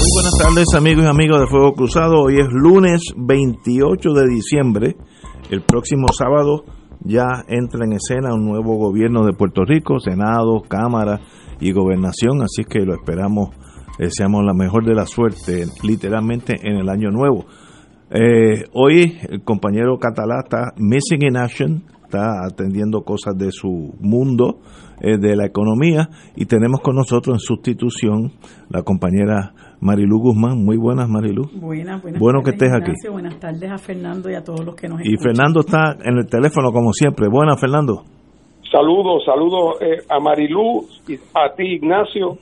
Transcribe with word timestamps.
Muy 0.00 0.08
buenas 0.14 0.38
tardes 0.42 0.74
amigos 0.74 1.04
y 1.04 1.08
amigos 1.08 1.40
de 1.40 1.46
Fuego 1.46 1.74
Cruzado. 1.74 2.22
Hoy 2.22 2.36
es 2.38 2.46
lunes 2.50 3.02
28 3.18 4.14
de 4.14 4.28
diciembre. 4.28 4.96
El 5.50 5.60
próximo 5.60 6.06
sábado 6.16 6.64
ya 7.04 7.44
entra 7.48 7.84
en 7.84 7.92
escena 7.92 8.32
un 8.32 8.46
nuevo 8.46 8.78
gobierno 8.78 9.26
de 9.26 9.34
Puerto 9.34 9.62
Rico, 9.62 10.00
Senado, 10.00 10.62
Cámara 10.66 11.20
y 11.60 11.72
Gobernación, 11.72 12.40
así 12.40 12.64
que 12.64 12.80
lo 12.80 12.94
esperamos, 12.94 13.50
deseamos 13.98 14.42
la 14.42 14.54
mejor 14.54 14.86
de 14.86 14.94
la 14.94 15.04
suerte, 15.04 15.66
literalmente 15.82 16.56
en 16.62 16.78
el 16.78 16.88
año 16.88 17.10
nuevo. 17.10 17.44
Eh, 18.10 18.64
hoy 18.72 19.18
el 19.28 19.44
compañero 19.44 19.98
Catalá 19.98 20.40
está 20.44 20.72
missing 20.78 21.26
in 21.28 21.36
action, 21.36 21.84
está 22.04 22.46
atendiendo 22.46 23.02
cosas 23.02 23.36
de 23.36 23.52
su 23.52 23.94
mundo, 24.00 24.60
eh, 25.02 25.18
de 25.18 25.36
la 25.36 25.44
economía, 25.44 26.08
y 26.36 26.46
tenemos 26.46 26.80
con 26.80 26.96
nosotros 26.96 27.34
en 27.34 27.40
sustitución 27.40 28.32
la 28.70 28.82
compañera 28.82 29.52
Marilu 29.80 30.18
Guzmán. 30.18 30.64
Muy 30.64 30.76
buenas, 30.76 31.08
Marilu. 31.08 31.44
Buenas, 31.54 32.02
buenas 32.02 32.20
Bueno 32.20 32.40
que 32.42 32.50
estés 32.50 32.70
aquí. 32.70 32.90
Ignacio. 32.90 33.12
Buenas 33.12 33.40
tardes 33.40 33.70
a 33.70 33.78
Fernando 33.78 34.30
y 34.30 34.34
a 34.34 34.42
todos 34.42 34.64
los 34.64 34.74
que 34.74 34.88
nos 34.88 35.00
Y 35.00 35.14
escuchan. 35.14 35.34
Fernando 35.34 35.60
está 35.60 35.96
en 36.04 36.18
el 36.18 36.26
teléfono 36.26 36.70
como 36.72 36.92
siempre. 36.92 37.28
Buenas, 37.30 37.60
Fernando. 37.60 38.02
Saludos, 38.70 39.24
saludos 39.24 39.82
eh, 39.82 40.04
a 40.08 40.20
Marilú, 40.20 40.86
y 41.08 41.14
a 41.34 41.52
ti 41.56 41.74
Ignacio, 41.74 42.38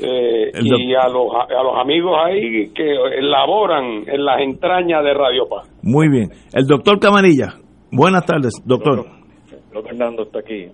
eh, 0.00 0.50
El 0.54 0.66
y 0.66 0.94
a 0.94 1.06
los, 1.08 1.28
a 1.32 1.62
los 1.62 1.78
amigos 1.80 2.16
ahí 2.24 2.70
que 2.74 2.96
laboran 3.20 4.02
en 4.08 4.24
las 4.24 4.40
entrañas 4.40 5.04
de 5.04 5.14
Radio 5.14 5.48
Paz. 5.48 5.70
Muy 5.82 6.08
bien. 6.08 6.30
El 6.52 6.66
doctor 6.66 6.98
Camarilla. 6.98 7.54
Buenas 7.92 8.24
tardes, 8.24 8.54
doctor. 8.64 9.06
Doctor 9.50 9.84
Fernando 9.84 10.22
está 10.24 10.40
aquí. 10.40 10.66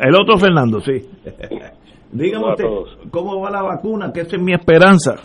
El 0.00 0.14
otro 0.16 0.38
Fernando, 0.38 0.80
sí. 0.80 0.92
Dígame 2.14 2.50
usted. 2.50 3.10
¿cómo 3.10 3.40
va 3.40 3.50
la 3.50 3.62
vacuna? 3.62 4.12
Que 4.12 4.20
esa 4.20 4.36
es 4.36 4.42
mi 4.42 4.54
esperanza. 4.54 5.16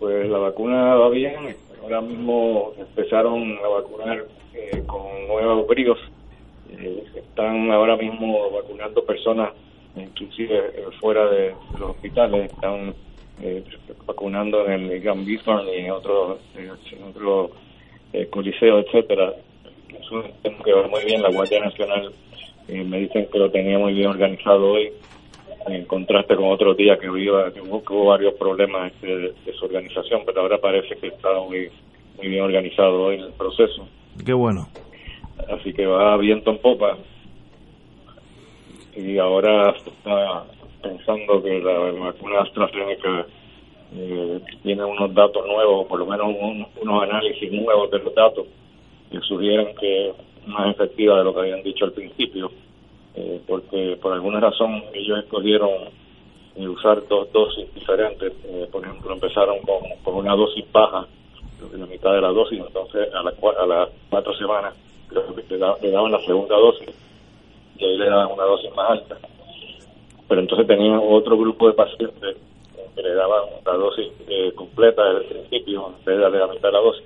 Pues 0.00 0.28
la 0.28 0.38
vacuna 0.38 0.96
va 0.96 1.08
bien. 1.08 1.34
Ahora 1.82 2.00
mismo 2.00 2.72
empezaron 2.76 3.56
a 3.64 3.68
vacunar 3.68 4.24
eh, 4.54 4.82
con 4.86 5.28
nuevos 5.28 5.68
bríos. 5.68 5.98
Eh, 6.68 7.04
están 7.14 7.70
ahora 7.70 7.96
mismo 7.96 8.50
vacunando 8.50 9.04
personas, 9.04 9.52
inclusive 9.94 10.58
eh, 10.58 10.84
fuera 11.00 11.30
de 11.30 11.54
los 11.78 11.90
hospitales. 11.90 12.50
Están 12.50 12.92
eh, 13.40 13.62
vacunando 14.04 14.66
en 14.66 14.90
el 14.90 15.00
Gran 15.00 15.24
y 15.28 15.38
en 15.78 15.90
otros 15.92 16.40
coliseos, 18.30 18.84
etcétera. 18.86 19.32
Es 19.90 20.10
un 20.10 20.24
sistema 20.24 20.56
que 20.64 20.72
va 20.72 20.88
muy 20.88 21.04
bien. 21.04 21.22
La 21.22 21.30
Guardia 21.30 21.60
Nacional 21.60 22.12
me 22.68 22.98
dicen 22.98 23.28
que 23.30 23.38
lo 23.38 23.48
tenía 23.48 23.78
muy 23.78 23.94
bien 23.94 24.08
organizado 24.08 24.72
hoy. 24.72 24.90
En 25.68 25.84
contraste 25.84 26.36
con 26.36 26.46
otros 26.52 26.76
días 26.76 26.98
que, 26.98 27.08
hubo, 27.08 27.52
que 27.52 27.60
hubo, 27.60 27.82
que 27.82 27.92
hubo 27.92 28.04
varios 28.06 28.34
problemas 28.34 28.92
este, 28.92 29.06
de, 29.06 29.32
de 29.44 29.52
su 29.58 29.64
organización, 29.64 30.22
pero 30.24 30.42
ahora 30.42 30.58
parece 30.58 30.96
que 30.96 31.08
está 31.08 31.28
muy, 31.40 31.68
muy 32.18 32.28
bien 32.28 32.42
organizado 32.42 33.04
hoy 33.04 33.16
el 33.16 33.32
proceso. 33.32 33.88
Qué 34.24 34.32
bueno. 34.32 34.68
Así 35.48 35.72
que 35.72 35.84
va 35.86 36.16
viento 36.16 36.50
en 36.50 36.58
popa. 36.58 36.96
Y 38.96 39.18
ahora 39.18 39.74
se 39.84 39.90
está 39.90 40.44
pensando 40.82 41.42
que 41.42 41.58
la 41.60 41.78
vacuna 41.78 42.40
AstraZeneca 42.40 43.26
eh, 43.94 44.40
tiene 44.62 44.84
unos 44.84 45.12
datos 45.14 45.46
nuevos, 45.46 45.86
por 45.86 45.98
lo 45.98 46.06
menos 46.06 46.26
un- 46.28 46.66
unos 46.80 47.02
análisis 47.02 47.52
nuevos 47.52 47.90
de 47.90 47.98
los 47.98 48.14
datos 48.14 48.46
que 49.10 49.20
sugieren 49.20 49.74
que 49.78 50.08
es 50.08 50.14
más 50.46 50.70
efectiva 50.74 51.18
de 51.18 51.24
lo 51.24 51.34
que 51.34 51.40
habían 51.40 51.62
dicho 51.62 51.84
al 51.84 51.92
principio, 51.92 52.50
eh, 53.16 53.40
porque 53.46 53.98
por 54.00 54.12
alguna 54.12 54.40
razón 54.40 54.82
ellos 54.92 55.18
escogieron 55.18 55.70
eh, 56.56 56.68
usar 56.68 57.06
dos 57.08 57.30
dosis 57.32 57.72
diferentes. 57.74 58.32
Eh, 58.44 58.68
por 58.70 58.84
ejemplo, 58.84 59.12
empezaron 59.12 59.58
con, 59.60 59.78
con 60.04 60.14
una 60.16 60.34
dosis 60.34 60.64
baja, 60.72 61.06
la 61.72 61.86
mitad 61.86 62.12
de 62.12 62.20
la 62.20 62.28
dosis, 62.28 62.60
entonces 62.60 63.08
a, 63.14 63.22
la, 63.22 63.30
a 63.60 63.66
las 63.66 63.88
cuatro 64.10 64.34
semanas 64.36 64.74
creo 65.08 65.34
que 65.34 65.42
le, 65.48 65.58
da- 65.58 65.76
le 65.80 65.90
daban 65.90 66.12
la 66.12 66.20
segunda 66.20 66.56
dosis 66.56 66.90
y 67.78 67.84
ahí 67.84 67.96
le 67.96 68.06
daban 68.10 68.32
una 68.32 68.44
dosis 68.44 68.74
más 68.74 68.90
alta. 68.90 69.16
Pero 70.28 70.40
entonces 70.40 70.66
tenían 70.66 71.00
otro 71.02 71.36
grupo 71.38 71.68
de 71.68 71.74
pacientes 71.74 72.36
que 72.94 73.02
le 73.02 73.14
daban 73.14 73.42
la 73.64 73.72
dosis 73.74 74.08
eh, 74.28 74.52
completa 74.54 75.02
desde 75.14 75.38
el 75.40 75.46
principio, 75.46 75.88
en 75.98 76.04
vez 76.04 76.16
de 76.16 76.22
darle 76.22 76.38
la 76.38 76.46
mitad 76.48 76.68
de 76.68 76.72
la 76.72 76.80
dosis 76.80 77.04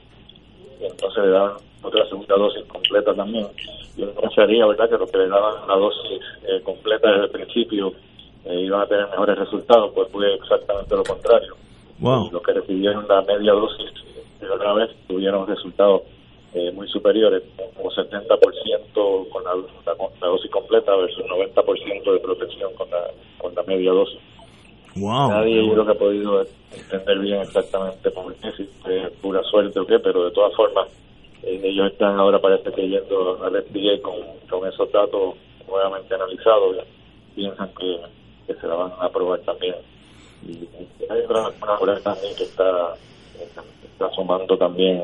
y 0.81 0.84
entonces 0.87 1.25
le 1.25 1.31
daban 1.31 1.53
otra 1.82 2.06
segunda 2.09 2.37
dosis 2.37 2.65
completa 2.65 3.15
también. 3.15 3.47
Yo 3.96 4.12
pensaría, 4.14 4.66
¿verdad?, 4.66 4.88
que 4.88 4.98
los 4.98 5.10
que 5.10 5.18
le 5.18 5.28
daban 5.28 5.66
la 5.66 5.76
dosis 5.76 6.20
eh, 6.48 6.60
completa 6.62 7.10
desde 7.10 7.24
el 7.24 7.30
principio 7.30 7.92
eh, 8.44 8.60
iban 8.60 8.82
a 8.82 8.86
tener 8.86 9.08
mejores 9.08 9.38
resultados, 9.38 9.92
pues 9.94 10.08
fue 10.10 10.34
exactamente 10.34 10.96
lo 10.96 11.04
contrario. 11.04 11.54
Wow. 11.98 12.30
Los 12.32 12.42
que 12.42 12.52
recibieron 12.52 13.06
la 13.08 13.20
media 13.22 13.52
dosis 13.52 13.90
de 14.40 14.50
otra 14.50 14.72
vez 14.74 14.90
tuvieron 15.06 15.46
resultados 15.46 16.02
eh, 16.54 16.72
muy 16.72 16.88
superiores, 16.88 17.42
como 17.76 17.90
70% 17.90 19.28
con 19.28 19.44
la, 19.44 19.54
la, 19.86 19.94
con 19.94 20.10
la 20.20 20.26
dosis 20.26 20.50
completa 20.50 20.96
versus 20.96 21.24
90% 21.24 22.12
de 22.12 22.18
protección 22.20 22.74
con 22.74 22.90
la, 22.90 23.10
con 23.38 23.54
la 23.54 23.62
media 23.64 23.92
dosis. 23.92 24.18
Wow. 24.96 25.30
Nadie 25.30 25.64
yo 25.64 25.72
creo 25.72 25.84
que 25.86 25.92
ha 25.92 25.98
podido 25.98 26.46
entender 26.72 27.18
bien 27.20 27.40
exactamente 27.42 28.10
por 28.10 28.34
qué, 28.34 28.50
si 28.52 28.62
es 28.62 29.10
pura 29.20 29.42
suerte 29.44 29.78
o 29.78 29.86
qué, 29.86 29.98
pero 30.00 30.24
de 30.24 30.30
todas 30.32 30.54
formas 30.56 30.88
eh, 30.88 30.92
ellos 31.42 31.92
están 31.92 32.18
ahora 32.18 32.38
parece 32.40 32.70
que 32.72 32.88
yendo 32.88 33.42
al 33.42 33.62
FDA 33.62 34.00
con, 34.02 34.14
con 34.48 34.68
esos 34.68 34.90
datos 34.92 35.34
nuevamente 35.66 36.14
analizados 36.14 36.76
piensan 37.34 37.70
que, 37.78 38.00
que 38.46 38.54
se 38.54 38.66
la 38.66 38.74
van 38.74 38.92
a 38.98 39.06
aprobar 39.06 39.40
también. 39.40 39.76
Y 40.46 40.68
hay 41.10 41.20
otra 41.22 41.46
ahí 41.46 42.02
también 42.02 42.34
que 42.36 42.44
está, 42.44 42.94
está 43.40 44.06
asomando 44.06 44.56
también 44.56 45.02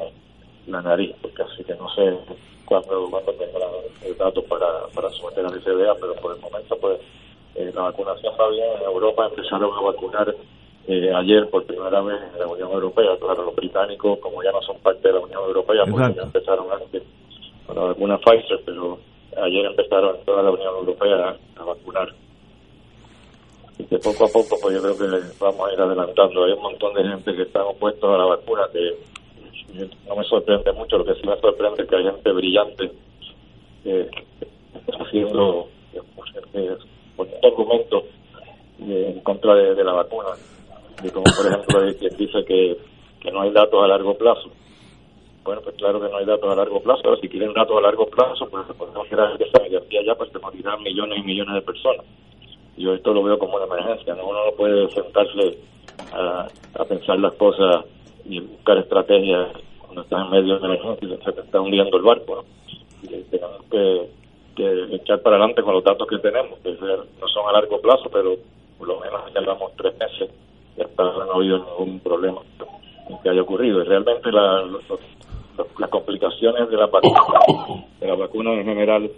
la 0.66 0.82
nariz, 0.82 1.14
porque 1.22 1.42
así 1.42 1.62
que 1.64 1.74
no 1.74 1.88
sé 1.94 2.16
cuándo, 2.64 3.08
cuándo 3.10 3.32
tendrán 3.32 3.70
el 4.03 4.16
dato 4.16 4.42
para, 4.44 4.86
para 4.94 5.10
someter 5.10 5.47
al 5.47 5.60
FDA, 5.60 5.94
pero 6.00 6.14
por 6.16 6.34
el 6.34 6.41
momento 6.41 6.76
pues 6.80 7.00
eh, 7.54 7.70
la 7.74 7.82
vacunación 7.82 8.34
va 8.38 8.48
bien. 8.50 8.68
En 8.80 8.84
Europa 8.84 9.26
empezaron 9.26 9.72
a 9.72 9.80
vacunar 9.80 10.34
eh, 10.88 11.12
ayer 11.14 11.48
por 11.50 11.64
primera 11.64 12.00
vez 12.00 12.20
en 12.32 12.38
la 12.41 12.47
Unión 12.47 12.70
Europea. 12.72 13.16
Claro, 13.20 13.44
los 13.44 13.56
británicos, 13.56 14.19
como 14.20 14.42
ya 14.42 14.52
no 14.52 14.62
son 14.62 14.78
parte 14.78 15.08
de 15.08 15.14
la 15.14 15.20
Unión 15.20 15.42
Europea, 15.44 15.84
porque 15.91 16.14
ya 16.14 16.22
empezaron 16.22 16.66
antes 16.70 17.02
con 17.66 17.76
la 17.76 17.82
vacuna 17.82 18.19
Pfizer, 18.19 18.60
pero 18.64 18.98
ayer 19.42 19.66
empezaron 19.66 20.16
toda 20.24 20.42
la 20.42 20.50
Unión 20.50 20.74
Europea 20.76 21.36
a, 21.56 21.60
a 21.60 21.64
vacunar. 21.64 22.12
Y 23.78 23.84
que 23.84 23.98
poco 23.98 24.24
a 24.24 24.28
poco, 24.28 24.56
pues 24.62 24.74
yo 24.74 24.82
creo 24.82 24.97
que 24.97 25.26
vamos 25.38 25.69
a 25.69 25.72
ir 25.72 25.80
adelantando. 25.80 26.44
Hay 26.44 26.52
un 26.52 26.62
montón 26.62 26.94
de 26.94 27.04
gente 27.04 27.34
que 27.34 27.42
están 27.42 27.62
opuestos 27.62 28.08
a 28.08 28.16
la 28.18 28.24
vacuna, 28.24 28.62
que 28.72 28.97
no 30.08 30.16
me 30.16 30.24
sorprende 30.24 30.72
mucho. 30.72 30.98
Lo 30.98 31.04
que 31.04 31.14
sí 31.14 31.26
me 31.26 31.38
sorprende 31.41 31.82
es 31.82 31.88
que 31.88 31.97
hay 31.97 32.04
gente 32.04 32.32
brillante 32.32 32.91
eh, 33.84 34.10
haciendo 34.98 35.68
eh, 35.92 36.76
poniendo 37.16 37.47
argumentos 37.47 38.04
eh, 38.80 39.12
en 39.14 39.20
contra 39.20 39.54
de, 39.54 39.74
de 39.74 39.84
la 39.84 39.92
vacuna. 39.92 40.28
Y 41.03 41.11
como 41.11 41.25
por 41.25 41.47
ejemplo 41.47 41.81
hay 41.81 41.95
quien 41.95 42.17
dice 42.17 42.45
que, 42.45 42.77
que 43.21 43.31
no 43.31 43.43
hay 43.43 43.51
datos 43.53 43.83
a 43.83 43.89
largo 43.89 44.17
plazo. 44.17 44.51
Bueno, 45.45 45.61
pues 45.62 45.77
claro 45.77 46.01
que 46.01 46.09
no 46.09 46.17
hay 46.17 46.25
datos 46.25 46.51
a 46.51 46.57
largo 46.57 46.81
plazo. 46.81 47.03
Ahora, 47.05 47.21
si 47.21 47.28
quieren 47.28 47.53
datos 47.53 47.77
a 47.77 47.81
largo 47.81 48.07
plazo, 48.07 48.48
pues 48.51 48.66
podemos 48.77 49.07
crear 49.09 49.41
esa 49.41 49.66
y 49.66 49.71
de 49.71 49.78
aquí 49.78 49.97
a 49.97 50.01
allá 50.01 50.15
pues 50.16 50.33
se 50.33 50.39
morirán 50.41 50.83
millones 50.83 51.19
y 51.21 51.22
millones 51.22 51.54
de 51.54 51.63
personas. 51.63 52.04
Yo 52.77 52.95
esto 52.95 53.13
lo 53.13 53.22
veo 53.22 53.39
como 53.39 53.57
una 53.57 53.66
emergencia. 53.66 54.15
¿no? 54.16 54.27
Uno 54.27 54.47
no 54.47 54.53
puede 54.57 54.89
sentarse 54.91 55.59
a, 56.13 56.48
pensar 56.89 57.19
las 57.21 57.34
cosas 57.34 57.84
y 58.25 58.41
buscar 58.41 58.78
estrategias 58.78 59.51
cuando 59.81 60.03
estás 60.03 60.25
en 60.25 60.31
medio 60.31 60.59
de 60.59 60.66
una 60.66 60.75
emergencia 60.75 61.09
y 61.09 61.25
se 61.25 61.33
te 61.33 61.41
está 61.41 61.60
hundiendo 61.60 61.97
el 61.97 62.03
barco. 62.03 62.45
Y 63.03 63.09
tenemos 63.31 63.63
que, 63.71 64.09
que 64.57 64.97
echar 64.97 65.21
para 65.21 65.37
adelante 65.37 65.63
con 65.63 65.75
los 65.75 65.84
datos 65.84 66.09
que 66.09 66.19
tenemos, 66.19 66.59
que 66.59 66.72
no 66.72 67.28
son 67.28 67.49
a 67.49 67.53
largo 67.53 67.81
plazo, 67.81 68.10
pero 68.13 68.34
por 68.78 68.89
lo 68.89 68.99
menos 68.99 69.33
ya 69.33 69.41
llevamos 69.41 69.72
tres 69.77 69.97
meses 69.97 70.28
y 70.77 70.83
hasta 70.83 71.03
ahora 71.03 71.27
no 71.27 71.33
ha 71.33 71.37
habido 71.37 71.59
ningún 71.78 72.01
problema 72.01 72.41
que 73.23 73.28
haya 73.31 73.43
ocurrido. 73.43 73.81
Y 73.81 73.84
realmente 73.84 74.31
la, 74.33 74.63
los- 74.63 74.89
los- 74.89 75.01
las 75.78 75.91
complicaciones 75.91 76.69
de 76.69 76.77
la 76.77 76.87
vacuna, 76.87 77.21
de 78.01 78.07
la 78.07 78.15
vacuna 78.15 78.53
en 78.53 78.65
general, 78.65 79.11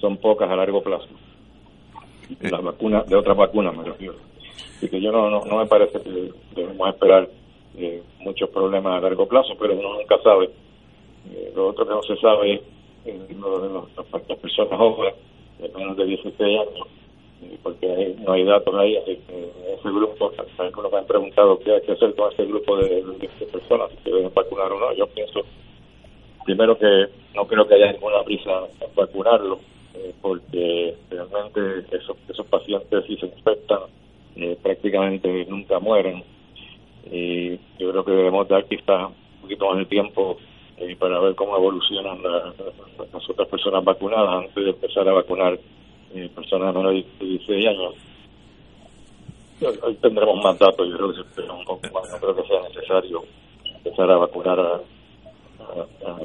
son 0.00 0.16
pocas 0.16 0.50
a 0.50 0.56
largo 0.56 0.82
plazo. 0.82 1.06
De 2.40 2.50
las 2.50 2.62
vacunas, 2.62 3.06
de 3.06 3.16
otras 3.16 3.36
vacunas 3.36 3.76
me 3.76 3.84
refiero. 3.84 4.14
Así 4.76 4.88
que 4.88 5.00
yo 5.00 5.12
no, 5.12 5.30
no, 5.30 5.44
no 5.44 5.58
me 5.58 5.66
parece 5.66 6.00
que 6.02 6.32
debemos 6.56 6.88
esperar 6.88 7.28
eh, 7.76 8.02
muchos 8.20 8.48
problemas 8.50 8.96
a 8.96 9.00
largo 9.00 9.26
plazo, 9.28 9.54
pero 9.58 9.74
uno 9.74 9.94
nunca 9.98 10.16
sabe 10.22 10.50
Eh, 11.32 11.52
lo 11.56 11.68
otro 11.68 11.86
que 11.86 11.94
no 11.94 12.02
se 12.02 12.16
sabe 12.16 12.60
es 13.04 13.36
lo 13.38 13.58
de 13.60 13.72
las 13.74 14.38
personas 14.40 14.78
jóvenes 14.78 15.14
de 15.58 15.68
menos 15.70 15.96
de 15.96 16.04
16 16.04 16.40
años, 16.60 16.86
eh, 16.86 17.03
porque 17.62 18.14
no 18.24 18.32
hay 18.32 18.44
datos 18.44 18.74
ahí, 18.74 18.96
así 18.96 19.18
que 19.26 19.50
ese 19.74 19.88
grupo, 19.88 20.32
algunos 20.58 20.92
me 20.92 20.98
han 20.98 21.06
preguntado 21.06 21.58
qué 21.58 21.72
hay 21.72 21.80
que 21.82 21.92
hacer 21.92 22.14
con 22.14 22.32
ese 22.32 22.44
grupo 22.44 22.76
de, 22.76 23.02
de 23.02 23.46
personas, 23.46 23.90
si 24.02 24.10
deben 24.10 24.32
vacunar 24.34 24.72
o 24.72 24.78
no. 24.78 24.92
Yo 24.94 25.06
pienso, 25.08 25.40
primero 26.44 26.78
que 26.78 27.08
no 27.34 27.46
creo 27.46 27.66
que 27.66 27.74
haya 27.74 27.92
ninguna 27.92 28.22
prisa 28.22 28.68
en 28.80 28.94
vacunarlo, 28.94 29.58
eh, 29.94 30.12
porque 30.20 30.94
realmente 31.10 31.96
esos, 31.96 32.16
esos 32.28 32.46
pacientes 32.46 33.04
si 33.06 33.16
se 33.16 33.26
infectan 33.26 33.80
eh, 34.36 34.56
prácticamente 34.62 35.46
nunca 35.46 35.78
mueren. 35.78 36.22
Y 37.10 37.56
yo 37.78 37.90
creo 37.90 38.04
que 38.04 38.12
debemos 38.12 38.48
dar 38.48 38.64
quizás 38.64 39.10
un 39.10 39.42
poquito 39.42 39.68
más 39.68 39.78
de 39.78 39.84
tiempo 39.86 40.38
eh, 40.78 40.96
para 40.96 41.20
ver 41.20 41.34
cómo 41.34 41.56
evolucionan 41.56 42.18
las 42.22 43.30
otras 43.30 43.48
personas 43.48 43.84
vacunadas 43.84 44.44
antes 44.44 44.64
de 44.64 44.70
empezar 44.70 45.08
a 45.08 45.12
vacunar 45.12 45.58
eh, 46.14 46.30
personas 46.34 46.74
menores 46.74 47.04
de 47.18 47.26
16 47.26 47.66
años. 47.66 47.94
Hoy 49.82 49.94
tendremos 49.96 50.36
más 50.44 50.58
datos, 50.58 50.86
yo 50.88 50.96
creo 50.96 51.08
que 51.10 51.14
se 51.14 51.28
espera 51.28 51.52
un 51.52 51.64
poco 51.64 51.80
más, 51.92 52.10
no 52.12 52.18
creo 52.18 52.36
que 52.36 52.48
sea 52.48 52.60
necesario 52.68 53.22
empezar 53.84 54.10
a 54.10 54.18
vacunar 54.18 54.58
a, 54.60 54.80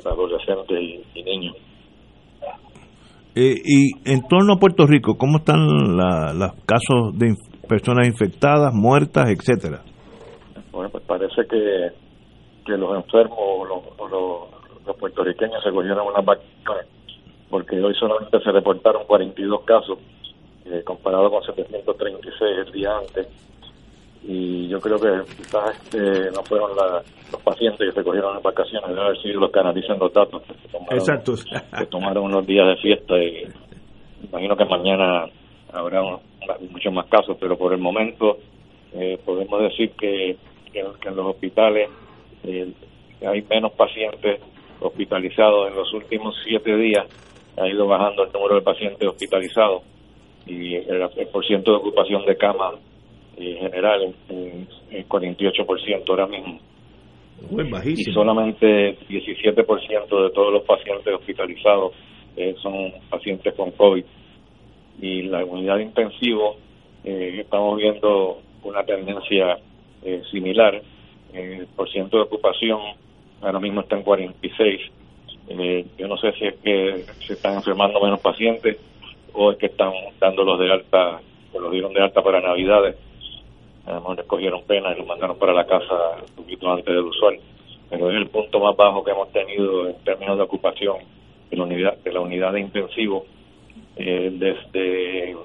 adolescentes 0.06 0.78
y, 1.16 1.24
niños. 1.24 1.56
Eh, 3.36 3.56
y 3.64 4.12
en 4.12 4.28
torno 4.28 4.54
a 4.54 4.60
Puerto 4.60 4.86
Rico, 4.86 5.18
¿cómo 5.18 5.38
están 5.38 5.60
los 6.38 6.52
casos 6.66 7.18
de 7.18 7.34
personas 7.68 8.08
infectadas, 8.08 8.74
muertas, 8.74 9.30
etcétera? 9.30 9.84
Bueno, 10.72 10.90
pues 10.90 11.04
parece 11.06 11.42
que, 11.50 11.90
que 12.66 12.78
los 12.78 12.96
enfermos, 12.96 13.68
los, 13.68 14.12
los, 14.12 14.98
puertorriqueños 14.98 15.64
se 15.64 15.72
cogieron 15.72 16.08
una 16.08 16.22
vacuna, 16.22 16.84
porque 17.50 17.80
hoy 17.82 17.94
solamente 17.96 18.40
se 18.40 18.52
reportaron 18.52 19.06
42 19.06 19.62
casos, 19.62 19.98
eh, 20.66 20.82
comparado 20.86 21.30
con 21.32 21.44
736 21.44 22.68
el 22.68 22.72
día 22.72 22.98
antes. 22.98 23.28
Y 24.22 24.68
yo 24.68 24.80
creo 24.82 25.00
que 25.00 25.34
quizás 25.38 25.72
este, 25.72 26.30
no 26.32 26.44
fueron 26.44 26.72
los 27.32 27.42
pacientes 27.42 27.80
que 27.90 28.00
se 28.00 28.04
cogieron 28.04 28.36
en 28.36 28.44
vacaciones, 28.44 28.90
deben 28.90 29.04
haber 29.04 29.22
sido 29.22 29.40
los 29.40 29.52
que 29.52 29.60
analizan 29.60 29.98
los 29.98 30.14
datos. 30.14 30.44
Exacto. 30.92 31.36
que 31.78 31.86
tomaron 31.86 32.26
unos 32.26 32.46
días 32.46 32.68
de 32.68 32.76
fiesta 32.78 33.18
y 33.18 33.48
imagino 34.24 34.56
que 34.58 34.66
mañana 34.66 35.26
habrá 35.72 36.02
muchos 36.70 36.94
más 36.94 37.08
casos, 37.08 37.38
pero 37.40 37.58
por 37.58 37.74
el 37.74 37.80
momento 37.80 38.38
eh, 38.94 39.18
podemos 39.24 39.62
decir 39.62 39.92
que, 39.92 40.38
en 40.74 41.16
los 41.16 41.26
hospitales 41.26 41.90
eh, 42.44 42.72
hay 43.26 43.42
menos 43.50 43.72
pacientes 43.74 44.40
hospitalizados 44.80 45.70
en 45.70 45.76
los 45.76 45.92
últimos 45.94 46.36
siete 46.44 46.76
días, 46.76 47.06
ha 47.60 47.68
ido 47.68 47.88
bajando 47.88 48.24
el 48.24 48.32
número 48.32 48.56
de 48.56 48.62
pacientes 48.62 49.08
hospitalizados 49.08 49.84
y 50.46 50.76
el, 50.76 51.02
el 51.02 51.30
ciento 51.48 51.72
de 51.72 51.78
ocupación 51.78 52.26
de 52.26 52.36
cama 52.38 52.74
en 53.38 53.58
general 53.58 54.14
en, 54.30 54.68
en 54.90 55.08
48% 55.08 56.10
ahora 56.10 56.28
mismo. 56.28 56.60
Y 58.10 58.14
solamente 58.14 58.98
17% 59.08 60.24
de 60.24 60.30
todos 60.32 60.54
los 60.54 60.64
pacientes 60.64 61.14
hospitalizados 61.14 61.94
eh, 62.36 62.56
son 62.62 62.92
pacientes 63.10 63.54
con 63.56 63.72
COVID 63.72 64.04
y 65.02 65.24
la 65.24 65.46
unidad 65.46 65.78
de 65.78 65.84
intensivo 65.84 66.58
eh, 67.04 67.38
estamos 67.42 67.78
viendo 67.78 68.42
una 68.64 68.84
tendencia 68.84 69.58
eh, 70.04 70.22
similar. 70.32 70.82
el 71.34 71.68
porcentaje 71.68 72.18
de 72.18 72.24
ocupación 72.24 72.80
ahora 73.42 73.60
mismo 73.60 73.82
está 73.82 73.96
en 73.96 74.04
46. 74.04 74.82
Eh, 75.50 75.86
yo 75.98 76.08
no 76.08 76.18
sé 76.18 76.32
si 76.34 76.46
es 76.46 76.56
que 76.58 77.06
se 77.26 77.34
están 77.34 77.56
enfermando 77.56 78.00
menos 78.00 78.20
pacientes 78.20 78.78
o 79.34 79.52
es 79.52 79.58
que 79.58 79.66
están 79.66 79.92
dándolos 80.20 80.60
de 80.60 80.72
alta, 80.72 81.22
o 81.54 81.60
los 81.60 81.72
dieron 81.72 81.94
de 81.94 82.02
alta 82.02 82.22
para 82.22 82.42
Navidades. 82.42 82.96
A 83.86 83.94
lo 83.94 84.14
les 84.14 84.26
cogieron 84.26 84.64
pena 84.64 84.94
y 84.94 85.00
los 85.00 85.08
mandaron 85.08 85.38
para 85.38 85.54
la 85.54 85.66
casa 85.66 86.18
un 86.28 86.44
poquito 86.44 86.72
antes 86.72 86.86
del 86.86 87.06
usual. 87.06 87.40
Pero 87.90 88.12
es 88.12 88.18
el 88.18 88.28
punto 88.28 88.60
más 88.60 88.76
bajo 88.76 89.04
que 89.04 89.12
hemos 89.12 89.32
tenido 89.32 89.88
en 89.88 89.96
términos 90.04 90.38
de 90.38 90.44
ocupación 90.44 90.98
de 91.50 91.58
la 91.58 91.64
unidad 91.64 91.98
de, 91.98 92.14
la 92.14 92.20
unidad 92.20 92.54
de 92.54 92.60
intensivo 92.60 93.26
eh, 93.96 94.30
desde 94.32 95.36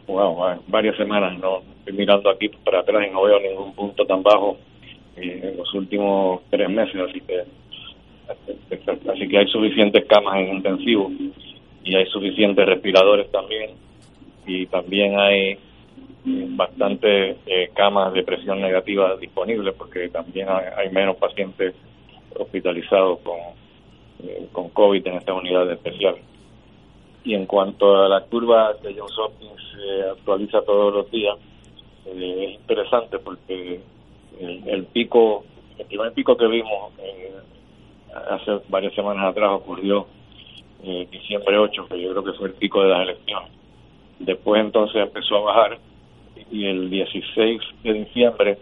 varias 0.68 0.96
semanas. 0.96 1.38
No 1.38 1.62
estoy 1.78 1.94
mirando 1.94 2.28
aquí 2.28 2.48
para 2.48 2.80
atrás 2.80 3.06
y 3.08 3.10
no 3.10 3.22
veo 3.22 3.40
ningún 3.40 3.74
punto 3.74 4.04
tan 4.04 4.22
bajo 4.22 4.58
eh, 5.16 5.40
en 5.42 5.56
los 5.56 5.72
últimos 5.72 6.42
tres 6.50 6.68
meses, 6.68 6.96
así 7.08 7.20
que 7.22 7.44
así 8.86 9.28
que 9.28 9.38
hay 9.38 9.46
suficientes 9.48 10.04
camas 10.06 10.36
en 10.36 10.56
intensivo 10.56 11.10
y 11.82 11.94
hay 11.94 12.06
suficientes 12.06 12.66
respiradores 12.66 13.30
también 13.30 13.70
y 14.46 14.66
también 14.66 15.18
hay 15.18 15.52
eh, 15.52 15.58
bastantes 16.26 17.36
camas 17.74 18.12
de 18.12 18.22
presión 18.22 18.60
negativa 18.60 19.16
disponibles 19.16 19.74
porque 19.74 20.08
también 20.08 20.48
hay, 20.48 20.90
menos 20.90 21.16
pacientes 21.16 21.74
hospitalizados 22.36 23.20
con, 23.20 23.38
con 24.52 24.68
COVID 24.70 25.06
en 25.06 25.14
estas 25.14 25.36
unidades 25.36 25.78
especiales. 25.78 26.22
Y 27.24 27.34
en 27.34 27.46
cuanto 27.46 28.04
a 28.04 28.08
la 28.08 28.20
curva 28.22 28.74
de 28.82 28.94
Johns 28.94 29.18
Hopkins 29.18 29.62
se 29.72 30.10
actualiza 30.10 30.60
todos 30.62 30.92
los 30.92 31.10
días, 31.10 31.36
eh, 32.06 32.44
es 32.48 32.60
interesante 32.60 33.18
porque 33.18 33.80
el, 34.38 34.84
pico, 34.86 35.44
el 35.78 35.86
primer 35.86 36.12
pico 36.12 36.36
que 36.36 36.46
vimos 36.46 36.92
eh, 36.98 37.32
hace 38.30 38.60
varias 38.68 38.94
semanas 38.94 39.26
atrás 39.26 39.50
ocurrió 39.52 40.06
diciembre 41.10 41.56
8, 41.58 41.86
que 41.88 42.00
yo 42.00 42.10
creo 42.10 42.24
que 42.24 42.32
fue 42.34 42.48
el 42.48 42.54
pico 42.54 42.82
de 42.82 42.90
las 42.90 43.02
elecciones. 43.02 43.50
Después 44.18 44.60
entonces 44.60 44.96
empezó 44.96 45.36
a 45.36 45.52
bajar 45.52 45.78
y 46.50 46.66
el 46.66 46.90
16 46.90 47.60
de 47.82 47.92
diciembre 47.92 48.58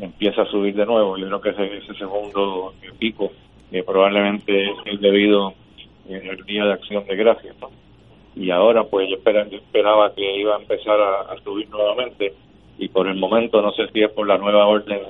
empieza 0.00 0.42
a 0.42 0.46
subir 0.46 0.74
de 0.74 0.86
nuevo. 0.86 1.16
Yo 1.18 1.26
creo 1.26 1.40
que 1.40 1.50
ese, 1.50 1.76
ese 1.78 1.94
segundo 1.94 2.72
pico 2.98 3.30
que 3.70 3.82
probablemente 3.82 4.70
es 4.86 5.00
debido 5.00 5.52
al 6.08 6.44
Día 6.46 6.64
de 6.64 6.72
Acción 6.72 7.06
de 7.06 7.16
Gracias. 7.16 7.54
y 8.34 8.50
ahora 8.50 8.84
pues 8.84 9.08
yo, 9.10 9.16
esperaba 9.16 10.14
que 10.14 10.36
iba 10.38 10.56
a 10.56 10.60
empezar 10.60 10.98
a, 11.00 11.36
subir 11.44 11.68
nuevamente 11.68 12.32
y 12.78 12.88
por 12.88 13.08
el 13.08 13.16
momento 13.16 13.60
no 13.60 13.72
sé 13.72 13.88
si 13.92 14.02
es 14.02 14.10
por 14.12 14.26
la 14.26 14.38
nueva 14.38 14.66
orden 14.66 15.00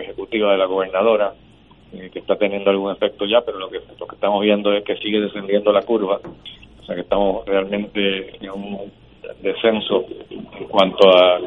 ejecutiva 0.00 0.52
de 0.52 0.58
la 0.58 0.64
gobernadora 0.64 1.34
eh, 1.92 2.10
que 2.12 2.18
está 2.18 2.36
teniendo 2.36 2.70
algún 2.70 2.92
efecto 2.92 3.26
ya, 3.26 3.40
pero 3.42 3.58
lo 3.58 3.68
que, 3.68 3.80
lo 3.98 4.06
que 4.06 4.14
estamos 4.14 4.42
viendo 4.42 4.72
es 4.72 4.84
que 4.84 4.96
sigue 4.96 5.20
descendiendo 5.20 5.72
la 5.72 5.82
curva, 5.82 6.20
o 6.80 6.84
sea 6.84 6.94
que 6.94 7.02
estamos 7.02 7.44
realmente 7.46 8.36
en 8.44 8.50
un 8.50 8.92
descenso 9.42 10.04
en 10.30 10.66
cuanto 10.68 11.08
a... 11.08 11.40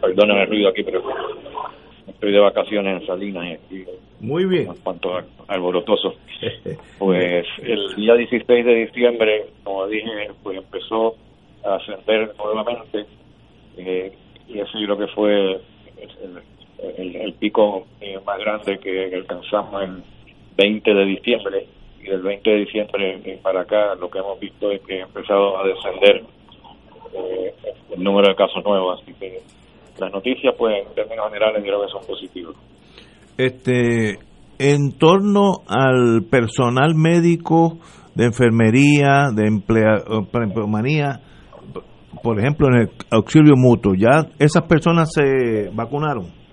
Perdónenme 0.00 0.42
el 0.42 0.48
ruido 0.48 0.68
aquí, 0.68 0.82
pero 0.82 1.02
estoy 2.06 2.32
de 2.32 2.38
vacaciones 2.38 3.00
en 3.00 3.06
Salinas 3.06 3.58
y 3.70 3.84
muy 4.20 4.46
bien. 4.46 4.68
En 4.68 4.76
cuanto 4.76 5.18
alborotoso 5.48 6.14
pues 6.98 7.46
el 7.62 7.94
día 7.96 8.14
16 8.14 8.64
de 8.64 8.74
diciembre 8.86 9.46
como 9.62 9.86
dije 9.86 10.30
pues 10.42 10.58
empezó 10.58 11.14
a 11.64 11.76
ascender 11.76 12.34
nuevamente 12.38 13.06
eh, 13.76 14.12
y 14.48 14.58
ese 14.58 14.80
yo 14.80 14.86
creo 14.86 14.98
que 14.98 15.14
fue 15.14 15.52
el, 15.52 16.42
pico 17.38 17.86
eh, 18.00 18.18
más 18.24 18.38
grande 18.38 18.78
que 18.78 19.14
alcanzamos 19.14 19.82
el 19.82 20.02
20 20.56 20.94
de 20.94 21.04
diciembre 21.04 21.66
y 22.00 22.04
del 22.08 22.22
20 22.22 22.50
de 22.50 22.56
diciembre 22.56 23.20
eh, 23.24 23.38
para 23.42 23.62
acá 23.62 23.94
lo 23.94 24.08
que 24.08 24.18
hemos 24.18 24.38
visto 24.40 24.70
es 24.70 24.80
que 24.82 25.00
ha 25.00 25.06
empezado 25.06 25.58
a 25.58 25.66
descender 25.66 26.22
el 27.96 28.02
número 28.02 28.28
de 28.28 28.34
casos 28.34 28.64
nuevos 28.64 29.00
así 29.00 29.12
que 29.14 29.40
las 29.98 30.12
noticias, 30.12 30.54
pues, 30.58 30.74
en 30.86 30.94
términos 30.94 31.26
generales, 31.26 31.62
creo 31.62 31.82
que 31.82 31.92
son 31.92 32.04
positivas. 32.06 32.54
Este, 33.36 34.18
en 34.58 34.92
torno 34.98 35.62
al 35.68 36.24
personal 36.30 36.94
médico 36.94 37.78
de 38.14 38.26
enfermería, 38.26 39.30
de 39.34 39.46
empleomanía, 39.46 41.20
por 42.22 42.38
ejemplo, 42.38 42.68
en 42.68 42.82
el 42.82 42.88
auxilio 43.10 43.54
mutuo, 43.56 43.94
¿ya 43.94 44.26
esas 44.38 44.62
personas 44.68 45.12
se 45.12 45.70
vacunaron? 45.72 46.43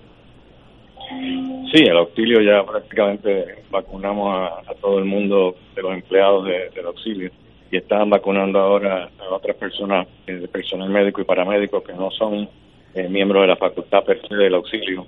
Sí, 1.72 1.84
el 1.84 1.96
auxilio 1.96 2.40
ya 2.42 2.64
prácticamente 2.64 3.62
vacunamos 3.70 4.50
a, 4.66 4.74
todo 4.74 4.98
el 4.98 5.06
mundo 5.06 5.56
de 5.74 5.82
los 5.82 5.94
empleados 5.94 6.44
del 6.44 6.86
auxilio 6.86 7.30
y 7.70 7.78
están 7.78 8.10
vacunando 8.10 8.58
ahora 8.58 9.08
a 9.18 9.34
otras 9.34 9.56
personas, 9.56 10.06
de 10.26 10.46
personal 10.48 10.90
médico 10.90 11.22
y 11.22 11.24
paramédico 11.24 11.82
que 11.82 11.94
no 11.94 12.10
son 12.10 12.46
eh, 12.94 13.08
miembros 13.08 13.42
de 13.42 13.48
la 13.48 13.56
facultad 13.56 14.04
per 14.04 14.20
del 14.20 14.54
auxilio. 14.54 15.06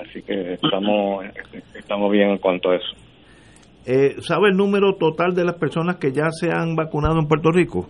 Así 0.00 0.22
que 0.22 0.54
estamos, 0.54 1.26
estamos 1.74 2.10
bien 2.10 2.30
en 2.30 2.38
cuanto 2.38 2.70
a 2.70 2.76
eso. 2.76 2.94
Eh, 3.84 4.16
¿Sabe 4.20 4.48
el 4.48 4.56
número 4.56 4.94
total 4.94 5.34
de 5.34 5.44
las 5.44 5.56
personas 5.56 5.96
que 5.96 6.12
ya 6.12 6.30
se 6.30 6.50
han 6.50 6.74
vacunado 6.74 7.18
en 7.18 7.28
Puerto 7.28 7.52
Rico? 7.52 7.86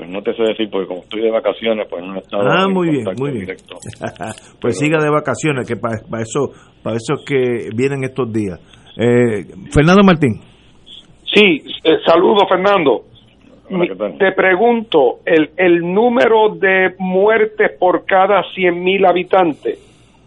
Pues 0.00 0.08
no 0.10 0.22
te 0.22 0.32
sé 0.32 0.42
decir, 0.44 0.70
porque 0.70 0.86
como 0.88 1.00
estoy 1.02 1.20
de 1.20 1.30
vacaciones, 1.30 1.86
pues 1.90 2.02
no 2.02 2.14
he 2.14 2.20
estado 2.20 2.42
Ah, 2.48 2.64
en 2.66 2.72
muy 2.72 2.88
bien, 2.88 3.04
muy 3.18 3.32
bien. 3.32 3.40
directo. 3.44 3.76
pues 4.60 4.78
siga 4.78 4.96
de 4.98 5.10
vacaciones, 5.10 5.68
que 5.68 5.76
para, 5.76 5.96
eso 6.22 6.52
para 6.82 6.96
eso 6.96 7.16
es 7.18 7.24
que 7.26 7.68
vienen 7.76 8.02
estos 8.04 8.32
días. 8.32 8.58
Eh, 8.96 9.44
Fernando 9.70 10.02
Martín. 10.02 10.40
Sí, 11.34 11.62
eh, 11.84 11.98
saludo 12.06 12.48
Fernando. 12.48 13.02
Te 14.18 14.32
pregunto, 14.32 15.18
el, 15.26 15.50
el 15.58 15.80
número 15.92 16.54
de 16.54 16.94
muertes 16.98 17.72
por 17.78 18.06
cada 18.06 18.40
100.000 18.56 19.06
habitantes 19.06 19.78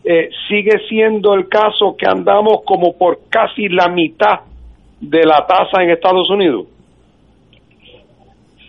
eh, 0.05 0.29
sigue 0.47 0.77
siendo 0.87 1.33
el 1.33 1.49
caso 1.49 1.95
que 1.97 2.05
andamos 2.07 2.59
como 2.63 2.95
por 2.95 3.21
casi 3.27 3.69
la 3.69 3.89
mitad 3.89 4.41
de 5.01 5.25
la 5.25 5.47
tasa 5.47 5.81
en 5.81 5.89
Estados 5.89 6.29
Unidos. 6.29 6.67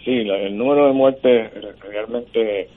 Sí, 0.04 0.24
la- 0.24 0.38
el 0.38 0.56
número 0.56 0.86
de 0.86 0.92
muertes 0.92 1.50
realmente 1.82 2.68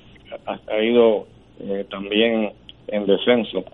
ha, 0.45 0.81
ido 0.81 1.27
eh, 1.59 1.85
también 1.89 2.51
en 2.87 3.05
descenso. 3.05 3.65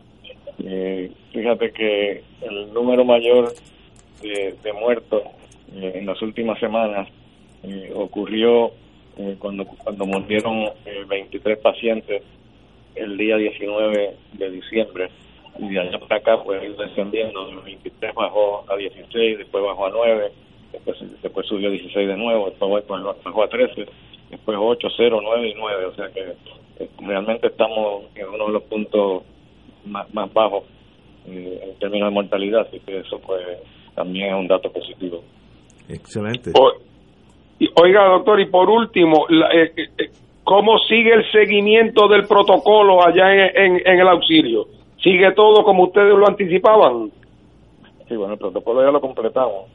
Eh, 0.63 1.11
fíjate 1.31 1.71
que 1.71 2.23
el 2.41 2.73
número 2.73 3.05
mayor 3.05 3.53
de, 4.21 4.55
de 4.63 4.73
muertos 4.73 5.23
eh, 5.75 5.91
en 5.95 6.05
las 6.05 6.21
últimas 6.21 6.59
semanas 6.59 7.07
eh, 7.63 7.91
ocurrió 7.93 8.71
eh, 9.17 9.35
cuando 9.39 9.65
cuando 9.65 10.05
murieron 10.05 10.63
eh, 10.85 11.03
23 11.07 11.59
pacientes 11.59 12.23
el 12.95 13.17
día 13.17 13.37
19 13.37 14.15
de 14.33 14.51
diciembre. 14.51 15.09
Y 15.59 15.69
de 15.69 15.79
allá 15.79 15.99
para 15.99 16.15
acá 16.17 16.43
pues 16.43 16.61
descendiendo, 16.77 17.45
de 17.45 17.53
los 17.53 17.63
23 17.65 18.15
bajó 18.15 18.65
a 18.67 18.75
16, 18.75 19.37
después 19.37 19.63
bajó 19.63 19.85
a 19.85 19.89
9, 19.91 20.31
después, 20.73 20.97
después 21.21 21.47
subió 21.47 21.69
a 21.69 21.71
16 21.71 22.07
de 22.07 22.17
nuevo, 22.17 22.49
después 22.49 22.83
bajó, 23.23 23.43
a 23.43 23.47
13, 23.47 23.85
después 24.29 24.57
8, 24.59 24.87
0, 24.97 25.19
9 25.23 25.49
y 25.49 25.53
9, 25.55 25.85
o 25.85 25.95
sea 25.95 26.09
que 26.09 26.19
eh, 26.83 26.89
realmente 26.99 27.47
estamos 27.47 28.03
en 28.15 28.27
uno 28.29 28.47
de 28.47 28.51
los 28.53 28.63
puntos 28.63 29.23
más, 29.85 30.11
más 30.13 30.31
bajos 30.33 30.63
eh, 31.27 31.59
en 31.63 31.79
términos 31.79 32.09
de 32.09 32.13
mortalidad, 32.15 32.61
así 32.67 32.79
que 32.81 32.97
eso 32.99 33.19
pues 33.25 33.41
también 33.95 34.29
es 34.33 34.35
un 34.39 34.47
dato 34.47 34.71
positivo. 34.71 35.23
Excelente. 35.87 36.51
O- 36.59 36.73
y, 37.59 37.69
oiga, 37.81 38.05
doctor, 38.09 38.39
y 38.41 38.47
por 38.47 38.69
último, 38.69 39.25
la- 39.29 39.49
eh, 39.53 39.71
eh, 39.77 39.87
eh, 39.97 40.09
¿cómo 40.43 40.79
sigue 40.79 41.13
el 41.13 41.31
seguimiento 41.31 42.07
del 42.07 42.23
protocolo 42.27 43.05
allá 43.05 43.31
en, 43.33 43.39
en- 43.75 43.87
en 43.87 43.99
el 43.99 44.07
auxilio? 44.07 44.65
¿Sigue 45.01 45.31
todo 45.33 45.63
como 45.63 45.83
ustedes 45.83 46.13
lo 46.17 46.27
anticipaban? 46.27 47.11
Sí, 48.07 48.15
bueno, 48.15 48.33
el 48.33 48.39
protocolo 48.39 48.83
ya 48.83 48.91
lo 48.91 48.99
completamos. 49.01 49.65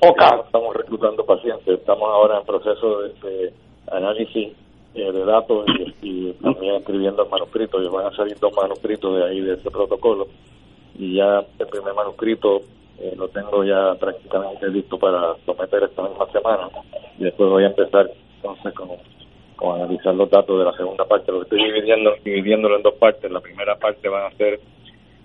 Ok. 0.00 0.20
Ya 0.20 0.42
Estamos 0.44 0.76
reclutando 0.76 1.24
pacientes, 1.24 1.66
estamos 1.66 2.08
ahora 2.08 2.38
en 2.38 2.46
proceso 2.46 3.02
de, 3.02 3.08
de 3.28 3.52
análisis 3.90 4.52
eh, 4.94 5.12
de 5.12 5.24
datos 5.24 5.66
y, 6.02 6.28
y 6.28 6.32
también 6.34 6.76
escribiendo 6.76 7.22
el 7.24 7.30
manuscrito. 7.30 7.82
Y 7.82 7.88
van 7.88 8.06
a 8.06 8.16
salir 8.16 8.38
dos 8.38 8.52
manuscritos 8.54 9.16
de 9.16 9.24
ahí, 9.24 9.40
de 9.40 9.54
ese 9.54 9.70
protocolo. 9.70 10.28
Y 10.98 11.16
ya 11.16 11.44
el 11.58 11.66
primer 11.66 11.94
manuscrito 11.94 12.62
eh, 12.98 13.14
lo 13.16 13.28
tengo 13.28 13.62
ya 13.64 13.94
prácticamente 13.94 14.68
listo 14.68 14.98
para 14.98 15.36
someter 15.44 15.82
esta 15.84 16.02
misma 16.02 16.26
semana. 16.32 16.68
Y 17.18 17.24
después 17.24 17.50
voy 17.50 17.64
a 17.64 17.68
empezar 17.68 18.10
entonces 18.36 18.72
con, 18.74 18.88
con 19.56 19.80
analizar 19.80 20.14
los 20.14 20.30
datos 20.30 20.58
de 20.58 20.64
la 20.64 20.76
segunda 20.76 21.04
parte. 21.04 21.32
Lo 21.32 21.42
estoy 21.42 21.62
dividiendo, 21.62 22.14
dividiéndolo 22.24 22.76
en 22.76 22.82
dos 22.82 22.94
partes. 22.94 23.30
La 23.30 23.40
primera 23.40 23.76
parte 23.76 24.08
van 24.08 24.32
a 24.32 24.36
ser 24.36 24.60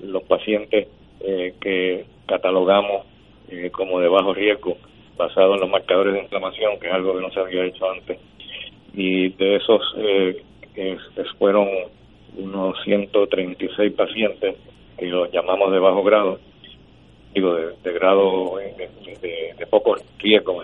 los 0.02 0.24
pacientes 0.24 0.88
eh, 1.22 1.56
que 1.62 2.06
catalogamos 2.26 3.06
eh, 3.52 3.70
como 3.72 4.00
de 4.00 4.08
bajo 4.08 4.34
riesgo 4.34 4.78
basado 5.18 5.54
en 5.54 5.62
los 5.62 5.70
marcadores 5.70 6.14
de 6.14 6.22
inflamación, 6.22 6.80
que 6.80 6.88
es 6.88 6.94
algo 6.94 7.14
que 7.14 7.22
no 7.22 7.32
se 7.32 7.40
había 7.40 7.66
hecho 7.66 7.90
antes. 7.90 8.18
Y 8.94 9.30
de 9.30 9.58
esos 9.58 9.82
eh, 9.98 10.44
fueron 11.38 11.68
unos 12.38 12.76
136 12.84 13.94
pacientes 13.94 14.56
que 14.98 15.06
los 15.08 15.32
llamamos 15.32 15.72
de 15.72 15.80
bajo 15.80 16.04
grado, 16.04 16.40
digo, 17.34 17.56
de, 17.56 17.94
grado 17.94 18.60
eh, 18.60 18.90
de, 19.58 19.68
poco 19.68 19.96
riesgo, 20.20 20.64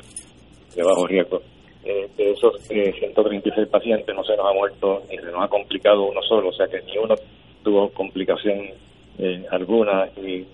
de 0.75 0.83
bajo 0.83 1.07
riesgo. 1.07 1.41
Eh, 1.83 2.09
de 2.17 2.31
esos 2.31 2.69
eh, 2.69 2.93
136 2.99 3.69
pacientes 3.69 4.13
no 4.13 4.21
se 4.23 4.35
nos 4.35 4.45
ha 4.45 4.53
muerto 4.53 5.03
ni 5.09 5.15
se 5.17 5.31
nos 5.31 5.41
ha 5.41 5.47
complicado 5.47 6.03
uno 6.03 6.21
solo, 6.21 6.49
o 6.49 6.53
sea 6.53 6.67
que 6.67 6.81
ni 6.81 6.97
uno 6.97 7.15
tuvo 7.63 7.89
complicación 7.89 8.71
eh, 9.17 9.45
alguna 9.51 10.09
y, 10.17 10.45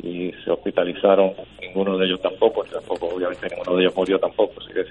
y 0.00 0.32
se 0.44 0.50
hospitalizaron, 0.50 1.32
ninguno 1.60 1.96
de 1.98 2.06
ellos 2.06 2.20
tampoco, 2.20 2.64
tampoco 2.64 3.06
obviamente 3.14 3.48
ninguno 3.48 3.76
de 3.76 3.82
ellos 3.82 3.96
murió 3.96 4.18
tampoco, 4.18 4.54
así 4.60 4.72
que 4.72 4.80
esa 4.80 4.90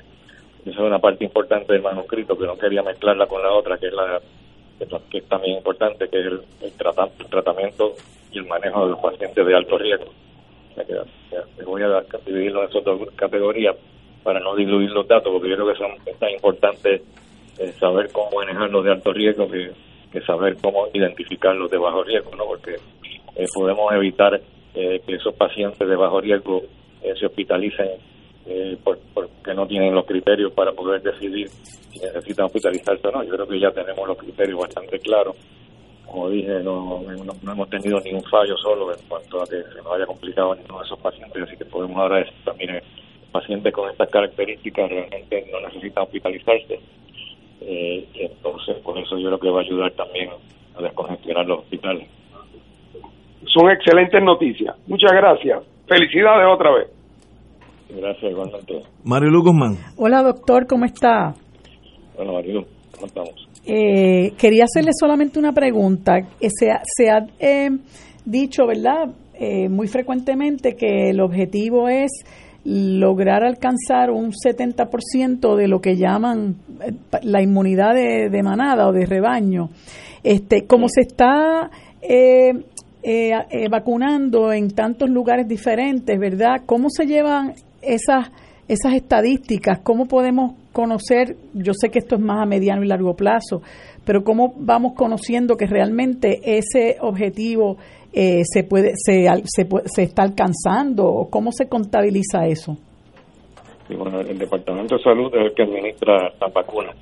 es 0.63 0.77
una 0.79 0.99
parte 0.99 1.23
importante 1.23 1.73
del 1.73 1.81
manuscrito 1.81 2.37
que 2.37 2.45
no 2.45 2.57
quería 2.57 2.83
mezclarla 2.83 3.25
con 3.25 3.41
la 3.41 3.51
otra, 3.51 3.77
que 3.77 3.87
es 3.87 3.93
la 3.93 4.21
que 5.09 5.17
es 5.19 5.25
también 5.27 5.57
importante, 5.57 6.09
que 6.09 6.19
es 6.19 6.25
el, 6.25 6.41
el 6.61 6.71
trata- 6.73 7.09
el 7.19 7.25
tratamiento 7.27 7.93
y 8.31 8.39
el 8.39 8.45
manejo 8.45 8.85
de 8.85 8.91
los 8.91 8.99
pacientes 8.99 9.45
de 9.45 9.55
alto 9.55 9.77
riesgo. 9.77 10.05
O 10.75 11.65
voy 11.65 11.83
a 11.83 12.03
dividirlo 12.25 12.63
en 12.63 12.69
esas 12.69 12.83
dos 12.83 12.99
categorías 13.15 13.75
para 14.23 14.39
no 14.39 14.55
diluir 14.55 14.89
los 14.91 15.07
datos, 15.07 15.31
porque 15.31 15.49
yo 15.49 15.55
creo 15.55 15.67
que 15.67 15.77
son, 15.77 15.91
es 16.05 16.17
tan 16.17 16.31
importante 16.31 17.01
eh, 17.59 17.73
saber 17.79 18.11
cómo 18.11 18.31
manejar 18.39 18.69
los 18.71 18.83
de 18.83 18.91
alto 18.91 19.13
riesgo 19.13 19.49
que, 19.49 19.71
que 20.11 20.21
saber 20.21 20.57
cómo 20.61 20.87
identificar 20.93 21.55
los 21.55 21.69
de 21.69 21.77
bajo 21.77 22.03
riesgo, 22.03 22.35
¿no? 22.35 22.45
Porque 22.45 22.75
eh, 23.35 23.45
podemos 23.53 23.91
evitar 23.93 24.39
eh, 24.75 25.01
que 25.05 25.15
esos 25.15 25.33
pacientes 25.35 25.87
de 25.87 25.95
bajo 25.95 26.21
riesgo 26.21 26.61
eh, 27.01 27.13
se 27.19 27.25
hospitalicen 27.25 27.89
eh, 28.45 28.77
por- 28.83 28.99
porque 29.13 29.53
no 29.53 29.67
tienen 29.67 29.93
los 29.93 30.05
criterios 30.05 30.51
para 30.53 30.71
poder 30.71 31.01
decidir 31.01 31.47
si 31.49 31.99
necesitan 31.99 32.45
hospitalizarse 32.45 33.07
o 33.07 33.11
no. 33.11 33.23
Yo 33.23 33.31
creo 33.35 33.47
que 33.47 33.59
ya 33.59 33.71
tenemos 33.71 34.07
los 34.07 34.17
criterios 34.17 34.59
bastante 34.59 34.99
claros. 34.99 35.35
Como 36.05 36.29
dije, 36.29 36.59
no, 36.63 37.01
no, 37.43 37.51
hemos 37.51 37.69
tenido 37.69 37.99
ningún 38.01 38.23
fallo 38.23 38.57
solo 38.57 38.91
en 38.93 38.99
cuanto 39.07 39.41
a 39.41 39.45
que 39.45 39.61
se 39.63 39.81
nos 39.81 39.93
haya 39.93 40.05
complicado 40.05 40.55
ninguno 40.55 40.79
de 40.79 40.85
esos 40.85 40.99
pacientes, 40.99 41.41
así 41.43 41.55
que 41.55 41.63
podemos 41.65 41.97
ahora 41.97 42.17
decir 42.17 42.33
también 42.43 42.75
eh, 42.75 42.83
pacientes 43.31 43.71
con 43.73 43.89
estas 43.89 44.09
características 44.09 44.89
realmente 44.89 45.47
no 45.51 45.61
necesitan 45.67 46.03
hospitalizarse. 46.03 46.79
Eh, 47.61 48.07
entonces, 48.15 48.75
por 48.77 48.97
eso 48.97 49.17
yo 49.19 49.27
creo 49.27 49.39
que 49.39 49.49
va 49.51 49.59
a 49.59 49.63
ayudar 49.63 49.91
también 49.91 50.29
a 50.75 50.81
descongestionar 50.81 51.45
los 51.45 51.59
hospitales. 51.59 52.07
Son 53.47 53.69
excelentes 53.71 54.21
noticias. 54.23 54.75
Muchas 54.87 55.11
gracias. 55.11 55.63
Felicidades 55.87 56.47
otra 56.53 56.71
vez. 56.73 56.87
Gracias, 57.89 58.31
igualmente. 58.31 58.81
Marilu 59.03 59.43
Guzmán. 59.43 59.77
Hola 59.97 60.21
doctor, 60.23 60.65
¿cómo 60.67 60.85
está? 60.85 61.33
Bueno, 62.15 62.33
Marilu, 62.33 62.65
¿cómo 62.93 63.07
estamos? 63.07 63.47
Eh, 63.65 64.33
quería 64.37 64.63
hacerle 64.63 64.91
solamente 64.97 65.39
una 65.39 65.51
pregunta. 65.51 66.17
Eh, 66.39 66.49
Se 66.49 66.71
ha, 66.71 66.81
se 66.85 67.09
ha 67.09 67.25
eh, 67.39 67.69
dicho, 68.25 68.65
¿verdad? 68.65 69.09
Eh, 69.33 69.69
muy 69.69 69.87
frecuentemente 69.87 70.75
que 70.75 71.09
el 71.09 71.19
objetivo 71.19 71.89
es 71.89 72.11
lograr 72.63 73.43
alcanzar 73.43 74.11
un 74.11 74.31
70% 74.31 75.55
de 75.55 75.67
lo 75.67 75.81
que 75.81 75.95
llaman 75.97 76.55
eh, 76.85 76.93
la 77.23 77.41
inmunidad 77.41 77.95
de, 77.95 78.29
de 78.29 78.43
manada 78.43 78.87
o 78.87 78.91
de 78.93 79.05
rebaño. 79.05 79.69
Este, 80.23 80.67
como 80.67 80.87
se 80.87 81.01
está 81.01 81.71
eh, 82.01 82.51
eh, 83.03 83.31
eh, 83.49 83.67
vacunando 83.69 84.53
en 84.53 84.69
tantos 84.69 85.09
lugares 85.09 85.47
diferentes, 85.47 86.19
¿verdad? 86.19 86.61
¿Cómo 86.65 86.89
se 86.89 87.05
llevan 87.05 87.53
esas 87.81 88.29
esas 88.67 88.93
estadísticas? 88.93 89.79
¿Cómo 89.79 90.05
podemos 90.05 90.53
conocer? 90.71 91.35
Yo 91.53 91.73
sé 91.73 91.89
que 91.89 91.99
esto 91.99 92.15
es 92.15 92.21
más 92.21 92.41
a 92.41 92.45
mediano 92.45 92.83
y 92.83 92.87
largo 92.87 93.15
plazo, 93.15 93.61
pero 94.05 94.23
cómo 94.23 94.53
vamos 94.55 94.93
conociendo 94.93 95.57
que 95.57 95.65
realmente 95.65 96.39
ese 96.57 96.97
objetivo 97.01 97.77
eh, 98.13 98.43
se 98.45 98.63
puede 98.63 98.91
se, 98.95 99.25
se, 99.45 99.67
se 99.85 100.03
está 100.03 100.23
alcanzando 100.23 101.27
cómo 101.29 101.51
se 101.51 101.67
contabiliza 101.67 102.45
eso? 102.45 102.77
Y 103.91 103.95
bueno, 103.95 104.21
el 104.21 104.37
Departamento 104.37 104.95
de 104.95 105.03
Salud 105.03 105.35
es 105.35 105.47
el 105.47 105.53
que 105.53 105.63
administra 105.63 106.31
las 106.39 106.53
vacunas. 106.53 106.95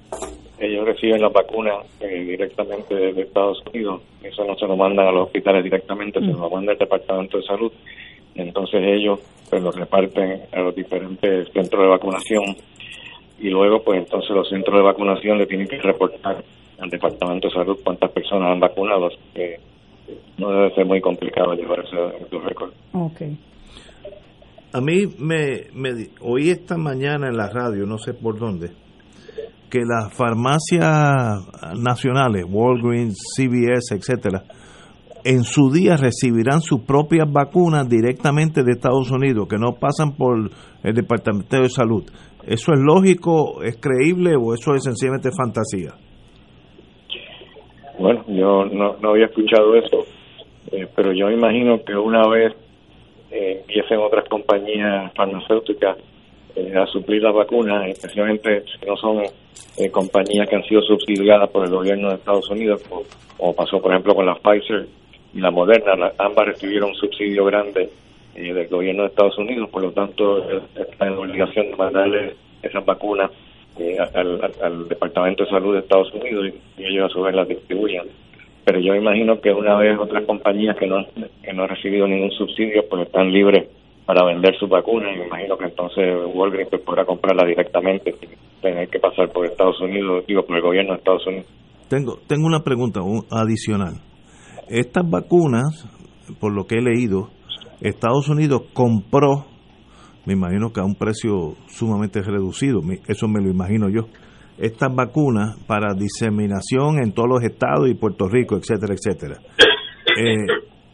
Ellos 0.59 0.85
reciben 0.85 1.21
las 1.21 1.31
vacunas 1.31 1.85
eh, 1.99 2.19
directamente 2.21 2.95
de 2.95 3.21
Estados 3.21 3.63
Unidos. 3.71 4.01
Eso 4.23 4.43
no 4.43 4.55
se 4.55 4.65
lo 4.65 4.75
mandan 4.75 5.07
a 5.07 5.11
los 5.11 5.27
hospitales 5.27 5.63
directamente, 5.63 6.19
se 6.19 6.25
lo 6.25 6.49
manda 6.49 6.73
el 6.73 6.79
Departamento 6.79 7.37
de 7.37 7.43
Salud. 7.43 7.71
Entonces 8.33 8.81
ellos 8.83 9.19
pues 9.49 9.61
lo 9.61 9.71
reparten 9.71 10.41
a 10.51 10.61
los 10.61 10.75
diferentes 10.75 11.47
centros 11.51 11.83
de 11.83 11.89
vacunación 11.89 12.55
y 13.39 13.49
luego 13.49 13.81
pues 13.83 13.99
entonces 13.99 14.31
los 14.31 14.49
centros 14.49 14.75
de 14.77 14.83
vacunación 14.83 15.37
le 15.37 15.45
tienen 15.45 15.67
que 15.67 15.77
reportar 15.77 16.43
al 16.79 16.89
Departamento 16.89 17.49
de 17.49 17.53
Salud 17.53 17.79
cuántas 17.83 18.11
personas 18.11 18.51
han 18.51 18.59
vacunado. 18.59 19.09
Que 19.33 19.59
no 20.39 20.49
debe 20.51 20.73
ser 20.73 20.85
muy 20.85 20.99
complicado 21.01 21.53
llevar 21.53 21.81
ese, 21.81 22.25
ese 22.25 22.39
récord. 22.39 22.71
Okay. 22.93 23.37
A 24.71 24.81
mí 24.81 25.07
me, 25.17 25.67
me 25.73 26.09
oí 26.21 26.49
esta 26.49 26.77
mañana 26.77 27.27
en 27.27 27.37
la 27.37 27.49
radio, 27.49 27.85
no 27.85 27.97
sé 27.97 28.13
por 28.13 28.37
dónde, 28.37 28.69
que 29.69 29.79
las 29.79 30.13
farmacias 30.13 31.47
nacionales, 31.77 32.45
Walgreens, 32.47 33.17
CVS, 33.35 33.95
etcétera, 33.95 34.43
en 35.23 35.43
su 35.43 35.71
día 35.71 35.97
recibirán 35.97 36.61
sus 36.61 36.81
propias 36.81 37.31
vacunas 37.31 37.89
directamente 37.89 38.63
de 38.63 38.71
Estados 38.71 39.11
Unidos, 39.11 39.47
que 39.49 39.57
no 39.57 39.73
pasan 39.79 40.15
por 40.15 40.49
el 40.83 40.93
Departamento 40.93 41.61
de 41.61 41.69
Salud. 41.69 42.03
¿Eso 42.45 42.71
es 42.73 42.79
lógico, 42.79 43.61
es 43.63 43.77
creíble 43.77 44.35
o 44.35 44.53
eso 44.53 44.73
es 44.73 44.83
sencillamente 44.83 45.29
fantasía? 45.35 45.93
Bueno, 47.99 48.23
yo 48.27 48.65
no, 48.65 48.97
no 48.97 49.09
había 49.09 49.25
escuchado 49.25 49.75
eso, 49.75 50.05
eh, 50.71 50.87
pero 50.95 51.11
yo 51.11 51.29
imagino 51.29 51.83
que 51.83 51.95
una 51.95 52.27
vez 52.29 52.55
eh, 53.31 53.61
empiecen 53.61 53.99
otras 53.99 54.27
compañías 54.27 55.11
farmacéuticas 55.13 55.97
eh, 56.55 56.73
a 56.75 56.85
suplir 56.87 57.21
las 57.21 57.33
vacunas, 57.33 57.87
especialmente 57.87 58.63
si 58.65 58.85
no 58.85 58.97
son 58.97 59.23
eh, 59.77 59.91
compañías 59.91 60.49
que 60.49 60.55
han 60.55 60.63
sido 60.63 60.81
subsidiadas 60.81 61.47
por 61.51 61.63
el 61.63 61.71
gobierno 61.71 62.09
de 62.09 62.15
Estados 62.15 62.49
Unidos, 62.49 62.81
como, 63.37 63.53
pasó 63.53 63.79
por 63.79 63.91
ejemplo 63.91 64.15
con 64.15 64.25
la 64.25 64.35
Pfizer 64.35 64.87
y 65.33 65.39
la 65.39 65.51
Moderna, 65.51 66.11
ambas 66.17 66.47
recibieron 66.47 66.89
un 66.89 66.95
subsidio 66.95 67.45
grande 67.45 67.89
eh, 68.35 68.53
del 68.53 68.67
gobierno 68.67 69.03
de 69.03 69.09
Estados 69.09 69.37
Unidos, 69.37 69.69
por 69.69 69.83
lo 69.83 69.91
tanto 69.91 70.43
está 70.75 71.07
en 71.07 71.13
obligación 71.13 71.69
de 71.69 71.75
mandarle 71.75 72.35
esas 72.63 72.83
vacunas 72.83 73.29
al, 74.13 74.89
Departamento 74.89 75.43
de 75.45 75.49
Salud 75.51 75.73
de 75.75 75.79
Estados 75.79 76.11
Unidos 76.13 76.51
y, 76.77 76.83
ellos 76.83 77.09
a 77.09 77.13
su 77.13 77.21
vez 77.21 77.35
las 77.35 77.47
distribuyan. 77.47 78.07
Pero 78.69 78.81
yo 78.81 78.93
imagino 78.93 79.41
que 79.41 79.51
una 79.51 79.75
vez 79.79 79.97
otras 79.99 80.27
compañías 80.27 80.77
que 80.77 80.85
no, 80.85 81.03
que 81.41 81.53
no 81.53 81.63
han 81.63 81.69
recibido 81.69 82.07
ningún 82.07 82.29
subsidio, 82.29 82.83
pues 82.87 83.07
están 83.07 83.31
libres 83.31 83.67
para 84.05 84.23
vender 84.25 84.55
sus 84.59 84.69
vacunas 84.69 85.17
me 85.17 85.25
imagino 85.25 85.57
que 85.57 85.65
entonces 85.65 86.05
Walgreens 86.35 86.69
pues, 86.69 86.83
podrá 86.83 87.03
comprarla 87.03 87.47
directamente 87.47 88.13
sin 88.19 88.29
tener 88.61 88.87
que 88.87 88.99
pasar 88.99 89.31
por 89.31 89.47
Estados 89.47 89.81
Unidos, 89.81 90.23
digo, 90.27 90.43
por 90.43 90.55
el 90.55 90.61
gobierno 90.61 90.91
de 90.91 90.97
Estados 90.99 91.25
Unidos. 91.25 91.47
Tengo, 91.87 92.19
tengo 92.27 92.45
una 92.45 92.59
pregunta 92.59 92.99
adicional. 93.31 94.01
Estas 94.67 95.09
vacunas, 95.09 95.89
por 96.39 96.53
lo 96.53 96.65
que 96.65 96.75
he 96.75 96.81
leído, 96.83 97.29
Estados 97.81 98.29
Unidos 98.29 98.65
compró, 98.73 99.45
me 100.27 100.33
imagino 100.33 100.71
que 100.71 100.79
a 100.79 100.85
un 100.85 100.93
precio 100.93 101.55
sumamente 101.65 102.21
reducido, 102.21 102.81
eso 103.07 103.27
me 103.27 103.41
lo 103.41 103.49
imagino 103.49 103.89
yo, 103.89 104.09
estas 104.59 104.93
vacunas 104.93 105.57
para 105.65 105.93
diseminación 105.93 107.01
en 107.01 107.13
todos 107.13 107.29
los 107.29 107.43
estados 107.43 107.89
y 107.89 107.93
Puerto 107.93 108.27
Rico, 108.27 108.57
etcétera, 108.57 108.93
etcétera. 108.93 109.39
Eh, 110.17 110.45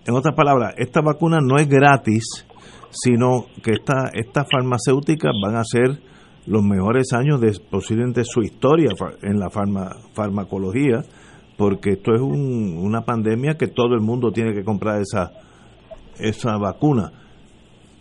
en 0.06 0.14
otras 0.14 0.36
palabras, 0.36 0.76
esta 0.78 1.02
vacuna 1.02 1.40
no 1.42 1.58
es 1.58 1.68
gratis, 1.68 2.46
sino 2.92 3.48
que 3.64 3.72
esta, 3.72 4.10
estas 4.14 4.46
farmacéuticas 4.52 5.32
van 5.44 5.56
a 5.56 5.64
ser 5.64 6.00
los 6.46 6.64
mejores 6.64 7.12
años 7.14 7.42
de 7.42 7.60
posiblemente 7.70 8.24
su 8.24 8.42
historia 8.42 8.92
en 9.24 9.40
la 9.40 9.50
farmacología, 9.50 11.02
porque 11.58 11.94
esto 11.94 12.14
es 12.14 12.22
una 12.22 13.02
pandemia 13.02 13.56
que 13.58 13.68
todo 13.68 13.96
el 13.96 14.02
mundo 14.02 14.32
tiene 14.32 14.54
que 14.54 14.64
comprar 14.64 15.02
esa, 15.02 15.32
esa 16.20 16.58
vacuna. 16.58 17.12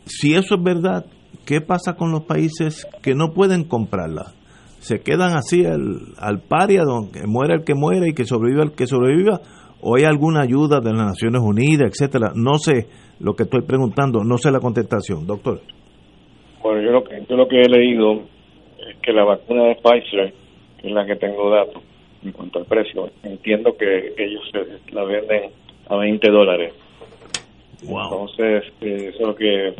Si 0.04 0.34
eso 0.34 0.56
es 0.56 0.62
verdad, 0.62 1.06
¿qué 1.46 1.62
pasa 1.62 1.94
con 1.94 2.12
los 2.12 2.24
países 2.24 2.86
que 3.00 3.14
no 3.14 3.32
pueden 3.32 3.64
comprarla? 3.64 4.34
¿Se 4.84 5.00
quedan 5.00 5.32
así 5.32 5.64
al, 5.64 6.12
al 6.18 6.42
paria, 6.46 6.82
donde 6.84 7.26
muere 7.26 7.54
el 7.54 7.64
que 7.64 7.74
muere 7.74 8.10
y 8.10 8.12
que 8.12 8.24
sobreviva 8.24 8.64
el 8.64 8.72
que 8.72 8.86
sobreviva? 8.86 9.40
¿O 9.80 9.96
hay 9.96 10.04
alguna 10.04 10.42
ayuda 10.42 10.80
de 10.80 10.92
las 10.92 11.06
Naciones 11.06 11.40
Unidas, 11.40 11.88
etcétera? 11.88 12.32
No 12.34 12.58
sé 12.58 12.88
lo 13.18 13.32
que 13.32 13.44
estoy 13.44 13.62
preguntando, 13.62 14.22
no 14.22 14.36
sé 14.36 14.50
la 14.50 14.60
contestación, 14.60 15.26
doctor. 15.26 15.62
Bueno, 16.62 16.82
yo 16.82 16.90
lo 16.90 17.02
que, 17.02 17.16
yo 17.26 17.34
lo 17.34 17.48
que 17.48 17.62
he 17.62 17.68
leído 17.70 18.24
es 18.76 18.98
que 19.02 19.14
la 19.14 19.24
vacuna 19.24 19.68
de 19.68 19.76
Pfizer, 19.76 20.34
que 20.82 20.88
es 20.88 20.92
la 20.92 21.06
que 21.06 21.16
tengo 21.16 21.48
datos 21.48 21.82
en 22.22 22.32
cuanto 22.32 22.58
al 22.58 22.66
precio, 22.66 23.08
entiendo 23.22 23.74
que 23.78 24.12
ellos 24.18 24.42
la 24.92 25.04
venden 25.04 25.50
a 25.88 25.96
20 25.96 26.28
dólares. 26.28 26.74
Entonces, 27.80 28.64
eh, 28.82 29.12
eso 29.14 29.18
es 29.18 29.26
lo 29.26 29.34
que, 29.34 29.72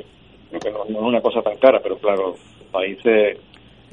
no, 0.50 0.84
es 0.88 0.96
una 0.96 1.20
cosa 1.20 1.42
tan 1.42 1.58
cara, 1.58 1.80
pero 1.82 1.99
claro, 1.99 2.37
países 2.73 3.38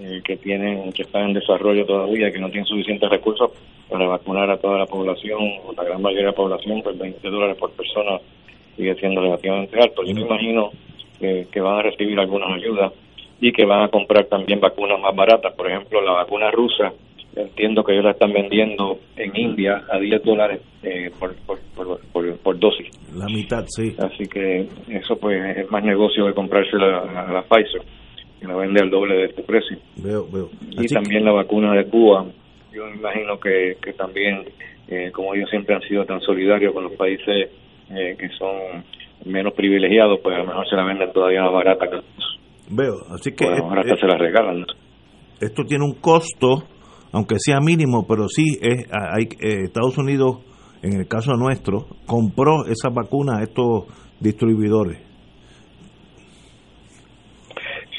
eh, 0.01 0.21
que 0.23 0.37
tienen 0.37 0.91
que 0.91 1.03
están 1.03 1.29
en 1.29 1.33
desarrollo 1.33 1.85
todavía, 1.85 2.31
que 2.31 2.39
no 2.39 2.49
tienen 2.49 2.65
suficientes 2.65 3.09
recursos 3.09 3.51
para 3.89 4.07
vacunar 4.07 4.49
a 4.49 4.57
toda 4.57 4.79
la 4.79 4.85
población, 4.85 5.39
o 5.65 5.73
la 5.73 5.83
gran 5.83 6.01
mayoría 6.01 6.25
de 6.25 6.31
la 6.31 6.35
población, 6.35 6.81
pues 6.81 6.97
20 6.97 7.29
dólares 7.29 7.57
por 7.57 7.71
persona 7.71 8.19
sigue 8.75 8.95
siendo 8.95 9.21
relativamente 9.21 9.79
alto. 9.79 10.03
Yo 10.03 10.15
me 10.15 10.21
imagino 10.21 10.71
que, 11.19 11.61
van 11.61 11.79
a 11.79 11.81
recibir 11.83 12.19
algunas 12.19 12.51
ayudas 12.51 12.93
y 13.39 13.51
que 13.51 13.65
van 13.65 13.83
a 13.83 13.89
comprar 13.89 14.25
también 14.25 14.59
vacunas 14.59 14.99
más 14.99 15.15
baratas. 15.15 15.53
Por 15.55 15.69
ejemplo, 15.69 16.01
la 16.01 16.13
vacuna 16.13 16.49
rusa, 16.51 16.93
entiendo 17.35 17.83
que 17.83 17.93
ellos 17.93 18.05
la 18.05 18.11
están 18.11 18.33
vendiendo 18.33 18.99
en 19.15 19.35
India 19.35 19.83
a 19.89 19.99
10 19.99 20.23
dólares 20.23 20.61
eh, 20.83 21.11
por, 21.19 21.35
por, 21.75 22.59
dosis. 22.59 22.87
La 23.13 23.25
mitad, 23.25 23.65
sí. 23.67 23.95
Así 23.99 24.27
que 24.27 24.67
eso 24.89 25.15
pues 25.17 25.57
es 25.57 25.71
más 25.71 25.83
negocio 25.83 26.25
que 26.25 26.33
comprarse 26.33 26.77
la, 26.77 27.05
la, 27.31 27.43
Pfizer, 27.43 27.81
que 28.41 28.47
la 28.47 28.55
vende 28.55 28.81
al 28.81 28.89
doble 28.89 29.15
de 29.15 29.25
este 29.25 29.43
precio. 29.43 29.77
Veo, 29.97 30.25
veo. 30.31 30.49
y 30.71 30.87
también 30.87 31.23
la 31.23 31.31
vacuna 31.31 31.75
de 31.75 31.85
Cuba, 31.85 32.25
yo 32.73 32.85
me 32.87 32.95
imagino 32.97 33.39
que, 33.39 33.77
que 33.79 33.93
también, 33.93 34.43
eh, 34.87 35.11
como 35.11 35.35
ellos 35.35 35.47
siempre 35.51 35.75
han 35.75 35.81
sido 35.81 36.05
tan 36.05 36.19
solidarios 36.21 36.73
con 36.73 36.85
los 36.85 36.93
países 36.93 37.51
eh, 37.91 38.15
que 38.17 38.29
son 38.29 38.83
menos 39.25 39.53
privilegiados, 39.53 40.19
pues 40.23 40.35
a 40.35 40.39
lo 40.39 40.47
mejor 40.47 40.67
se 40.67 40.75
la 40.75 40.83
venden 40.85 41.13
todavía 41.13 41.43
más 41.43 41.53
barata 41.53 41.85
que 41.87 41.99
Veo, 42.73 42.95
así 43.13 43.31
que... 43.33 43.45
ahora 43.45 43.83
se 43.83 44.07
la 44.07 44.17
regalan. 44.17 44.65
Esto 45.39 45.63
tiene 45.63 45.85
un 45.85 45.95
costo, 46.01 46.63
aunque 47.11 47.35
sea 47.37 47.59
mínimo, 47.59 48.07
pero 48.07 48.27
sí 48.27 48.57
es, 48.59 48.87
hay, 48.91 49.25
eh, 49.39 49.65
Estados 49.65 49.97
Unidos, 49.99 50.37
en 50.81 51.01
el 51.01 51.07
caso 51.07 51.33
nuestro, 51.33 51.85
compró 52.07 52.65
esas 52.65 52.91
vacunas 52.91 53.39
a 53.39 53.43
estos 53.43 53.85
distribuidores. 54.19 55.10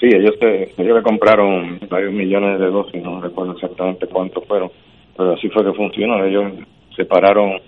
Sí, 0.03 0.09
ellos, 0.09 0.35
ellos 0.41 0.97
le 0.97 1.03
compraron 1.05 1.79
varios 1.88 2.12
millones 2.12 2.59
de 2.59 2.67
dosis, 2.67 3.01
no 3.01 3.21
recuerdo 3.21 3.53
exactamente 3.53 4.09
cuántos 4.09 4.45
fueron, 4.49 4.69
pero 5.17 5.35
así 5.35 5.49
fue 5.49 5.65
que 5.65 5.73
funcionó. 5.75 6.25
Ellos 6.25 6.55
separaron 6.97 7.61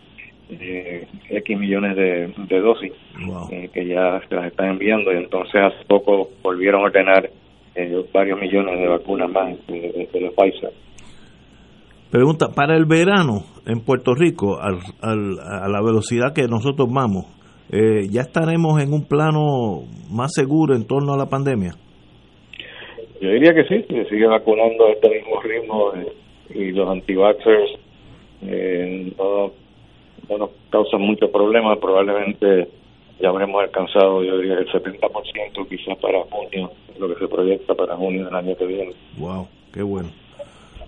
eh, 0.51 1.07
X 1.31 1.57
millones 1.57 1.95
de, 1.95 2.61
dosis 2.61 2.91
eh, 3.53 3.71
que 3.73 3.87
ya 3.87 4.21
se 4.29 4.35
las 4.35 4.47
están 4.47 4.71
enviando 4.71 5.13
y 5.13 5.19
entonces 5.19 5.61
hace 5.63 5.85
poco 5.87 6.31
volvieron 6.43 6.81
a 6.81 6.85
ordenar 6.87 7.31
eh, 7.77 8.05
varios 8.13 8.41
millones 8.41 8.81
de 8.81 8.89
vacunas 8.89 9.31
más 9.31 9.67
de, 9.69 10.09
de, 10.13 10.31
Pfizer. 10.37 10.73
Pregunta, 12.11 12.49
para 12.49 12.77
el 12.77 12.87
verano 12.87 13.45
en 13.65 13.79
Puerto 13.79 14.13
Rico, 14.13 14.59
al, 14.61 14.81
a 15.01 15.69
la 15.69 15.81
velocidad 15.83 16.35
que 16.35 16.49
nosotros 16.49 16.89
vamos, 16.93 17.27
eh, 17.71 18.09
¿ya 18.11 18.23
estaremos 18.23 18.83
en 18.83 18.93
un 18.93 19.05
plano 19.05 19.85
más 20.11 20.33
seguro 20.35 20.75
en 20.75 20.85
torno 20.85 21.15
a 21.15 21.17
la 21.17 21.27
pandemia? 21.27 21.77
Yo 23.25 23.31
diría 23.31 23.55
que 23.55 23.65
sí, 23.65 23.87
se 23.89 24.05
sigue 24.11 24.27
vacunando 24.27 24.85
a 24.85 24.91
este 24.91 25.09
mismo 25.09 25.41
ritmo 25.41 25.93
y 26.51 26.73
los 26.73 26.91
anti-vaxxers 26.91 27.79
no 29.17 29.51
no 30.29 30.39
nos 30.39 30.51
causa 30.69 30.99
mucho 30.99 31.31
problema, 31.33 31.75
probablemente 31.77 32.69
ya 33.19 33.31
habremos 33.31 33.63
alcanzado, 33.63 34.23
yo 34.23 34.37
diría, 34.37 34.59
el 34.59 34.67
70% 34.67 35.69
quizás 35.69 35.99
para 36.03 36.23
junio, 36.25 36.71
lo 36.99 37.09
que 37.09 37.15
se 37.15 37.27
proyecta 37.27 37.75
para 37.75 37.97
junio 37.97 38.27
del 38.27 38.35
año 38.35 38.55
que 38.57 38.67
viene. 38.67 38.93
Wow, 39.17 39.49
qué 39.73 39.83
bueno. 39.83 40.11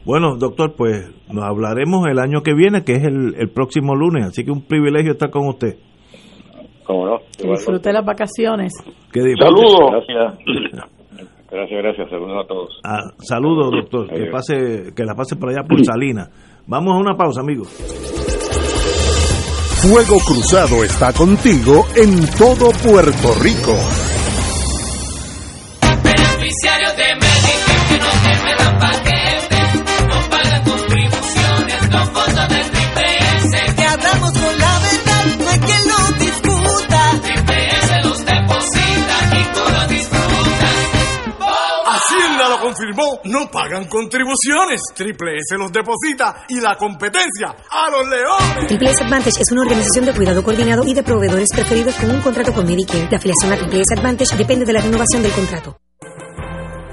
Bueno, 0.04 0.36
doctor, 0.36 0.74
pues 0.76 1.10
nos 1.32 1.42
hablaremos 1.42 2.06
el 2.06 2.18
año 2.18 2.42
que 2.42 2.52
viene, 2.52 2.84
que 2.84 2.92
es 2.92 3.04
el, 3.04 3.34
el 3.38 3.48
próximo 3.48 3.94
lunes, 3.94 4.26
así 4.26 4.44
que 4.44 4.50
un 4.50 4.66
privilegio 4.66 5.12
estar 5.12 5.30
con 5.30 5.48
usted. 5.48 5.76
¿Cómo 6.84 7.06
no? 7.06 7.18
disfrute 7.38 7.92
las 7.94 8.04
vacaciones. 8.04 8.74
Saludos. 9.12 10.04
Gracias. 10.06 10.86
Gracias, 11.50 11.82
gracias. 11.82 12.10
Saludos 12.10 12.44
a 12.44 12.48
todos. 12.48 12.80
Ah, 12.84 13.10
saludos, 13.18 13.70
doctor. 13.72 14.08
Que 14.08 14.26
pase, 14.30 14.92
que 14.94 15.04
la 15.04 15.14
pase 15.14 15.36
por 15.36 15.50
allá 15.50 15.62
por 15.62 15.84
Salina. 15.84 16.28
Vamos 16.66 16.94
a 16.94 16.98
una 16.98 17.16
pausa, 17.16 17.40
amigos. 17.40 17.68
Fuego 19.82 20.16
Cruzado 20.26 20.82
está 20.82 21.12
contigo 21.12 21.84
en 21.96 22.26
todo 22.38 22.70
Puerto 22.82 23.28
Rico. 23.40 24.05
Confirmó, 42.76 43.20
no 43.24 43.50
pagan 43.50 43.86
contribuciones. 43.86 44.82
Triple 44.94 45.38
S 45.38 45.56
los 45.56 45.72
deposita 45.72 46.44
y 46.48 46.60
la 46.60 46.76
competencia 46.76 47.56
a 47.70 47.90
los 47.90 48.06
leones. 48.06 48.68
Triple 48.68 48.90
S 48.90 49.02
Advantage 49.02 49.40
es 49.40 49.50
una 49.52 49.62
organización 49.62 50.04
de 50.04 50.12
cuidado 50.12 50.42
coordinado 50.42 50.84
y 50.84 50.92
de 50.92 51.02
proveedores 51.02 51.48
preferidos 51.54 51.94
con 51.94 52.10
un 52.10 52.20
contrato 52.20 52.52
con 52.52 52.66
Medicare. 52.66 53.08
La 53.10 53.16
afiliación 53.16 53.52
a 53.52 53.56
Triple 53.56 53.80
S 53.80 53.94
Advantage 53.98 54.36
depende 54.36 54.66
de 54.66 54.72
la 54.74 54.82
renovación 54.82 55.22
del 55.22 55.32
contrato. 55.32 55.78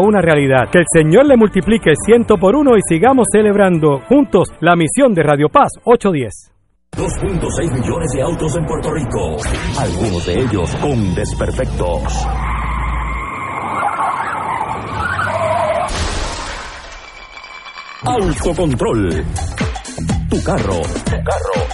una 0.00 0.20
realidad. 0.20 0.68
Que 0.70 0.78
el 0.78 0.84
Señor 0.92 1.26
le 1.26 1.36
multiplique 1.36 1.92
ciento 2.04 2.36
por 2.36 2.54
uno 2.54 2.76
y 2.76 2.80
sigamos 2.88 3.26
celebrando 3.32 4.00
juntos 4.08 4.48
la 4.60 4.76
misión 4.76 5.14
de 5.14 5.22
Radio 5.22 5.48
Paz 5.48 5.70
810. 5.84 6.50
2.6 6.96 7.72
millones 7.72 8.12
de 8.12 8.22
autos 8.22 8.56
en 8.56 8.66
Puerto 8.66 8.90
Rico, 8.92 9.36
algunos 9.78 10.26
de 10.26 10.40
ellos 10.40 10.74
con 10.76 11.14
desperfectos. 11.14 12.26
Autocontrol. 18.02 19.24
Tu 20.30 20.42
carro, 20.42 20.80
tu 21.04 21.16
carro, 21.24 21.66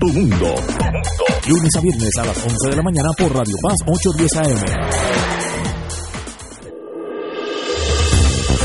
tu 0.00 0.06
mundo. 0.08 0.54
Lunes 1.48 1.76
a 1.76 1.80
viernes 1.80 2.18
a 2.18 2.24
las 2.26 2.44
11 2.44 2.70
de 2.70 2.76
la 2.76 2.82
mañana 2.82 3.08
por 3.16 3.32
Radio 3.32 3.54
Paz 3.62 3.76
810 3.86 4.36
AM. 4.36 5.47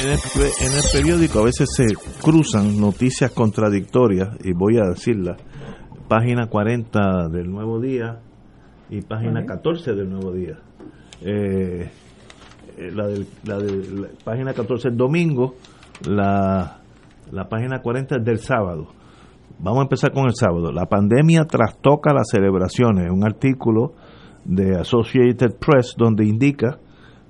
En 0.00 0.10
el, 0.10 0.18
en 0.60 0.76
el, 0.76 0.84
periódico 0.92 1.40
a 1.40 1.44
veces 1.44 1.68
se 1.74 1.86
cruzan 2.22 2.80
noticias 2.80 3.32
contradictorias 3.32 4.28
y 4.44 4.52
voy 4.52 4.78
a 4.78 4.88
decirlas. 4.90 5.42
Página 6.06 6.46
40 6.46 7.28
del 7.28 7.50
Nuevo 7.50 7.80
Día 7.80 8.20
y 8.90 9.00
página 9.02 9.44
14 9.44 9.94
del 9.94 10.08
Nuevo 10.08 10.32
Día. 10.32 10.56
Eh, 11.20 11.90
la, 12.92 13.08
del, 13.08 13.26
la 13.44 13.58
de 13.58 14.00
la 14.02 14.08
página 14.24 14.54
14 14.54 14.88
el 14.88 14.96
domingo, 14.96 15.56
la, 16.06 16.80
la 17.32 17.48
página 17.48 17.80
40 17.80 18.18
es 18.18 18.24
del 18.24 18.38
sábado. 18.38 18.88
Vamos 19.58 19.80
a 19.80 19.82
empezar 19.82 20.12
con 20.12 20.26
el 20.26 20.34
sábado. 20.34 20.70
La 20.70 20.86
pandemia 20.86 21.44
trastoca 21.44 22.14
las 22.14 22.28
celebraciones. 22.30 23.10
Un 23.10 23.24
artículo 23.24 23.94
de 24.44 24.76
Associated 24.78 25.56
Press 25.58 25.94
donde 25.98 26.24
indica 26.24 26.78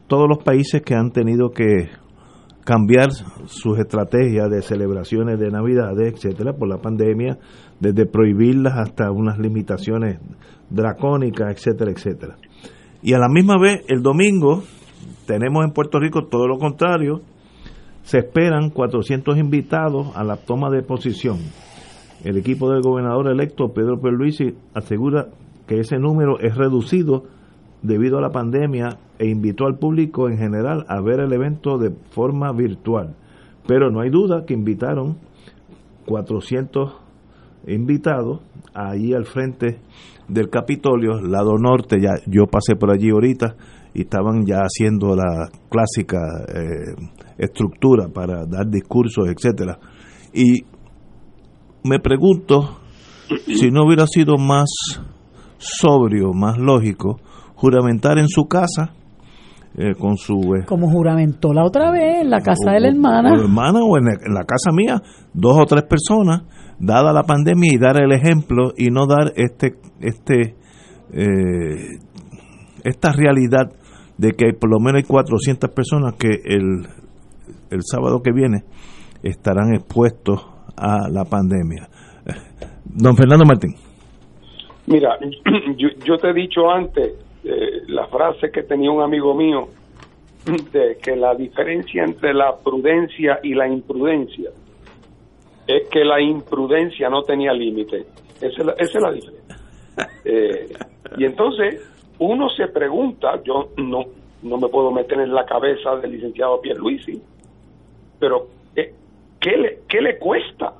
todos 0.07 0.29
los 0.29 0.45
países 0.45 0.83
que 0.83 0.95
han 0.95 1.11
tenido 1.13 1.51
que 1.51 1.89
cambiar 2.69 3.13
sus 3.47 3.79
estrategias 3.79 4.51
de 4.51 4.61
celebraciones 4.61 5.41
de 5.41 5.51
Navidades, 5.51 6.13
etcétera, 6.13 6.53
por 6.53 6.69
la 6.69 6.77
pandemia, 6.77 7.39
desde 7.81 8.05
prohibirlas 8.05 8.75
hasta 8.77 9.11
unas 9.11 9.39
limitaciones 9.39 10.19
dracónicas, 10.69 11.51
etcétera, 11.51 11.93
etcétera. 11.93 12.37
Y 13.03 13.15
a 13.15 13.19
la 13.19 13.31
misma 13.31 13.55
vez, 13.59 13.87
el 13.89 14.03
domingo, 14.03 14.65
tenemos 15.27 15.65
en 15.65 15.73
Puerto 15.73 15.99
Rico 15.99 16.27
todo 16.27 16.47
lo 16.47 16.59
contrario, 16.59 17.23
se 18.03 18.19
esperan 18.19 18.69
400 18.69 19.39
invitados 19.39 20.15
a 20.15 20.23
la 20.23 20.37
toma 20.37 20.69
de 20.69 20.83
posición. 20.83 21.39
El 22.23 22.37
equipo 22.37 22.71
del 22.71 22.83
gobernador 22.83 23.31
electo, 23.31 23.73
Pedro 23.73 23.99
Pierluisi, 23.99 24.55
asegura 24.75 25.29
que 25.67 25.81
ese 25.81 25.97
número 25.97 26.39
es 26.39 26.55
reducido 26.55 27.23
debido 27.83 28.19
a 28.19 28.21
la 28.21 28.31
pandemia 28.31 28.99
e 29.19 29.27
invitó 29.29 29.67
al 29.67 29.79
público 29.79 30.29
en 30.29 30.39
general 30.39 30.85
a 30.89 31.01
ver 31.01 31.21
el 31.21 31.33
evento 31.33 31.79
de 31.79 31.91
forma 32.11 32.53
virtual. 32.53 33.15
Pero 33.67 33.91
no 33.91 34.01
hay 34.01 34.11
duda 34.11 34.45
que 34.47 34.55
invitaron 34.55 35.19
400 36.07 36.93
invitados 37.67 38.41
allí 38.75 39.13
al 39.13 39.27
frente 39.27 39.81
del 40.29 40.51
Capitolio, 40.51 41.21
lado 41.21 41.57
norte, 41.59 41.97
ya 42.01 42.15
yo 42.27 42.47
pasé 42.47 42.77
por 42.77 42.91
allí 42.91 43.11
ahorita 43.11 43.57
y 43.95 44.03
estaban 44.03 44.45
ya 44.47 44.61
haciendo 44.61 45.17
la 45.17 45.49
clásica 45.71 46.19
eh, 46.49 46.95
estructura 47.39 48.09
para 48.09 48.45
dar 48.45 48.69
discursos, 48.69 49.29
etcétera. 49.29 49.79
Y 50.33 50.65
me 51.85 51.99
pregunto 51.99 52.79
si 53.47 53.71
no 53.71 53.85
hubiera 53.85 54.07
sido 54.07 54.37
más 54.37 54.69
sobrio, 55.59 56.33
más 56.33 56.59
lógico, 56.59 57.19
juramentar 57.59 58.19
en 58.19 58.29
su 58.29 58.47
casa 58.47 58.93
eh, 59.77 59.95
con 59.99 60.17
su... 60.17 60.55
Eh, 60.55 60.65
Como 60.67 60.89
juramentó 60.91 61.53
la 61.53 61.65
otra 61.65 61.91
vez 61.91 62.23
en 62.23 62.31
la 62.31 62.41
casa 62.41 62.71
de 62.73 62.81
la 62.81 62.89
hermana. 62.89 63.33
O 63.33 63.41
hermana 63.41 63.81
o 63.83 63.99
en 63.99 64.05
la, 64.05 64.13
en 64.13 64.35
la, 64.35 64.45
casa 64.45 64.71
mía, 64.73 65.03
dos 65.35 65.57
o 65.61 65.67
tres 65.67 65.83
personas, 65.83 66.43
dada 66.79 67.13
la 67.13 67.25
pandemia 67.25 67.71
y 67.75 67.79
dar 67.79 68.01
el 68.01 68.13
ejemplo 68.13 68.73
y 68.77 68.91
no 68.91 69.07
dar 69.07 69.33
este 69.35 69.75
este 70.01 70.55
eh, 71.13 71.99
esta 72.85 73.13
realidad 73.13 73.73
de 74.17 74.33
que 74.33 74.53
por 74.53 74.71
lo 74.71 74.79
menos 74.79 75.03
hay 75.03 75.09
400 75.09 75.71
personas 75.71 76.15
que 76.15 76.29
el, 76.45 76.87
el 77.71 77.81
sábado 77.83 78.23
que 78.23 78.33
viene 78.33 78.63
estarán 79.23 79.75
expuestos 79.75 80.47
a 80.77 81.09
la 81.11 81.25
pandemia. 81.25 81.89
Don 82.85 83.17
Fernando 83.17 83.45
Martín. 83.45 83.75
Mira, 84.87 85.19
yo, 85.77 85.89
yo 86.05 86.17
te 86.19 86.31
he 86.31 86.35
dicho 86.35 86.71
antes 86.71 87.28
eh, 87.49 87.83
la 87.89 88.07
frase 88.09 88.51
que 88.51 88.63
tenía 88.63 88.91
un 88.91 89.03
amigo 89.03 89.35
mío 89.35 89.69
de 90.73 90.99
que 91.03 91.17
la 91.17 91.35
diferencia 91.35 92.05
entre 92.05 92.35
la 92.35 92.57
prudencia 92.57 93.41
y 93.43 93.55
la 93.55 93.69
imprudencia 93.69 94.51
es 95.67 95.89
que 95.89 96.05
la 96.05 96.21
imprudencia 96.21 97.09
no 97.11 97.23
tenía 97.23 97.53
límite. 97.53 98.07
Esa, 98.37 98.47
es 98.47 98.67
la, 98.67 98.73
esa 98.73 98.99
es 98.99 99.03
la 99.03 99.13
diferencia. 99.13 99.57
Eh, 100.25 100.69
y 101.17 101.25
entonces 101.25 101.83
uno 102.21 102.49
se 102.51 102.69
pregunta, 102.69 103.43
yo 103.43 103.71
no 103.79 104.05
no 104.43 104.57
me 104.57 104.69
puedo 104.69 104.91
meter 104.91 105.19
en 105.21 105.35
la 105.35 105.45
cabeza 105.45 105.97
del 105.97 106.13
licenciado 106.13 106.61
Pierluisi, 106.61 107.21
pero 108.19 108.49
eh, 108.77 108.95
¿qué, 109.41 109.57
le, 109.57 109.79
¿qué 109.89 110.01
le 110.01 110.19
cuesta? 110.19 110.75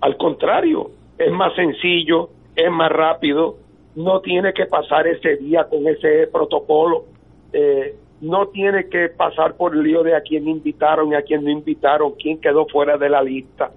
Al 0.00 0.16
contrario, 0.16 0.90
es 1.16 1.32
más 1.32 1.54
sencillo, 1.54 2.30
es 2.54 2.70
más 2.70 2.90
rápido, 2.90 3.56
no 3.98 4.20
tiene 4.20 4.52
que 4.52 4.66
pasar 4.66 5.06
ese 5.06 5.36
día 5.36 5.64
con 5.64 5.86
ese 5.86 6.26
protocolo, 6.28 7.04
eh, 7.52 7.94
no 8.20 8.48
tiene 8.48 8.88
que 8.88 9.08
pasar 9.10 9.54
por 9.54 9.74
el 9.76 9.82
lío 9.82 10.02
de 10.02 10.16
a 10.16 10.20
quién 10.20 10.48
invitaron 10.48 11.12
y 11.12 11.14
a 11.14 11.22
quién 11.22 11.44
no 11.44 11.50
invitaron, 11.50 12.12
quién 12.12 12.40
quedó 12.40 12.66
fuera 12.66 12.96
de 12.96 13.08
la 13.08 13.22
lista. 13.22 13.70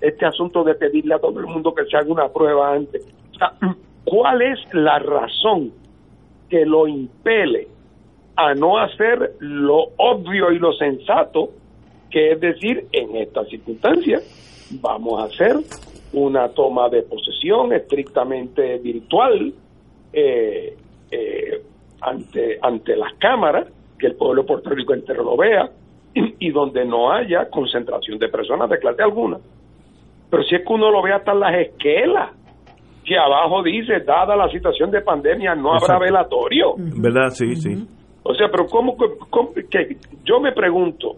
Este 0.00 0.26
asunto 0.26 0.64
de 0.64 0.74
pedirle 0.74 1.14
a 1.14 1.18
todo 1.18 1.40
el 1.40 1.46
mundo 1.46 1.74
que 1.74 1.86
se 1.86 1.96
haga 1.96 2.12
una 2.12 2.28
prueba 2.28 2.74
antes. 2.74 3.06
O 3.32 3.38
sea, 3.38 3.52
¿Cuál 4.06 4.40
es 4.40 4.60
la 4.72 5.00
razón 5.00 5.72
que 6.48 6.64
lo 6.64 6.86
impele 6.86 7.66
a 8.36 8.54
no 8.54 8.78
hacer 8.78 9.34
lo 9.40 9.88
obvio 9.96 10.52
y 10.52 10.60
lo 10.60 10.72
sensato, 10.74 11.50
que 12.08 12.32
es 12.32 12.40
decir, 12.40 12.86
en 12.92 13.16
estas 13.16 13.48
circunstancias 13.48 14.22
vamos 14.80 15.20
a 15.20 15.24
hacer 15.24 15.56
una 16.12 16.48
toma 16.50 16.88
de 16.88 17.02
posesión 17.02 17.72
estrictamente 17.72 18.78
virtual 18.78 19.52
eh, 20.18 20.74
eh, 21.10 21.62
ante, 22.00 22.58
ante 22.62 22.96
las 22.96 23.12
cámaras, 23.18 23.68
que 23.98 24.06
el 24.06 24.16
pueblo 24.16 24.42
de 24.42 24.48
Puerto 24.48 24.70
Rico 24.70 24.94
entero 24.94 25.22
lo 25.22 25.36
vea, 25.36 25.68
y, 26.14 26.34
y, 26.48 26.50
donde 26.50 26.84
no 26.86 27.12
haya 27.12 27.50
concentración 27.50 28.18
de 28.18 28.28
personas 28.28 28.70
de 28.70 28.78
clase 28.78 29.02
alguna. 29.02 29.36
Pero 30.30 30.42
si 30.44 30.54
es 30.56 30.62
que 30.66 30.72
uno 30.72 30.90
lo 30.90 31.02
ve 31.02 31.12
hasta 31.12 31.32
en 31.32 31.40
las 31.40 31.54
esquelas, 31.54 32.30
que 33.04 33.16
abajo 33.16 33.62
dice, 33.62 34.00
dada 34.00 34.34
la 34.34 34.48
situación 34.48 34.90
de 34.90 35.00
pandemia, 35.02 35.54
no 35.54 35.68
habrá 35.74 35.96
Exacto. 35.96 36.04
velatorio. 36.04 36.74
¿Verdad? 36.78 37.28
Sí, 37.30 37.54
sí. 37.54 37.86
O 38.24 38.34
sea, 38.34 38.48
pero 38.50 38.66
¿cómo, 38.66 38.96
cómo- 39.30 39.52
que 39.54 39.96
yo 40.24 40.40
me 40.40 40.52
pregunto, 40.52 41.12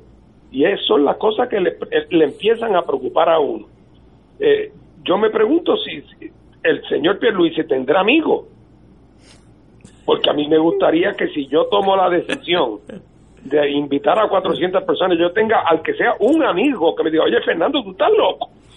y 0.51 0.65
eso 0.65 0.83
son 0.89 1.05
las 1.05 1.17
cosas 1.17 1.49
que 1.49 1.61
le, 1.61 1.77
le 2.11 2.25
empiezan 2.25 2.75
a 2.77 2.83
preocupar 2.83 3.29
a 3.31 3.39
uno. 3.39 3.67
Eh, 4.41 4.71
yo 5.05 5.17
me 5.17 5.31
pregunto 5.31 5.77
si, 5.77 6.03
si 6.03 6.31
el 6.63 6.83
señor 6.89 7.19
Pierluisi 7.19 7.65
tendrá 7.67 8.01
amigos, 8.01 8.45
porque 10.09 10.31
a 10.31 10.33
mí 10.33 10.49
me 10.49 10.57
gustaría 10.57 11.13
que 11.13 11.29
si 11.35 11.47
yo 11.49 11.67
tomo 11.67 11.95
la 11.95 12.09
decisión 12.09 12.79
de 13.45 13.71
invitar 13.73 14.19
a 14.19 14.27
400 14.27 14.83
personas, 14.85 15.19
yo 15.19 15.33
tenga 15.33 15.61
al 15.69 15.83
que 15.83 15.93
sea 15.93 16.15
un 16.21 16.43
amigo 16.43 16.97
que 16.97 17.05
me 17.05 17.11
diga, 17.11 17.25
oye 17.25 17.39
Fernando, 17.45 17.83
tú 17.83 17.91
estás 17.91 18.09
loco. 18.17 18.49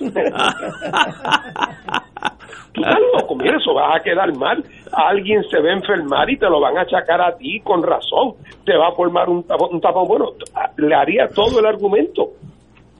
tú 2.74 2.82
estás 2.82 3.00
loco, 3.16 3.36
mira, 3.38 3.56
eso 3.58 3.74
va 3.74 3.96
a 3.96 4.02
quedar 4.02 4.36
mal. 4.36 4.62
Alguien 4.92 5.42
se 5.50 5.62
va 5.62 5.70
a 5.70 5.74
enfermar 5.76 6.30
y 6.30 6.38
te 6.38 6.50
lo 6.50 6.60
van 6.60 6.78
a 6.78 6.82
achacar 6.82 7.22
a 7.22 7.38
ti 7.38 7.62
con 7.62 7.82
razón. 7.82 8.34
Te 8.66 8.76
va 8.76 8.90
a 8.90 8.92
formar 8.92 9.30
un 9.30 9.44
tapón, 9.44 9.70
un 9.76 9.80
tapón. 9.80 10.10
Bueno, 10.10 10.32
le 10.76 10.94
haría 10.94 11.30
todo 11.30 11.62
el 11.62 11.66
argumento. 11.66 12.32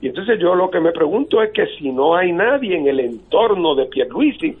Y 0.00 0.06
entonces 0.06 0.40
yo 0.40 0.54
lo 0.54 0.70
que 0.70 0.80
me 0.80 0.92
pregunto 0.92 1.42
es 1.42 1.52
que 1.52 1.66
si 1.78 1.92
no 1.92 2.16
hay 2.16 2.32
nadie 2.32 2.78
en 2.78 2.88
el 2.88 2.98
entorno 2.98 3.74
de 3.74 3.84
Pierluisi 3.84 4.56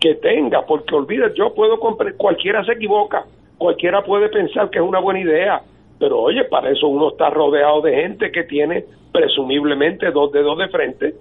que 0.00 0.14
tenga, 0.16 0.66
porque 0.66 0.94
olvida, 0.94 1.32
yo 1.34 1.54
puedo 1.54 1.78
comprar, 1.80 2.14
cualquiera 2.16 2.64
se 2.64 2.72
equivoca, 2.72 3.24
cualquiera 3.58 4.02
puede 4.02 4.28
pensar 4.28 4.68
que 4.70 4.78
es 4.78 4.84
una 4.84 5.00
buena 5.00 5.20
idea, 5.20 5.62
pero 5.98 6.20
oye, 6.20 6.44
para 6.44 6.70
eso 6.70 6.88
uno 6.88 7.08
está 7.08 7.30
rodeado 7.30 7.80
de 7.80 7.94
gente 7.94 8.30
que 8.30 8.44
tiene 8.44 8.84
presumiblemente 9.12 10.10
dos 10.10 10.30
dedos 10.32 10.58
de 10.58 10.68
frente, 10.68 11.14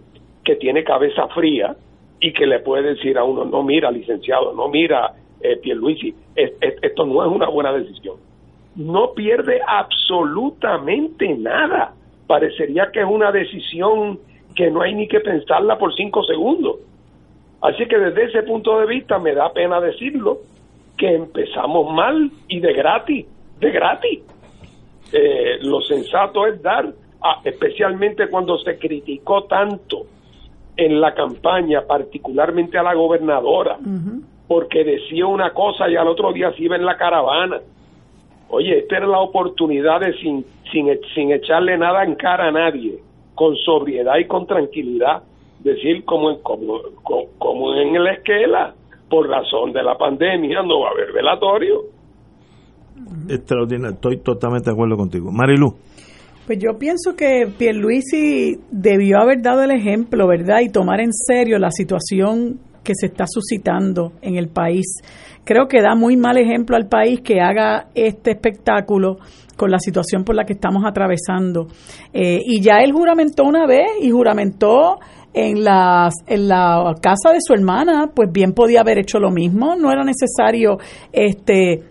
que 0.44 0.56
tiene 0.58 0.84
cabeza 0.84 1.28
fría 1.30 1.76
y 2.20 2.34
que 2.34 2.46
le 2.46 2.60
puede 2.60 2.96
decir 2.96 3.18
a 3.18 3.24
uno, 3.24 3.46
no 3.46 3.64
mira, 3.64 3.90
licenciado, 3.92 4.54
no 4.54 4.68
mira, 4.68 5.14
eh, 5.42 5.58
Pierluisi, 5.58 6.14
es- 6.36 6.54
es- 6.60 6.76
esto 6.82 7.06
no 7.06 7.26
es 7.26 7.32
una 7.32 7.48
buena 7.50 7.72
decisión. 7.72 8.16
No 8.76 9.14
pierde 9.14 9.62
absolutamente 9.66 11.28
nada. 11.38 11.94
Parecería 12.28 12.90
que 12.92 13.02
es 13.02 13.06
una 13.08 13.32
decisión 13.32 14.20
que 14.56 14.70
no 14.72 14.82
hay 14.82 14.94
ni 14.96 15.08
que 15.08 15.20
pensarla 15.20 15.78
por 15.78 15.94
cinco 15.96 16.24
segundos. 16.24 16.78
Así 17.62 17.86
que 17.88 17.98
desde 17.98 18.26
ese 18.26 18.44
punto 18.44 18.80
de 18.80 18.86
vista 18.86 19.18
me 19.20 19.34
da 19.34 19.52
pena 19.52 19.80
decirlo, 19.82 20.40
que 20.98 21.14
empezamos 21.14 21.94
mal 21.94 22.32
y 22.48 22.60
de 22.60 22.74
gratis, 22.74 23.26
de 23.60 23.72
gratis. 23.72 24.20
Eh, 25.12 25.58
lo 25.62 25.82
sensato 25.82 26.46
es 26.48 26.62
dar, 26.62 26.86
a- 27.22 27.42
especialmente 27.44 28.28
cuando 28.30 28.58
se 28.60 28.78
criticó 28.78 29.44
tanto 29.44 30.04
en 30.78 31.00
la 31.00 31.14
campaña, 31.14 31.82
particularmente 31.88 32.78
a 32.78 32.84
la 32.84 32.94
gobernadora, 32.94 33.78
porque 34.48 34.84
decía 34.84 35.26
una 35.26 35.52
cosa 35.52 35.90
y 35.90 35.96
al 35.96 36.08
otro 36.08 36.32
día 36.34 36.52
se 36.54 36.64
iba 36.64 36.76
en 36.76 36.86
la 36.86 36.98
caravana. 36.98 37.60
Oye, 38.50 38.80
esta 38.80 38.98
era 38.98 39.08
la 39.08 39.20
oportunidad 39.20 40.02
de 40.02 40.14
sin, 40.20 40.46
sin, 40.72 40.88
sin 41.16 41.32
echarle 41.32 41.78
nada 41.78 42.04
en 42.04 42.16
cara 42.16 42.48
a 42.48 42.52
nadie, 42.52 43.00
con 43.34 43.56
sobriedad 43.58 44.18
y 44.18 44.26
con 44.26 44.46
tranquilidad, 44.46 45.24
decir 45.66 46.06
como, 46.06 46.30
en- 46.32 46.42
como, 46.44 46.80
como, 47.38 47.74
en 47.76 48.02
la 48.04 48.14
esquela, 48.14 48.74
por 49.10 49.28
razón 49.28 49.74
de 49.74 49.84
la 49.84 49.98
pandemia 49.98 50.62
no 50.64 50.82
va 50.82 50.90
a 50.90 50.92
haber 50.92 51.12
velatorio. 51.14 51.82
Extraordinario, 53.30 53.96
estoy 53.96 54.18
totalmente 54.18 54.70
de 54.70 54.74
acuerdo 54.74 54.96
contigo. 54.96 55.32
Marilu, 55.32 55.74
Pues 56.48 56.60
yo 56.60 56.78
pienso 56.78 57.16
que 57.16 57.48
Pierluisi 57.58 58.56
debió 58.72 59.18
haber 59.20 59.42
dado 59.42 59.64
el 59.64 59.72
ejemplo, 59.72 60.28
¿verdad? 60.28 60.60
Y 60.62 60.70
tomar 60.72 61.02
en 61.02 61.12
serio 61.12 61.58
la 61.60 61.72
situación 61.72 62.60
que 62.84 62.94
se 62.96 63.08
está 63.08 63.26
suscitando 63.28 64.12
en 64.22 64.36
el 64.38 64.48
país. 64.48 64.86
Creo 65.44 65.68
que 65.68 65.82
da 65.82 65.96
muy 65.96 66.16
mal 66.18 66.38
ejemplo 66.38 66.76
al 66.76 66.88
país 66.88 67.22
que 67.22 67.42
haga 67.42 67.88
este 67.96 68.32
espectáculo 68.32 69.18
con 69.58 69.72
la 69.72 69.80
situación 69.80 70.24
por 70.24 70.36
la 70.36 70.44
que 70.46 70.54
estamos 70.54 70.84
atravesando. 70.86 71.68
Eh, 72.14 72.40
y 72.46 72.62
ya 72.62 72.78
él 72.84 72.92
juramentó 72.92 73.44
una 73.44 73.66
vez 73.66 73.88
y 74.02 74.10
juramentó 74.12 75.00
en, 75.36 75.64
las, 75.64 76.14
en 76.28 76.48
la 76.48 76.96
casa 77.02 77.34
de 77.34 77.40
su 77.46 77.54
hermana, 77.54 78.10
pues 78.16 78.32
bien 78.32 78.54
podía 78.54 78.80
haber 78.80 79.00
hecho 79.00 79.20
lo 79.20 79.32
mismo, 79.32 79.76
no 79.76 79.92
era 79.92 80.04
necesario 80.04 80.78
este 81.12 81.84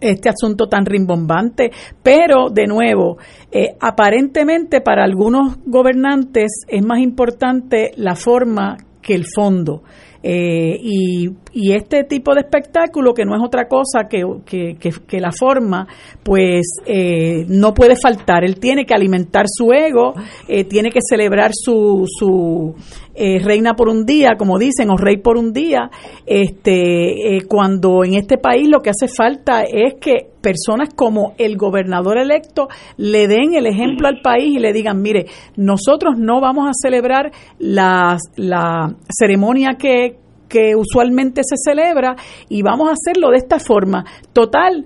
este 0.00 0.28
asunto 0.28 0.68
tan 0.68 0.86
rimbombante, 0.86 1.72
pero 2.04 2.50
de 2.50 2.68
nuevo, 2.68 3.18
eh, 3.50 3.74
aparentemente 3.80 4.80
para 4.80 5.02
algunos 5.02 5.56
gobernantes 5.66 6.64
es 6.68 6.84
más 6.84 7.00
importante 7.00 7.90
la 7.96 8.14
forma 8.14 8.76
que 9.02 9.16
el 9.16 9.24
fondo. 9.34 9.82
Eh, 10.22 10.76
y, 10.82 11.28
y 11.52 11.72
este 11.74 12.02
tipo 12.04 12.34
de 12.34 12.40
espectáculo, 12.40 13.14
que 13.14 13.24
no 13.24 13.36
es 13.36 13.40
otra 13.42 13.68
cosa 13.68 14.08
que, 14.10 14.24
que, 14.44 14.76
que- 14.78 14.90
que 15.06 15.20
la 15.20 15.30
forma, 15.30 15.86
pues 16.24 16.66
eh, 16.86 17.44
no 17.48 17.72
puede 17.72 17.94
faltar. 17.96 18.44
Él 18.44 18.58
tiene 18.58 18.84
que 18.84 18.94
alimentar 18.94 19.44
su 19.48 19.72
ego, 19.72 20.14
eh, 20.48 20.64
tiene 20.64 20.90
que 20.90 20.98
celebrar 21.08 21.52
su, 21.54 22.04
su 22.06 22.74
eh, 23.18 23.38
reina 23.40 23.74
por 23.74 23.88
un 23.88 24.06
día, 24.06 24.36
como 24.38 24.58
dicen, 24.58 24.90
o 24.90 24.96
rey 24.96 25.16
por 25.18 25.36
un 25.36 25.52
día, 25.52 25.90
este, 26.26 27.36
eh, 27.36 27.42
cuando 27.48 28.04
en 28.04 28.14
este 28.14 28.38
país 28.38 28.68
lo 28.68 28.80
que 28.80 28.90
hace 28.90 29.08
falta 29.08 29.62
es 29.62 29.94
que 30.00 30.28
personas 30.40 30.94
como 30.94 31.34
el 31.38 31.56
gobernador 31.56 32.16
electo 32.18 32.68
le 32.96 33.26
den 33.26 33.54
el 33.54 33.66
ejemplo 33.66 34.08
al 34.08 34.20
país 34.22 34.56
y 34.56 34.58
le 34.58 34.72
digan, 34.72 35.02
mire, 35.02 35.26
nosotros 35.56 36.14
no 36.16 36.40
vamos 36.40 36.68
a 36.68 36.72
celebrar 36.80 37.32
las- 37.58 38.22
la 38.36 38.94
ceremonia 39.10 39.70
que, 39.78 40.16
que 40.48 40.74
usualmente 40.76 41.42
se 41.44 41.56
celebra 41.62 42.14
y 42.48 42.62
vamos 42.62 42.88
a 42.88 42.92
hacerlo 42.92 43.30
de 43.30 43.38
esta 43.38 43.58
forma. 43.58 44.04
Total, 44.32 44.84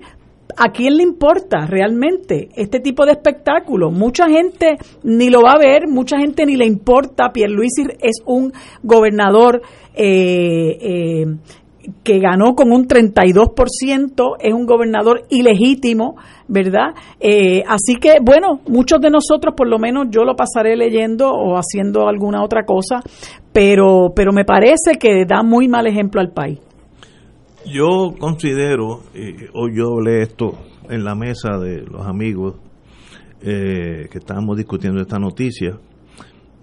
¿A 0.55 0.71
quién 0.71 0.97
le 0.97 1.03
importa 1.03 1.65
realmente 1.65 2.49
este 2.55 2.79
tipo 2.79 3.05
de 3.05 3.13
espectáculo? 3.13 3.89
Mucha 3.89 4.27
gente 4.29 4.77
ni 5.03 5.29
lo 5.29 5.41
va 5.41 5.53
a 5.53 5.57
ver, 5.57 5.87
mucha 5.87 6.19
gente 6.19 6.45
ni 6.45 6.55
le 6.55 6.65
importa. 6.65 7.31
Pierluisi 7.33 7.83
es 7.99 8.21
un 8.25 8.53
gobernador 8.83 9.61
eh, 9.95 10.77
eh, 10.79 11.25
que 12.03 12.19
ganó 12.19 12.55
con 12.55 12.71
un 12.71 12.87
32%, 12.87 14.35
es 14.39 14.53
un 14.53 14.65
gobernador 14.65 15.23
ilegítimo, 15.29 16.15
¿verdad? 16.47 16.93
Eh, 17.19 17.63
así 17.67 17.95
que, 17.99 18.17
bueno, 18.21 18.59
muchos 18.67 19.01
de 19.01 19.09
nosotros, 19.09 19.53
por 19.55 19.67
lo 19.67 19.79
menos 19.79 20.07
yo 20.09 20.23
lo 20.23 20.35
pasaré 20.35 20.75
leyendo 20.77 21.29
o 21.29 21.57
haciendo 21.57 22.07
alguna 22.07 22.43
otra 22.43 22.63
cosa, 22.63 23.01
pero, 23.51 24.13
pero 24.15 24.31
me 24.31 24.45
parece 24.45 24.97
que 24.99 25.25
da 25.27 25.43
muy 25.43 25.67
mal 25.67 25.87
ejemplo 25.87 26.21
al 26.21 26.31
país. 26.31 26.59
Yo 27.65 28.13
considero, 28.19 29.01
eh, 29.13 29.49
o 29.53 29.69
yo 29.69 29.93
hablé 29.93 30.21
esto 30.21 30.57
en 30.89 31.03
la 31.03 31.15
mesa 31.15 31.57
de 31.57 31.81
los 31.81 32.05
amigos 32.05 32.55
eh, 33.41 34.07
que 34.11 34.17
estábamos 34.17 34.57
discutiendo 34.57 35.01
esta 35.01 35.19
noticia, 35.19 35.77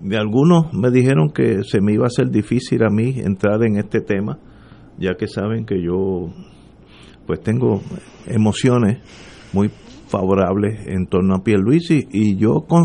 de 0.00 0.16
algunos 0.16 0.72
me 0.72 0.90
dijeron 0.90 1.30
que 1.30 1.62
se 1.62 1.80
me 1.80 1.92
iba 1.92 2.04
a 2.04 2.06
hacer 2.06 2.30
difícil 2.30 2.82
a 2.82 2.90
mí 2.90 3.20
entrar 3.20 3.62
en 3.64 3.76
este 3.76 4.00
tema, 4.00 4.38
ya 4.98 5.14
que 5.14 5.26
saben 5.26 5.66
que 5.66 5.82
yo 5.82 6.32
pues 7.26 7.40
tengo 7.42 7.80
emociones 8.26 8.98
muy 9.52 9.70
favorables 10.08 10.86
en 10.86 11.06
torno 11.06 11.34
a 11.34 11.42
Pierluisi 11.42 12.08
y 12.10 12.36
yo 12.36 12.64
con, 12.66 12.84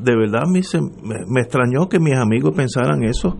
de 0.00 0.16
verdad 0.16 0.42
me, 0.46 0.60
me 1.26 1.40
extrañó 1.40 1.88
que 1.88 1.98
mis 1.98 2.16
amigos 2.16 2.54
pensaran 2.54 3.02
eso 3.02 3.38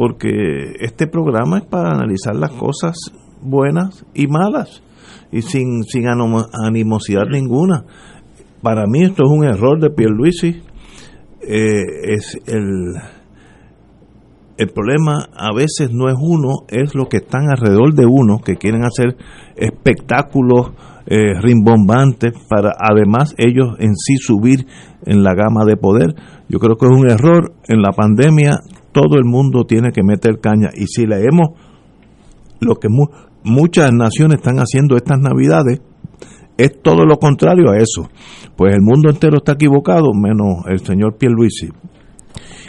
porque 0.00 0.76
este 0.80 1.06
programa 1.06 1.58
es 1.58 1.64
para 1.66 1.90
analizar 1.90 2.34
las 2.34 2.52
cosas 2.52 2.96
buenas 3.42 4.06
y 4.14 4.28
malas 4.28 4.82
y 5.30 5.42
sin, 5.42 5.82
sin 5.82 6.06
animosidad 6.08 7.26
ninguna. 7.30 7.84
Para 8.62 8.86
mí 8.86 9.02
esto 9.02 9.24
es 9.24 9.30
un 9.30 9.44
error 9.44 9.78
de 9.78 9.90
Pierluisi. 9.90 10.62
Eh, 11.42 12.14
es 12.14 12.34
el, 12.46 12.94
el 14.56 14.68
problema 14.70 15.28
a 15.36 15.54
veces 15.54 15.90
no 15.92 16.08
es 16.08 16.16
uno, 16.18 16.64
es 16.68 16.94
lo 16.94 17.10
que 17.10 17.18
están 17.18 17.50
alrededor 17.50 17.92
de 17.92 18.06
uno, 18.06 18.38
que 18.42 18.56
quieren 18.56 18.86
hacer 18.86 19.18
espectáculos 19.56 20.70
eh, 21.04 21.34
rimbombantes 21.42 22.32
para 22.48 22.72
además 22.78 23.34
ellos 23.36 23.76
en 23.78 23.96
sí 23.96 24.16
subir 24.16 24.66
en 25.04 25.22
la 25.22 25.34
gama 25.34 25.66
de 25.66 25.76
poder. 25.76 26.14
Yo 26.48 26.58
creo 26.58 26.76
que 26.76 26.86
es 26.86 26.96
un 26.96 27.10
error. 27.10 27.52
En 27.68 27.82
la 27.82 27.92
pandemia 27.92 28.60
todo 28.92 29.16
el 29.18 29.24
mundo 29.24 29.64
tiene 29.64 29.90
que 29.92 30.02
meter 30.02 30.40
caña 30.40 30.70
y 30.74 30.86
si 30.86 31.06
leemos 31.06 31.50
lo 32.60 32.74
que 32.76 32.88
mu- 32.88 33.08
muchas 33.44 33.92
naciones 33.92 34.38
están 34.38 34.56
haciendo 34.58 34.96
estas 34.96 35.18
navidades, 35.18 35.80
es 36.58 36.82
todo 36.82 37.04
lo 37.06 37.16
contrario 37.16 37.70
a 37.70 37.78
eso. 37.78 38.08
Pues 38.56 38.74
el 38.74 38.82
mundo 38.82 39.08
entero 39.10 39.38
está 39.38 39.52
equivocado, 39.52 40.12
menos 40.12 40.64
el 40.68 40.80
señor 40.80 41.16
Pierluisi. 41.16 41.68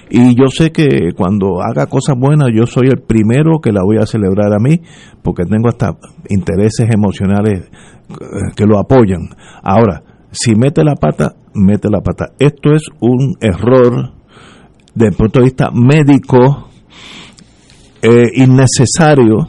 Y 0.09 0.35
yo 0.35 0.47
sé 0.47 0.71
que 0.71 1.13
cuando 1.15 1.61
haga 1.61 1.85
cosas 1.87 2.15
buenas, 2.17 2.49
yo 2.53 2.65
soy 2.65 2.87
el 2.87 3.01
primero 3.01 3.59
que 3.61 3.71
la 3.71 3.81
voy 3.83 3.97
a 3.97 4.05
celebrar 4.05 4.53
a 4.53 4.59
mí, 4.59 4.81
porque 5.21 5.43
tengo 5.45 5.69
hasta 5.69 5.97
intereses 6.29 6.89
emocionales 6.93 7.69
eh, 8.09 8.15
que 8.55 8.65
lo 8.65 8.77
apoyan. 8.77 9.29
Ahora, 9.63 10.03
si 10.31 10.53
mete 10.55 10.83
la 10.83 10.95
pata, 10.95 11.35
mete 11.53 11.89
la 11.89 12.01
pata. 12.01 12.31
Esto 12.39 12.73
es 12.73 12.83
un 12.99 13.35
error 13.39 14.11
desde 14.93 15.09
el 15.09 15.15
punto 15.15 15.39
de 15.39 15.45
vista 15.45 15.69
médico 15.71 16.69
eh, 18.01 18.25
innecesario. 18.35 19.47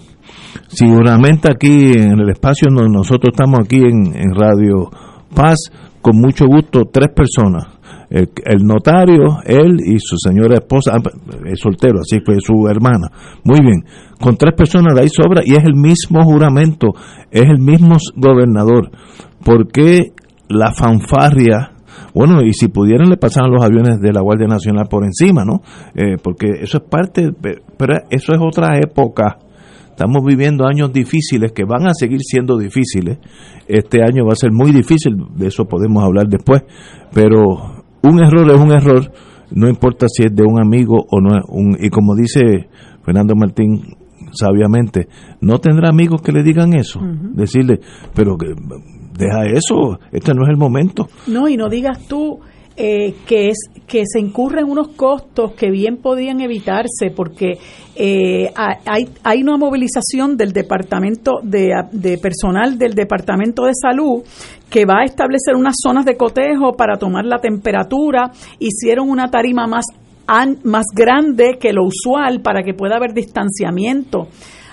Si 0.69 0.87
realmente 0.87 1.51
aquí 1.51 1.93
en 1.93 2.21
el 2.21 2.31
espacio 2.31 2.69
donde 2.71 2.91
nosotros 2.91 3.33
estamos 3.33 3.61
aquí 3.61 3.79
en, 3.79 4.35
Radio 4.35 4.91
Paz, 5.35 5.59
con 6.01 6.19
mucho 6.19 6.47
gusto, 6.47 6.83
tres 6.93 7.09
personas. 7.15 7.67
El, 8.11 8.67
notario, 8.67 9.39
él 9.47 9.79
y 9.87 9.99
su 9.99 10.17
señora 10.19 10.57
esposa, 10.57 10.93
ah, 10.97 11.11
es 11.47 11.61
soltero, 11.61 12.01
así 12.01 12.21
fue 12.25 12.37
su 12.41 12.69
hermana. 12.69 13.09
Muy 13.43 13.61
bien, 13.61 13.85
con 14.21 14.37
tres 14.37 14.55
personas 14.55 14.95
de 14.95 15.03
ahí 15.03 15.09
sobra 15.09 15.41
y 15.45 15.55
es 15.55 15.65
el 15.65 15.75
mismo 15.75 16.23
juramento, 16.23 16.89
es 17.31 17.45
el 17.45 17.59
mismo 17.59 17.97
gobernador. 18.17 18.91
¿Por 19.43 19.69
qué 19.69 20.13
la 20.49 20.73
fanfarria, 20.75 21.72
bueno, 22.15 22.43
y 22.43 22.53
si 22.53 22.69
pudieran 22.69 23.09
le 23.09 23.17
pasaran 23.17 23.51
los 23.51 23.65
aviones 23.65 24.01
de 24.01 24.13
la 24.13 24.21
Guardia 24.21 24.47
Nacional 24.47 24.87
por 24.89 25.05
encima, 25.05 25.45
¿no? 25.45 25.63
Eh, 25.95 26.17
porque 26.23 26.49
eso 26.61 26.79
es 26.79 26.85
parte, 26.85 27.31
pero 27.77 27.95
eso 28.11 28.33
es 28.33 28.39
otra 28.41 28.79
época. 28.79 29.39
Estamos 29.89 30.25
viviendo 30.25 30.67
años 30.67 30.93
difíciles 30.93 31.53
que 31.53 31.65
van 31.65 31.87
a 31.87 31.95
seguir 31.95 32.21
siendo 32.21 32.59
difíciles. 32.59 33.19
Este 33.67 34.03
año 34.03 34.25
va 34.27 34.33
a 34.33 34.37
ser 34.37 34.51
muy 34.51 34.73
difícil, 34.73 35.17
de 35.37 35.49
eso 35.49 35.65
podemos 35.65 36.03
hablar 36.05 36.29
después, 36.29 36.63
pero 37.13 37.83
un 38.03 38.23
error 38.23 38.51
es 38.51 38.61
un 38.61 38.73
error, 38.73 39.13
no 39.51 39.69
importa 39.69 40.07
si 40.09 40.25
es 40.25 40.35
de 40.35 40.43
un 40.43 40.61
amigo 40.61 40.97
o 41.11 41.21
no 41.21 41.37
es 41.37 41.45
un, 41.49 41.77
y 41.79 41.89
como 41.89 42.15
dice 42.15 42.69
Fernando 43.05 43.35
Martín 43.37 43.97
sabiamente, 44.33 45.09
no 45.41 45.59
tendrá 45.59 45.91
amigos 45.91 46.23
que 46.23 46.33
le 46.33 46.43
digan 46.43 46.75
eso, 46.75 47.01
decirle, 47.35 47.81
pero 48.15 48.37
que 48.37 48.55
deja 49.13 49.45
eso, 49.47 49.99
este 50.11 50.35
no 50.35 50.45
es 50.45 50.51
el 50.51 50.57
momento. 50.57 51.09
No, 51.27 51.49
y 51.49 51.57
no 51.57 51.69
digas 51.69 52.07
tú 52.07 52.41
eh, 52.75 53.15
que 53.27 53.49
es 53.49 53.59
que 53.87 54.05
se 54.07 54.19
incurren 54.19 54.65
unos 54.65 54.89
costos 54.89 55.53
que 55.53 55.71
bien 55.71 55.99
podían 55.99 56.41
evitarse 56.41 57.11
porque 57.15 57.59
eh, 57.95 58.51
hay, 58.55 59.09
hay 59.23 59.43
una 59.43 59.59
movilización 59.59 60.39
del 60.39 60.53
departamento 60.53 61.41
de, 61.43 61.71
de 61.93 62.17
personal 62.17 62.79
del 62.79 62.95
departamento 62.95 63.67
de 63.67 63.73
salud 63.75 64.23
que 64.71 64.87
va 64.87 65.01
a 65.03 65.05
establecer 65.05 65.55
unas 65.55 65.75
zonas 65.83 66.07
de 66.07 66.17
cotejo 66.17 66.73
para 66.73 66.97
tomar 66.97 67.27
la 67.27 67.41
temperatura 67.41 68.31
hicieron 68.59 69.11
una 69.11 69.31
tarima 69.31 69.67
más 69.67 69.85
más 70.65 70.87
grande 70.95 71.59
que 71.61 71.75
lo 71.75 71.85
usual 71.85 72.41
para 72.41 72.63
que 72.63 72.73
pueda 72.73 72.97
haber 72.97 73.13
distanciamiento. 73.13 74.29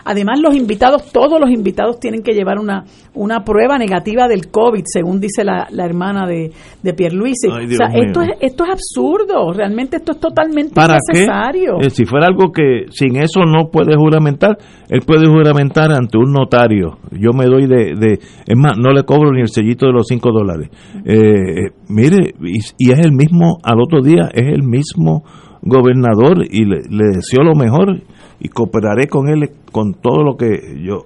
Además, 0.10 0.40
los 0.42 0.56
invitados, 0.56 1.12
todos 1.12 1.40
los 1.40 1.52
invitados 1.52 2.00
tienen 2.00 2.24
que 2.24 2.34
llevar 2.34 2.58
una, 2.58 2.84
una 3.14 3.44
prueba 3.44 3.78
negativa 3.78 4.28
del 4.28 4.50
COVID, 4.50 4.82
según 4.86 5.20
dice 5.20 5.44
la, 5.44 5.68
la 5.70 5.86
hermana 5.86 6.26
de, 6.26 6.52
de 6.82 6.94
Pierluisi. 6.96 7.48
o 7.48 7.76
sea, 7.76 7.90
esto 7.94 8.22
es, 8.24 8.30
esto 8.42 8.64
es 8.64 8.72
absurdo, 8.72 9.54
realmente 9.54 9.98
esto 9.98 10.14
es 10.14 10.20
totalmente 10.20 10.74
¿Para 10.74 10.98
innecesario. 10.98 11.78
Qué? 11.80 11.86
Eh, 11.86 11.90
si 11.92 12.06
fuera 12.06 12.26
algo 12.26 12.52
que 12.52 12.86
sin 12.90 13.18
eso 13.18 13.42
no 13.46 13.70
puede 13.70 13.96
juramentar, 13.96 14.58
él 14.90 15.02
puede 15.06 15.28
juramentar 15.28 15.92
ante 15.92 16.18
un 16.18 16.34
notario. 16.34 16.98
Yo 17.12 17.30
me 17.38 17.46
doy 17.46 17.68
de, 17.68 17.94
de 17.94 18.14
es 18.48 18.58
más, 18.58 18.80
no 18.80 18.92
le 18.92 19.04
cobro 19.04 19.32
ni 19.32 19.42
el 19.42 19.50
sellito 19.50 19.86
de 19.86 19.94
los 19.94 20.08
cinco 20.08 20.32
dólares. 20.32 20.70
Eh, 21.06 21.70
mire, 21.88 22.34
y, 22.42 22.58
y, 22.80 22.92
es 22.92 23.00
el 23.06 23.12
mismo, 23.12 23.60
al 23.62 23.80
otro 23.80 24.02
día, 24.02 24.28
es 24.34 24.48
el 24.48 24.64
mismo 24.64 25.24
gobernador 25.62 26.44
y 26.50 26.66
le, 26.66 26.82
le 26.90 27.06
deseo 27.14 27.44
lo 27.44 27.54
mejor 27.54 28.02
y 28.40 28.50
cooperaré 28.50 29.08
con 29.08 29.30
él 29.30 29.50
con 29.72 29.94
todo 29.96 30.24
lo 30.24 30.36
que 30.36 30.82
yo 30.82 31.04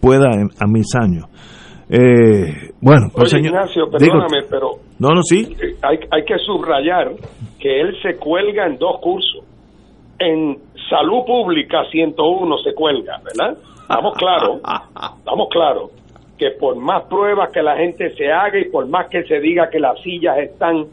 pueda 0.00 0.30
en, 0.32 0.48
a 0.58 0.66
mis 0.66 0.94
años. 0.94 1.26
Eh, 1.88 2.72
bueno, 2.80 3.08
pues, 3.12 3.32
Oye, 3.32 3.42
señor, 3.42 3.54
Ignacio, 3.54 3.90
perdóname, 3.90 4.36
digo, 4.38 4.48
pero 4.50 4.70
no, 4.98 5.10
no, 5.10 5.22
sí. 5.22 5.54
hay, 5.82 5.98
hay 6.10 6.24
que 6.24 6.38
subrayar 6.38 7.12
que 7.58 7.80
él 7.80 7.94
se 8.02 8.16
cuelga 8.16 8.66
en 8.66 8.78
dos 8.78 8.98
cursos. 9.00 9.44
En 10.18 10.56
salud 10.88 11.24
pública 11.26 11.84
101 11.90 12.58
se 12.58 12.74
cuelga, 12.74 13.20
¿verdad? 13.24 13.58
Estamos 13.82 14.14
claros, 14.16 14.60
estamos 15.18 15.48
claros 15.50 15.90
que 16.38 16.50
por 16.58 16.76
más 16.76 17.04
pruebas 17.04 17.52
que 17.52 17.62
la 17.62 17.76
gente 17.76 18.14
se 18.16 18.32
haga 18.32 18.58
y 18.58 18.70
por 18.70 18.88
más 18.88 19.08
que 19.08 19.22
se 19.24 19.38
diga 19.40 19.70
que 19.70 19.78
las 19.78 20.00
sillas 20.02 20.38
están, 20.38 20.86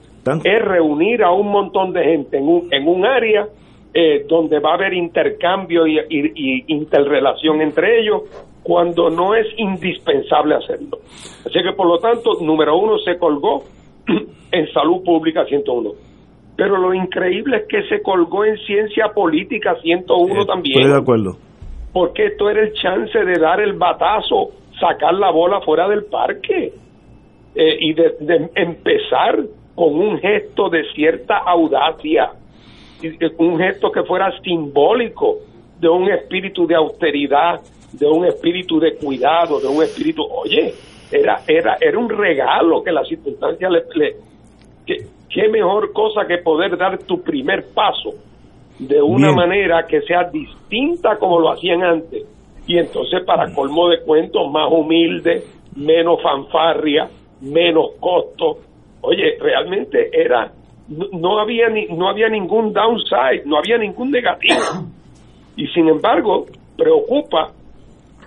es 0.43 0.61
reunir 0.61 1.23
a 1.23 1.31
un 1.31 1.49
montón 1.49 1.91
de 1.91 2.03
gente 2.03 2.37
en 2.37 2.47
un, 2.47 2.67
en 2.71 2.87
un 2.87 3.05
área 3.05 3.47
eh, 3.93 4.25
donde 4.27 4.59
va 4.59 4.71
a 4.71 4.73
haber 4.75 4.93
intercambio 4.93 5.87
y, 5.87 5.97
y, 5.97 6.31
y, 6.35 6.63
interrelación 6.67 7.61
entre 7.61 8.01
ellos 8.01 8.21
cuando 8.61 9.09
no 9.09 9.33
es 9.33 9.47
indispensable 9.57 10.55
hacerlo. 10.55 10.99
Así 11.45 11.59
que, 11.63 11.73
por 11.75 11.87
lo 11.87 11.97
tanto, 11.97 12.33
número 12.41 12.77
uno 12.77 12.99
se 12.99 13.17
colgó 13.17 13.63
en 14.51 14.71
salud 14.73 15.03
pública 15.03 15.43
101. 15.45 15.91
Pero 16.55 16.77
lo 16.77 16.93
increíble 16.93 17.57
es 17.57 17.67
que 17.67 17.81
se 17.87 18.03
colgó 18.03 18.45
en 18.45 18.57
ciencia 18.59 19.07
política 19.13 19.75
101 19.81 20.33
eh, 20.41 20.45
también. 20.45 20.79
Estoy 20.81 20.93
de 20.93 20.99
acuerdo. 20.99 21.37
Porque 21.91 22.27
esto 22.27 22.49
era 22.49 22.61
el 22.61 22.73
chance 22.73 23.17
de 23.17 23.39
dar 23.39 23.59
el 23.59 23.73
batazo, 23.73 24.51
sacar 24.79 25.15
la 25.15 25.31
bola 25.31 25.61
fuera 25.61 25.87
del 25.87 26.05
parque 26.05 26.73
eh, 27.55 27.77
y 27.79 27.93
de, 27.93 28.17
de 28.19 28.49
empezar 28.53 29.39
con 29.73 29.95
un 29.95 30.19
gesto 30.19 30.69
de 30.69 30.83
cierta 30.93 31.37
audacia 31.37 32.33
un 33.37 33.57
gesto 33.57 33.91
que 33.91 34.03
fuera 34.03 34.31
simbólico 34.41 35.37
de 35.79 35.89
un 35.89 36.09
espíritu 36.09 36.67
de 36.67 36.75
austeridad, 36.75 37.61
de 37.93 38.05
un 38.07 38.25
espíritu 38.25 38.79
de 38.79 38.95
cuidado, 38.95 39.59
de 39.59 39.67
un 39.67 39.81
espíritu, 39.83 40.23
oye, 40.23 40.73
era 41.11 41.41
era 41.47 41.77
era 41.79 41.97
un 41.97 42.09
regalo 42.09 42.83
que 42.83 42.91
las 42.91 43.07
circunstancias 43.07 43.71
le, 43.71 43.83
le 43.95 44.15
que, 44.85 44.97
qué 45.29 45.47
mejor 45.47 45.91
cosa 45.93 46.25
que 46.27 46.37
poder 46.39 46.77
dar 46.77 46.97
tu 46.99 47.21
primer 47.21 47.65
paso 47.73 48.11
de 48.77 49.01
una 49.01 49.27
Bien. 49.27 49.35
manera 49.35 49.85
que 49.87 50.01
sea 50.01 50.23
distinta 50.25 51.17
como 51.17 51.39
lo 51.39 51.51
hacían 51.51 51.83
antes 51.83 52.25
y 52.67 52.77
entonces 52.77 53.23
para 53.25 53.51
colmo 53.53 53.89
de 53.89 54.01
cuentos 54.01 54.49
más 54.51 54.71
humilde, 54.71 55.43
menos 55.75 56.21
fanfarria, 56.21 57.09
menos 57.41 57.93
costo. 57.99 58.59
Oye, 59.01 59.37
realmente 59.39 60.09
era 60.13 60.51
no, 60.89 61.39
había 61.39 61.69
ni, 61.69 61.85
no 61.87 62.09
había 62.09 62.29
ningún 62.29 62.73
downside, 62.73 63.43
no 63.45 63.57
había 63.57 63.77
ningún 63.77 64.11
negativo. 64.11 64.59
Y 65.55 65.67
sin 65.67 65.87
embargo, 65.87 66.45
preocupa 66.77 67.51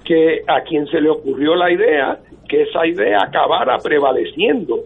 que 0.04 0.42
a 0.46 0.62
quien 0.62 0.86
se 0.86 1.00
le 1.00 1.10
ocurrió 1.10 1.54
la 1.54 1.72
idea, 1.72 2.18
que 2.48 2.62
esa 2.62 2.86
idea 2.86 3.18
acabara 3.26 3.78
prevaleciendo 3.78 4.80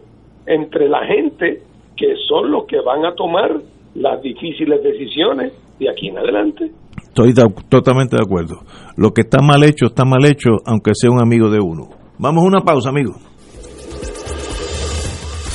entre 0.47 0.89
la 0.89 1.05
gente 1.07 1.63
que 1.97 2.15
son 2.29 2.51
los 2.51 2.67
que 2.67 2.81
van 2.81 3.05
a 3.05 3.15
tomar 3.15 3.51
las 3.95 4.23
difíciles 4.23 4.83
decisiones 4.83 5.53
de 5.79 5.91
aquí 5.91 6.09
en 6.09 6.19
adelante. 6.19 6.71
Estoy 7.09 7.33
totalmente 7.69 8.17
de 8.17 8.23
acuerdo. 8.23 8.61
Lo 8.97 9.11
que 9.11 9.23
está 9.23 9.41
mal 9.41 9.65
hecho, 9.65 9.87
está 9.87 10.05
mal 10.05 10.25
hecho, 10.27 10.51
aunque 10.67 10.93
sea 10.95 11.11
un 11.11 11.21
amigo 11.21 11.51
de 11.51 11.61
uno. 11.61 11.89
Vamos 12.19 12.45
a 12.45 12.47
una 12.47 12.61
pausa, 12.61 12.91
amigo. 12.91 13.15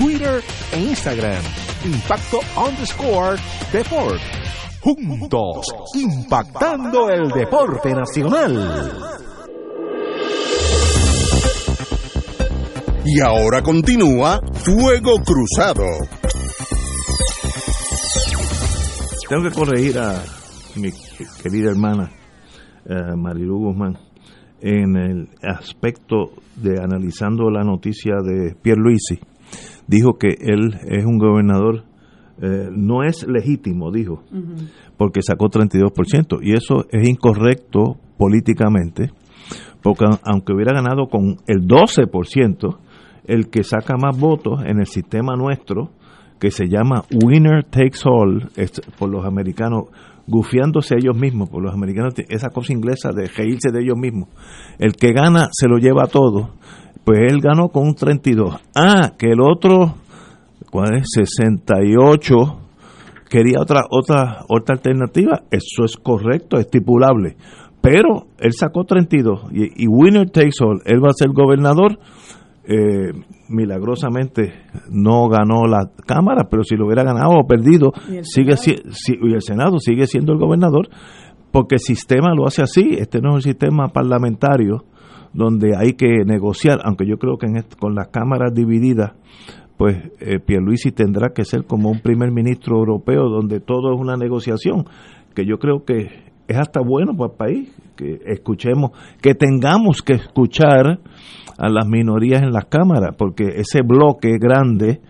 Twitter 0.00 0.42
e 0.72 0.78
Instagram 0.78 1.44
Impacto 1.84 2.40
underscore 2.56 3.36
Deport 3.70 4.20
juntos 4.80 5.66
impactando 5.94 7.10
el 7.10 7.28
deporte 7.28 7.92
nacional. 7.92 8.90
Y 13.04 13.20
ahora 13.20 13.60
continúa 13.60 14.40
Fuego 14.54 15.16
Cruzado. 15.22 15.84
Tengo 19.28 19.42
que 19.42 19.50
corregir 19.50 19.98
a 19.98 20.22
mi 20.76 20.90
querida 21.42 21.70
hermana 21.70 22.10
eh, 22.86 23.14
Marilu 23.16 23.58
Guzmán 23.58 23.98
en 24.62 24.96
el 24.96 25.28
aspecto 25.42 26.32
de 26.56 26.78
analizando 26.78 27.50
la 27.50 27.64
noticia 27.64 28.14
de 28.22 28.54
Pierluisi. 28.54 29.29
Dijo 29.90 30.18
que 30.18 30.28
él 30.38 30.78
es 30.86 31.04
un 31.04 31.18
gobernador, 31.18 31.82
eh, 32.40 32.68
no 32.70 33.02
es 33.02 33.26
legítimo, 33.26 33.90
dijo, 33.90 34.22
porque 34.96 35.20
sacó 35.20 35.46
32%. 35.46 36.38
Y 36.40 36.52
eso 36.52 36.86
es 36.92 37.08
incorrecto 37.08 37.96
políticamente, 38.16 39.10
porque 39.82 40.04
aunque 40.22 40.52
hubiera 40.52 40.80
ganado 40.80 41.08
con 41.08 41.38
el 41.48 41.66
12%, 41.66 42.78
el 43.24 43.50
que 43.50 43.64
saca 43.64 43.96
más 43.96 44.16
votos 44.16 44.62
en 44.64 44.78
el 44.78 44.86
sistema 44.86 45.34
nuestro, 45.34 45.90
que 46.38 46.52
se 46.52 46.68
llama 46.68 47.02
Winner 47.24 47.64
Takes 47.64 47.98
All, 48.04 48.48
es 48.54 48.80
por 48.96 49.10
los 49.10 49.26
americanos, 49.26 49.86
gufiándose 50.28 50.94
ellos 50.94 51.16
mismos, 51.16 51.50
por 51.50 51.64
los 51.64 51.74
americanos, 51.74 52.14
esa 52.28 52.50
cosa 52.50 52.72
inglesa 52.72 53.10
de 53.10 53.26
reírse 53.26 53.72
de 53.72 53.80
ellos 53.82 53.98
mismos. 53.98 54.28
El 54.78 54.92
que 54.92 55.12
gana 55.12 55.48
se 55.50 55.66
lo 55.66 55.78
lleva 55.78 56.06
todo. 56.06 56.50
Pues 57.04 57.18
él 57.32 57.40
ganó 57.40 57.68
con 57.68 57.86
un 57.88 57.94
32. 57.94 58.56
Ah, 58.74 59.12
que 59.18 59.28
el 59.32 59.40
otro, 59.40 59.94
¿cuál 60.70 60.96
es? 60.96 61.04
68 61.14 62.34
quería 63.28 63.60
otra 63.60 63.82
otra 63.90 64.44
otra 64.48 64.74
alternativa, 64.74 65.42
eso 65.50 65.84
es 65.84 65.96
correcto, 65.96 66.56
estipulable. 66.58 67.36
Pero 67.80 68.26
él 68.38 68.52
sacó 68.52 68.84
32 68.84 69.44
y, 69.52 69.84
y 69.84 69.86
winner 69.88 70.28
takes 70.30 70.62
all, 70.62 70.82
él 70.84 71.02
va 71.02 71.08
a 71.10 71.14
ser 71.14 71.28
gobernador. 71.30 71.98
Eh, 72.72 73.12
milagrosamente 73.48 74.52
no 74.90 75.28
ganó 75.28 75.66
la 75.66 75.90
Cámara, 76.06 76.46
pero 76.50 76.62
si 76.62 76.76
lo 76.76 76.86
hubiera 76.86 77.02
ganado 77.02 77.30
o 77.40 77.46
perdido, 77.46 77.92
sigue 78.22 78.56
si, 78.56 78.76
si- 78.92 79.18
y 79.20 79.32
el 79.32 79.42
Senado 79.42 79.78
sigue 79.78 80.06
siendo 80.06 80.32
el 80.32 80.38
gobernador, 80.38 80.88
porque 81.52 81.76
el 81.76 81.80
sistema 81.80 82.32
lo 82.34 82.46
hace 82.46 82.62
así, 82.62 82.90
este 82.98 83.20
no 83.20 83.30
es 83.30 83.34
un 83.36 83.42
sistema 83.42 83.88
parlamentario 83.88 84.84
donde 85.32 85.76
hay 85.76 85.92
que 85.92 86.24
negociar, 86.24 86.80
aunque 86.84 87.06
yo 87.06 87.16
creo 87.18 87.36
que 87.38 87.46
en 87.46 87.56
este- 87.56 87.76
con 87.76 87.94
las 87.94 88.08
cámaras 88.08 88.52
divididas, 88.54 89.12
pues 89.76 89.96
eh, 90.20 90.38
Pierluisi 90.40 90.92
tendrá 90.92 91.30
que 91.34 91.44
ser 91.44 91.64
como 91.64 91.90
un 91.90 92.00
primer 92.00 92.30
ministro 92.32 92.76
europeo 92.78 93.28
donde 93.28 93.60
todo 93.60 93.94
es 93.94 94.00
una 94.00 94.16
negociación, 94.16 94.84
que 95.34 95.46
yo 95.46 95.58
creo 95.58 95.84
que 95.84 96.30
es 96.48 96.58
hasta 96.58 96.80
bueno 96.80 97.14
para 97.16 97.30
el 97.32 97.36
país, 97.36 97.76
que 97.96 98.18
escuchemos, 98.26 98.90
que 99.22 99.34
tengamos 99.34 100.02
que 100.02 100.14
escuchar 100.14 100.98
a 101.56 101.68
las 101.68 101.86
minorías 101.86 102.42
en 102.42 102.50
las 102.52 102.64
cámaras, 102.66 103.14
porque 103.16 103.44
ese 103.56 103.82
bloque 103.82 104.36
grande, 104.38 105.00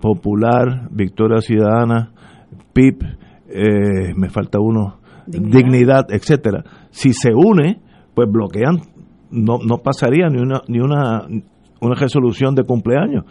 popular, 0.00 0.88
Victoria 0.90 1.40
Ciudadana, 1.40 2.12
PIP, 2.72 3.02
eh, 3.48 4.14
me 4.16 4.30
falta 4.30 4.58
uno, 4.60 5.00
dignidad. 5.26 6.06
etcétera, 6.10 6.64
si 6.90 7.12
se 7.12 7.30
une, 7.34 7.80
pues 8.14 8.28
bloquean, 8.30 8.78
no, 9.30 9.58
no 9.58 9.78
pasaría 9.78 10.28
ni 10.28 10.40
una, 10.40 10.62
ni 10.68 10.80
una, 10.80 11.26
una 11.80 11.94
resolución 11.94 12.54
de 12.54 12.64
cumpleaños. 12.64 13.24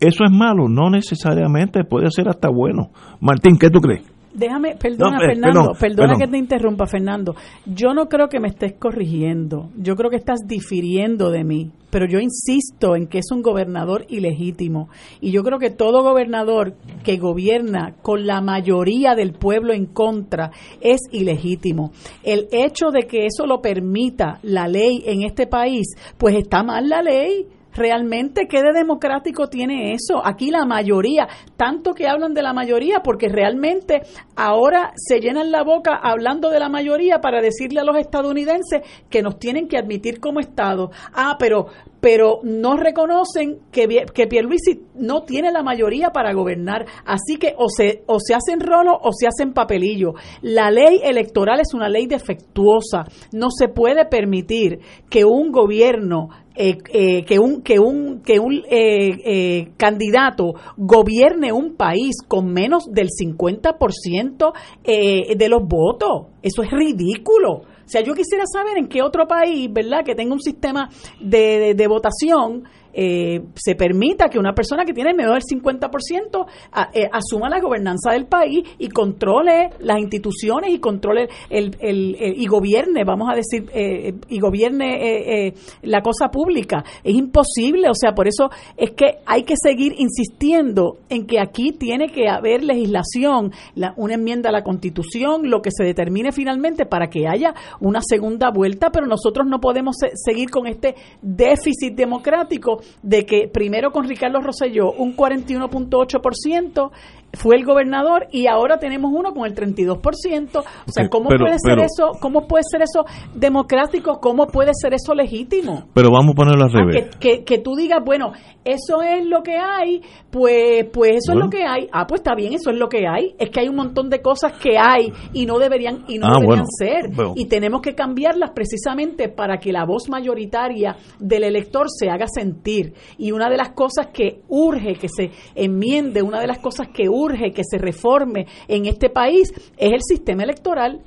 Eso 0.00 0.24
es 0.24 0.30
malo, 0.30 0.68
no 0.68 0.90
necesariamente, 0.90 1.84
puede 1.84 2.10
ser 2.10 2.28
hasta 2.28 2.48
bueno. 2.48 2.90
Martín, 3.20 3.56
¿qué 3.58 3.70
tú 3.70 3.80
crees? 3.80 4.13
Déjame, 4.34 4.74
perdona 4.74 5.18
No, 5.18 5.22
eh, 5.22 5.28
Fernando, 5.28 5.60
perdón, 5.60 5.76
perdona 5.78 6.08
perdón. 6.14 6.18
que 6.18 6.26
te 6.32 6.38
interrumpa 6.38 6.86
Fernando. 6.86 7.36
Yo 7.66 7.94
no 7.94 8.08
creo 8.08 8.28
que 8.28 8.40
me 8.40 8.48
estés 8.48 8.74
corrigiendo, 8.74 9.70
yo 9.76 9.94
creo 9.94 10.10
que 10.10 10.16
estás 10.16 10.40
difiriendo 10.46 11.30
de 11.30 11.44
mí, 11.44 11.70
pero 11.90 12.06
yo 12.08 12.18
insisto 12.18 12.96
en 12.96 13.06
que 13.06 13.18
es 13.18 13.30
un 13.30 13.42
gobernador 13.42 14.04
ilegítimo 14.08 14.88
y 15.20 15.30
yo 15.30 15.44
creo 15.44 15.60
que 15.60 15.70
todo 15.70 16.02
gobernador 16.02 16.74
que 17.04 17.16
gobierna 17.16 17.94
con 18.02 18.26
la 18.26 18.40
mayoría 18.40 19.14
del 19.14 19.34
pueblo 19.34 19.72
en 19.72 19.86
contra 19.86 20.50
es 20.80 21.00
ilegítimo. 21.12 21.92
El 22.24 22.48
hecho 22.50 22.90
de 22.90 23.06
que 23.06 23.26
eso 23.26 23.46
lo 23.46 23.62
permita 23.62 24.40
la 24.42 24.66
ley 24.66 25.04
en 25.06 25.22
este 25.22 25.46
país, 25.46 25.94
pues 26.18 26.34
está 26.34 26.64
mal 26.64 26.88
la 26.88 27.02
ley. 27.02 27.46
Realmente, 27.74 28.46
¿qué 28.48 28.62
de 28.62 28.72
democrático 28.72 29.48
tiene 29.48 29.92
eso? 29.92 30.24
Aquí 30.24 30.50
la 30.50 30.64
mayoría, 30.64 31.26
tanto 31.56 31.92
que 31.92 32.06
hablan 32.06 32.32
de 32.32 32.42
la 32.42 32.52
mayoría, 32.52 33.00
porque 33.00 33.28
realmente 33.28 34.02
ahora 34.36 34.92
se 34.94 35.20
llenan 35.20 35.50
la 35.50 35.64
boca 35.64 35.98
hablando 36.02 36.50
de 36.50 36.60
la 36.60 36.68
mayoría 36.68 37.20
para 37.20 37.40
decirle 37.40 37.80
a 37.80 37.84
los 37.84 37.96
estadounidenses 37.96 38.82
que 39.10 39.22
nos 39.22 39.38
tienen 39.38 39.66
que 39.66 39.76
admitir 39.76 40.20
como 40.20 40.40
Estado. 40.40 40.90
Ah, 41.12 41.36
pero, 41.38 41.66
pero 42.04 42.40
no 42.42 42.76
reconocen 42.76 43.60
que, 43.72 44.04
que 44.12 44.26
Pierluisi 44.26 44.82
no 44.94 45.22
tiene 45.22 45.50
la 45.50 45.62
mayoría 45.62 46.10
para 46.10 46.34
gobernar. 46.34 46.84
Así 47.06 47.38
que 47.38 47.54
o 47.56 47.70
se, 47.74 48.02
o 48.04 48.18
se 48.20 48.34
hacen 48.34 48.60
rolo 48.60 48.92
o 48.92 49.10
se 49.10 49.26
hacen 49.26 49.54
papelillo. 49.54 50.12
La 50.42 50.70
ley 50.70 51.00
electoral 51.02 51.60
es 51.60 51.72
una 51.72 51.88
ley 51.88 52.06
defectuosa. 52.06 53.06
No 53.32 53.46
se 53.48 53.68
puede 53.68 54.04
permitir 54.04 54.80
que 55.08 55.24
un 55.24 55.50
gobierno 55.50 56.28
eh, 56.54 56.76
eh, 56.92 57.24
que 57.24 57.38
un 57.38 57.62
que 57.62 57.78
un 57.78 58.20
que 58.20 58.38
un 58.38 58.62
eh, 58.70 59.16
eh, 59.24 59.68
candidato 59.78 60.52
gobierne 60.76 61.52
un 61.52 61.74
país 61.74 62.16
con 62.28 62.52
menos 62.52 62.84
del 62.92 63.08
50% 63.08 64.52
eh, 64.84 65.36
de 65.36 65.48
los 65.48 65.62
votos. 65.66 66.26
Eso 66.42 66.62
es 66.62 66.70
ridículo. 66.70 67.62
O 67.84 67.88
sea, 67.88 68.00
yo 68.00 68.14
quisiera 68.14 68.44
saber 68.46 68.78
en 68.78 68.88
qué 68.88 69.02
otro 69.02 69.26
país, 69.26 69.70
¿verdad?, 69.72 70.04
que 70.04 70.14
tenga 70.14 70.32
un 70.34 70.40
sistema 70.40 70.88
de, 71.20 71.58
de- 71.58 71.74
de 71.74 71.86
votación 71.86 72.64
eh, 72.94 73.42
se 73.54 73.74
permita 73.74 74.28
que 74.28 74.38
una 74.38 74.54
persona 74.54 74.84
que 74.84 74.92
tiene 74.92 75.12
menos 75.14 75.34
del 75.34 75.42
50% 75.42 76.46
a- 76.72 76.90
eh, 76.94 77.08
asuma 77.12 77.48
la 77.48 77.60
gobernanza 77.60 78.12
del 78.12 78.26
país 78.26 78.64
y 78.78 78.88
controle 78.88 79.70
las 79.80 79.98
instituciones 79.98 80.70
y 80.72 80.78
controle 80.78 81.28
el, 81.50 81.76
el- 81.80 82.16
y 82.20 82.46
gobierne, 82.46 83.04
vamos 83.04 83.28
a 83.30 83.34
decir, 83.34 83.68
eh, 83.74 84.14
y 84.28 84.38
gobierne 84.38 85.46
eh, 85.48 85.54
la 85.82 86.00
cosa 86.02 86.28
pública. 86.28 86.84
Es 87.02 87.14
imposible, 87.14 87.88
o 87.90 87.94
sea, 87.94 88.12
por 88.14 88.28
eso 88.28 88.50
es 88.76 88.92
que 88.92 89.16
hay 89.26 89.42
que 89.42 89.54
seguir 89.56 89.94
insistiendo 89.98 90.98
en 91.08 91.26
que 91.26 91.40
aquí 91.40 91.72
tiene 91.72 92.08
que 92.08 92.28
haber 92.28 92.62
legislación, 92.64 93.52
la- 93.74 93.94
una 93.96 94.14
enmienda 94.14 94.48
a 94.50 94.52
la 94.52 94.62
Constitución, 94.62 95.50
lo 95.50 95.60
que 95.62 95.70
se 95.72 95.84
determine 95.84 96.32
finalmente 96.32 96.86
para 96.86 97.08
que 97.08 97.26
haya 97.28 97.54
una 97.80 98.00
segunda 98.02 98.50
vuelta, 98.50 98.90
pero 98.90 99.06
nosotros 99.06 99.46
no 99.48 99.60
podemos 99.60 99.96
se- 99.98 100.12
seguir 100.14 100.50
con 100.50 100.66
este 100.66 100.94
déficit 101.22 101.94
democrático 101.94 102.80
de 103.02 103.26
que 103.26 103.48
primero 103.48 103.92
con 103.92 104.08
Ricardo 104.08 104.40
Rosselló 104.40 104.92
un 104.92 105.16
41.8%, 105.16 106.90
fue 107.36 107.56
el 107.56 107.64
gobernador 107.64 108.26
y 108.30 108.46
ahora 108.46 108.78
tenemos 108.78 109.10
uno 109.14 109.32
con 109.34 109.46
el 109.46 109.54
32%. 109.54 110.58
O 110.58 110.92
sea, 110.92 111.08
¿cómo 111.08 111.28
pero- 111.28 111.44
puede 111.46 111.58
ser 111.58 111.76
pero- 111.76 111.82
eso? 111.82 112.18
¿Cómo 112.20 112.46
puede 112.46 112.64
ser 112.70 112.82
eso 112.82 113.04
democrático? 113.34 114.20
¿Cómo 114.20 114.46
puede 114.46 114.72
ser 114.74 114.94
eso 114.94 115.14
legítimo? 115.14 115.88
Pero 115.94 116.10
vamos 116.10 116.32
a 116.32 116.34
ponerlo 116.34 116.64
al 116.64 116.70
Ah, 116.74 116.84
revés. 116.84 117.16
que, 117.16 117.18
que, 117.38 117.44
que 117.44 117.58
tú 117.58 117.74
digas, 117.76 118.00
bueno, 118.04 118.32
eso 118.64 119.02
es 119.02 119.24
lo 119.26 119.42
que 119.42 119.56
hay, 119.56 120.00
pues, 120.30 120.86
pues 120.92 121.16
eso 121.16 121.32
Bueno. 121.32 121.40
es 121.40 121.44
lo 121.46 121.50
que 121.50 121.64
hay. 121.64 121.88
Ah, 121.92 122.06
pues 122.06 122.20
está 122.20 122.34
bien, 122.34 122.54
eso 122.54 122.70
es 122.70 122.76
lo 122.78 122.88
que 122.88 123.06
hay. 123.06 123.34
Es 123.38 123.50
que 123.50 123.60
hay 123.60 123.68
un 123.68 123.76
montón 123.76 124.08
de 124.10 124.20
cosas 124.22 124.52
que 124.60 124.78
hay 124.78 125.12
y 125.32 125.46
no 125.46 125.58
deberían 125.58 126.04
y 126.08 126.18
no 126.18 126.26
Ah, 126.26 126.38
deberían 126.40 126.46
bueno. 126.46 126.64
ser. 126.78 127.10
Bueno. 127.14 127.32
Y 127.36 127.46
tenemos 127.46 127.82
que 127.82 127.94
cambiarlas 127.94 128.50
precisamente 128.54 129.28
para 129.28 129.58
que 129.58 129.72
la 129.72 129.84
voz 129.84 130.08
mayoritaria 130.08 130.96
del 131.18 131.44
elector 131.44 131.86
se 131.88 132.08
haga 132.08 132.26
sentir. 132.26 132.94
Y 133.18 133.32
una 133.32 133.48
de 133.50 133.56
las 133.56 133.70
cosas 133.70 134.08
que 134.12 134.40
urge 134.48 134.94
que 134.94 135.08
se 135.08 135.30
enmiende, 135.54 136.22
una 136.22 136.40
de 136.40 136.46
las 136.46 136.58
cosas 136.58 136.88
que 136.88 137.08
urge 137.08 137.23
que 137.28 137.62
se 137.64 137.78
reforme 137.78 138.46
en 138.68 138.86
este 138.86 139.08
país 139.08 139.52
es 139.76 139.92
el 139.92 140.02
sistema 140.02 140.42
electoral. 140.42 141.00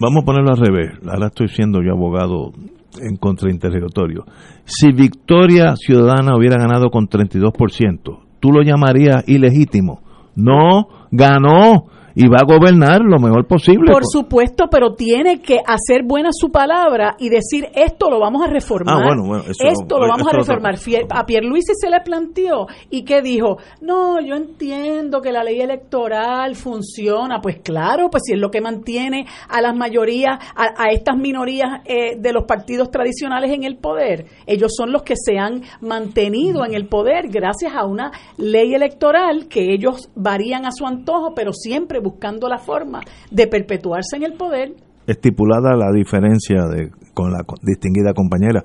Vamos 0.00 0.22
a 0.22 0.26
ponerlo 0.26 0.50
al 0.50 0.58
revés. 0.58 0.98
Ahora 1.06 1.26
estoy 1.26 1.48
siendo 1.48 1.80
yo 1.82 1.92
abogado 1.92 2.52
en 3.00 3.16
contrainterrogatorio. 3.16 4.24
Si 4.64 4.92
Victoria 4.92 5.74
Ciudadana 5.76 6.36
hubiera 6.36 6.56
ganado 6.56 6.90
con 6.90 7.08
32%, 7.08 8.18
¿tú 8.40 8.52
lo 8.52 8.62
llamarías 8.62 9.24
ilegítimo? 9.26 10.00
No, 10.36 10.88
ganó 11.10 11.86
y 12.14 12.26
va 12.28 12.38
a 12.40 12.44
gobernar 12.44 13.00
lo 13.02 13.18
mejor 13.18 13.46
posible. 13.46 13.92
Por 13.92 14.04
supuesto, 14.06 14.68
pero 14.70 14.94
tiene 14.94 15.40
que 15.40 15.58
hacer 15.66 16.02
buena 16.04 16.30
su 16.32 16.50
palabra 16.50 17.16
y 17.18 17.28
decir 17.28 17.66
esto 17.74 18.10
lo 18.10 18.20
vamos 18.20 18.42
a 18.46 18.48
reformar. 18.50 18.96
Ah, 19.02 19.06
bueno, 19.06 19.22
bueno, 19.26 19.44
eso- 19.44 19.64
esto 19.66 19.98
lo 19.98 20.08
vamos 20.08 20.26
a 20.28 20.32
reformar. 20.36 20.76
Fie- 20.76 21.06
A 21.10 21.24
Pierluisi 21.26 21.72
se 21.74 21.90
le 21.90 22.00
planteó 22.00 22.66
y 22.90 23.04
que 23.04 23.22
dijo, 23.22 23.58
no, 23.80 24.20
yo 24.20 24.34
entiendo 24.36 25.20
que 25.20 25.32
la 25.32 25.42
ley 25.44 25.60
electoral 25.60 26.54
funciona. 26.54 27.40
Pues 27.40 27.58
claro, 27.62 28.08
pues 28.10 28.22
si 28.26 28.32
es 28.34 28.38
lo 28.38 28.50
que 28.50 28.60
mantiene 28.60 29.26
a 29.48 29.60
las 29.60 29.74
mayorías, 29.76 30.38
a, 30.54 30.82
a 30.84 30.90
estas 30.90 31.16
minorías 31.16 31.80
eh, 31.84 32.16
de 32.18 32.32
los 32.32 32.44
partidos 32.44 32.90
tradicionales 32.90 33.50
en 33.52 33.64
el 33.64 33.76
poder. 33.76 34.26
Ellos 34.46 34.72
son 34.76 34.92
los 34.92 35.02
que 35.02 35.14
se 35.16 35.38
han 35.38 35.62
mantenido 35.80 36.64
en 36.64 36.74
el 36.74 36.86
poder 36.86 37.28
gracias 37.28 37.72
a 37.74 37.84
una 37.84 38.12
ley 38.36 38.74
electoral 38.74 39.46
que 39.48 39.72
ellos 39.72 40.10
varían 40.14 40.64
a 40.66 40.70
su 40.72 40.86
antojo, 40.86 41.34
pero 41.34 41.52
siempre 41.52 42.00
buscando 42.08 42.48
la 42.48 42.58
forma 42.58 43.00
de 43.30 43.46
perpetuarse 43.46 44.16
en 44.16 44.24
el 44.24 44.32
poder. 44.32 44.72
Estipulada 45.06 45.76
la 45.76 45.90
diferencia 45.92 46.64
de, 46.66 46.90
con 47.14 47.32
la 47.32 47.44
distinguida 47.62 48.12
compañera. 48.14 48.62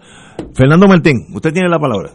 Fernando 0.54 0.88
Martín, 0.88 1.28
usted 1.34 1.52
tiene 1.52 1.70
la 1.70 1.80
palabra. 1.80 2.12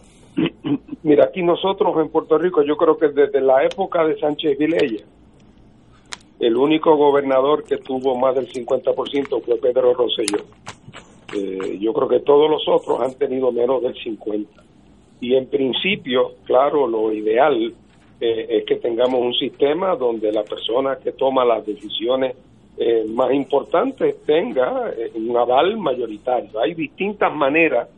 Mira, 1.02 1.24
aquí 1.24 1.42
nosotros 1.42 1.94
en 2.02 2.10
Puerto 2.10 2.38
Rico, 2.38 2.62
yo 2.62 2.76
creo 2.76 2.96
que 2.96 3.08
desde 3.08 3.40
la 3.40 3.64
época 3.64 4.04
de 4.04 4.18
Sánchez 4.18 4.58
Vilella, 4.58 5.04
el 6.40 6.56
único 6.56 6.96
gobernador 6.96 7.64
que 7.64 7.78
tuvo 7.78 8.16
más 8.16 8.34
del 8.34 8.48
50% 8.48 9.42
fue 9.44 9.56
Pedro 9.56 9.94
Rosselló. 9.94 10.44
Eh, 11.34 11.78
yo 11.80 11.92
creo 11.92 12.08
que 12.08 12.20
todos 12.20 12.50
los 12.50 12.62
otros 12.68 13.00
han 13.00 13.14
tenido 13.18 13.52
menos 13.52 13.82
del 13.82 13.94
50%. 13.94 14.46
Y 15.20 15.34
en 15.34 15.46
principio, 15.46 16.34
claro, 16.44 16.86
lo 16.86 17.12
ideal 17.12 17.74
eh, 18.20 18.46
es 18.48 18.64
que 18.64 18.76
tengamos 18.76 19.20
un 19.20 19.34
sistema 19.34 19.96
donde 19.96 20.32
la 20.32 20.42
persona 20.42 20.98
que 21.02 21.12
toma 21.12 21.44
las 21.44 21.64
decisiones 21.64 22.34
eh, 22.80 23.04
más 23.08 23.32
importantes 23.32 24.22
tenga 24.24 24.92
eh, 24.96 25.10
un 25.16 25.36
aval 25.36 25.76
mayoritario. 25.78 26.60
Hay 26.60 26.74
distintas 26.74 27.34
maneras 27.34 27.88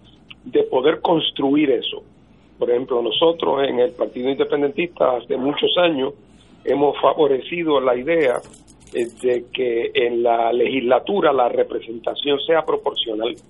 de 0.42 0.62
poder 0.62 1.02
construir 1.02 1.70
eso. 1.70 2.02
Por 2.58 2.70
ejemplo, 2.70 3.02
nosotros 3.02 3.62
en 3.68 3.78
el 3.78 3.90
Partido 3.90 4.30
Independentista 4.30 5.18
hace 5.18 5.36
muchos 5.36 5.76
años 5.76 6.14
hemos 6.64 6.98
favorecido 6.98 7.78
la 7.78 7.94
idea 7.94 8.40
eh, 8.94 9.04
de 9.22 9.44
que 9.52 9.90
en 9.94 10.22
la 10.22 10.50
legislatura 10.50 11.30
la 11.32 11.50
representación 11.50 12.40
sea 12.40 12.64
proporcional. 12.64 13.32
Es 13.32 13.44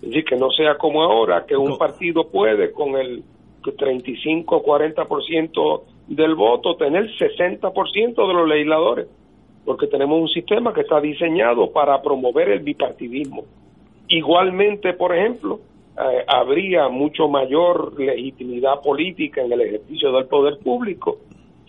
decir, 0.00 0.22
que 0.24 0.36
no 0.36 0.50
sea 0.50 0.76
como 0.76 1.02
ahora, 1.02 1.46
que 1.46 1.56
un 1.56 1.78
partido 1.78 2.28
puede 2.28 2.72
con 2.72 2.94
el 2.96 3.22
35-40% 3.62 5.82
del 6.08 6.34
voto 6.34 6.76
tener 6.76 7.10
60% 7.16 8.26
de 8.28 8.34
los 8.34 8.48
legisladores, 8.48 9.06
porque 9.64 9.86
tenemos 9.86 10.20
un 10.20 10.28
sistema 10.28 10.72
que 10.72 10.80
está 10.82 11.00
diseñado 11.00 11.70
para 11.70 12.00
promover 12.02 12.48
el 12.48 12.60
bipartidismo. 12.60 13.44
Igualmente, 14.08 14.94
por 14.94 15.14
ejemplo, 15.14 15.60
eh, 15.98 16.24
habría 16.26 16.88
mucho 16.88 17.28
mayor 17.28 17.98
legitimidad 18.00 18.80
política 18.82 19.42
en 19.42 19.52
el 19.52 19.60
ejercicio 19.60 20.12
del 20.12 20.26
poder 20.26 20.58
público 20.58 21.18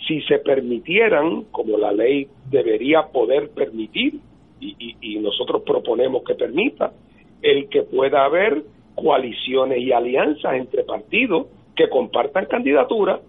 si 0.08 0.22
se 0.22 0.40
permitieran, 0.40 1.44
como 1.52 1.78
la 1.78 1.92
ley 1.92 2.28
debería 2.50 3.04
poder 3.08 3.50
permitir, 3.50 4.20
y, 4.62 4.76
y- 4.80 4.96
y 5.02 5.20
nosotros 5.20 5.62
proponemos 5.66 6.24
que 6.24 6.36
permita, 6.36 6.94
el 7.42 7.68
que 7.70 7.84
pueda 7.84 8.24
haber 8.24 8.64
coaliciones 8.96 9.80
y 9.80 9.92
alianzas 9.92 10.54
entre 10.56 10.84
partidos 10.84 11.48
que 11.76 11.90
compartan 11.90 12.46
candidaturas 12.46 13.20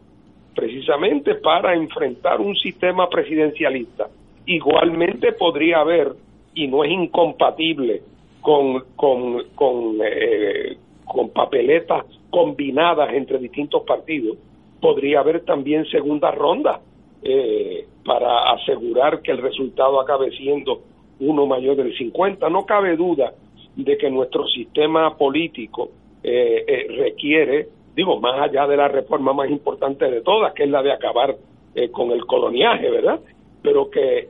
precisamente 0.54 1.34
para 1.36 1.74
enfrentar 1.74 2.40
un 2.40 2.56
sistema 2.56 3.08
presidencialista. 3.08 4.08
Igualmente 4.46 5.32
podría 5.32 5.80
haber, 5.80 6.12
y 6.54 6.66
no 6.66 6.84
es 6.84 6.90
incompatible 6.90 8.02
con, 8.40 8.84
con, 8.96 9.44
con, 9.54 9.98
eh, 10.04 10.76
con 11.04 11.30
papeletas 11.30 12.04
combinadas 12.30 13.12
entre 13.12 13.38
distintos 13.38 13.82
partidos, 13.82 14.38
podría 14.80 15.20
haber 15.20 15.44
también 15.44 15.84
segunda 15.86 16.30
ronda 16.30 16.80
eh, 17.22 17.86
para 18.04 18.52
asegurar 18.52 19.20
que 19.20 19.30
el 19.30 19.38
resultado 19.38 20.00
acabe 20.00 20.30
siendo 20.32 20.82
uno 21.20 21.46
mayor 21.46 21.76
del 21.76 21.96
50. 21.96 22.48
No 22.48 22.64
cabe 22.64 22.96
duda 22.96 23.34
de 23.76 23.98
que 23.98 24.10
nuestro 24.10 24.46
sistema 24.48 25.16
político 25.16 25.90
eh, 26.22 26.64
eh, 26.66 26.86
requiere, 26.96 27.68
digo, 27.94 28.20
más 28.20 28.40
allá 28.40 28.66
de 28.66 28.76
la 28.76 28.88
reforma 28.88 29.32
más 29.32 29.50
importante 29.50 30.10
de 30.10 30.20
todas, 30.22 30.52
que 30.54 30.64
es 30.64 30.70
la 30.70 30.82
de 30.82 30.92
acabar 30.92 31.36
eh, 31.74 31.90
con 31.90 32.10
el 32.10 32.24
coloniaje, 32.26 32.90
¿verdad? 32.90 33.20
Pero 33.62 33.90
que 33.90 34.18
eh, 34.18 34.28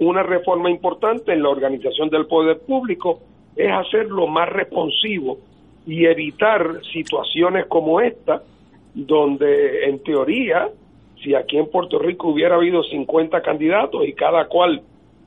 una 0.00 0.22
reforma 0.22 0.70
importante 0.70 1.32
en 1.32 1.42
la 1.42 1.50
organización 1.50 2.08
del 2.10 2.26
poder 2.26 2.60
público 2.60 3.20
es 3.54 3.70
hacerlo 3.70 4.26
más 4.26 4.48
responsivo 4.48 5.38
y 5.86 6.04
evitar 6.04 6.82
situaciones 6.92 7.66
como 7.66 8.00
esta, 8.00 8.42
donde 8.94 9.84
en 9.84 10.02
teoría, 10.02 10.68
si 11.22 11.34
aquí 11.34 11.58
en 11.58 11.70
Puerto 11.70 11.98
Rico 11.98 12.28
hubiera 12.28 12.56
habido 12.56 12.82
50 12.82 13.40
candidatos 13.42 14.06
y 14.06 14.12
cada 14.12 14.46
cual 14.48 14.82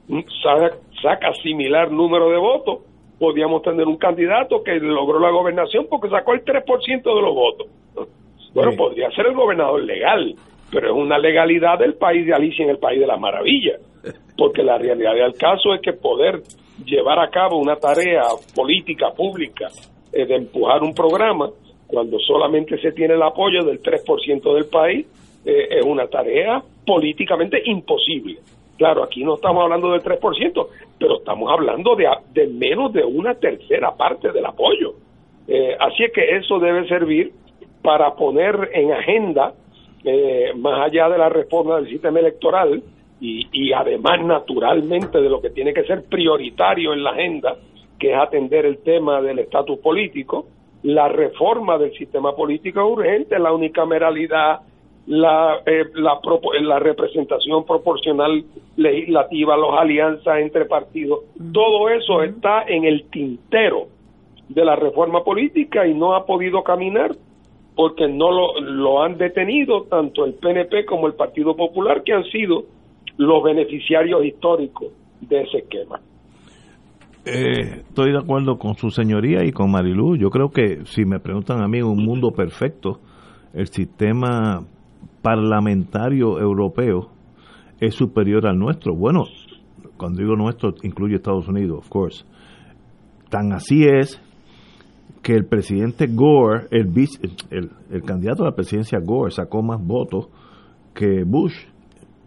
mm, 0.07 0.19
saca, 0.43 0.75
saca 1.01 1.33
similar 1.35 1.91
número 1.91 2.29
de 2.29 2.37
votos, 2.37 2.79
podíamos 3.19 3.61
tener 3.61 3.85
un 3.85 3.97
candidato 3.97 4.63
que 4.63 4.75
logró 4.75 5.19
la 5.19 5.29
gobernación 5.29 5.87
porque 5.89 6.09
sacó 6.09 6.33
el 6.33 6.43
3% 6.43 7.03
de 7.03 7.21
los 7.21 7.35
votos. 7.35 7.67
Bueno, 8.53 8.71
podría 8.75 9.11
ser 9.11 9.27
el 9.27 9.35
gobernador 9.35 9.83
legal, 9.83 10.33
pero 10.71 10.87
es 10.87 10.93
una 10.93 11.19
legalidad 11.19 11.77
del 11.77 11.95
país 11.95 12.25
de 12.25 12.33
Alicia 12.33 12.63
en 12.63 12.71
el 12.71 12.79
país 12.79 12.99
de 12.99 13.05
las 13.05 13.19
maravillas, 13.19 13.79
porque 14.37 14.63
la 14.63 14.77
realidad 14.77 15.13
del 15.13 15.33
caso 15.33 15.73
es 15.75 15.81
que 15.81 15.93
poder 15.93 16.41
llevar 16.83 17.19
a 17.19 17.29
cabo 17.29 17.57
una 17.57 17.75
tarea 17.75 18.23
política 18.55 19.11
pública 19.11 19.67
eh, 20.11 20.25
de 20.25 20.35
empujar 20.35 20.81
un 20.81 20.95
programa 20.95 21.49
cuando 21.85 22.17
solamente 22.19 22.79
se 22.79 22.91
tiene 22.91 23.15
el 23.15 23.21
apoyo 23.21 23.63
del 23.63 23.81
3% 23.81 24.53
del 24.53 24.65
país 24.65 25.05
eh, 25.45 25.79
es 25.79 25.85
una 25.85 26.07
tarea 26.07 26.61
políticamente 26.85 27.61
imposible. 27.65 28.39
Claro, 28.79 29.03
aquí 29.03 29.25
no 29.25 29.35
estamos 29.35 29.61
hablando 29.61 29.91
del 29.91 30.01
3%, 30.01 30.67
pero 30.97 31.17
estamos 31.17 31.51
hablando 31.51 31.97
de, 31.97 32.07
de 32.31 32.47
menos 32.47 32.93
de 32.93 33.03
una 33.03 33.35
tercera 33.35 33.93
parte 33.93 34.31
del 34.31 34.45
apoyo. 34.45 34.93
Eh, 35.49 35.75
así 35.77 36.05
es 36.05 36.13
que 36.13 36.37
eso 36.37 36.59
debe 36.59 36.87
servir 36.87 37.33
para 37.81 38.15
poner 38.15 38.69
en 38.73 38.93
agenda, 38.93 39.53
eh, 40.05 40.53
más 40.55 40.85
allá 40.85 41.09
de 41.09 41.17
la 41.17 41.27
reforma 41.27 41.75
del 41.75 41.89
sistema 41.89 42.19
electoral, 42.19 42.81
y, 43.19 43.49
y 43.51 43.73
además 43.73 44.23
naturalmente 44.23 45.19
de 45.19 45.29
lo 45.29 45.41
que 45.41 45.49
tiene 45.49 45.73
que 45.73 45.83
ser 45.83 46.05
prioritario 46.05 46.93
en 46.93 47.03
la 47.03 47.09
agenda, 47.09 47.57
que 47.99 48.13
es 48.13 48.17
atender 48.17 48.65
el 48.65 48.77
tema 48.77 49.21
del 49.21 49.39
estatus 49.39 49.79
político, 49.79 50.47
la 50.83 51.09
reforma 51.09 51.77
del 51.77 51.91
sistema 51.97 52.33
político 52.33 52.85
urgente, 52.85 53.37
la 53.39 53.51
unicameralidad, 53.51 54.61
la, 55.09 55.57
eh, 55.65 55.85
la, 55.95 56.21
propo- 56.21 56.53
la 56.61 56.77
representación 56.77 57.65
proporcional 57.65 58.45
legislativa, 58.77 59.57
las 59.57 59.79
alianzas 59.81 60.37
entre 60.39 60.65
partidos, 60.65 61.21
todo 61.51 61.89
eso 61.89 62.21
está 62.21 62.61
en 62.67 62.85
el 62.85 63.05
tintero 63.09 63.87
de 64.47 64.63
la 64.63 64.75
reforma 64.75 65.23
política 65.23 65.87
y 65.87 65.95
no 65.95 66.13
ha 66.15 66.25
podido 66.27 66.63
caminar 66.63 67.15
porque 67.75 68.07
no 68.07 68.31
lo, 68.31 68.61
lo 68.61 69.01
han 69.01 69.17
detenido 69.17 69.83
tanto 69.83 70.25
el 70.25 70.33
PNP 70.35 70.85
como 70.85 71.07
el 71.07 71.13
Partido 71.13 71.55
Popular, 71.55 72.03
que 72.03 72.13
han 72.13 72.25
sido 72.25 72.65
los 73.17 73.41
beneficiarios 73.43 74.23
históricos 74.25 74.89
de 75.21 75.41
ese 75.41 75.59
esquema. 75.59 75.99
Eh, 77.25 77.81
estoy 77.87 78.11
de 78.11 78.19
acuerdo 78.19 78.57
con 78.59 78.75
su 78.75 78.91
señoría 78.91 79.43
y 79.43 79.51
con 79.51 79.71
Marilú. 79.71 80.17
Yo 80.17 80.29
creo 80.29 80.49
que 80.51 80.85
si 80.85 81.05
me 81.05 81.19
preguntan 81.19 81.61
a 81.61 81.67
mí 81.67 81.81
un 81.81 82.03
mundo 82.03 82.31
perfecto, 82.31 82.99
el 83.53 83.67
sistema 83.67 84.63
parlamentario 85.21 86.39
europeo 86.39 87.09
es 87.79 87.95
superior 87.95 88.47
al 88.47 88.57
nuestro. 88.57 88.95
Bueno, 88.95 89.23
cuando 89.97 90.21
digo 90.21 90.35
nuestro, 90.35 90.73
incluye 90.83 91.15
Estados 91.15 91.47
Unidos, 91.47 91.79
of 91.79 91.89
course. 91.89 92.25
Tan 93.29 93.51
así 93.53 93.83
es 93.85 94.21
que 95.21 95.33
el 95.35 95.45
presidente 95.45 96.07
Gore, 96.07 96.67
el, 96.71 96.87
vice- 96.87 97.19
el, 97.51 97.69
el 97.91 98.01
candidato 98.03 98.43
a 98.43 98.47
la 98.49 98.55
presidencia 98.55 98.99
Gore, 99.03 99.31
sacó 99.31 99.61
más 99.61 99.85
votos 99.85 100.29
que 100.93 101.23
Bush 101.25 101.53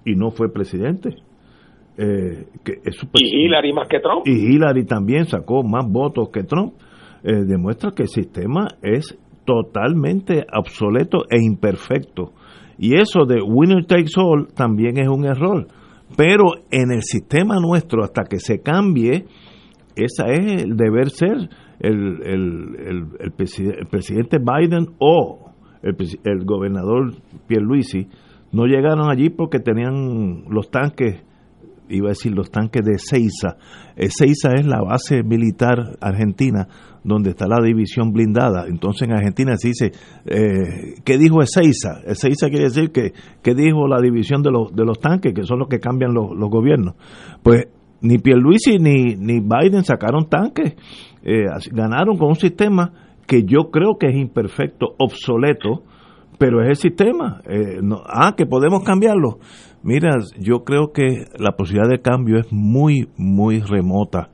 y 0.05 0.15
no 0.15 0.31
fue 0.31 0.53
presidente. 0.53 1.17
Eh, 1.99 2.47
que 2.65 2.73
es 2.85 2.97
Y 3.15 3.45
Hillary 3.47 3.73
más 3.75 3.87
que 3.89 4.01
Trump. 4.01 4.23
y 4.27 4.31
Hillary 4.33 4.85
también 4.87 5.27
sacó 5.27 5.63
más 5.63 5.87
votos 5.87 6.31
que 6.31 6.43
Trump, 6.43 6.75
eh, 7.23 7.45
demuestra 7.47 7.91
que 7.93 8.05
el 8.05 8.09
sistema 8.09 8.67
es 8.83 9.19
totalmente 9.45 10.47
obsoleto 10.57 11.25
e 11.29 11.37
imperfecto. 11.43 12.33
Y 12.79 12.97
eso 12.97 13.25
de 13.27 13.41
winner 13.43 13.85
takes 13.87 14.13
all 14.17 14.49
también 14.55 14.99
es 14.99 15.09
un 15.09 15.25
error. 15.25 15.67
Pero 16.17 16.45
en 16.71 16.93
el 16.93 17.03
sistema 17.03 17.57
nuestro, 17.61 18.03
hasta 18.05 18.25
que 18.25 18.39
se 18.39 18.61
cambie, 18.61 19.25
esa 19.97 20.27
es 20.27 20.63
el 20.63 20.77
deber 20.77 21.11
ser. 21.11 21.49
El, 21.81 22.23
el, 22.23 22.77
el, 22.87 23.07
el 23.19 23.33
preside- 23.33 23.87
presidente 23.91 24.39
Biden 24.39 24.89
o 25.01 25.51
el, 25.83 25.97
el 26.25 26.45
gobernador 26.45 27.15
Pierluisi 27.49 28.07
no 28.53 28.67
llegaron 28.67 29.11
allí 29.11 29.31
porque 29.31 29.59
tenían 29.59 30.45
los 30.49 30.71
tanques 30.71 31.25
iba 31.89 32.09
a 32.09 32.11
decir 32.11 32.33
los 32.33 32.51
tanques 32.51 32.85
de 32.85 32.99
Seiza. 32.99 33.57
Seiza 33.97 34.55
es 34.55 34.67
la 34.67 34.83
base 34.83 35.23
militar 35.23 35.97
argentina 36.01 36.69
donde 37.05 37.31
está 37.31 37.47
la 37.47 37.61
división 37.63 38.13
blindada. 38.13 38.67
Entonces 38.69 39.09
en 39.09 39.15
Argentina 39.15 39.57
se 39.57 39.69
dice, 39.69 39.93
eh, 40.25 40.95
¿qué 41.05 41.19
dijo 41.19 41.43
Ezeiza? 41.43 42.01
Ezeiza 42.07 42.49
quiere 42.49 42.65
decir 42.65 42.91
que, 42.93 43.13
¿qué 43.43 43.55
dijo 43.55 43.87
la 43.89 44.01
división 44.01 44.43
de 44.43 44.51
los, 44.51 44.75
de 44.75 44.85
los 44.85 45.01
tanques, 45.01 45.35
que 45.35 45.43
son 45.45 45.59
los 45.59 45.69
que 45.69 45.81
cambian 45.81 46.15
los, 46.15 46.31
los 46.37 46.51
gobiernos? 46.51 46.95
Pues 47.43 47.67
ni 48.01 48.19
Pierluisi 48.19 48.79
ni, 48.79 49.17
ni 49.17 49.41
Biden 49.41 49.85
sacaron 49.85 50.29
tanques, 50.29 50.75
eh, 51.23 51.47
ganaron 51.73 52.17
con 52.17 52.29
un 52.29 52.37
sistema 52.37 52.93
que 53.27 53.45
yo 53.45 53.71
creo 53.71 53.97
que 53.99 54.09
es 54.09 54.17
imperfecto, 54.17 54.95
obsoleto, 54.99 55.85
pero 56.39 56.61
es 56.63 56.71
el 56.71 56.77
sistema. 56.77 57.41
Eh, 57.49 57.81
ah, 58.07 58.35
que 58.37 58.47
podemos 58.47 58.83
cambiarlo. 58.83 59.39
Mira, 59.83 60.11
yo 60.39 60.65
creo 60.65 60.93
que 60.93 61.25
la 61.39 61.53
posibilidad 61.53 61.91
de 61.91 62.01
cambio 62.01 62.39
es 62.39 62.47
muy, 62.53 63.09
muy 63.17 63.61
remota, 63.61 64.31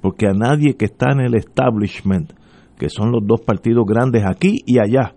porque 0.00 0.26
a 0.26 0.32
nadie 0.32 0.74
que 0.76 0.84
está 0.84 1.12
en 1.12 1.20
el 1.20 1.34
establishment, 1.34 2.32
que 2.78 2.88
son 2.88 3.10
los 3.12 3.26
dos 3.26 3.40
partidos 3.40 3.84
grandes 3.86 4.24
aquí 4.24 4.58
y 4.66 4.78
allá, 4.78 5.14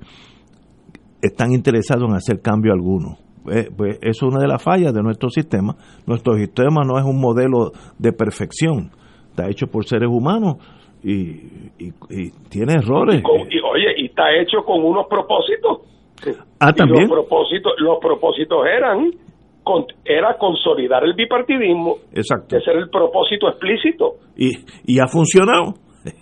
están 1.21 1.51
interesados 1.53 2.07
en 2.09 2.15
hacer 2.15 2.41
cambio 2.41 2.73
alguno. 2.73 3.17
Eh, 3.51 3.69
pues 3.75 3.97
eso 4.01 4.25
es 4.27 4.33
una 4.33 4.39
de 4.41 4.47
las 4.47 4.61
fallas 4.63 4.93
de 4.93 5.03
nuestro 5.03 5.29
sistema. 5.29 5.75
Nuestro 6.07 6.33
sistema 6.33 6.83
no 6.83 6.97
es 6.97 7.05
un 7.05 7.19
modelo 7.19 7.71
de 7.99 8.11
perfección, 8.11 8.89
está 9.29 9.47
hecho 9.49 9.67
por 9.67 9.85
seres 9.85 10.09
humanos 10.09 10.55
y, 11.03 11.13
y- 11.77 11.93
y 12.09 12.31
tiene 12.49 12.73
errores. 12.73 13.21
Con- 13.21 13.41
y, 13.51 13.59
oye, 13.59 13.93
y 13.97 14.05
está 14.07 14.23
hecho 14.35 14.63
con 14.65 14.83
unos 14.83 15.05
propósitos. 15.07 15.81
Ah, 16.59 16.71
Y 16.71 16.77
también. 16.77 17.01
Los 17.07 17.11
propósitos, 17.11 17.73
los 17.77 17.97
propósitos 18.01 18.57
eran 18.65 19.11
con- 19.65 19.83
era 20.05 20.37
consolidar 20.37 21.03
el 21.03 21.13
bipartidismo. 21.15 21.97
Exacto. 22.13 22.55
Ese 22.55 22.71
era 22.71 22.79
el 22.79 22.89
propósito 22.89 23.49
explícito. 23.49 24.13
Y, 24.37 24.51
y 24.85 24.99
ha 24.99 25.07
funcionado. 25.07 25.73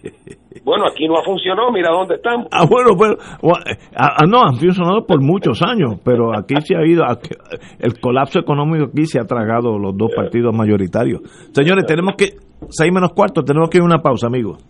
Bueno, 0.63 0.85
aquí 0.89 1.07
no 1.07 1.17
ha 1.17 1.23
funcionado, 1.25 1.71
mira 1.73 1.89
dónde 1.91 2.15
estamos. 2.15 2.47
Ah, 2.51 2.63
bueno, 2.69 2.91
eh, 2.93 3.77
ah, 3.97 4.15
ah, 4.21 4.25
no, 4.25 4.39
han 4.43 4.55
funcionado 4.55 5.05
por 5.05 5.19
muchos 5.21 5.59
años, 5.61 5.99
pero 6.05 6.31
aquí 6.37 6.53
se 6.61 6.75
ha 6.77 6.85
ido, 6.85 7.03
aquí- 7.05 7.35
el 7.79 7.99
colapso 7.99 8.39
económico 8.39 8.85
aquí 8.85 9.05
se 9.05 9.19
ha 9.19 9.25
tragado 9.25 9.77
los 9.77 9.97
dos 9.97 10.11
partidos 10.15 10.55
mayoritarios. 10.55 11.21
Señores, 11.51 11.85
tenemos 11.85 12.13
que, 12.17 12.37
seis 12.69 12.93
menos 12.93 13.11
cuarto, 13.13 13.41
tenemos 13.43 13.69
que 13.69 13.79
ir 13.79 13.81
a 13.81 13.85
una 13.87 13.97
pausa, 14.01 14.27
amigos. 14.27 14.63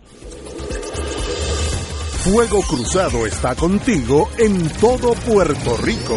Fuego 2.24 2.60
Cruzado 2.68 3.26
está 3.26 3.54
contigo 3.54 4.26
en 4.38 4.66
todo 4.80 5.12
Puerto 5.30 5.76
Rico. 5.84 6.16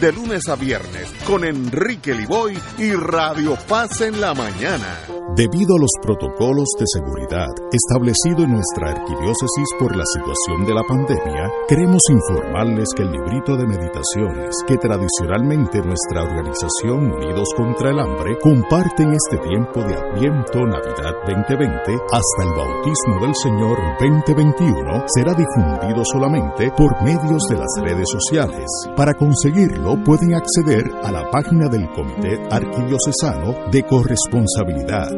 de 0.00 0.12
lunes 0.12 0.48
a 0.48 0.54
viernes 0.54 1.12
con 1.26 1.44
Enrique 1.44 2.14
Liboy 2.14 2.56
y 2.78 2.92
Radio 2.92 3.56
Paz 3.68 4.00
en 4.00 4.20
la 4.20 4.34
mañana. 4.34 4.98
Debido 5.36 5.76
a 5.76 5.80
los 5.80 5.92
protocolos 6.02 6.68
de 6.78 6.86
seguridad 6.86 7.46
establecidos 7.70 8.44
en 8.44 8.58
nuestra 8.58 8.90
arquidiócesis 8.90 9.68
por 9.78 9.94
la 9.94 10.04
situación 10.04 10.64
de 10.66 10.74
la 10.74 10.82
pandemia, 10.82 11.52
queremos 11.68 12.02
informarles 12.10 12.88
que 12.96 13.02
el 13.02 13.12
librito 13.12 13.56
de 13.56 13.66
meditaciones 13.66 14.50
que 14.66 14.76
tradicionalmente 14.78 15.78
nuestra 15.78 16.22
organización 16.22 17.12
Unidos 17.12 17.48
contra 17.56 17.90
el 17.90 18.00
Hambre 18.00 18.38
comparte 18.42 19.02
en 19.02 19.14
este 19.14 19.38
tiempo 19.46 19.80
de 19.82 19.94
Adviento 19.94 20.66
Navidad 20.66 21.14
2020 21.26 22.02
hasta 22.10 22.42
el 22.42 22.52
bautismo 22.56 23.20
del 23.20 23.34
Señor 23.36 23.78
2021 24.00 25.04
será 25.06 25.34
difundido 25.34 26.02
solamente 26.04 26.72
por 26.76 27.00
medios 27.02 27.42
de 27.48 27.56
las 27.56 27.70
redes 27.82 28.08
sociales. 28.10 28.66
Para 28.96 29.14
conseguirlo 29.14 29.87
pueden 29.96 30.34
acceder 30.34 30.84
a 31.02 31.10
la 31.10 31.30
página 31.30 31.68
del 31.68 31.88
Comité 31.90 32.38
Arquidiocesano 32.50 33.70
de 33.70 33.82
Corresponsabilidad 33.84 35.08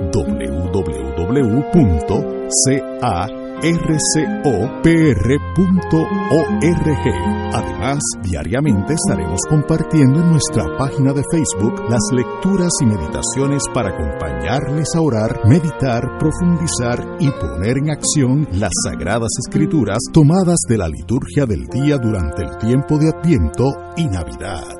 www.carcopr.org. 3.61 4.80
Además, 7.52 7.98
diariamente 8.22 8.94
estaremos 8.94 9.40
compartiendo 9.48 10.20
en 10.20 10.30
nuestra 10.30 10.64
página 10.78 11.12
de 11.12 11.22
Facebook 11.30 11.82
las 11.88 12.02
lecturas 12.12 12.70
y 12.80 12.86
meditaciones 12.86 13.62
para 13.74 13.90
acompañarles 13.90 14.88
a 14.96 15.00
orar, 15.00 15.40
meditar, 15.46 16.18
profundizar 16.18 17.16
y 17.18 17.30
poner 17.30 17.78
en 17.78 17.90
acción 17.90 18.48
las 18.52 18.72
sagradas 18.84 19.30
escrituras 19.46 19.98
tomadas 20.12 20.58
de 20.68 20.78
la 20.78 20.88
liturgia 20.88 21.46
del 21.46 21.66
día 21.66 21.98
durante 21.98 22.42
el 22.42 22.56
tiempo 22.58 22.98
de 22.98 23.11
Adviento 23.11 23.66
y 23.96 24.06
Navidad. 24.06 24.80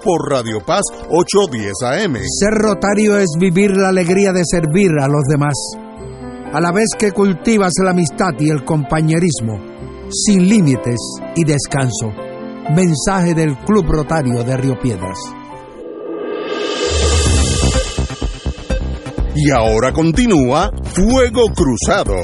por 0.03 0.29
Radio 0.29 0.59
Paz 0.65 0.81
810 1.09 1.73
AM. 1.83 2.15
Ser 2.15 2.53
rotario 2.53 3.17
es 3.17 3.29
vivir 3.39 3.71
la 3.71 3.89
alegría 3.89 4.31
de 4.31 4.43
servir 4.45 4.91
a 4.99 5.07
los 5.07 5.23
demás, 5.29 5.53
a 6.53 6.59
la 6.59 6.71
vez 6.71 6.89
que 6.97 7.11
cultivas 7.11 7.73
la 7.83 7.91
amistad 7.91 8.31
y 8.39 8.49
el 8.49 8.63
compañerismo, 8.65 9.59
sin 10.09 10.47
límites 10.47 10.99
y 11.35 11.43
descanso. 11.43 12.11
Mensaje 12.75 13.33
del 13.33 13.57
Club 13.57 13.85
Rotario 13.87 14.43
de 14.43 14.57
Río 14.57 14.79
Piedras. 14.79 15.17
Y 19.35 19.49
ahora 19.51 19.91
continúa 19.91 20.69
Fuego 20.93 21.47
Cruzado. 21.55 22.15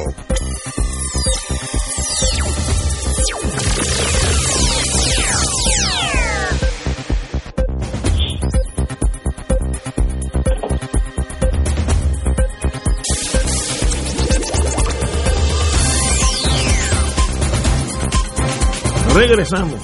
Regresamos. 19.17 19.81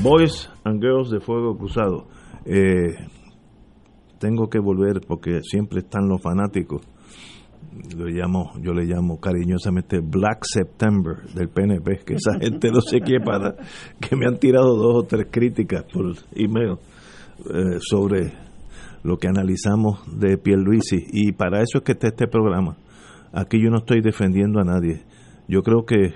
Boys 0.00 0.48
and 0.62 0.80
Girls 0.80 1.10
de 1.10 1.18
Fuego 1.18 1.58
Cruzado. 1.58 2.06
Eh, 2.44 2.94
tengo 4.20 4.48
que 4.48 4.60
volver 4.60 5.00
porque 5.08 5.40
siempre 5.42 5.80
están 5.80 6.08
los 6.08 6.22
fanáticos. 6.22 6.80
Lo 7.96 8.06
llamo, 8.06 8.52
yo 8.62 8.72
le 8.72 8.84
llamo 8.84 9.18
cariñosamente 9.18 9.98
Black 9.98 10.44
September 10.44 11.16
del 11.34 11.48
PNP, 11.48 12.04
que 12.06 12.14
esa 12.14 12.38
gente 12.40 12.70
no 12.70 12.80
sé 12.80 13.00
qué 13.00 13.18
para, 13.18 13.56
que 14.00 14.14
me 14.14 14.26
han 14.26 14.38
tirado 14.38 14.76
dos 14.76 15.02
o 15.02 15.02
tres 15.02 15.26
críticas 15.32 15.82
por 15.92 16.14
email 16.36 16.76
eh, 17.52 17.80
sobre 17.80 18.32
lo 19.02 19.16
que 19.16 19.26
analizamos 19.26 19.98
de 20.16 20.38
Pierluisi 20.38 21.06
y 21.10 21.32
para 21.32 21.60
eso 21.60 21.78
es 21.78 21.82
que 21.82 21.92
está 21.92 22.06
este 22.06 22.28
programa. 22.28 22.76
Aquí 23.32 23.60
yo 23.60 23.68
no 23.68 23.78
estoy 23.78 24.00
defendiendo 24.00 24.60
a 24.60 24.64
nadie. 24.64 25.02
Yo 25.48 25.62
creo 25.62 25.84
que 25.84 26.14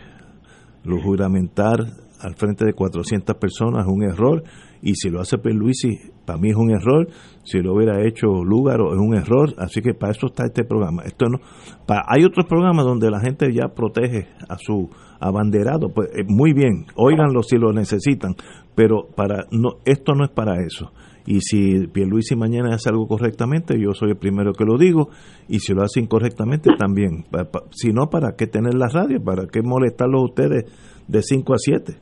lo 0.85 1.01
juramentar 1.03 2.04
al 2.25 2.35
frente 2.35 2.65
de 2.65 2.73
400 2.73 3.37
personas 3.37 3.87
es 3.87 3.93
un 3.93 4.03
error. 4.03 4.43
Y 4.83 4.95
si 4.97 5.09
lo 5.09 5.21
hace 5.21 5.39
Pierluisi 5.39 5.99
para 6.25 6.39
mí 6.39 6.51
es 6.51 6.57
un 6.57 6.71
error. 6.71 7.09
Si 7.45 7.59
lo 7.61 7.75
hubiera 7.75 8.07
hecho 8.07 8.45
Lúgaro 8.45 8.93
es 8.93 8.99
un 8.99 9.15
error. 9.15 9.55
Así 9.59 9.81
que 9.81 9.95
para 9.95 10.13
eso 10.13 10.27
está 10.27 10.47
este 10.47 10.65
programa. 10.65 11.03
Esto 11.05 11.27
no 11.27 11.39
hay 11.87 12.25
otros 12.25 12.47
programas 12.47 12.85
donde 12.85 13.11
la 13.11 13.21
gente 13.21 13.53
ya 13.53 13.69
protege 13.69 14.29
a 14.49 14.57
su 14.59 14.91
abanderado. 15.21 15.91
Pues 15.95 16.09
eh, 16.15 16.25
muy 16.27 16.53
bien 16.53 16.87
óiganlo 16.97 17.43
si 17.43 17.57
lo 17.57 17.73
necesitan 17.73 18.35
pero 18.75 19.07
para 19.15 19.47
no 19.51 19.79
esto 19.85 20.15
no 20.15 20.25
es 20.25 20.31
para 20.31 20.63
eso. 20.65 20.93
Y 21.27 21.41
si 21.41 21.87
Pierluisi 21.87 22.37
mañana 22.37 22.75
hace 22.75 22.91
algo 22.91 23.07
correctamente, 23.07 23.81
yo 23.81 23.95
soy 23.95 24.11
el 24.11 24.17
primero 24.17 24.53
que 24.53 24.65
lo 24.65 24.77
digo, 24.77 25.09
y 25.49 25.61
si 25.61 25.73
lo 25.73 25.83
hace 25.83 26.01
incorrectamente 26.01 26.71
también. 26.79 27.25
Si 27.71 27.93
no, 27.93 28.11
¿para 28.11 28.37
qué 28.37 28.47
tener 28.47 28.75
la 28.75 28.89
radio? 28.89 29.23
¿Para 29.25 29.47
qué 29.47 29.63
molestarlos 29.63 30.25
ustedes 30.25 30.65
de 31.09 31.23
5 31.23 31.55
a 31.55 31.59
7? 31.59 31.97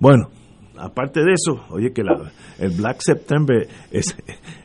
Bueno, 0.00 0.28
aparte 0.76 1.20
de 1.20 1.32
eso, 1.32 1.60
oye 1.70 1.92
que 1.92 2.02
la, 2.02 2.32
el 2.58 2.70
Black 2.70 3.00
September, 3.00 3.66
es, 3.90 4.16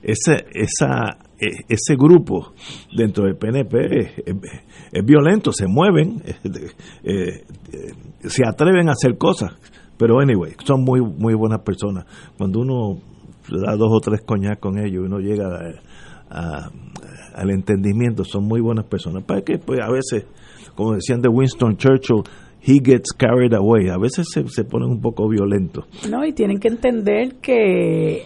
ese, 0.02 0.46
esa, 0.54 1.18
e, 1.40 1.66
ese 1.68 1.96
grupo 1.96 2.54
dentro 2.96 3.26
del 3.26 3.36
PNP 3.36 4.24
es, 4.92 5.06
violento, 5.06 5.52
se 5.52 5.68
mueven, 5.68 6.22
eh, 7.04 7.44
se 8.28 8.44
atreven 8.46 8.90
a 8.90 8.94
hacer 8.94 9.18
cosas, 9.18 9.52
pero 9.98 10.20
anyway, 10.20 10.54
son 10.64 10.84
muy 10.84 11.02
muy 11.02 11.34
buenas 11.34 11.60
personas. 11.62 12.06
Cuando 12.38 12.62
uno 12.62 13.00
da 13.50 13.76
dos 13.76 13.90
o 13.92 14.00
tres 14.00 14.22
coñas 14.22 14.58
con 14.60 14.80
ellos 14.80 15.04
uno 15.06 15.20
llega 15.20 15.60
al 16.30 17.50
entendimiento, 17.50 18.24
son 18.24 18.46
muy 18.46 18.62
buenas 18.62 18.86
personas. 18.86 19.24
Para 19.24 19.42
que 19.42 19.58
pues 19.58 19.80
a 19.82 19.92
veces, 19.92 20.26
como 20.76 20.94
decían 20.94 21.22
de 21.22 21.30
Winston 21.30 21.76
Churchill, 21.76 22.24
he 22.62 22.80
gets 22.84 23.12
carried 23.12 23.54
away, 23.54 23.90
a 23.90 23.98
veces 23.98 24.28
se, 24.32 24.48
se 24.48 24.64
ponen 24.64 24.90
un 24.90 25.02
poco 25.02 25.28
violentos. 25.28 25.86
No, 26.10 26.26
y 26.26 26.34
tienen 26.34 26.60
que 26.60 26.68
entender 26.68 27.36
que 27.42 28.24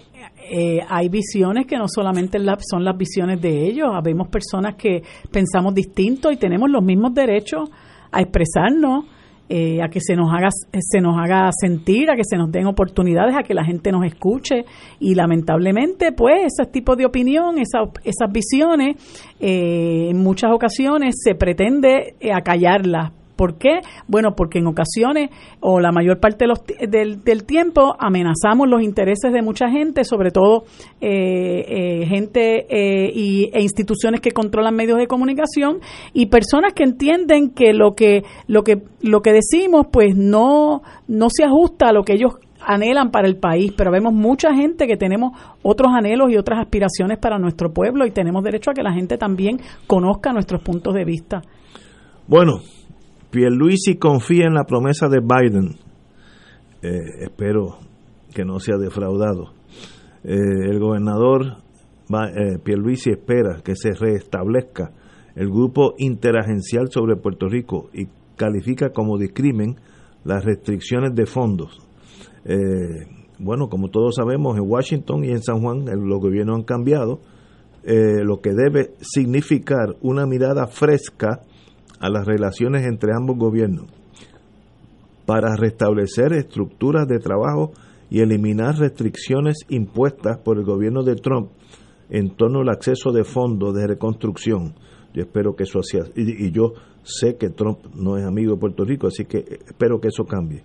eh, 0.50 0.80
hay 0.88 1.10
visiones 1.10 1.66
que 1.66 1.78
no 1.78 1.86
solamente 1.88 2.38
son 2.70 2.84
las 2.84 2.98
visiones 2.98 3.42
de 3.42 3.68
ellos, 3.68 3.90
habemos 3.94 4.28
personas 4.28 4.76
que 4.76 5.02
pensamos 5.32 5.74
distinto 5.74 6.32
y 6.32 6.38
tenemos 6.38 6.70
los 6.70 6.84
mismos 6.84 7.14
derechos 7.14 7.70
a 8.12 8.22
expresarnos 8.22 9.06
eh, 9.50 9.84
a 9.84 9.90
que 9.90 10.00
se 10.00 10.16
nos 10.16 10.34
haga 10.34 10.50
se 10.80 11.02
nos 11.02 11.16
haga 11.18 11.50
sentir, 11.52 12.10
a 12.10 12.16
que 12.16 12.24
se 12.24 12.38
nos 12.38 12.50
den 12.50 12.66
oportunidades, 12.66 13.36
a 13.36 13.44
que 13.44 13.54
la 13.54 13.66
gente 13.66 13.92
nos 13.92 14.06
escuche. 14.06 14.66
Y 15.00 15.16
lamentablemente 15.16 16.12
pues 16.14 16.46
ese 16.46 16.72
tipo 16.72 16.96
de 16.96 17.06
opinión, 17.06 17.58
esas 17.60 18.32
visiones 18.32 18.96
eh, 19.40 20.08
en 20.10 20.18
muchas 20.18 20.52
ocasiones 20.52 21.16
se 21.22 21.36
pretende 21.36 22.16
eh, 22.20 22.32
acallarlas 22.34 23.12
¿Por 23.36 23.58
qué? 23.58 23.82
Bueno, 24.08 24.36
porque 24.36 24.60
en 24.60 24.68
ocasiones 24.68 25.30
o 25.60 25.80
la 25.80 25.92
mayor 25.92 26.20
parte 26.20 26.46
de 26.46 26.48
los, 26.48 26.64
del, 26.90 27.24
del, 27.24 27.46
tiempo 27.46 27.96
amenazamos 28.00 28.68
los 28.68 28.82
intereses 28.82 29.34
de 29.34 29.42
mucha 29.42 29.70
gente, 29.70 30.04
sobre 30.04 30.32
todo 30.32 30.66
eh, 31.02 31.66
eh, 31.68 32.06
gente 32.06 32.66
eh, 32.70 33.12
y, 33.14 33.50
e 33.54 33.62
instituciones 33.62 34.22
que 34.22 34.32
controlan 34.32 34.76
medios 34.76 34.98
de 34.98 35.08
comunicación 35.08 35.80
y 36.14 36.28
personas 36.28 36.74
que 36.74 36.84
entienden 36.84 37.50
que 37.50 37.74
lo 37.74 37.96
que 37.96 38.24
lo 38.48 38.64
que 38.64 38.84
lo 39.02 39.22
que 39.22 39.34
decimos 39.34 39.88
pues 39.92 40.16
no 40.16 40.82
no 41.08 41.28
se 41.30 41.44
ajusta 41.44 41.90
a 41.90 41.94
lo 41.94 42.04
que 42.04 42.14
ellos 42.14 42.36
anhelan 42.66 43.12
para 43.12 43.28
el 43.28 43.38
país, 43.38 43.74
pero 43.76 43.92
vemos 43.92 44.14
mucha 44.14 44.54
gente 44.54 44.88
que 44.88 44.98
tenemos 44.98 45.38
otros 45.62 45.92
anhelos 45.94 46.32
y 46.32 46.38
otras 46.38 46.60
aspiraciones 46.60 47.18
para 47.20 47.38
nuestro 47.38 47.74
pueblo 47.74 48.06
y 48.06 48.12
tenemos 48.12 48.44
derecho 48.44 48.72
a 48.72 48.74
que 48.74 48.84
la 48.84 48.94
gente 48.94 49.18
también 49.18 49.60
conozca 49.88 50.32
nuestros 50.32 50.62
puntos 50.62 50.94
de 50.94 51.04
vista. 51.04 51.42
Bueno, 52.28 52.62
Pierluisi 53.34 53.96
confía 53.96 54.46
en 54.46 54.54
la 54.54 54.64
promesa 54.64 55.10
de 55.10 55.20
Biden. 55.20 55.76
Eh, 56.84 57.24
espero 57.24 57.80
que 58.32 58.46
no 58.46 58.60
sea 58.60 58.78
defraudado. 58.78 59.54
Eh, 60.24 60.38
el 60.70 60.80
gobernador 60.80 61.58
va, 62.14 62.30
eh, 62.30 62.60
Pierluisi 62.64 63.10
espera 63.10 63.62
que 63.64 63.76
se 63.76 63.94
restablezca 63.94 64.92
el 65.36 65.50
grupo 65.50 65.96
interagencial 65.98 66.92
sobre 66.92 67.16
Puerto 67.16 67.50
Rico 67.50 67.90
y 67.92 68.06
califica 68.36 68.92
como 68.92 69.18
discrimen 69.18 69.78
las 70.24 70.46
restricciones 70.46 71.16
de 71.16 71.26
fondos. 71.26 71.82
bueno, 73.40 73.68
como 73.68 73.90
todos 73.90 74.14
sabemos, 74.16 74.56
en 74.58 74.70
Washington 74.70 75.26
y 75.26 75.32
en 75.32 75.42
San 75.42 75.60
Juan 75.60 75.86
los 75.86 76.20
gobiernos 76.22 76.58
han 76.58 76.64
cambiado, 76.64 77.20
lo 77.84 78.42
que 78.42 78.52
debe 78.54 78.92
significar 79.02 79.96
una 80.02 80.28
mirada 80.28 80.68
fresca 80.68 81.42
a 82.04 82.10
las 82.10 82.28
relaciones 82.28 82.86
entre 82.86 83.14
ambos 83.16 83.38
gobiernos 83.38 83.86
para 85.26 85.56
restablecer 85.56 86.34
estructuras 86.34 87.08
de 87.08 87.18
trabajo 87.20 87.72
y 88.10 88.20
eliminar 88.20 88.78
restricciones 88.78 89.60
impuestas 89.70 90.38
por 90.40 90.58
el 90.58 90.66
gobierno 90.66 91.04
de 91.04 91.16
Trump 91.16 91.52
en 92.10 92.36
torno 92.36 92.60
al 92.60 92.68
acceso 92.68 93.14
de 93.14 93.24
fondos 93.24 93.74
de 93.74 93.88
reconstrucción. 93.88 94.74
Yo 95.14 95.22
espero 95.22 95.56
que 95.56 95.64
eso 95.64 95.82
sea, 95.82 96.04
y, 96.14 96.52
yo 96.52 96.74
sé 97.04 97.38
que 97.38 97.50
Trump 97.52 97.80
no 97.96 98.18
es 98.18 98.26
amigo 98.26 98.56
de 98.56 98.60
Puerto 98.60 98.84
Rico, 98.84 99.08
así 99.08 99.24
que 99.24 99.38
espero 99.66 100.02
que 100.02 100.10
eso 100.10 100.26
cambie. 100.26 100.62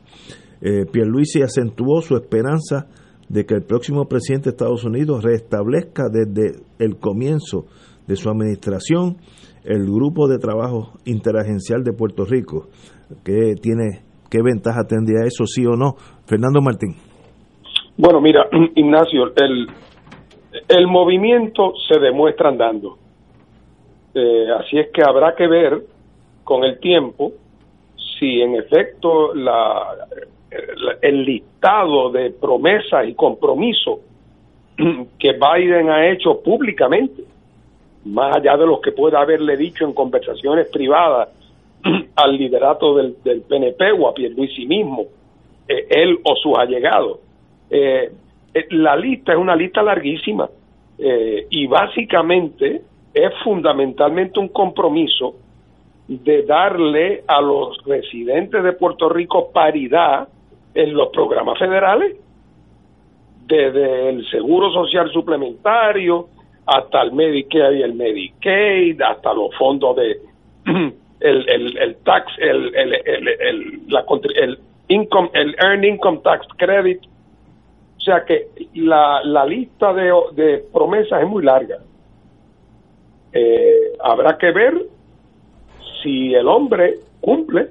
Eh, 0.61 0.87
Pierluisi 0.91 1.43
acentuó 1.43 2.03
su 2.03 2.17
esperanza 2.17 2.89
de 3.29 3.47
que 3.47 3.55
el 3.55 3.63
próximo 3.63 4.09
presidente 4.09 4.51
de 4.51 4.55
Estados 4.57 4.83
Unidos 4.83 5.23
restablezca 5.23 6.09
desde 6.11 6.63
el 6.81 6.97
comienzo 6.97 7.67
de 8.09 8.17
su 8.17 8.29
administración 8.29 9.19
el 9.69 9.85
grupo 9.85 10.29
de 10.29 10.39
trabajo 10.39 10.95
interagencial 11.05 11.85
de 11.85 11.93
Puerto 11.93 12.25
Rico, 12.25 12.69
que 13.23 13.55
tiene, 13.61 14.01
¿qué 14.31 14.41
ventaja 14.43 14.85
tendría 14.89 15.27
eso, 15.27 15.45
sí 15.45 15.67
o 15.67 15.77
no? 15.77 15.93
Fernando 16.25 16.63
Martín. 16.63 16.95
Bueno, 17.99 18.19
mira, 18.23 18.49
Ignacio, 18.75 19.27
el, 19.37 19.67
el 20.69 20.87
movimiento 20.87 21.75
se 21.87 22.01
demuestra 22.01 22.49
andando. 22.49 22.97
Eh, 24.15 24.47
así 24.59 24.79
es 24.79 24.89
que 24.91 25.03
habrá 25.07 25.35
que 25.37 25.47
ver 25.47 25.83
con 26.45 26.65
el 26.65 26.81
tiempo 26.81 27.33
si 28.19 28.41
en 28.41 28.55
efecto 28.55 29.35
la, 29.35 30.09
el 31.03 31.25
listado 31.27 32.11
de 32.11 32.31
promesas 32.31 33.07
y 33.07 33.15
compromisos 33.15 33.99
que 35.19 35.33
Biden 35.33 35.91
ha 35.91 36.11
hecho 36.11 36.41
públicamente 36.43 37.28
más 38.05 38.37
allá 38.37 38.57
de 38.57 38.67
los 38.67 38.81
que 38.81 38.93
pueda 38.93 39.21
haberle 39.21 39.57
dicho 39.57 39.85
en 39.85 39.93
conversaciones 39.93 40.69
privadas 40.69 41.29
al 42.17 42.37
liderato 42.37 42.97
del, 42.97 43.17
del 43.23 43.43
PNP 43.43 43.93
o 43.93 44.09
a 44.09 44.15
Pierluisi 44.15 44.67
mismo, 44.67 45.07
eh, 45.69 45.87
él 45.91 46.19
o 46.25 46.35
sus 46.37 46.57
allegados. 46.57 47.19
Eh, 47.71 48.11
eh, 48.55 48.67
la 48.71 48.97
lista 48.97 49.33
es 49.33 49.39
una 49.39 49.55
lista 49.55 49.83
larguísima 49.83 50.49
y 51.01 51.69
básicamente 51.69 52.83
es 53.15 53.33
fundamentalmente 53.45 54.41
un 54.41 54.49
compromiso 54.49 55.37
de 56.09 56.43
darle 56.43 57.23
a 57.25 57.41
los 57.41 57.79
residentes 57.85 58.65
de 58.65 58.73
Puerto 58.73 59.09
Rico 59.09 59.53
paridad 59.53 60.27
en 60.75 60.95
los 60.95 61.11
programas 61.11 61.57
federales, 61.57 62.17
desde 63.47 64.09
el 64.09 64.29
seguro 64.29 64.73
social 64.73 65.09
suplementario, 65.13 66.29
hasta 66.69 67.01
el 67.01 67.13
Medicare 67.13 67.83
el 67.83 67.95
Medicaid, 67.95 69.01
hasta 69.01 69.33
los 69.33 69.55
fondos 69.57 69.97
de 69.97 70.21
el, 71.21 71.49
el, 71.49 71.79
el 71.79 71.97
tax, 72.05 72.31
el, 72.39 72.75
el, 72.75 72.95
el, 73.07 73.79
el 74.37 74.59
income, 74.89 75.31
el 75.33 75.57
earned 75.59 75.89
income 75.89 76.21
tax 76.23 76.47
credit. 76.59 77.01
O 77.97 78.01
sea 78.01 78.25
que 78.25 78.49
la, 78.75 79.23
la 79.25 79.47
lista 79.47 79.95
de, 79.95 80.13
de 80.33 80.65
promesas 80.73 81.23
es 81.23 81.29
muy 81.29 81.43
larga. 81.43 81.79
Eh, 83.33 83.93
habrá 84.05 84.37
que 84.37 84.53
ver 84.53 84.75
si 86.03 86.35
el 86.35 86.47
hombre 86.49 86.97
cumple. 87.21 87.69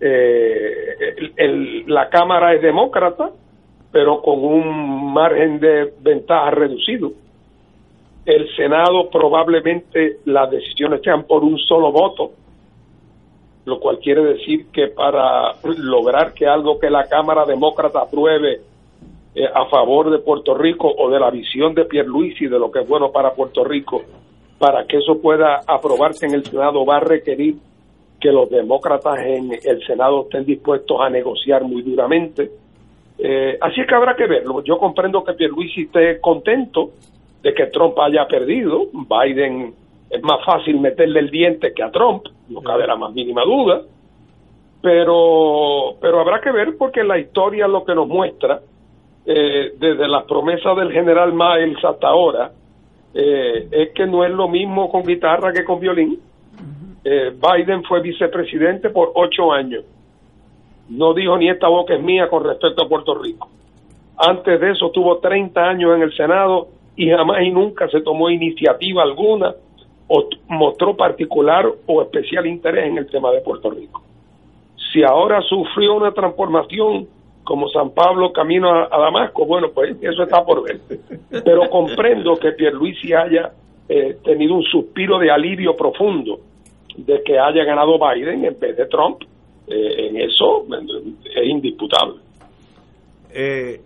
Eh, 0.00 1.32
el, 1.36 1.84
la 1.86 2.08
Cámara 2.08 2.52
es 2.52 2.62
demócrata, 2.62 3.30
pero 3.92 4.20
con 4.22 4.44
un 4.44 5.12
margen 5.12 5.60
de 5.60 5.92
ventaja 6.00 6.50
reducido 6.50 7.12
el 8.24 8.54
Senado 8.54 9.10
probablemente 9.10 10.18
las 10.26 10.50
decisiones 10.50 11.00
sean 11.02 11.24
por 11.24 11.42
un 11.42 11.58
solo 11.58 11.90
voto 11.90 12.32
lo 13.64 13.78
cual 13.78 13.98
quiere 13.98 14.22
decir 14.22 14.66
que 14.72 14.88
para 14.88 15.54
lograr 15.78 16.32
que 16.34 16.46
algo 16.46 16.78
que 16.78 16.90
la 16.90 17.06
Cámara 17.06 17.44
Demócrata 17.44 18.00
apruebe 18.00 18.60
eh, 19.34 19.46
a 19.46 19.66
favor 19.66 20.10
de 20.10 20.18
Puerto 20.18 20.54
Rico 20.54 20.92
o 20.92 21.10
de 21.10 21.20
la 21.20 21.30
visión 21.30 21.74
de 21.74 21.84
Pierluisi 21.84 22.46
de 22.46 22.58
lo 22.58 22.70
que 22.70 22.80
es 22.80 22.88
bueno 22.88 23.12
para 23.12 23.34
Puerto 23.34 23.64
Rico, 23.64 24.02
para 24.58 24.84
que 24.86 24.98
eso 24.98 25.20
pueda 25.20 25.60
aprobarse 25.66 26.26
en 26.26 26.34
el 26.34 26.44
Senado 26.44 26.84
va 26.84 26.96
a 26.96 27.00
requerir 27.00 27.56
que 28.20 28.32
los 28.32 28.50
demócratas 28.50 29.18
en 29.20 29.52
el 29.52 29.84
Senado 29.86 30.22
estén 30.22 30.44
dispuestos 30.44 31.00
a 31.00 31.08
negociar 31.08 31.62
muy 31.64 31.82
duramente. 31.82 32.50
Eh, 33.18 33.58
así 33.60 33.80
es 33.80 33.86
que 33.86 33.94
habrá 33.94 34.16
que 34.16 34.26
verlo. 34.26 34.62
Yo 34.64 34.78
comprendo 34.78 35.22
que 35.24 35.34
Pierluisi 35.34 35.82
esté 35.82 36.20
contento 36.20 36.90
de 37.42 37.54
que 37.54 37.66
Trump 37.66 37.98
haya 37.98 38.26
perdido. 38.26 38.86
Biden 38.92 39.74
es 40.10 40.22
más 40.22 40.44
fácil 40.44 40.80
meterle 40.80 41.20
el 41.20 41.30
diente 41.30 41.72
que 41.74 41.82
a 41.82 41.90
Trump, 41.90 42.24
no 42.48 42.60
cabe 42.60 42.86
la 42.86 42.96
más 42.96 43.12
mínima 43.12 43.42
duda. 43.44 43.82
Pero, 44.80 45.94
pero 46.00 46.20
habrá 46.20 46.40
que 46.40 46.50
ver 46.50 46.76
porque 46.76 47.04
la 47.04 47.18
historia 47.18 47.68
lo 47.68 47.84
que 47.84 47.94
nos 47.94 48.08
muestra, 48.08 48.60
eh, 49.24 49.72
desde 49.78 50.08
las 50.08 50.24
promesas 50.24 50.76
del 50.76 50.92
general 50.92 51.32
Miles 51.32 51.84
hasta 51.84 52.08
ahora, 52.08 52.50
eh, 53.14 53.68
es 53.70 53.90
que 53.92 54.06
no 54.06 54.24
es 54.24 54.32
lo 54.32 54.48
mismo 54.48 54.90
con 54.90 55.02
guitarra 55.02 55.52
que 55.52 55.64
con 55.64 55.78
violín. 55.78 56.18
Eh, 57.04 57.32
Biden 57.32 57.82
fue 57.84 58.00
vicepresidente 58.00 58.90
por 58.90 59.12
ocho 59.14 59.52
años. 59.52 59.84
No 60.88 61.14
dijo 61.14 61.38
ni 61.38 61.48
esta 61.48 61.68
boca 61.68 61.94
es 61.94 62.02
mía 62.02 62.28
con 62.28 62.44
respecto 62.44 62.84
a 62.84 62.88
Puerto 62.88 63.14
Rico. 63.14 63.48
Antes 64.16 64.60
de 64.60 64.72
eso 64.72 64.90
tuvo 64.90 65.18
30 65.18 65.60
años 65.60 65.96
en 65.96 66.02
el 66.02 66.12
Senado 66.14 66.68
y 66.96 67.10
jamás 67.10 67.42
y 67.42 67.50
nunca 67.50 67.88
se 67.88 68.00
tomó 68.00 68.30
iniciativa 68.30 69.02
alguna 69.02 69.54
o 70.08 70.28
mostró 70.48 70.96
particular 70.96 71.66
o 71.86 72.02
especial 72.02 72.46
interés 72.46 72.86
en 72.86 72.98
el 72.98 73.06
tema 73.08 73.30
de 73.30 73.40
Puerto 73.40 73.70
Rico. 73.70 74.02
Si 74.92 75.02
ahora 75.02 75.40
sufrió 75.42 75.94
una 75.94 76.12
transformación 76.12 77.08
como 77.44 77.68
San 77.68 77.90
Pablo 77.90 78.32
camino 78.32 78.70
a, 78.70 78.88
a 78.90 78.98
Damasco, 78.98 79.46
bueno, 79.46 79.70
pues 79.72 79.96
eso 80.00 80.22
está 80.22 80.44
por 80.44 80.62
ver. 80.64 80.80
Pero 81.44 81.68
comprendo 81.70 82.36
que 82.36 82.52
Pierluisi 82.52 83.12
haya 83.14 83.52
eh, 83.88 84.18
tenido 84.22 84.54
un 84.54 84.62
suspiro 84.62 85.18
de 85.18 85.30
alivio 85.30 85.74
profundo 85.76 86.40
de 86.96 87.22
que 87.22 87.38
haya 87.38 87.64
ganado 87.64 87.98
Biden 87.98 88.44
en 88.44 88.58
vez 88.58 88.76
de 88.76 88.86
Trump. 88.86 89.22
Eh, 89.66 90.08
en 90.08 90.16
eso 90.16 90.66
es 91.24 91.46
indisputable. 91.46 92.16
Eh, 93.30 93.80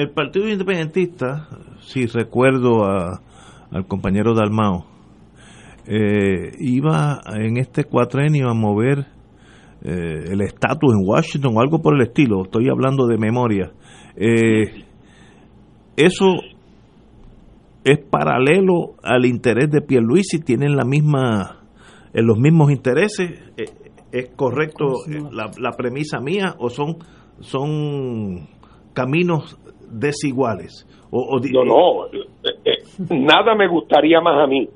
el 0.00 0.10
Partido 0.10 0.48
Independentista, 0.48 1.48
si 1.82 2.06
recuerdo 2.06 2.84
a- 2.84 3.20
al 3.70 3.86
compañero 3.86 4.34
Dalmao, 4.34 4.86
eh, 5.86 6.52
iba 6.58 7.20
en 7.34 7.56
este 7.58 7.84
cuatrenio 7.84 8.48
a 8.48 8.54
mover 8.54 9.06
eh, 9.82 10.24
el 10.32 10.42
estatus 10.42 10.92
en 10.92 11.08
Washington 11.08 11.54
o 11.56 11.60
algo 11.60 11.80
por 11.80 11.94
el 11.94 12.02
estilo, 12.02 12.42
estoy 12.44 12.68
hablando 12.68 13.06
de 13.06 13.16
memoria. 13.16 13.72
Eh, 14.14 14.84
eso 15.96 16.34
es 17.84 17.98
paralelo 18.10 18.94
al 19.02 19.24
interés 19.24 19.70
de 19.70 19.80
Pierluisi, 19.80 20.40
tienen 20.40 20.76
la 20.76 20.84
misma, 20.84 21.60
eh, 22.12 22.20
los 22.22 22.38
mismos 22.38 22.70
intereses, 22.70 23.40
¿es 24.12 24.28
correcto 24.36 24.84
la, 25.32 25.50
la 25.58 25.70
premisa 25.78 26.20
mía 26.20 26.54
o 26.58 26.68
son, 26.68 26.96
son 27.40 28.48
caminos 28.92 29.58
desiguales? 29.90 30.86
O, 31.10 31.40
No, 31.40 31.64
no, 31.64 32.06
eh, 32.06 32.50
eh, 32.64 32.78
nada 33.10 33.54
me 33.54 33.66
gustaría 33.66 34.20
más 34.20 34.42
a 34.42 34.46
mí 34.46 34.68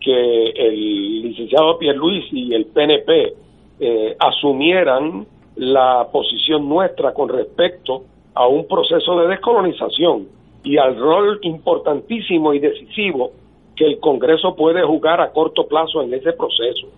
que 0.00 0.50
el 0.50 1.22
licenciado 1.22 1.78
Pierluisi 1.78 2.48
y 2.48 2.54
el 2.54 2.66
PNP 2.66 3.34
eh, 3.80 4.16
asumieran 4.18 5.26
la 5.56 6.08
posición 6.10 6.68
nuestra 6.68 7.12
con 7.12 7.28
respecto 7.28 8.04
a 8.34 8.46
un 8.46 8.66
proceso 8.66 9.18
de 9.20 9.28
descolonización 9.28 10.28
y 10.62 10.78
al 10.78 10.96
rol 10.96 11.38
importantísimo 11.42 12.54
y 12.54 12.60
decisivo 12.60 13.32
que 13.76 13.84
el 13.84 13.98
Congreso 13.98 14.54
puede 14.54 14.82
jugar 14.82 15.20
a 15.20 15.32
corto 15.32 15.66
plazo 15.66 16.02
en 16.02 16.14
ese 16.14 16.32
proceso. 16.32 16.88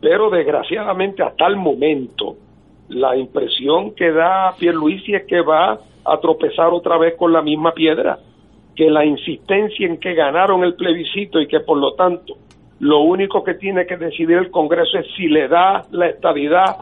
Pero 0.00 0.30
desgraciadamente 0.30 1.22
hasta 1.22 1.46
el 1.46 1.56
momento 1.56 2.36
la 2.90 3.16
impresión 3.16 3.94
que 3.94 4.10
da 4.12 4.54
Pierluisi 4.58 5.14
es 5.14 5.26
que 5.26 5.40
va 5.40 5.78
a 6.04 6.18
tropezar 6.20 6.68
otra 6.72 6.98
vez 6.98 7.14
con 7.16 7.32
la 7.32 7.42
misma 7.42 7.72
piedra, 7.72 8.18
que 8.76 8.90
la 8.90 9.04
insistencia 9.04 9.86
en 9.86 9.98
que 9.98 10.14
ganaron 10.14 10.64
el 10.64 10.74
plebiscito 10.74 11.40
y 11.40 11.46
que 11.46 11.60
por 11.60 11.78
lo 11.78 11.94
tanto 11.94 12.34
lo 12.80 13.00
único 13.00 13.44
que 13.44 13.54
tiene 13.54 13.86
que 13.86 13.96
decidir 13.96 14.38
el 14.38 14.50
Congreso 14.50 14.98
es 14.98 15.06
si 15.16 15.28
le 15.28 15.48
da 15.48 15.82
la 15.90 16.06
estadidad 16.08 16.78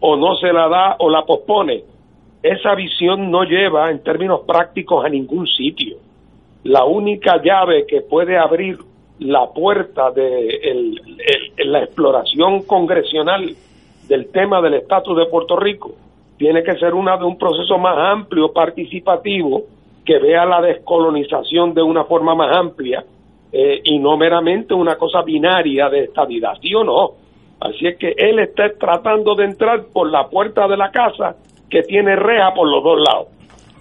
o 0.00 0.16
no 0.16 0.34
se 0.36 0.52
la 0.52 0.68
da 0.68 0.96
o 0.98 1.10
la 1.10 1.22
pospone. 1.24 1.84
Esa 2.42 2.74
visión 2.74 3.30
no 3.30 3.44
lleva 3.44 3.90
en 3.90 4.02
términos 4.02 4.40
prácticos 4.46 5.04
a 5.04 5.08
ningún 5.08 5.46
sitio. 5.46 5.96
La 6.64 6.84
única 6.84 7.40
llave 7.42 7.86
que 7.86 8.00
puede 8.00 8.36
abrir 8.38 8.78
la 9.18 9.46
puerta 9.50 10.10
de 10.10 10.48
el- 10.48 11.00
la 11.70 11.84
exploración 11.84 12.62
congresional 12.62 13.54
del 14.08 14.30
tema 14.30 14.60
del 14.60 14.74
estatus 14.74 15.16
de 15.16 15.26
Puerto 15.26 15.56
Rico 15.56 15.92
tiene 16.36 16.62
que 16.62 16.76
ser 16.76 16.94
una 16.94 17.16
de 17.16 17.24
un 17.24 17.38
proceso 17.38 17.78
más 17.78 17.96
amplio, 17.96 18.52
participativo, 18.52 19.62
que 20.04 20.18
vea 20.18 20.44
la 20.44 20.60
descolonización 20.60 21.72
de 21.72 21.82
una 21.82 22.04
forma 22.04 22.34
más 22.34 22.56
amplia 22.56 23.04
eh, 23.52 23.80
y 23.84 23.98
no 24.00 24.16
meramente 24.16 24.74
una 24.74 24.96
cosa 24.96 25.22
binaria 25.22 25.88
de 25.88 26.04
estadidad, 26.04 26.54
sí 26.60 26.74
o 26.74 26.82
no. 26.82 27.10
Así 27.60 27.86
es 27.86 27.96
que 27.96 28.12
él 28.16 28.40
está 28.40 28.70
tratando 28.76 29.36
de 29.36 29.44
entrar 29.44 29.84
por 29.92 30.10
la 30.10 30.28
puerta 30.28 30.66
de 30.66 30.76
la 30.76 30.90
casa 30.90 31.36
que 31.70 31.82
tiene 31.82 32.16
reja 32.16 32.52
por 32.54 32.68
los 32.68 32.82
dos 32.82 32.98
lados. 32.98 33.28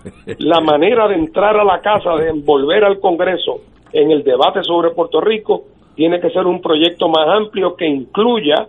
La 0.39 0.61
manera 0.61 1.07
de 1.07 1.15
entrar 1.15 1.57
a 1.57 1.63
la 1.63 1.79
casa, 1.79 2.15
de 2.15 2.29
envolver 2.29 2.83
al 2.83 2.99
Congreso 2.99 3.61
en 3.91 4.11
el 4.11 4.23
debate 4.23 4.63
sobre 4.63 4.91
Puerto 4.91 5.19
Rico, 5.19 5.63
tiene 5.95 6.19
que 6.19 6.29
ser 6.29 6.45
un 6.45 6.61
proyecto 6.61 7.07
más 7.07 7.27
amplio 7.27 7.75
que 7.75 7.87
incluya 7.87 8.67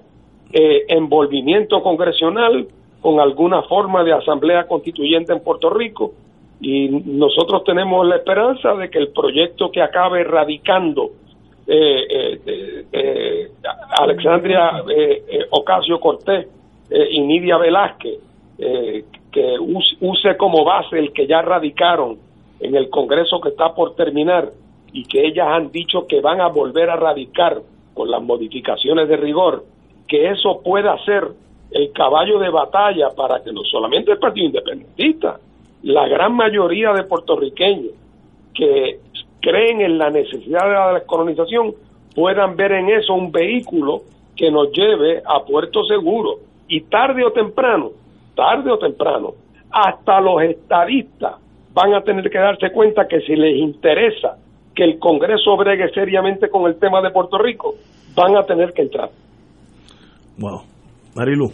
eh, 0.52 0.84
envolvimiento 0.88 1.82
congresional 1.82 2.66
con 3.00 3.20
alguna 3.20 3.62
forma 3.62 4.04
de 4.04 4.12
asamblea 4.12 4.66
constituyente 4.66 5.32
en 5.32 5.40
Puerto 5.40 5.70
Rico 5.70 6.12
y 6.60 6.88
nosotros 6.88 7.64
tenemos 7.64 8.06
la 8.06 8.16
esperanza 8.16 8.74
de 8.74 8.88
que 8.88 8.98
el 8.98 9.08
proyecto 9.08 9.70
que 9.70 9.82
acabe 9.82 10.22
radicando 10.22 11.10
eh, 11.66 12.06
eh, 12.08 12.84
eh, 12.92 13.48
Alexandria 13.98 14.82
Ocasio 15.50 16.00
Cortés 16.00 16.46
y 16.90 17.20
Nidia 17.20 17.56
Velázquez, 17.56 18.18
que 18.58 19.56
use 19.58 20.36
como 20.36 20.64
base 20.64 20.98
el 20.98 21.12
que 21.12 21.26
ya 21.26 21.42
radicaron 21.42 22.18
en 22.60 22.76
el 22.76 22.90
Congreso 22.90 23.40
que 23.40 23.50
está 23.50 23.74
por 23.74 23.96
terminar 23.96 24.50
y 24.92 25.04
que 25.04 25.26
ellas 25.26 25.48
han 25.48 25.72
dicho 25.72 26.06
que 26.06 26.20
van 26.20 26.40
a 26.40 26.48
volver 26.48 26.90
a 26.90 26.96
radicar 26.96 27.60
con 27.94 28.10
las 28.10 28.22
modificaciones 28.22 29.08
de 29.08 29.16
rigor, 29.16 29.64
que 30.12 30.28
eso 30.28 30.60
pueda 30.62 30.94
ser 31.06 31.26
el 31.70 31.90
caballo 31.92 32.38
de 32.38 32.50
batalla 32.50 33.08
para 33.16 33.42
que 33.42 33.50
no 33.50 33.62
solamente 33.62 34.12
el 34.12 34.18
Partido 34.18 34.44
Independentista, 34.44 35.38
la 35.84 36.06
gran 36.06 36.34
mayoría 36.36 36.92
de 36.92 37.04
puertorriqueños 37.04 37.94
que 38.52 39.00
creen 39.40 39.80
en 39.80 39.96
la 39.96 40.10
necesidad 40.10 40.66
de 40.66 40.72
la 40.72 40.92
descolonización 40.92 41.72
puedan 42.14 42.56
ver 42.56 42.72
en 42.72 42.90
eso 42.90 43.14
un 43.14 43.32
vehículo 43.32 44.02
que 44.36 44.50
nos 44.50 44.70
lleve 44.72 45.22
a 45.24 45.42
puerto 45.46 45.82
seguro 45.84 46.40
y 46.68 46.82
tarde 46.82 47.24
o 47.24 47.32
temprano, 47.32 47.92
tarde 48.36 48.70
o 48.70 48.78
temprano, 48.78 49.32
hasta 49.70 50.20
los 50.20 50.42
estadistas 50.42 51.36
van 51.72 51.94
a 51.94 52.02
tener 52.02 52.28
que 52.28 52.38
darse 52.38 52.70
cuenta 52.70 53.08
que 53.08 53.22
si 53.22 53.34
les 53.34 53.56
interesa 53.56 54.36
que 54.74 54.84
el 54.84 54.98
Congreso 54.98 55.56
bregue 55.56 55.88
seriamente 55.94 56.50
con 56.50 56.66
el 56.66 56.78
tema 56.78 57.00
de 57.00 57.08
Puerto 57.08 57.38
Rico, 57.38 57.76
van 58.14 58.36
a 58.36 58.42
tener 58.42 58.74
que 58.74 58.82
entrar. 58.82 59.08
Wow. 60.38 60.62
Marilu, 61.14 61.50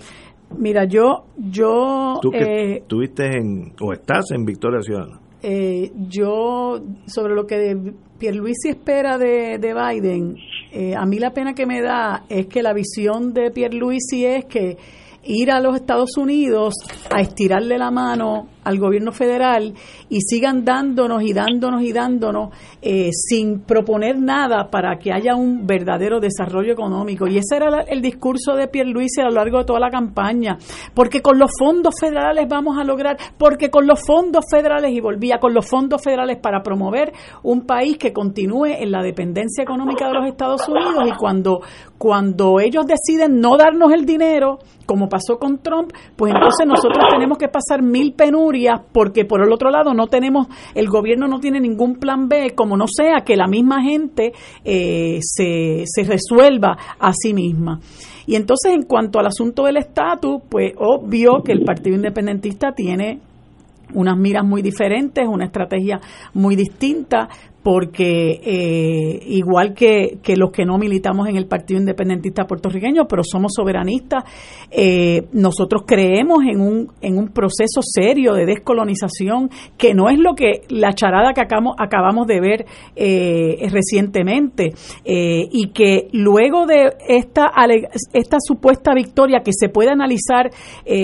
Mira, 0.57 0.85
yo, 0.87 1.25
yo, 1.37 2.19
tú 2.23 2.31
que 2.31 2.39
eh, 2.39 2.77
estuviste 2.79 3.27
en, 3.27 3.75
o 3.81 3.93
estás 3.93 4.31
en 4.31 4.45
Victoria 4.45 4.81
Ciudadana. 4.81 5.21
eh, 5.43 5.93
yo 6.09 6.81
sobre 7.07 7.35
lo 7.35 7.47
que 7.47 7.77
Pierluisi 8.19 8.71
espera 8.71 9.19
de, 9.19 9.59
de 9.59 9.75
Biden, 9.75 10.37
eh, 10.73 10.95
a 10.97 11.05
mí 11.07 11.19
la 11.19 11.33
pena 11.33 11.55
que 11.55 11.67
me 11.67 11.81
da 11.81 12.25
es 12.29 12.47
que 12.47 12.63
la 12.63 12.73
visión 12.73 13.33
de 13.33 13.51
Pierluisi 13.51 14.25
es 14.25 14.47
que 14.47 14.77
ir 15.25 15.51
a 15.51 15.61
los 15.61 15.77
Estados 15.77 16.17
Unidos 16.17 16.75
a 17.15 17.21
estirarle 17.21 17.79
la 17.79 17.91
mano 17.91 18.49
al 18.69 18.79
gobierno 18.79 19.13
federal 19.13 19.73
y 20.11 20.21
sigan 20.21 20.63
dándonos 20.63 21.23
y 21.23 21.33
dándonos 21.33 21.83
y 21.83 21.93
dándonos 21.93 22.51
eh, 22.83 23.09
sin 23.13 23.61
proponer 23.61 24.19
nada 24.19 24.69
para 24.71 24.99
que 24.99 25.11
haya 25.11 25.35
un 25.35 25.67
verdadero 25.67 26.21
desarrollo 26.21 26.75
económico. 26.75 27.27
Y 27.27 27.39
ese 27.39 27.57
era 27.57 27.81
el 27.89 28.03
discurso 28.03 28.55
de 28.55 28.69
Pierluisi 28.69 29.23
a 29.23 29.25
lo 29.25 29.31
largo 29.31 29.59
de 29.59 29.65
toda 29.65 29.81
la 29.81 29.91
campaña, 29.91 30.59
porque 30.93 31.23
con 31.23 31.39
los 31.39 31.51
fondos 31.59 31.95
federales 31.99 32.47
vamos 32.47 32.77
a 32.79 32.85
lograr, 32.85 33.17
porque 33.39 33.71
con 33.71 33.87
los 33.87 34.01
fondos 34.07 34.45
federales, 34.51 34.93
y 34.93 35.01
volvía 35.01 35.39
con 35.39 35.55
los 35.55 35.67
fondos 35.67 36.03
federales 36.05 36.37
para 36.37 36.63
promover 36.63 37.13
un 37.43 37.63
país 37.63 37.97
que 37.97 38.13
continúe 38.13 38.67
en 38.67 38.93
la 38.93 39.03
dependencia 39.03 39.63
económica 39.63 40.09
de 40.09 40.13
los 40.13 40.27
Estados 40.27 40.69
Unidos 40.69 41.05
y 41.07 41.17
cuando, 41.17 41.63
cuando 41.97 42.61
ellos 42.61 42.85
deciden 42.87 43.41
no 43.41 43.57
darnos 43.57 43.93
el 43.95 44.05
dinero, 44.05 44.59
como 44.85 45.09
pasó 45.09 45.39
con 45.39 45.59
Trump, 45.59 45.93
pues 46.17 46.33
entonces 46.35 46.67
nosotros 46.67 47.05
tenemos 47.11 47.39
que 47.39 47.49
pasar 47.49 47.83
mil 47.83 48.15
penurias 48.15 48.58
porque 48.93 49.25
por 49.25 49.43
el 49.43 49.53
otro 49.53 49.71
lado 49.71 49.95
no 49.95 50.07
tenemos, 50.07 50.47
el 50.75 50.89
gobierno 50.89 51.29
no 51.29 51.41
tiene 51.41 51.61
ningún 51.61 51.97
plan 51.97 52.29
B, 52.29 52.55
como 52.55 52.77
no 52.77 52.87
sea 52.89 53.23
que 53.25 53.37
la 53.37 53.47
misma 53.47 53.83
gente 53.83 54.33
eh, 54.65 55.19
se, 55.23 55.85
se 55.87 56.03
resuelva 56.05 56.77
a 56.99 57.13
sí 57.13 57.35
misma. 57.35 57.81
Y 58.27 58.37
entonces 58.37 58.73
en 58.75 58.83
cuanto 58.83 59.19
al 59.19 59.27
asunto 59.27 59.65
del 59.65 59.79
estatus, 59.79 60.43
pues 60.49 60.73
obvio 60.77 61.43
que 61.43 61.53
el 61.53 61.65
Partido 61.65 61.97
Independentista 61.97 62.73
tiene 62.73 63.21
unas 63.95 64.17
miras 64.19 64.45
muy 64.45 64.63
diferentes, 64.63 65.27
una 65.27 65.47
estrategia 65.47 66.01
muy 66.35 66.57
distinta, 66.57 67.29
porque 67.69 68.41
eh, 68.43 69.21
igual 69.27 69.75
que, 69.75 70.21
que, 70.23 70.37
los 70.37 70.51
que 70.53 70.65
no 70.65 70.79
militamos 70.79 71.29
en 71.29 71.37
el 71.37 71.47
Partido 71.47 71.79
Independentista 71.79 72.47
puertorriqueño, 72.47 73.07
pero 73.07 73.23
somos 73.23 73.53
soberanistas, 73.55 74.25
eh, 74.71 75.27
nosotros 75.33 75.83
creemos 75.87 76.45
en 76.51 76.63
un, 76.63 76.93
en 77.03 77.19
un 77.19 77.29
proceso 77.29 77.83
serio 77.83 78.33
de 78.33 78.47
descolonización 78.47 79.51
que 79.77 79.93
no 79.93 80.09
es 80.09 80.19
lo 80.19 80.35
que 80.35 80.63
la 80.71 80.95
charada 80.95 81.35
que 81.35 81.43
acabamos, 81.43 81.75
acabamos 81.79 82.27
de 82.27 82.41
ver 82.41 82.65
eh, 82.97 83.69
recientemente 83.71 84.73
y 85.05 85.69
que 85.69 86.09
luego 86.13 86.65
de 86.65 86.95
esta, 87.07 87.53
esta 88.15 88.39
supuesta 88.41 88.95
victoria 88.95 89.41
que 89.45 89.53
se 89.53 89.69
puede 89.69 89.91
analizar 89.91 90.51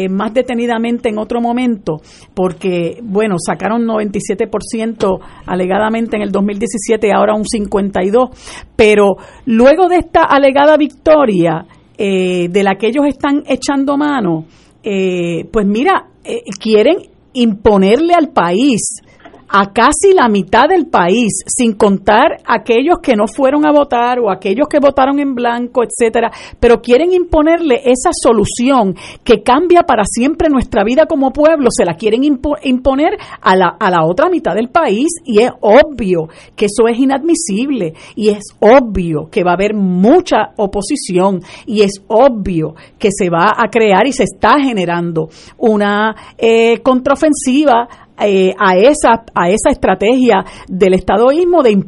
más 0.08 0.32
detenidamente 0.32 1.10
en 1.10 1.18
otro 1.18 1.42
momento, 1.42 2.00
porque, 2.32 3.00
bueno, 3.02 3.36
sacaron 3.38 3.82
97% 3.82 5.20
alegadamente 5.44 6.16
en 6.16 6.22
el 6.22 6.32
2000 6.32 6.53
2017 6.54 7.12
ahora 7.12 7.34
un 7.34 7.44
52, 7.44 8.30
pero 8.76 9.16
luego 9.46 9.88
de 9.88 9.96
esta 9.96 10.22
alegada 10.22 10.76
victoria 10.76 11.66
eh, 11.96 12.48
de 12.50 12.62
la 12.62 12.76
que 12.76 12.88
ellos 12.88 13.06
están 13.06 13.42
echando 13.46 13.96
mano, 13.96 14.46
eh, 14.82 15.44
pues 15.52 15.66
mira, 15.66 16.08
eh, 16.24 16.42
quieren 16.60 16.96
imponerle 17.32 18.14
al 18.14 18.30
país 18.30 19.02
a 19.48 19.72
casi 19.72 20.12
la 20.14 20.28
mitad 20.28 20.68
del 20.68 20.86
país, 20.86 21.42
sin 21.46 21.74
contar 21.74 22.38
aquellos 22.44 22.98
que 23.02 23.16
no 23.16 23.26
fueron 23.26 23.66
a 23.66 23.72
votar 23.72 24.18
o 24.18 24.30
aquellos 24.30 24.68
que 24.68 24.78
votaron 24.78 25.18
en 25.18 25.34
blanco, 25.34 25.82
etcétera, 25.82 26.30
pero 26.60 26.80
quieren 26.80 27.12
imponerle 27.12 27.82
esa 27.84 28.10
solución 28.12 28.94
que 29.22 29.42
cambia 29.42 29.82
para 29.82 30.04
siempre 30.04 30.48
nuestra 30.48 30.84
vida 30.84 31.06
como 31.06 31.32
pueblo, 31.32 31.68
se 31.70 31.84
la 31.84 31.94
quieren 31.94 32.24
imponer 32.24 33.16
a 33.40 33.56
la, 33.56 33.76
a 33.78 33.90
la 33.90 34.04
otra 34.04 34.28
mitad 34.28 34.54
del 34.54 34.68
país 34.68 35.08
y 35.24 35.40
es 35.40 35.50
obvio 35.60 36.28
que 36.56 36.66
eso 36.66 36.88
es 36.88 36.98
inadmisible 36.98 37.94
y 38.16 38.30
es 38.30 38.42
obvio 38.60 39.28
que 39.30 39.44
va 39.44 39.52
a 39.52 39.54
haber 39.54 39.74
mucha 39.74 40.52
oposición 40.56 41.40
y 41.66 41.82
es 41.82 42.02
obvio 42.08 42.74
que 42.98 43.10
se 43.10 43.30
va 43.30 43.52
a 43.56 43.68
crear 43.70 44.06
y 44.06 44.12
se 44.12 44.24
está 44.24 44.58
generando 44.60 45.28
una 45.58 46.14
eh, 46.38 46.80
contraofensiva 46.82 47.88
eh, 48.20 48.54
a, 48.58 48.76
esa, 48.76 49.24
a 49.34 49.48
esa 49.48 49.70
estrategia 49.70 50.44
del 50.68 50.94
estadoísmo 50.94 51.62
de 51.62 51.84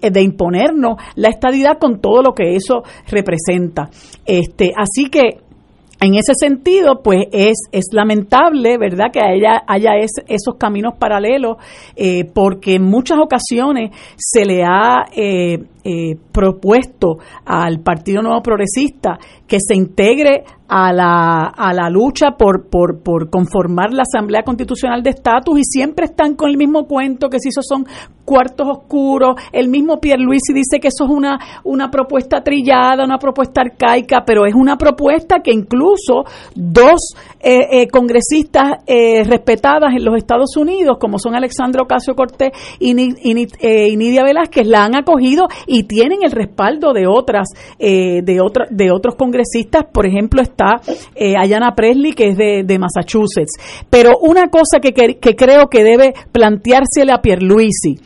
de 0.00 0.22
imponernos 0.22 0.98
la 1.16 1.30
estadidad 1.30 1.78
con 1.80 2.00
todo 2.00 2.22
lo 2.22 2.32
que 2.32 2.54
eso 2.54 2.84
representa. 3.08 3.90
Este, 4.24 4.72
así 4.76 5.10
que 5.10 5.40
en 6.00 6.14
ese 6.14 6.34
sentido, 6.34 7.02
pues 7.02 7.20
es, 7.32 7.56
es 7.72 7.86
lamentable, 7.92 8.76
¿verdad?, 8.78 9.06
que 9.12 9.20
haya, 9.20 9.62
haya 9.66 9.92
esos 9.96 10.56
caminos 10.58 10.94
paralelos, 10.98 11.56
eh, 11.96 12.24
porque 12.24 12.74
en 12.74 12.84
muchas 12.84 13.18
ocasiones 13.18 13.90
se 14.16 14.44
le 14.44 14.64
ha 14.64 15.06
eh, 15.16 15.58
eh, 15.84 16.16
propuesto 16.32 17.18
al 17.46 17.80
Partido 17.80 18.22
Nuevo 18.22 18.42
Progresista 18.42 19.18
que 19.46 19.58
se 19.60 19.74
integre 19.74 20.44
a 20.68 20.92
la, 20.92 21.44
a 21.44 21.74
la 21.74 21.90
lucha 21.90 22.32
por, 22.38 22.68
por, 22.68 23.02
por 23.02 23.28
conformar 23.28 23.92
la 23.92 24.02
Asamblea 24.02 24.42
Constitucional 24.42 25.02
de 25.02 25.10
Estatus 25.10 25.58
y 25.58 25.64
siempre 25.64 26.06
están 26.06 26.34
con 26.34 26.48
el 26.48 26.56
mismo 26.56 26.86
cuento 26.86 27.28
que 27.28 27.38
si 27.38 27.48
esos 27.50 27.66
son 27.66 27.86
cuartos 28.24 28.66
oscuros, 28.66 29.36
el 29.52 29.68
mismo 29.68 30.00
Pierluisi 30.00 30.54
dice 30.54 30.80
que 30.80 30.88
eso 30.88 31.04
es 31.04 31.10
una, 31.10 31.38
una 31.64 31.90
propuesta 31.90 32.42
trillada, 32.42 33.04
una 33.04 33.18
propuesta 33.18 33.60
arcaica, 33.60 34.24
pero 34.24 34.46
es 34.46 34.54
una 34.54 34.76
propuesta 34.76 35.40
que 35.40 35.52
incluso 35.52 36.24
dos 36.54 37.14
eh, 37.40 37.82
eh, 37.82 37.88
congresistas 37.88 38.78
eh, 38.86 39.24
respetadas 39.24 39.94
en 39.94 40.04
los 40.04 40.16
Estados 40.16 40.56
Unidos, 40.56 40.96
como 40.98 41.18
son 41.18 41.34
Alexandra 41.34 41.82
Ocasio 41.82 42.14
Cortés 42.14 42.52
y, 42.78 42.94
Nidia 42.94 44.24
Velázquez, 44.24 44.66
la 44.66 44.84
han 44.84 44.96
acogido 44.96 45.46
y 45.66 45.82
tienen 45.84 46.20
el 46.22 46.30
respaldo 46.30 46.94
de 46.94 47.06
otras, 47.06 47.48
de, 47.78 48.22
de 48.22 48.90
otros 48.90 49.14
congresistas, 49.16 49.84
por 49.92 50.06
ejemplo, 50.06 50.40
está 50.54 50.80
Ayana 51.38 51.74
Presley, 51.74 52.12
que 52.12 52.28
es 52.28 52.36
de, 52.36 52.78
Massachusetts. 52.78 53.84
Pero 53.90 54.18
una 54.20 54.48
cosa 54.48 54.80
que, 54.80 54.92
que, 54.92 55.18
que 55.18 55.36
creo 55.36 55.68
que 55.68 55.84
debe 55.84 56.14
planteársele 56.32 57.12
a 57.12 57.20
Pierluisi, 57.20 57.98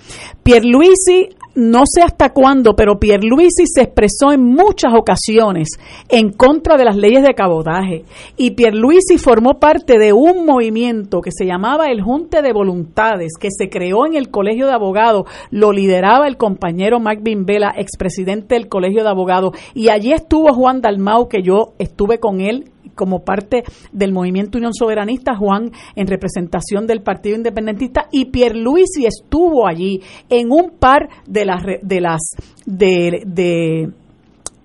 Pierluisi 0.43 1.29
no 1.59 1.83
sé 1.93 2.03
hasta 2.03 2.33
cuándo, 2.33 2.77
pero 2.77 3.01
Pierluisi 3.01 3.65
se 3.67 3.83
expresó 3.83 4.31
en 4.33 4.45
muchas 4.45 4.95
ocasiones 4.95 5.71
en 6.09 6.31
contra 6.31 6.77
de 6.77 6.85
las 6.85 6.97
leyes 6.97 7.25
de 7.25 7.35
cabotaje. 7.35 8.05
Y 8.37 8.53
Pierluisi 8.53 9.19
formó 9.19 9.59
parte 9.59 9.99
de 9.99 10.13
un 10.13 10.47
movimiento 10.47 11.21
que 11.21 11.33
se 11.33 11.47
llamaba 11.47 11.87
el 11.87 12.01
Junte 12.01 12.43
de 12.43 12.53
Voluntades, 12.53 13.33
que 13.41 13.49
se 13.51 13.69
creó 13.69 14.07
en 14.07 14.15
el 14.15 14.31
Colegio 14.31 14.67
de 14.67 14.73
Abogados, 14.73 15.25
lo 15.51 15.73
lideraba 15.73 16.29
el 16.29 16.37
compañero 16.37 17.01
Mike 17.01 17.23
Bimbela, 17.25 17.75
expresidente 17.77 18.55
del 18.55 18.69
Colegio 18.69 19.03
de 19.03 19.11
Abogados, 19.11 19.57
y 19.75 19.89
allí 19.89 20.13
estuvo 20.13 20.55
Juan 20.55 20.81
Dalmau, 20.81 21.29
que 21.29 21.43
yo 21.43 21.73
estuve 21.81 22.21
con 22.21 22.41
él 22.41 22.71
como 22.99 23.21
parte 23.21 23.63
del 23.93 24.13
movimiento 24.13 24.59
Unión 24.59 24.75
Soberanista, 24.75 25.37
Juan 25.37 25.71
en 25.95 26.09
representación 26.09 26.89
del 26.89 27.03
Partido 27.03 27.37
Independentista 27.37 28.09
y 28.11 28.27
Pierluisi 28.27 29.07
estuvo 29.07 29.69
allí 29.69 30.03
en 30.29 30.51
un 30.51 30.73
par 30.79 31.09
de 31.27 31.45
las 31.45 31.63
de 31.81 32.01
las 32.01 32.21
de, 32.67 33.23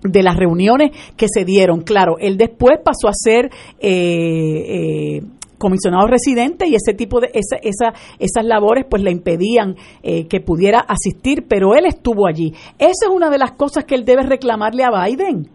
de 0.02 0.22
las 0.22 0.36
reuniones 0.36 0.90
que 1.16 1.26
se 1.32 1.44
dieron. 1.44 1.82
Claro, 1.82 2.16
él 2.18 2.36
después 2.36 2.78
pasó 2.84 3.08
a 3.08 3.12
ser 3.14 3.50
eh, 3.78 5.18
eh, 5.18 5.22
comisionado 5.58 6.08
residente 6.08 6.66
y 6.66 6.74
ese 6.74 6.92
tipo 6.92 7.20
de 7.20 7.28
esa, 7.32 7.56
esa, 7.62 7.94
esas 8.18 8.44
labores 8.44 8.84
pues 8.90 9.02
le 9.02 9.12
impedían 9.12 9.76
eh, 10.02 10.26
que 10.26 10.40
pudiera 10.40 10.80
asistir, 10.80 11.46
pero 11.48 11.76
él 11.76 11.86
estuvo 11.86 12.26
allí. 12.26 12.52
Esa 12.78 13.06
es 13.06 13.10
una 13.14 13.30
de 13.30 13.38
las 13.38 13.52
cosas 13.52 13.84
que 13.84 13.94
él 13.94 14.04
debe 14.04 14.24
reclamarle 14.24 14.82
a 14.82 14.90
Biden 14.90 15.48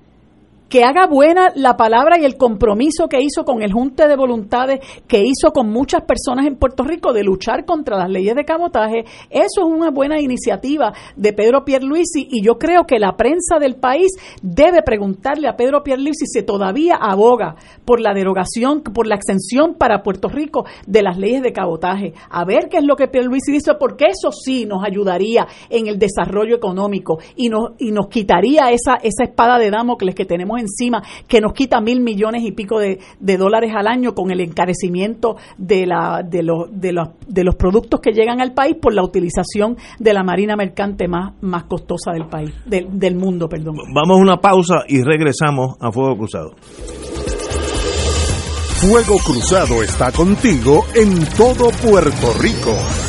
que 0.70 0.84
haga 0.84 1.08
buena 1.08 1.52
la 1.56 1.76
palabra 1.76 2.20
y 2.20 2.26
el 2.26 2.38
compromiso 2.38 3.10
que 3.10 3.22
hizo 3.22 3.44
con 3.44 3.64
el 3.64 3.74
Junte 3.74 4.08
de 4.08 4.16
Voluntades, 4.16 4.80
que 5.08 5.24
hizo 5.24 5.52
con 5.52 5.70
muchas 5.70 6.04
personas 6.04 6.46
en 6.46 6.56
Puerto 6.56 6.84
Rico 6.84 7.12
de 7.12 7.24
luchar 7.24 7.66
contra 7.66 7.98
las 7.98 8.10
leyes 8.10 8.36
de 8.36 8.46
cabotaje. 8.46 9.00
Eso 9.30 9.62
es 9.62 9.66
una 9.66 9.90
buena 9.90 10.22
iniciativa 10.22 10.94
de 11.16 11.34
Pedro 11.34 11.66
Pierluisi 11.66 12.28
y 12.30 12.44
yo 12.44 12.60
creo 12.60 12.86
que 12.86 13.00
la 13.00 13.18
prensa 13.18 13.58
del 13.60 13.76
país 13.76 14.12
debe 14.44 14.84
preguntarle 14.84 15.48
a 15.48 15.56
Pedro 15.56 15.84
Pierluisi 15.84 16.28
si 16.28 16.44
todavía 16.44 16.96
aboga 16.96 17.56
por 17.84 18.00
la 18.00 18.14
derogación, 18.14 18.84
por 18.84 19.08
la 19.08 19.16
exención 19.16 19.74
para 19.74 20.04
Puerto 20.04 20.30
Rico 20.30 20.66
de 20.86 21.02
las 21.02 21.18
leyes 21.18 21.42
de 21.42 21.52
cabotaje. 21.52 22.14
A 22.30 22.46
ver 22.46 22.70
qué 22.70 22.78
es 22.78 22.84
lo 22.84 22.96
que 22.96 23.08
Pierluisi 23.08 23.52
dice, 23.52 23.74
porque 23.80 24.06
eso 24.06 24.32
sí 24.32 24.66
nos 24.66 24.84
ayudaría 24.84 25.48
en 25.70 25.88
el 25.88 25.98
desarrollo 25.98 26.56
económico 26.56 27.18
y 27.36 27.50
nos, 27.50 27.72
y 27.80 27.92
nos 27.92 28.08
quitaría 28.08 28.70
esa, 28.72 28.96
esa 29.02 29.24
espada 29.24 29.58
de 29.58 29.72
Damocles 29.72 30.14
que 30.14 30.26
tenemos 30.26 30.59
encima, 30.60 31.04
que 31.28 31.42
nos 31.42 31.54
quita 31.54 31.82
mil 31.82 32.02
millones 32.02 32.44
y 32.44 32.52
pico 32.52 32.80
de, 32.80 33.00
dólares 33.20 33.72
al 33.76 33.88
año 33.88 34.14
con 34.14 34.32
el 34.32 34.42
encarecimiento 34.42 35.38
de, 35.58 35.86
la, 35.86 36.22
de, 36.24 36.44
los, 36.44 36.68
de, 36.72 36.92
los, 36.92 37.10
de 37.28 37.44
los 37.44 37.56
productos 37.56 38.02
que 38.02 38.12
llegan 38.12 38.42
al 38.42 38.54
país 38.54 38.76
por 38.80 38.94
la 38.94 39.04
utilización 39.04 39.78
de 40.00 40.14
la 40.14 40.24
marina 40.24 40.56
mercante 40.56 41.08
más, 41.08 41.34
más 41.42 41.64
costosa 41.64 42.12
del 42.12 42.28
país, 42.28 42.52
del, 42.66 43.00
del 43.00 43.16
mundo, 43.16 43.48
perdón. 43.48 43.76
Vamos 43.94 44.18
a 44.18 44.22
una 44.22 44.38
pausa 44.38 44.84
y 44.88 45.02
regresamos 45.02 45.78
a 45.80 45.92
Fuego 45.92 46.18
Cruzado. 46.18 46.56
Fuego 48.80 49.18
Cruzado 49.18 49.84
está 49.84 50.12
contigo 50.12 50.86
en 50.96 51.26
todo 51.36 51.70
Puerto 51.84 52.34
Rico. 52.40 53.09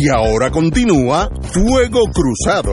Y 0.00 0.08
ahora 0.10 0.50
continúa 0.50 1.28
Fuego 1.52 2.04
Cruzado. 2.12 2.72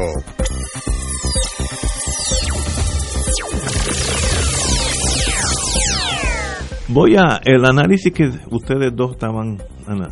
Voy 6.87 7.15
a 7.15 7.41
el 7.43 7.65
análisis 7.65 8.13
que 8.13 8.29
ustedes 8.51 8.95
dos 8.95 9.13
estaban 9.13 9.57
eh, 9.59 10.07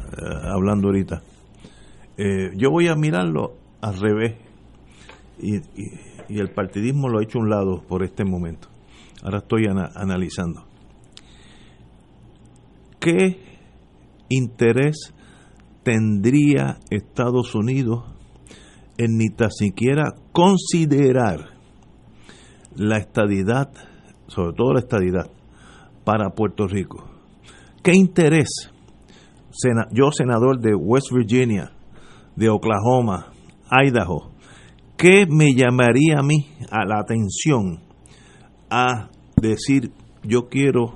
hablando 0.51 0.87
ahorita. 0.87 1.21
Eh, 2.17 2.51
yo 2.55 2.71
voy 2.71 2.87
a 2.87 2.95
mirarlo 2.95 3.53
al 3.81 3.99
revés 3.99 4.35
y, 5.39 5.61
el 6.29 6.49
partidismo 6.49 7.09
lo 7.09 7.19
he 7.19 7.25
hecho 7.25 7.37
a 7.37 7.41
un 7.43 7.49
lado 7.49 7.83
por 7.87 8.03
este 8.03 8.25
momento. 8.25 8.67
Ahora 9.23 9.39
estoy 9.39 9.67
ana- 9.67 9.91
analizando. 9.93 10.65
¿Qué 12.99 13.39
interés 14.29 15.13
tendría 15.83 16.79
Estados 16.89 17.55
Unidos 17.55 18.05
en 18.97 19.17
ni 19.17 19.29
tan 19.29 19.51
siquiera 19.51 20.13
considerar 20.31 21.49
la 22.75 22.97
estadidad, 22.97 23.71
sobre 24.27 24.53
todo 24.55 24.73
la 24.73 24.79
estadidad, 24.79 25.29
para 26.03 26.29
Puerto 26.31 26.67
Rico? 26.67 27.09
¿Qué 27.83 27.93
interés? 27.93 28.71
Sena- 29.51 29.87
yo, 29.91 30.11
senador 30.11 30.59
de 30.59 30.73
West 30.75 31.11
Virginia, 31.11 31.71
de 32.35 32.49
Oklahoma, 32.49 33.31
Idaho, 33.71 34.31
¿qué 34.97 35.25
me 35.29 35.53
llamaría 35.53 36.19
a 36.19 36.23
mí 36.23 36.47
a 36.71 36.85
la 36.85 36.99
atención 36.99 37.81
a 38.69 39.09
decir 39.39 39.91
yo 40.23 40.47
quiero 40.49 40.95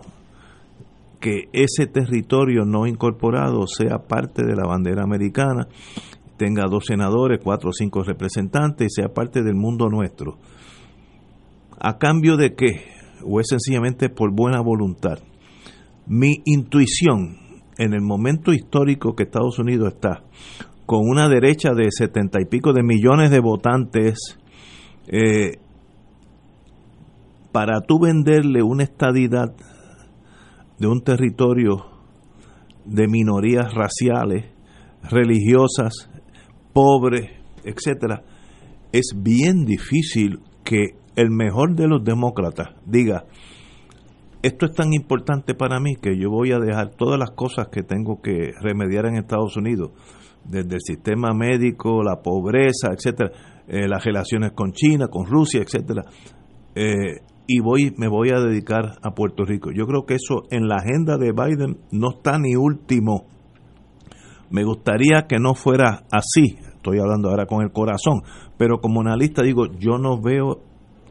que 1.20 1.49
ese 1.53 1.88
territorio 1.88 2.65
no 2.65 2.86
incorporado 2.86 3.65
sea 3.68 3.99
parte 4.07 4.43
de 4.45 4.55
la 4.55 4.68
bandera 4.68 5.03
americana, 5.03 5.68
tenga 6.38 6.65
dos 6.70 6.86
senadores, 6.86 7.39
cuatro 7.43 7.70
o 7.72 7.74
cinco 7.74 8.03
representantes 8.03 8.88
y 8.88 9.01
sea 9.01 9.13
parte 9.13 9.43
del 9.43 9.55
mundo 9.55 9.89
nuestro. 9.89 10.38
¿A 11.80 11.97
cambio 11.97 12.38
de 12.38 12.55
qué? 12.55 12.86
¿O 13.24 13.39
es 13.39 13.47
sencillamente 13.49 14.09
por 14.09 14.34
buena 14.34 14.61
voluntad? 14.61 15.20
Mi 16.05 16.41
intuición 16.45 17.38
en 17.78 17.93
el 17.93 18.01
momento 18.01 18.53
histórico 18.53 19.15
que 19.15 19.24
Estados 19.24 19.59
Unidos 19.59 19.93
está, 19.93 20.24
con 20.86 21.01
una 21.03 21.28
derecha 21.28 21.74
de 21.74 21.91
setenta 21.91 22.39
y 22.41 22.45
pico 22.45 22.74
de 22.74 22.84
millones 22.84 23.30
de 23.30 23.39
votantes, 23.39 24.39
eh, 25.07 25.59
para 27.51 27.82
tú 27.82 27.99
venderle 27.99 28.61
una 28.63 28.84
estadidad 28.84 29.55
de 30.80 30.88
un 30.88 31.01
territorio 31.01 31.86
de 32.86 33.07
minorías 33.07 33.73
raciales, 33.73 34.45
religiosas, 35.03 36.09
pobres, 36.73 37.30
etcétera, 37.63 38.23
es 38.91 39.13
bien 39.15 39.65
difícil 39.65 40.39
que 40.63 40.95
el 41.15 41.30
mejor 41.32 41.75
de 41.75 41.88
los 41.88 42.03
demócratas 42.03 42.69
diga 42.86 43.25
esto 44.43 44.67
es 44.67 44.73
tan 44.73 44.93
importante 44.93 45.55
para 45.55 45.80
mí 45.80 45.95
que 45.95 46.17
yo 46.17 46.30
voy 46.30 46.51
a 46.51 46.59
dejar 46.59 46.91
todas 46.91 47.19
las 47.19 47.32
cosas 47.32 47.69
que 47.69 47.84
tengo 47.84 48.21
que 48.21 48.51
remediar 48.61 49.07
en 49.07 49.15
Estados 49.15 49.57
Unidos 49.57 49.91
desde 50.45 50.75
el 50.75 50.82
sistema 50.82 51.34
médico, 51.34 52.03
la 52.03 52.21
pobreza, 52.21 52.93
etcétera, 52.93 53.32
eh, 53.67 53.88
las 53.88 54.05
relaciones 54.05 54.53
con 54.53 54.71
China, 54.71 55.07
con 55.07 55.25
Rusia, 55.25 55.61
etcétera. 55.61 56.03
Eh, 56.75 57.19
y 57.48 57.62
voy, 57.62 57.93
me 57.98 58.10
voy 58.10 58.30
a 58.30 58.39
dedicar 58.39 58.98
a 59.02 59.11
Puerto 59.11 59.45
Rico. 59.45 59.72
Yo 59.72 59.88
creo 59.88 60.06
que 60.06 60.15
eso 60.15 60.44
en 60.52 60.68
la 60.68 60.76
agenda 60.76 61.18
de 61.18 61.32
Biden 61.32 61.78
no 61.91 62.10
está 62.10 62.38
ni 62.38 62.56
último. 62.56 63.26
Me 64.49 64.64
gustaría 64.64 65.28
que 65.28 65.40
no 65.40 65.56
fuera 65.56 66.03
así. 66.11 66.57
Estoy 66.76 66.99
hablando 66.99 67.30
ahora 67.30 67.45
con 67.45 67.64
el 67.64 67.72
corazón, 67.72 68.22
pero 68.57 68.80
como 68.80 69.02
analista 69.02 69.44
digo, 69.44 69.65
yo 69.80 69.98
no 69.98 70.22
veo 70.22 70.61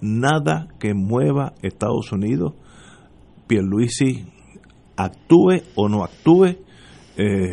nada 0.01 0.69
que 0.79 0.95
mueva 0.95 1.55
Estados 1.63 2.13
Unidos. 2.13 2.55
Pierluisi 3.47 4.27
actúe 4.97 5.63
o 5.75 5.89
no 5.89 6.05
actúe 6.05 6.57
eh, 7.17 7.49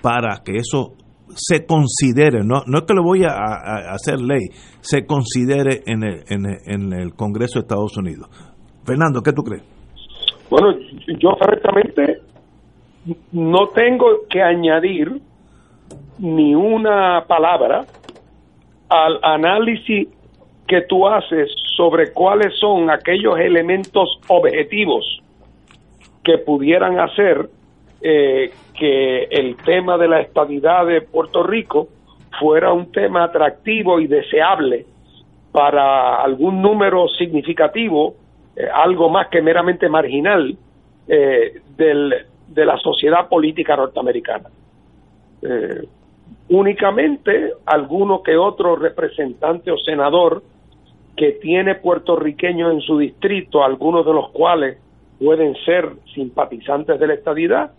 para 0.00 0.42
que 0.44 0.56
eso 0.56 0.94
se 1.34 1.66
considere, 1.66 2.44
no, 2.44 2.62
no 2.66 2.78
es 2.78 2.84
que 2.84 2.94
lo 2.94 3.02
voy 3.02 3.24
a, 3.24 3.34
hacer 3.92 4.20
ley, 4.20 4.48
se 4.80 5.06
considere 5.06 5.82
en 5.86 6.02
el, 6.02 6.24
en, 6.28 6.46
el, 6.46 6.58
en 6.66 6.92
el 6.92 7.14
Congreso 7.14 7.58
de 7.58 7.62
Estados 7.62 7.96
Unidos. 7.96 8.28
Fernando, 8.84 9.20
¿qué 9.22 9.32
tú 9.32 9.42
crees? 9.42 9.62
Bueno, 10.50 10.76
yo 11.18 11.30
francamente 11.38 12.20
no 13.32 13.68
tengo 13.74 14.06
que 14.30 14.42
añadir 14.42 15.20
ni 16.18 16.54
una 16.54 17.24
palabra 17.26 17.84
al 18.88 19.18
análisis 19.22 20.08
que 20.66 20.82
tú 20.88 21.06
haces 21.06 21.50
sobre 21.76 22.12
cuáles 22.12 22.54
son 22.58 22.90
aquellos 22.90 23.38
elementos 23.38 24.20
objetivos 24.28 25.04
que 26.22 26.38
pudieran 26.38 26.98
hacer 27.00 27.50
eh, 28.06 28.52
que 28.78 29.24
el 29.30 29.56
tema 29.56 29.96
de 29.96 30.08
la 30.08 30.20
estabilidad 30.20 30.84
de 30.84 31.00
Puerto 31.00 31.42
Rico 31.42 31.88
fuera 32.38 32.70
un 32.70 32.92
tema 32.92 33.24
atractivo 33.24 33.98
y 33.98 34.06
deseable 34.06 34.84
para 35.50 36.22
algún 36.22 36.60
número 36.60 37.08
significativo, 37.08 38.14
eh, 38.56 38.66
algo 38.72 39.08
más 39.08 39.28
que 39.28 39.40
meramente 39.40 39.88
marginal, 39.88 40.54
eh, 41.08 41.62
del, 41.78 42.26
de 42.48 42.64
la 42.66 42.76
sociedad 42.76 43.26
política 43.26 43.74
norteamericana. 43.74 44.50
Eh, 45.40 45.86
únicamente 46.50 47.52
alguno 47.64 48.22
que 48.22 48.36
otro 48.36 48.76
representante 48.76 49.70
o 49.70 49.78
senador 49.78 50.42
que 51.16 51.32
tiene 51.32 51.76
puertorriqueños 51.76 52.70
en 52.70 52.80
su 52.82 52.98
distrito, 52.98 53.64
algunos 53.64 54.04
de 54.04 54.12
los 54.12 54.30
cuales 54.30 54.76
pueden 55.18 55.54
ser 55.64 55.88
simpatizantes 56.14 57.00
de 57.00 57.06
la 57.06 57.14
estadidad, 57.14 57.70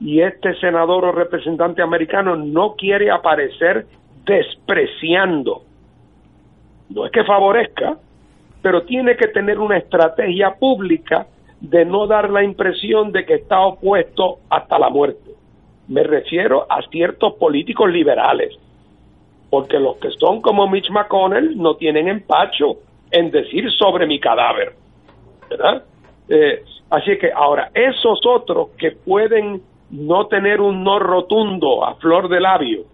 y 0.00 0.20
este 0.20 0.54
senador 0.60 1.04
o 1.04 1.12
representante 1.12 1.82
americano 1.82 2.36
no 2.36 2.74
quiere 2.76 3.10
aparecer 3.10 3.86
despreciando. 4.24 5.62
No 6.90 7.06
es 7.06 7.12
que 7.12 7.24
favorezca, 7.24 7.96
pero 8.62 8.82
tiene 8.82 9.16
que 9.16 9.28
tener 9.28 9.58
una 9.58 9.78
estrategia 9.78 10.54
pública 10.54 11.26
de 11.60 11.84
no 11.84 12.06
dar 12.06 12.30
la 12.30 12.44
impresión 12.44 13.10
de 13.12 13.24
que 13.24 13.34
está 13.34 13.60
opuesto 13.60 14.38
hasta 14.48 14.78
la 14.78 14.88
muerte. 14.88 15.32
Me 15.88 16.02
refiero 16.02 16.66
a 16.70 16.82
ciertos 16.90 17.34
políticos 17.34 17.90
liberales, 17.90 18.56
porque 19.50 19.78
los 19.78 19.96
que 19.96 20.10
son 20.10 20.40
como 20.40 20.68
Mitch 20.68 20.90
McConnell 20.90 21.56
no 21.56 21.74
tienen 21.76 22.08
empacho 22.08 22.76
en 23.10 23.30
decir 23.30 23.70
sobre 23.72 24.06
mi 24.06 24.20
cadáver, 24.20 24.74
¿verdad? 25.48 25.82
Eh, 26.28 26.62
así 26.90 27.18
que 27.18 27.32
ahora, 27.32 27.70
esos 27.74 28.20
otros 28.26 28.68
que 28.78 28.92
pueden 28.92 29.62
no 29.90 30.26
tener 30.26 30.60
un 30.60 30.84
no 30.84 30.98
rotundo 30.98 31.84
a 31.84 31.94
flor 31.96 32.28
de 32.28 32.40
labio, 32.40 32.84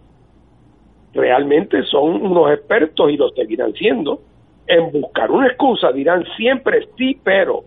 realmente 1.13 1.83
son 1.83 2.25
unos 2.25 2.51
expertos 2.51 3.11
y 3.11 3.17
lo 3.17 3.29
seguirán 3.29 3.73
siendo 3.73 4.19
en 4.67 4.91
buscar 4.91 5.31
una 5.31 5.47
excusa, 5.47 5.91
dirán 5.91 6.25
siempre 6.35 6.87
sí, 6.97 7.19
pero 7.23 7.63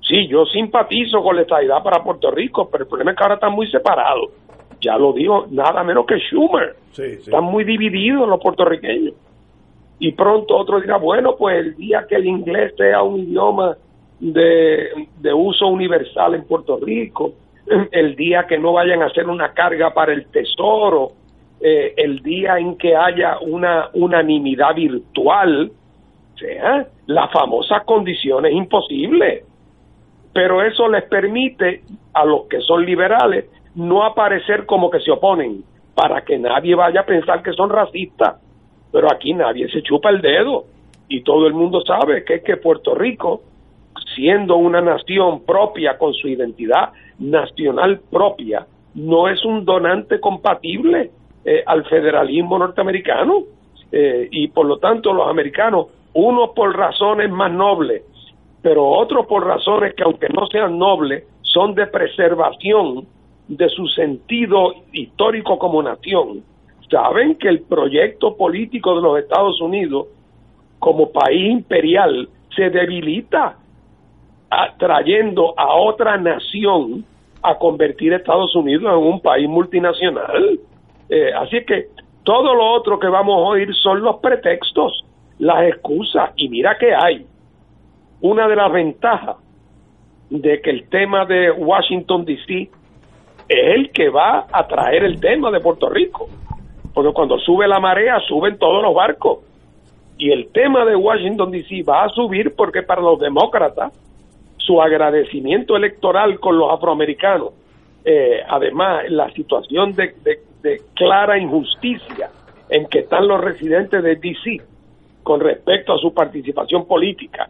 sí, 0.00 0.26
yo 0.28 0.44
simpatizo 0.46 1.22
con 1.22 1.36
la 1.36 1.42
estabilidad 1.42 1.82
para 1.82 2.02
Puerto 2.02 2.30
Rico, 2.30 2.68
pero 2.70 2.84
el 2.84 2.88
problema 2.88 3.12
es 3.12 3.16
que 3.16 3.22
ahora 3.22 3.34
están 3.36 3.52
muy 3.52 3.70
separados. 3.70 4.30
Ya 4.80 4.98
lo 4.98 5.12
dijo 5.12 5.46
nada 5.50 5.84
menos 5.84 6.04
que 6.06 6.18
Schumer. 6.18 6.74
Están 6.96 7.44
muy 7.44 7.62
divididos 7.64 8.28
los 8.28 8.40
puertorriqueños. 8.40 9.14
Y 10.00 10.10
pronto 10.12 10.56
otro 10.56 10.80
dirá, 10.80 10.96
bueno, 10.96 11.36
pues 11.36 11.58
el 11.58 11.76
día 11.76 12.04
que 12.08 12.16
el 12.16 12.26
inglés 12.26 12.74
sea 12.76 13.02
un 13.02 13.20
idioma 13.20 13.76
de, 14.18 15.06
de 15.20 15.32
uso 15.32 15.68
universal 15.68 16.34
en 16.34 16.44
Puerto 16.44 16.78
Rico, 16.82 17.34
el 17.90 18.16
día 18.16 18.46
que 18.46 18.58
no 18.58 18.72
vayan 18.72 19.02
a 19.02 19.10
ser 19.10 19.28
una 19.28 19.52
carga 19.52 19.92
para 19.92 20.12
el 20.12 20.26
tesoro, 20.26 21.12
eh, 21.60 21.94
el 21.96 22.22
día 22.22 22.58
en 22.58 22.76
que 22.76 22.96
haya 22.96 23.38
una 23.40 23.88
unanimidad 23.94 24.74
virtual, 24.74 25.70
o 26.34 26.38
sea, 26.38 26.86
las 27.06 27.30
famosas 27.30 27.84
condiciones 27.84 28.52
imposibles. 28.52 29.44
Pero 30.32 30.62
eso 30.62 30.88
les 30.88 31.04
permite 31.04 31.82
a 32.14 32.24
los 32.24 32.48
que 32.48 32.60
son 32.60 32.84
liberales 32.84 33.46
no 33.74 34.04
aparecer 34.04 34.66
como 34.66 34.90
que 34.90 35.00
se 35.00 35.10
oponen, 35.10 35.64
para 35.94 36.22
que 36.22 36.38
nadie 36.38 36.74
vaya 36.74 37.00
a 37.00 37.06
pensar 37.06 37.42
que 37.42 37.52
son 37.52 37.70
racistas. 37.70 38.40
Pero 38.90 39.10
aquí 39.10 39.32
nadie 39.32 39.68
se 39.68 39.82
chupa 39.82 40.10
el 40.10 40.20
dedo 40.20 40.64
y 41.08 41.22
todo 41.22 41.46
el 41.46 41.54
mundo 41.54 41.82
sabe 41.82 42.24
que 42.24 42.34
es 42.36 42.42
que 42.42 42.56
Puerto 42.56 42.94
Rico, 42.94 43.42
siendo 44.14 44.56
una 44.56 44.80
nación 44.80 45.44
propia 45.44 45.96
con 45.98 46.12
su 46.14 46.28
identidad 46.28 46.92
nacional 47.22 48.00
propia, 48.10 48.66
no 48.94 49.28
es 49.28 49.44
un 49.44 49.64
donante 49.64 50.20
compatible 50.20 51.10
eh, 51.44 51.62
al 51.66 51.84
federalismo 51.86 52.58
norteamericano. 52.58 53.44
Eh, 53.90 54.28
y 54.30 54.48
por 54.48 54.66
lo 54.66 54.78
tanto 54.78 55.12
los 55.12 55.28
americanos, 55.28 55.88
unos 56.14 56.50
por 56.50 56.74
razones 56.74 57.30
más 57.30 57.52
nobles, 57.52 58.02
pero 58.62 58.86
otros 58.86 59.26
por 59.26 59.46
razones 59.46 59.94
que 59.94 60.02
aunque 60.02 60.28
no 60.28 60.46
sean 60.46 60.78
nobles, 60.78 61.24
son 61.42 61.74
de 61.74 61.86
preservación 61.86 63.06
de 63.48 63.68
su 63.68 63.86
sentido 63.88 64.72
histórico 64.92 65.58
como 65.58 65.82
nación, 65.82 66.42
saben 66.90 67.34
que 67.34 67.48
el 67.48 67.62
proyecto 67.62 68.36
político 68.36 68.94
de 68.94 69.02
los 69.02 69.18
Estados 69.18 69.60
Unidos 69.60 70.06
como 70.78 71.10
país 71.10 71.50
imperial 71.50 72.28
se 72.54 72.70
debilita 72.70 73.56
atrayendo 74.48 75.54
a 75.58 75.74
otra 75.74 76.16
nación 76.18 77.04
a 77.42 77.58
convertir 77.58 78.12
a 78.12 78.16
Estados 78.16 78.54
Unidos 78.54 78.84
en 78.84 78.98
un 78.98 79.20
país 79.20 79.48
multinacional. 79.48 80.60
Eh, 81.08 81.32
así 81.34 81.64
que 81.64 81.88
todo 82.22 82.54
lo 82.54 82.72
otro 82.72 82.98
que 82.98 83.08
vamos 83.08 83.34
a 83.36 83.50
oír 83.50 83.74
son 83.74 84.02
los 84.02 84.16
pretextos, 84.16 85.04
las 85.38 85.64
excusas, 85.64 86.30
y 86.36 86.48
mira 86.48 86.76
que 86.78 86.94
hay. 86.94 87.26
Una 88.20 88.46
de 88.46 88.56
las 88.56 88.72
ventajas 88.72 89.36
de 90.30 90.60
que 90.60 90.70
el 90.70 90.88
tema 90.88 91.26
de 91.26 91.50
Washington, 91.50 92.24
D.C. 92.24 92.70
es 93.48 93.74
el 93.76 93.90
que 93.90 94.08
va 94.08 94.46
a 94.50 94.66
traer 94.66 95.04
el 95.04 95.20
tema 95.20 95.50
de 95.50 95.60
Puerto 95.60 95.88
Rico, 95.88 96.28
porque 96.94 97.12
cuando 97.12 97.38
sube 97.38 97.66
la 97.66 97.80
marea 97.80 98.20
suben 98.20 98.58
todos 98.58 98.82
los 98.82 98.94
barcos, 98.94 99.40
y 100.16 100.30
el 100.30 100.52
tema 100.52 100.84
de 100.84 100.94
Washington, 100.94 101.50
D.C. 101.50 101.82
va 101.82 102.04
a 102.04 102.08
subir 102.10 102.54
porque 102.54 102.82
para 102.82 103.02
los 103.02 103.18
demócratas 103.18 103.92
su 104.66 104.80
agradecimiento 104.80 105.76
electoral 105.76 106.38
con 106.38 106.58
los 106.58 106.70
afroamericanos, 106.70 107.50
eh, 108.04 108.40
además 108.48 109.04
la 109.10 109.30
situación 109.32 109.94
de, 109.94 110.14
clara 110.94 111.38
injusticia 111.38 112.30
en 112.68 112.86
que 112.86 113.00
están 113.00 113.26
los 113.26 113.40
residentes 113.40 114.02
de 114.02 114.16
D.C. 114.16 114.62
con 115.22 115.40
respecto 115.40 115.92
a 115.92 115.98
su 115.98 116.14
participación 116.14 116.86
política, 116.86 117.48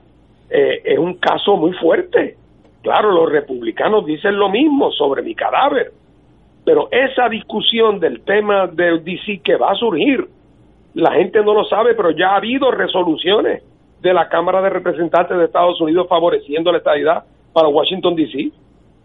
eh, 0.51 0.81
es 0.85 0.99
un 0.99 1.15
caso 1.15 1.57
muy 1.57 1.73
fuerte. 1.75 2.37
Claro, 2.83 3.13
los 3.13 3.31
republicanos 3.31 4.05
dicen 4.05 4.37
lo 4.37 4.49
mismo 4.49 4.91
sobre 4.91 5.23
mi 5.23 5.35
cadáver, 5.35 5.93
pero 6.65 6.89
esa 6.91 7.29
discusión 7.29 8.01
del 8.01 8.23
tema 8.23 8.67
del 8.67 9.05
DC 9.05 9.41
que 9.45 9.57
va 9.57 9.71
a 9.71 9.75
surgir, 9.75 10.27
la 10.95 11.13
gente 11.13 11.43
no 11.43 11.55
lo 11.55 11.65
sabe, 11.65 11.95
pero 11.95 12.11
ya 12.11 12.31
ha 12.31 12.37
habido 12.37 12.71
resoluciones 12.71 13.63
de 14.03 14.13
la 14.13 14.29
Cámara 14.29 14.61
de 14.63 14.71
Representantes 14.71 15.37
de 15.39 15.45
Estados 15.45 15.81
Unidos 15.81 16.07
favoreciendo 16.09 16.71
la 16.73 16.79
estadidad 16.79 17.25
para 17.53 17.69
Washington 17.69 18.15
DC. 18.17 18.51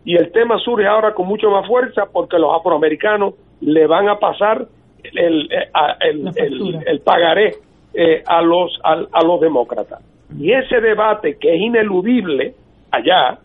Y 0.05 0.15
el 0.15 0.31
tema 0.31 0.57
surge 0.59 0.87
ahora 0.87 1.13
con 1.13 1.27
mucho 1.27 1.49
más 1.49 1.67
fuerza 1.67 2.05
porque 2.11 2.39
los 2.39 2.53
afroamericanos 2.57 3.33
le 3.61 3.85
van 3.87 4.09
a 4.09 4.17
pasar 4.19 4.65
el, 5.03 5.51
eh, 5.51 5.69
el, 6.01 6.27
el- 6.35 6.83
el 6.85 6.99
pagaré 7.01 7.55
eh, 7.93 8.23
a, 8.25 8.41
los, 8.41 8.79
a, 8.83 9.03
a 9.11 9.23
los 9.23 9.39
demócratas. 9.41 10.01
Y 10.37 10.51
ese 10.51 10.81
debate 10.81 11.37
que 11.37 11.55
es 11.55 11.61
ineludible 11.61 12.53
allá 12.91 13.39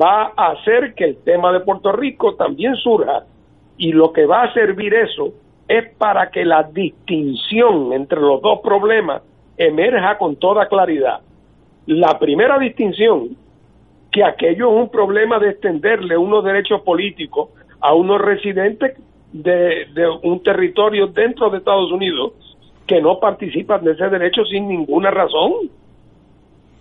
va 0.00 0.32
a 0.36 0.52
hacer 0.52 0.94
que 0.94 1.04
el 1.04 1.16
tema 1.24 1.52
de 1.52 1.60
Puerto 1.60 1.92
Rico 1.92 2.34
también 2.34 2.74
surja 2.76 3.24
y 3.78 3.92
lo 3.92 4.12
que 4.12 4.26
va 4.26 4.42
a 4.42 4.52
servir 4.54 4.92
eso 4.94 5.32
es 5.68 5.88
para 5.96 6.30
que 6.30 6.44
la 6.44 6.64
distinción 6.64 7.92
entre 7.92 8.20
los 8.20 8.42
dos 8.42 8.60
problemas 8.62 9.22
emerja 9.60 10.16
con 10.16 10.36
toda 10.36 10.68
claridad. 10.68 11.20
La 11.86 12.18
primera 12.18 12.58
distinción, 12.58 13.36
que 14.10 14.24
aquello 14.24 14.70
es 14.70 14.82
un 14.84 14.88
problema 14.88 15.38
de 15.38 15.50
extenderle 15.50 16.16
unos 16.16 16.42
derechos 16.42 16.80
políticos 16.80 17.50
a 17.78 17.92
unos 17.92 18.20
residentes 18.22 18.98
de, 19.32 19.86
un 20.22 20.42
territorio 20.42 21.08
dentro 21.08 21.50
de 21.50 21.58
Estados 21.58 21.92
Unidos 21.92 22.32
que 22.86 23.02
no 23.02 23.20
participan 23.20 23.84
de 23.84 23.92
ese 23.92 24.08
derecho 24.08 24.44
sin 24.46 24.66
ninguna 24.66 25.10
razón. 25.10 25.52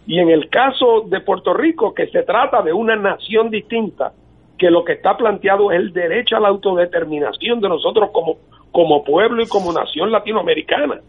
Y 0.07 0.19
en 0.19 0.30
el 0.30 0.49
caso 0.49 1.01
de 1.06 1.19
Puerto 1.19 1.53
Rico, 1.53 1.93
que 1.93 2.07
se 2.07 2.23
trata 2.23 2.61
de 2.61 2.72
una 2.72 2.95
nación 2.95 3.49
distinta, 3.49 4.14
que 4.57 4.72
lo 4.72 4.85
que 4.85 4.93
está 4.93 5.18
planteado 5.18 5.72
es 5.72 5.80
el 5.80 5.91
derecho 5.91 6.38
a 6.38 6.39
la 6.39 6.47
autodeterminación 6.47 7.60
de 7.60 7.68
nosotros 7.68 8.10
como, 8.11 8.38
como 8.72 9.03
pueblo 9.03 9.43
y 9.43 9.47
como 9.47 9.73
nación 9.73 10.11
latinoamericana. 10.11 11.01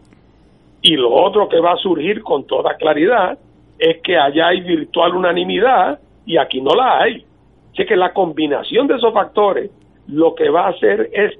Y 0.81 0.95
lo 0.95 1.13
otro 1.13 1.47
que 1.47 1.59
va 1.59 1.73
a 1.73 1.77
surgir 1.77 2.23
con 2.23 2.45
toda 2.45 2.75
claridad 2.75 3.37
es 3.77 4.01
que 4.01 4.17
allá 4.17 4.47
hay 4.47 4.61
virtual 4.61 5.15
unanimidad 5.15 5.99
y 6.25 6.37
aquí 6.37 6.61
no 6.61 6.73
la 6.75 7.01
hay. 7.01 7.25
Así 7.73 7.85
que 7.85 7.95
la 7.95 8.13
combinación 8.13 8.87
de 8.87 8.95
esos 8.95 9.13
factores 9.13 9.71
lo 10.07 10.35
que 10.35 10.49
va 10.49 10.65
a 10.65 10.69
hacer 10.69 11.09
es 11.13 11.39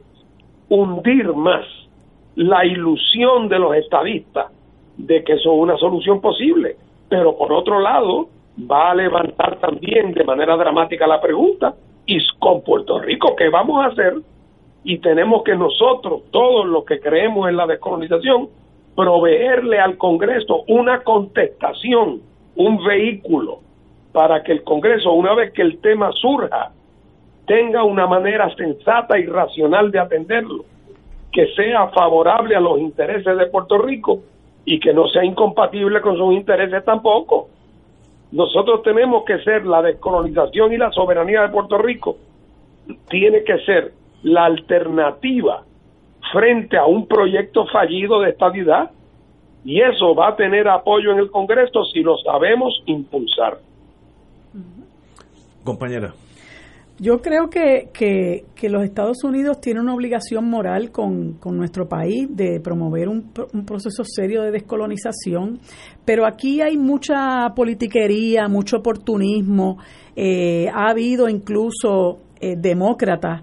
hundir 0.69 1.34
más 1.34 1.65
la 2.35 2.65
ilusión 2.65 3.49
de 3.49 3.59
los 3.59 3.76
estadistas 3.76 4.47
de 4.97 5.23
que 5.23 5.34
eso 5.34 5.53
es 5.53 5.59
una 5.59 5.77
solución 5.77 6.22
posible. 6.22 6.77
Pero 7.09 7.38
por 7.38 7.51
otro 7.51 7.80
lado, 7.80 8.30
va 8.59 8.91
a 8.91 8.95
levantar 8.95 9.57
también 9.59 10.13
de 10.13 10.23
manera 10.23 10.55
dramática 10.55 11.07
la 11.07 11.22
pregunta, 11.22 11.76
¿y 12.05 12.19
con 12.39 12.63
Puerto 12.63 12.99
Rico 12.99 13.35
qué 13.35 13.49
vamos 13.49 13.84
a 13.84 13.88
hacer? 13.88 14.15
Y 14.84 14.99
tenemos 14.99 15.43
que 15.43 15.55
nosotros, 15.55 16.23
todos 16.31 16.65
los 16.65 16.85
que 16.85 16.99
creemos 16.99 17.49
en 17.49 17.57
la 17.57 17.68
descolonización, 17.68 18.49
proveerle 18.95 19.80
al 19.80 19.97
Congreso 19.97 20.63
una 20.68 21.03
contestación, 21.03 22.22
un 22.55 22.84
vehículo, 22.84 23.59
para 24.11 24.43
que 24.43 24.51
el 24.51 24.63
Congreso, 24.63 25.11
una 25.13 25.34
vez 25.34 25.53
que 25.53 25.61
el 25.61 25.80
tema 25.80 26.11
surja, 26.13 26.72
tenga 27.45 27.84
una 27.84 28.07
manera 28.07 28.53
sensata 28.55 29.18
y 29.18 29.26
racional 29.26 29.91
de 29.91 29.99
atenderlo, 29.99 30.65
que 31.31 31.47
sea 31.55 31.88
favorable 31.88 32.55
a 32.55 32.59
los 32.59 32.80
intereses 32.80 33.38
de 33.38 33.45
Puerto 33.47 33.77
Rico 33.77 34.19
y 34.65 34.80
que 34.80 34.93
no 34.93 35.07
sea 35.07 35.23
incompatible 35.23 36.01
con 36.01 36.18
sus 36.18 36.34
intereses 36.34 36.84
tampoco. 36.84 37.49
Nosotros 38.31 38.84
tenemos 38.84 39.23
que 39.26 39.39
ser 39.39 39.65
la 39.65 39.81
descolonización 39.81 40.73
y 40.73 40.77
la 40.77 40.91
soberanía 40.91 41.41
de 41.41 41.49
Puerto 41.49 41.77
Rico, 41.77 42.18
tiene 43.09 43.43
que 43.43 43.59
ser 43.59 43.93
la 44.23 44.45
alternativa 44.45 45.63
frente 46.31 46.77
a 46.77 46.85
un 46.85 47.07
proyecto 47.07 47.65
fallido 47.72 48.22
de 48.22 48.31
estabilidad 48.31 48.91
y 49.64 49.81
eso 49.81 50.15
va 50.15 50.30
a 50.30 50.35
tener 50.35 50.68
apoyo 50.68 51.11
en 51.11 51.19
el 51.19 51.30
Congreso 51.30 51.84
si 51.85 52.02
lo 52.02 52.18
sabemos 52.18 52.81
impulsar. 52.85 53.60
Compañera. 55.64 56.14
Yo 56.99 57.19
creo 57.19 57.49
que, 57.49 57.89
que, 57.91 58.45
que, 58.56 58.69
los 58.69 58.84
Estados 58.84 59.23
Unidos 59.23 59.60
tienen 59.60 59.84
una 59.84 59.95
obligación 59.95 60.48
moral 60.48 60.91
con, 60.91 61.34
con 61.34 61.57
nuestro 61.57 61.88
país 61.88 62.27
de 62.30 62.60
promover 62.60 63.10
un, 63.10 63.31
un, 63.53 63.65
proceso 63.65 64.03
serio 64.06 64.43
de 64.43 64.52
descolonización, 64.52 65.60
pero 66.06 66.27
aquí 66.27 66.61
hay 66.61 66.77
mucha 66.77 67.49
politiquería, 67.56 68.48
mucho 68.48 68.77
oportunismo, 68.77 69.80
eh, 70.15 70.68
ha 70.72 70.91
habido 70.91 71.27
incluso 71.27 72.19
eh, 72.39 72.56
demócratas 72.56 73.41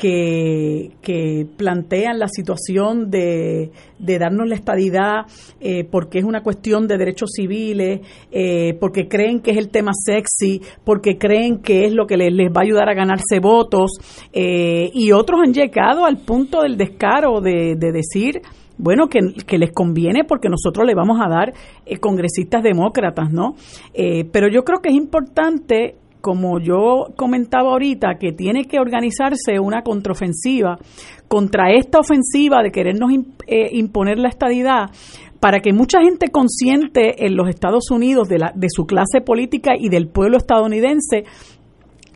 que, 0.00 0.92
que, 1.02 1.46
plantean 1.58 2.18
la 2.18 2.26
situación 2.26 3.10
de, 3.10 3.70
de 3.98 4.18
darnos 4.18 4.48
la 4.48 4.54
estadidad 4.54 5.26
eh, 5.60 5.84
porque 5.84 6.18
es 6.18 6.24
una 6.24 6.42
cuestión 6.42 6.88
de 6.88 6.96
derechos 6.96 7.32
civiles, 7.36 8.00
eh, 8.32 8.78
porque 8.80 9.08
creen 9.08 9.40
que 9.40 9.50
es 9.50 9.58
el 9.58 9.68
tema 9.68 9.92
sexy, 9.92 10.62
porque 10.84 11.18
creen 11.18 11.58
que 11.58 11.84
es 11.84 11.92
lo 11.92 12.06
que 12.06 12.16
les, 12.16 12.32
les 12.32 12.48
va 12.48 12.62
a 12.62 12.64
ayudar 12.64 12.88
a 12.88 12.94
ganarse 12.94 13.40
votos, 13.42 13.92
eh, 14.32 14.90
y 14.94 15.12
otros 15.12 15.40
han 15.44 15.52
llegado 15.52 16.06
al 16.06 16.16
punto 16.16 16.62
del 16.62 16.78
descaro 16.78 17.42
de, 17.42 17.76
de 17.76 17.92
decir 17.92 18.40
bueno, 18.78 19.08
que, 19.08 19.18
que, 19.46 19.58
les 19.58 19.72
conviene 19.72 20.24
porque 20.24 20.48
nosotros 20.48 20.86
le 20.86 20.94
vamos 20.94 21.18
a 21.20 21.28
dar 21.28 21.52
eh, 21.84 21.98
congresistas 21.98 22.62
demócratas, 22.62 23.30
¿no? 23.30 23.54
Eh, 23.92 24.24
pero 24.32 24.48
yo 24.48 24.64
creo 24.64 24.80
que 24.80 24.88
es 24.88 24.94
importante 24.94 25.96
como 26.20 26.60
yo 26.60 27.08
comentaba 27.16 27.70
ahorita, 27.70 28.16
que 28.18 28.32
tiene 28.32 28.64
que 28.64 28.78
organizarse 28.78 29.58
una 29.60 29.82
contraofensiva 29.82 30.78
contra 31.28 31.72
esta 31.72 31.98
ofensiva 31.98 32.62
de 32.62 32.70
querernos 32.70 33.10
eh, 33.46 33.70
imponer 33.72 34.18
la 34.18 34.28
estadidad, 34.28 34.90
para 35.40 35.60
que 35.60 35.72
mucha 35.72 36.00
gente 36.02 36.28
consciente 36.28 37.26
en 37.26 37.34
los 37.34 37.48
Estados 37.48 37.90
Unidos 37.90 38.28
de, 38.28 38.38
la, 38.38 38.52
de 38.54 38.68
su 38.70 38.84
clase 38.84 39.22
política 39.24 39.72
y 39.78 39.88
del 39.88 40.08
pueblo 40.08 40.36
estadounidense 40.36 41.24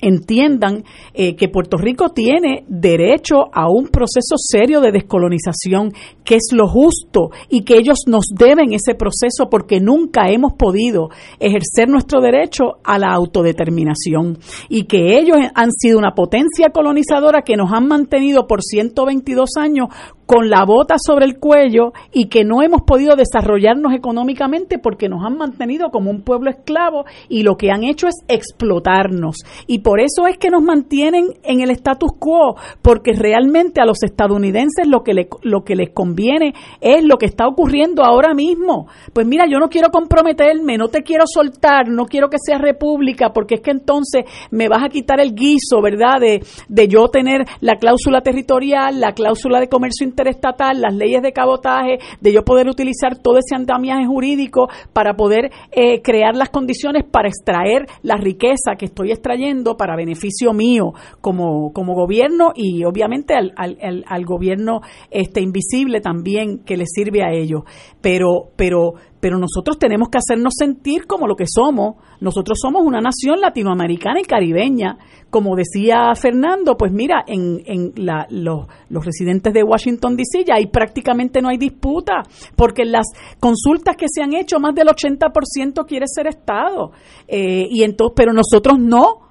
entiendan 0.06 0.84
eh, 1.12 1.36
que 1.36 1.48
Puerto 1.48 1.76
Rico 1.76 2.10
tiene 2.10 2.64
derecho 2.68 3.36
a 3.52 3.68
un 3.68 3.88
proceso 3.88 4.36
serio 4.36 4.80
de 4.80 4.92
descolonización, 4.92 5.92
que 6.24 6.36
es 6.36 6.48
lo 6.52 6.68
justo 6.68 7.30
y 7.48 7.64
que 7.64 7.76
ellos 7.78 8.00
nos 8.06 8.26
deben 8.36 8.72
ese 8.72 8.94
proceso 8.94 9.48
porque 9.50 9.80
nunca 9.80 10.28
hemos 10.28 10.52
podido 10.54 11.08
ejercer 11.40 11.88
nuestro 11.88 12.20
derecho 12.20 12.78
a 12.84 12.98
la 12.98 13.12
autodeterminación 13.12 14.38
y 14.68 14.84
que 14.84 15.18
ellos 15.18 15.38
han 15.54 15.70
sido 15.72 15.98
una 15.98 16.14
potencia 16.14 16.70
colonizadora 16.70 17.42
que 17.42 17.56
nos 17.56 17.72
han 17.72 17.86
mantenido 17.86 18.46
por 18.46 18.62
122 18.62 19.50
años 19.58 19.88
con 20.26 20.48
la 20.48 20.64
bota 20.64 20.96
sobre 20.98 21.26
el 21.26 21.38
cuello 21.38 21.92
y 22.12 22.28
que 22.28 22.44
no 22.44 22.62
hemos 22.62 22.82
podido 22.82 23.16
desarrollarnos 23.16 23.92
económicamente 23.92 24.78
porque 24.78 25.08
nos 25.08 25.24
han 25.24 25.36
mantenido 25.36 25.90
como 25.90 26.10
un 26.10 26.22
pueblo 26.22 26.50
esclavo 26.50 27.04
y 27.28 27.42
lo 27.42 27.56
que 27.56 27.70
han 27.70 27.84
hecho 27.84 28.08
es 28.08 28.14
explotarnos. 28.28 29.36
Y 29.66 29.80
por 29.80 30.00
eso 30.00 30.26
es 30.26 30.38
que 30.38 30.50
nos 30.50 30.62
mantienen 30.62 31.26
en 31.42 31.60
el 31.60 31.70
status 31.70 32.12
quo, 32.18 32.56
porque 32.82 33.12
realmente 33.12 33.80
a 33.80 33.86
los 33.86 34.02
estadounidenses 34.02 34.86
lo 34.86 35.02
que, 35.02 35.14
le, 35.14 35.28
lo 35.42 35.64
que 35.64 35.76
les 35.76 35.90
conviene 35.90 36.54
es 36.80 37.04
lo 37.04 37.16
que 37.16 37.26
está 37.26 37.46
ocurriendo 37.46 38.04
ahora 38.04 38.34
mismo. 38.34 38.86
Pues 39.12 39.26
mira, 39.26 39.46
yo 39.46 39.58
no 39.58 39.68
quiero 39.68 39.90
comprometerme, 39.90 40.78
no 40.78 40.88
te 40.88 41.02
quiero 41.02 41.24
soltar, 41.26 41.88
no 41.88 42.06
quiero 42.06 42.28
que 42.28 42.38
sea 42.44 42.58
república, 42.58 43.32
porque 43.32 43.56
es 43.56 43.60
que 43.60 43.70
entonces 43.70 44.24
me 44.50 44.68
vas 44.68 44.84
a 44.84 44.88
quitar 44.88 45.20
el 45.20 45.34
guiso, 45.34 45.80
¿verdad? 45.82 46.20
De, 46.20 46.42
de 46.68 46.88
yo 46.88 47.08
tener 47.08 47.44
la 47.60 47.76
cláusula 47.76 48.20
territorial, 48.22 49.00
la 49.00 49.12
cláusula 49.12 49.60
de 49.60 49.68
comercio 49.68 50.06
interestatal, 50.14 50.80
las 50.80 50.94
leyes 50.94 51.22
de 51.22 51.32
cabotaje, 51.32 51.98
de 52.20 52.32
yo 52.32 52.44
poder 52.44 52.68
utilizar 52.68 53.18
todo 53.18 53.38
ese 53.38 53.56
andamiaje 53.56 54.06
jurídico 54.06 54.68
para 54.92 55.14
poder 55.14 55.50
eh, 55.72 56.00
crear 56.02 56.36
las 56.36 56.50
condiciones 56.50 57.02
para 57.04 57.28
extraer 57.28 57.86
la 58.02 58.16
riqueza 58.16 58.76
que 58.78 58.86
estoy 58.86 59.10
extrayendo 59.10 59.76
para 59.76 59.96
beneficio 59.96 60.52
mío 60.52 60.92
como, 61.20 61.72
como 61.72 61.94
gobierno 61.94 62.52
y 62.54 62.84
obviamente 62.84 63.34
al, 63.34 63.52
al, 63.56 64.04
al 64.06 64.24
gobierno 64.24 64.80
este 65.10 65.40
invisible 65.40 66.00
también 66.00 66.58
que 66.64 66.76
le 66.76 66.84
sirve 66.86 67.22
a 67.22 67.32
ellos. 67.32 67.62
Pero, 68.00 68.50
pero 68.56 68.94
pero 69.24 69.38
nosotros 69.38 69.78
tenemos 69.78 70.10
que 70.10 70.18
hacernos 70.18 70.52
sentir 70.54 71.06
como 71.06 71.26
lo 71.26 71.34
que 71.34 71.46
somos. 71.46 71.94
Nosotros 72.20 72.58
somos 72.60 72.82
una 72.84 73.00
nación 73.00 73.40
latinoamericana 73.40 74.20
y 74.20 74.24
caribeña. 74.24 74.98
Como 75.30 75.56
decía 75.56 76.14
Fernando, 76.14 76.76
pues 76.76 76.92
mira, 76.92 77.24
en, 77.26 77.62
en 77.64 77.94
la, 77.96 78.26
los, 78.28 78.66
los, 78.90 79.02
residentes 79.02 79.54
de 79.54 79.62
Washington, 79.62 80.18
D.C. 80.18 80.44
ya 80.44 80.56
ahí 80.56 80.66
prácticamente 80.66 81.40
no 81.40 81.48
hay 81.48 81.56
disputa, 81.56 82.22
porque 82.54 82.82
en 82.82 82.92
las 82.92 83.06
consultas 83.40 83.96
que 83.96 84.08
se 84.14 84.22
han 84.22 84.34
hecho, 84.34 84.60
más 84.60 84.74
del 84.74 84.88
80% 84.88 85.86
quiere 85.86 86.04
ser 86.06 86.26
Estado. 86.26 86.92
Eh, 87.26 87.66
y 87.70 87.82
entonces, 87.82 88.12
pero 88.14 88.34
nosotros 88.34 88.78
no. 88.78 89.23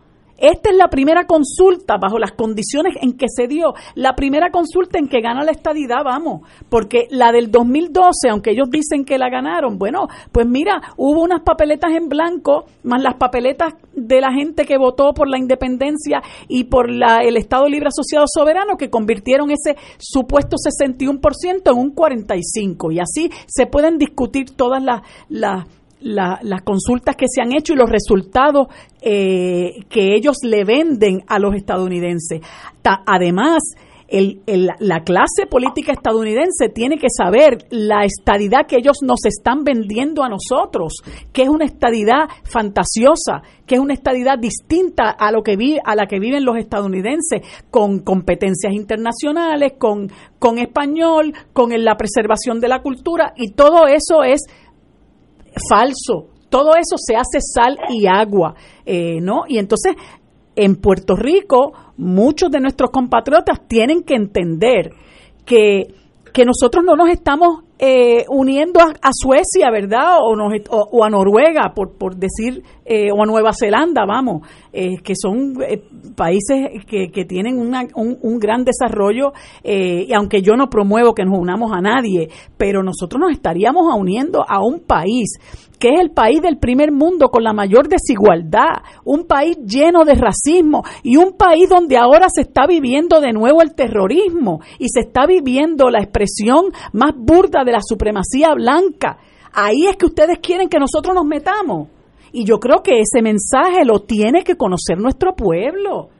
Esta 0.44 0.72
es 0.72 0.76
la 0.76 0.90
primera 0.90 1.26
consulta 1.26 1.95
bajo 1.98 2.20
las 2.20 2.34
condiciones 2.34 2.98
en 3.02 3.14
que 3.14 3.28
se 3.34 3.48
dio, 3.48 3.76
la 3.95 4.14
primera 4.14 4.52
consulta 4.52 4.99
en 4.99 5.07
que 5.07 5.22
gana 5.22 5.41
la 5.45 5.52
estadidad, 5.52 6.03
vamos, 6.03 6.41
porque 6.68 7.07
la 7.11 7.32
del 7.32 7.49
2012, 7.49 8.28
aunque 8.30 8.52
ellos 8.52 8.68
dicen 8.70 9.06
que 9.06 9.18
la 9.18 9.30
ganaron, 9.30 9.78
bueno, 9.78 10.10
pues 10.34 10.45
mira, 10.45 10.82
hubo 10.98 11.22
unas 11.22 11.44
papeletas 11.44 11.94
en 11.94 12.10
blanco, 12.10 12.65
más 12.84 13.02
las 13.02 13.15
papeletas 13.15 13.76
de 13.94 14.20
la 14.20 14.34
gente 14.34 14.65
que 14.65 14.78
votó 14.78 15.14
por 15.14 15.30
la 15.30 15.38
independencia 15.38 16.22
y 16.49 16.65
por 16.65 16.91
la, 16.91 17.24
el 17.24 17.38
Estado 17.38 17.70
Libre 17.70 17.88
Asociado 17.88 18.26
Soberano 18.28 18.76
que 18.76 18.90
convirtieron 18.90 19.49
ese 19.49 19.78
supuesto 19.98 20.57
61% 20.57 21.72
en 21.72 21.78
un 21.78 21.95
45%, 21.95 22.94
y 22.94 22.99
así 22.99 23.32
se 23.48 23.65
pueden 23.65 23.98
discutir 23.98 24.57
todas 24.57 24.84
las... 24.84 25.03
las 25.30 25.64
la, 26.03 26.39
las 26.43 26.61
consultas 26.61 27.15
que 27.15 27.25
se 27.27 27.41
han 27.41 27.53
hecho 27.53 27.73
y 27.73 27.77
los 27.77 27.89
resultados 27.89 28.67
eh, 29.01 29.84
que 29.89 30.15
ellos 30.15 30.38
le 30.43 30.63
venden 30.63 31.23
a 31.27 31.39
los 31.39 31.55
estadounidenses. 31.55 32.41
Ta, 32.81 33.03
además, 33.05 33.63
el, 34.07 34.41
el, 34.45 34.69
la 34.80 35.03
clase 35.03 35.47
política 35.49 35.91
estadounidense 35.91 36.69
tiene 36.69 36.99
que 36.99 37.07
saber 37.09 37.65
la 37.71 38.05
estadidad 38.05 38.67
que 38.67 38.77
ellos 38.77 38.97
nos 39.01 39.25
están 39.25 39.63
vendiendo 39.63 40.23
a 40.23 40.30
nosotros, 40.30 40.97
que 41.31 41.43
es 41.43 41.49
una 41.49 41.65
estadidad 41.65 42.30
fantasiosa, 42.43 43.41
que 43.65 43.75
es 43.75 43.81
una 43.81 43.95
estadidad 43.95 44.38
distinta 44.38 45.09
a 45.09 45.31
lo 45.31 45.41
que 45.41 45.55
vi, 45.55 45.80
a 45.84 45.95
la 45.95 46.05
que 46.05 46.19
viven 46.19 46.45
los 46.45 46.57
estadounidenses, 46.57 47.41
con 47.71 48.01
competencias 48.01 48.73
internacionales, 48.73 49.73
con, 49.80 50.11
con 50.38 50.59
español, 50.59 51.34
con 51.53 51.71
la 51.84 51.95
preservación 51.95 52.59
de 52.59 52.67
la 52.67 52.84
cultura, 52.84 53.34
y 53.35 53.53
todo 53.53 53.88
eso 53.88 54.23
es 54.23 54.41
falso. 55.69 56.27
Todo 56.49 56.75
eso 56.75 56.95
se 56.97 57.15
hace 57.15 57.39
sal 57.41 57.77
y 57.89 58.05
agua, 58.05 58.53
eh, 58.85 59.19
¿no? 59.21 59.43
Y 59.47 59.57
entonces 59.57 59.95
en 60.55 60.75
Puerto 60.75 61.15
Rico 61.15 61.73
muchos 61.97 62.51
de 62.51 62.59
nuestros 62.59 62.91
compatriotas 62.91 63.67
tienen 63.67 64.03
que 64.03 64.15
entender 64.15 64.91
que, 65.45 65.93
que 66.31 66.45
nosotros 66.45 66.84
no 66.85 66.95
nos 66.95 67.09
estamos 67.09 67.62
eh, 67.80 68.26
uniendo 68.30 68.80
a, 68.80 68.94
a 69.02 69.10
Suecia, 69.12 69.70
¿verdad? 69.72 70.18
O, 70.22 70.36
nos, 70.36 70.54
o, 70.70 71.04
a 71.04 71.10
Noruega, 71.10 71.74
por, 71.76 71.98
por 71.98 72.16
decir, 72.16 72.64
eh, 72.86 73.12
o 73.12 73.22
a 73.22 73.26
Nueva 73.26 73.52
Zelanda, 73.54 74.06
vamos, 74.06 74.48
eh, 74.72 74.98
que 75.04 75.14
son 75.16 75.56
eh, 75.68 75.82
países 76.16 76.86
que, 76.86 77.10
que 77.12 77.26
tienen 77.26 77.58
un, 77.58 77.76
un 78.22 78.40
gran 78.40 78.64
desarrollo, 78.64 79.34
eh, 79.64 80.06
y 80.08 80.14
aunque 80.14 80.41
yo 80.41 80.56
no 80.56 80.70
promuevo 80.70 81.14
que 81.14 81.26
nos 81.26 81.38
unamos 81.38 81.72
a 81.74 81.82
nadie, 81.82 82.30
pero 82.58 82.84
nosotros 82.84 83.20
nos 83.20 83.32
estaríamos 83.32 83.84
uniendo 83.98 84.45
a 84.48 84.64
un 84.64 84.80
país 84.82 85.38
que 85.84 85.89
es 85.89 85.99
el 85.99 86.11
país 86.11 86.41
del 86.41 86.60
primer 86.60 86.93
mundo 86.93 87.27
con 87.27 87.43
la 87.43 87.51
mayor 87.51 87.89
desigualdad, 87.89 88.84
un 89.03 89.27
país 89.27 89.57
lleno 89.68 90.05
de 90.05 90.14
racismo 90.14 90.81
y 91.03 91.18
un 91.18 91.34
país 91.34 91.68
donde 91.68 91.97
ahora 91.97 92.27
se 92.34 92.43
está 92.43 92.65
viviendo 92.65 93.19
de 93.19 93.34
nuevo 93.34 93.61
el 93.61 93.76
terrorismo 93.76 94.61
y 94.80 94.88
se 94.88 95.01
está 95.01 95.26
viviendo 95.26 95.89
la 95.89 95.99
expresión 95.99 96.68
más 96.93 97.11
burda 97.18 97.65
de 97.65 97.73
la 97.73 97.81
supremacía 97.81 98.53
blanca. 98.53 99.18
Ahí 99.51 99.85
es 99.85 99.97
que 99.97 100.05
ustedes 100.05 100.39
quieren 100.39 100.69
que 100.69 100.80
nosotros 100.80 101.14
nos 101.14 101.26
metamos. 101.26 101.89
Y 102.31 102.45
yo 102.45 102.61
creo 102.61 102.81
que 102.81 103.01
ese 103.01 103.22
mensaje 103.22 103.84
lo 103.84 104.03
tiene 104.03 104.45
que 104.45 104.55
conocer 104.55 104.97
nuestro 104.97 105.35
pueblo. 105.35 106.11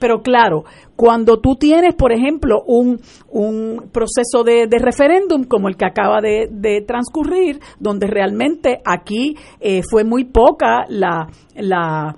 Pero 0.00 0.22
claro, 0.22 0.64
cuando 0.96 1.38
tú 1.38 1.54
tienes, 1.54 1.94
por 1.94 2.12
ejemplo, 2.12 2.62
un, 2.66 3.00
un 3.28 3.90
proceso 3.92 4.42
de, 4.44 4.66
de 4.66 4.78
referéndum 4.78 5.44
como 5.44 5.68
el 5.68 5.76
que 5.76 5.84
acaba 5.84 6.20
de, 6.20 6.48
de 6.50 6.80
transcurrir, 6.80 7.60
donde 7.78 8.06
realmente 8.06 8.80
aquí 8.84 9.36
eh, 9.60 9.82
fue 9.88 10.02
muy 10.02 10.24
poca 10.24 10.86
la, 10.88 11.28
la 11.54 12.16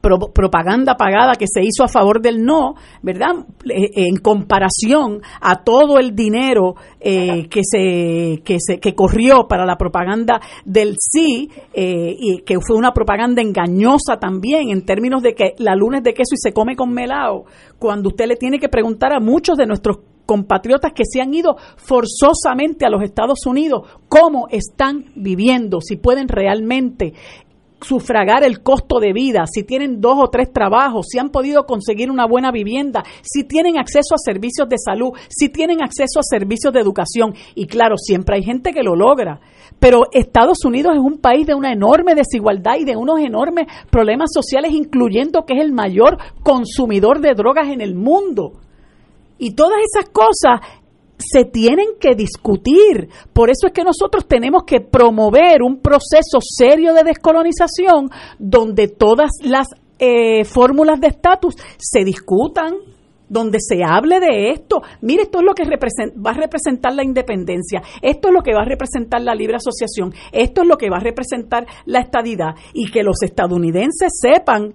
pro- 0.00 0.32
propaganda 0.32 0.96
pagada 0.96 1.34
que 1.34 1.46
se 1.46 1.60
hizo 1.62 1.84
a 1.84 1.88
favor 1.88 2.20
del 2.20 2.44
no, 2.44 2.74
¿verdad? 3.02 3.46
Eh, 3.68 3.90
En 3.94 4.16
comparación 4.16 5.20
a 5.40 5.62
todo 5.62 5.98
el 5.98 6.14
dinero 6.14 6.74
eh, 7.00 7.48
que 7.48 7.60
se 7.64 8.42
que 8.44 8.56
se 8.58 8.78
que 8.78 8.94
corrió 8.94 9.46
para 9.48 9.64
la 9.64 9.76
propaganda 9.76 10.40
del 10.64 10.94
sí 10.98 11.50
eh, 11.72 12.14
y 12.18 12.38
que 12.42 12.58
fue 12.60 12.76
una 12.76 12.92
propaganda 12.92 13.42
engañosa 13.42 14.18
también 14.18 14.70
en 14.70 14.84
términos 14.84 15.22
de 15.22 15.34
que 15.34 15.54
la 15.58 15.74
lunes 15.74 16.02
de 16.02 16.14
queso 16.14 16.34
y 16.34 16.38
se 16.38 16.52
come 16.52 16.76
con 16.76 16.92
melao, 16.92 17.44
cuando 17.78 18.08
usted 18.08 18.26
le 18.26 18.36
tiene 18.36 18.58
que 18.58 18.68
preguntar 18.68 19.12
a 19.12 19.20
muchos 19.20 19.56
de 19.56 19.66
nuestros 19.66 19.98
compatriotas 20.26 20.92
que 20.92 21.02
se 21.04 21.20
han 21.20 21.34
ido 21.34 21.56
forzosamente 21.76 22.86
a 22.86 22.88
los 22.90 23.02
Estados 23.02 23.46
Unidos, 23.46 23.82
cómo 24.08 24.46
están 24.48 25.06
viviendo, 25.16 25.80
si 25.80 25.96
pueden 25.96 26.28
realmente 26.28 27.14
sufragar 27.80 28.44
el 28.44 28.62
costo 28.62 28.98
de 29.00 29.12
vida, 29.12 29.44
si 29.52 29.64
tienen 29.64 30.00
dos 30.00 30.16
o 30.18 30.28
tres 30.28 30.52
trabajos, 30.52 31.06
si 31.10 31.18
han 31.18 31.30
podido 31.30 31.64
conseguir 31.64 32.10
una 32.10 32.26
buena 32.26 32.50
vivienda, 32.50 33.02
si 33.22 33.44
tienen 33.44 33.78
acceso 33.78 34.14
a 34.14 34.18
servicios 34.18 34.68
de 34.68 34.76
salud, 34.78 35.12
si 35.28 35.48
tienen 35.48 35.82
acceso 35.82 36.20
a 36.20 36.22
servicios 36.22 36.72
de 36.72 36.80
educación. 36.80 37.34
Y 37.54 37.66
claro, 37.66 37.96
siempre 37.96 38.36
hay 38.36 38.42
gente 38.42 38.72
que 38.72 38.82
lo 38.82 38.96
logra. 38.96 39.40
Pero 39.78 40.04
Estados 40.12 40.64
Unidos 40.64 40.94
es 40.94 41.00
un 41.00 41.18
país 41.18 41.46
de 41.46 41.54
una 41.54 41.72
enorme 41.72 42.14
desigualdad 42.14 42.76
y 42.78 42.84
de 42.84 42.96
unos 42.96 43.20
enormes 43.20 43.66
problemas 43.90 44.30
sociales, 44.32 44.72
incluyendo 44.72 45.44
que 45.46 45.54
es 45.54 45.60
el 45.60 45.72
mayor 45.72 46.18
consumidor 46.42 47.20
de 47.20 47.34
drogas 47.34 47.68
en 47.68 47.80
el 47.80 47.94
mundo. 47.94 48.52
Y 49.38 49.54
todas 49.54 49.78
esas 49.80 50.10
cosas 50.10 50.60
se 51.20 51.44
tienen 51.44 51.86
que 52.00 52.14
discutir. 52.14 53.08
Por 53.32 53.50
eso 53.50 53.66
es 53.66 53.72
que 53.72 53.84
nosotros 53.84 54.26
tenemos 54.26 54.64
que 54.64 54.80
promover 54.80 55.62
un 55.62 55.80
proceso 55.80 56.38
serio 56.40 56.94
de 56.94 57.04
descolonización 57.04 58.10
donde 58.38 58.88
todas 58.88 59.30
las 59.42 59.68
eh, 59.98 60.44
fórmulas 60.44 61.00
de 61.00 61.08
estatus 61.08 61.56
se 61.78 62.04
discutan, 62.04 62.74
donde 63.28 63.58
se 63.60 63.84
hable 63.84 64.18
de 64.18 64.50
esto. 64.50 64.82
Mire, 65.02 65.22
esto 65.22 65.38
es 65.38 65.44
lo 65.44 65.54
que 65.54 65.64
va 65.64 66.30
a 66.30 66.34
representar 66.34 66.94
la 66.94 67.04
independencia, 67.04 67.82
esto 68.02 68.28
es 68.28 68.34
lo 68.34 68.42
que 68.42 68.52
va 68.52 68.62
a 68.62 68.64
representar 68.64 69.22
la 69.22 69.34
libre 69.34 69.56
asociación, 69.56 70.12
esto 70.32 70.62
es 70.62 70.68
lo 70.68 70.76
que 70.76 70.90
va 70.90 70.96
a 70.96 71.00
representar 71.00 71.66
la 71.86 72.00
estadidad 72.00 72.54
y 72.74 72.90
que 72.90 73.02
los 73.02 73.22
estadounidenses 73.22 74.12
sepan 74.20 74.74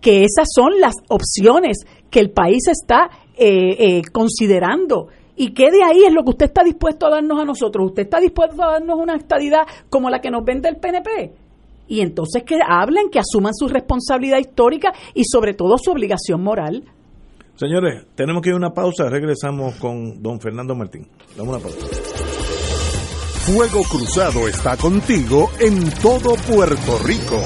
que 0.00 0.24
esas 0.24 0.46
son 0.54 0.78
las 0.80 0.94
opciones 1.08 1.78
que 2.10 2.20
el 2.20 2.30
país 2.30 2.68
está 2.68 3.10
eh, 3.36 3.76
eh, 3.78 4.02
considerando. 4.12 5.08
¿Y 5.36 5.52
qué 5.52 5.70
de 5.70 5.82
ahí 5.84 6.04
es 6.04 6.12
lo 6.12 6.24
que 6.24 6.30
usted 6.30 6.46
está 6.46 6.64
dispuesto 6.64 7.06
a 7.06 7.10
darnos 7.10 7.38
a 7.38 7.44
nosotros? 7.44 7.86
¿Usted 7.88 8.04
está 8.04 8.20
dispuesto 8.20 8.62
a 8.62 8.72
darnos 8.72 8.98
una 8.98 9.16
estadidad 9.16 9.66
como 9.90 10.08
la 10.08 10.20
que 10.20 10.30
nos 10.30 10.44
vende 10.44 10.68
el 10.68 10.76
PNP? 10.76 11.34
Y 11.88 12.00
entonces 12.00 12.42
que 12.42 12.58
hablen, 12.66 13.10
que 13.10 13.20
asuman 13.20 13.54
su 13.54 13.68
responsabilidad 13.68 14.38
histórica 14.38 14.92
y 15.14 15.24
sobre 15.24 15.54
todo 15.54 15.76
su 15.78 15.92
obligación 15.92 16.42
moral. 16.42 16.84
Señores, 17.54 18.06
tenemos 18.14 18.42
que 18.42 18.48
ir 18.48 18.54
a 18.54 18.58
una 18.58 18.72
pausa. 18.72 19.08
Regresamos 19.08 19.76
con 19.76 20.22
don 20.22 20.40
Fernando 20.40 20.74
Martín. 20.74 21.06
Damos 21.36 21.54
una 21.54 21.62
pausa. 21.62 21.86
Fuego 23.46 23.82
Cruzado 23.84 24.48
está 24.48 24.76
contigo 24.76 25.50
en 25.60 25.88
todo 26.02 26.34
Puerto 26.48 26.98
Rico. 27.04 27.40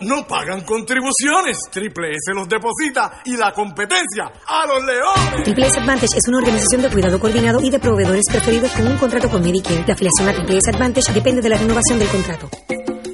No 0.00 0.26
pagan 0.26 0.62
contribuciones. 0.62 1.58
Triple 1.70 2.10
S 2.12 2.32
los 2.34 2.48
deposita 2.48 3.20
y 3.24 3.36
la 3.36 3.52
competencia 3.52 4.32
a 4.46 4.66
los 4.66 4.84
leones. 4.84 5.44
Triple 5.44 5.66
S 5.66 5.78
Advantage 5.80 6.18
es 6.18 6.28
una 6.28 6.38
organización 6.38 6.82
de 6.82 6.90
cuidado 6.90 7.20
coordinado 7.20 7.60
y 7.60 7.70
de 7.70 7.78
proveedores 7.78 8.24
preferidos 8.30 8.70
con 8.72 8.86
un 8.86 8.96
contrato 8.96 9.28
con 9.30 9.42
Medicare. 9.42 9.84
La 9.86 9.94
afiliación 9.94 10.28
a 10.28 10.34
Triple 10.34 10.58
S 10.58 10.70
Advantage 10.70 11.12
depende 11.12 11.42
de 11.42 11.48
la 11.48 11.58
renovación 11.58 11.98
del 11.98 12.08
contrato. 12.08 12.50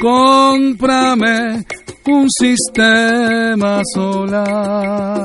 Cómprame 0.00 1.64
un 2.06 2.28
sistema 2.30 3.80
solar. 3.94 5.24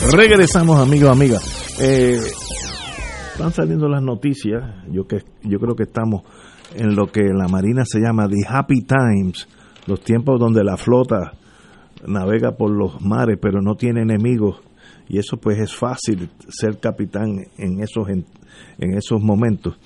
Regresamos, 0.00 0.80
amigos, 0.80 1.10
amigas. 1.10 1.80
Eh, 1.82 2.18
están 3.32 3.52
saliendo 3.52 3.88
las 3.88 4.02
noticias, 4.02 4.62
yo 4.90 5.06
que 5.06 5.18
yo 5.42 5.58
creo 5.58 5.74
que 5.74 5.82
estamos 5.82 6.22
en 6.74 6.94
lo 6.94 7.06
que 7.06 7.22
la 7.22 7.48
Marina 7.48 7.84
se 7.84 8.00
llama 8.00 8.28
the 8.28 8.46
happy 8.48 8.82
times, 8.82 9.48
los 9.86 10.00
tiempos 10.00 10.38
donde 10.38 10.62
la 10.64 10.76
flota 10.76 11.32
navega 12.06 12.56
por 12.56 12.70
los 12.70 13.00
mares 13.00 13.38
pero 13.42 13.60
no 13.60 13.74
tiene 13.74 14.02
enemigos 14.02 14.60
y 15.08 15.18
eso 15.18 15.36
pues 15.36 15.58
es 15.58 15.74
fácil 15.74 16.30
ser 16.48 16.78
capitán 16.78 17.46
en 17.58 17.80
esos 17.82 18.08
en, 18.08 18.24
en 18.78 18.96
esos 18.96 19.20
momentos. 19.20 19.78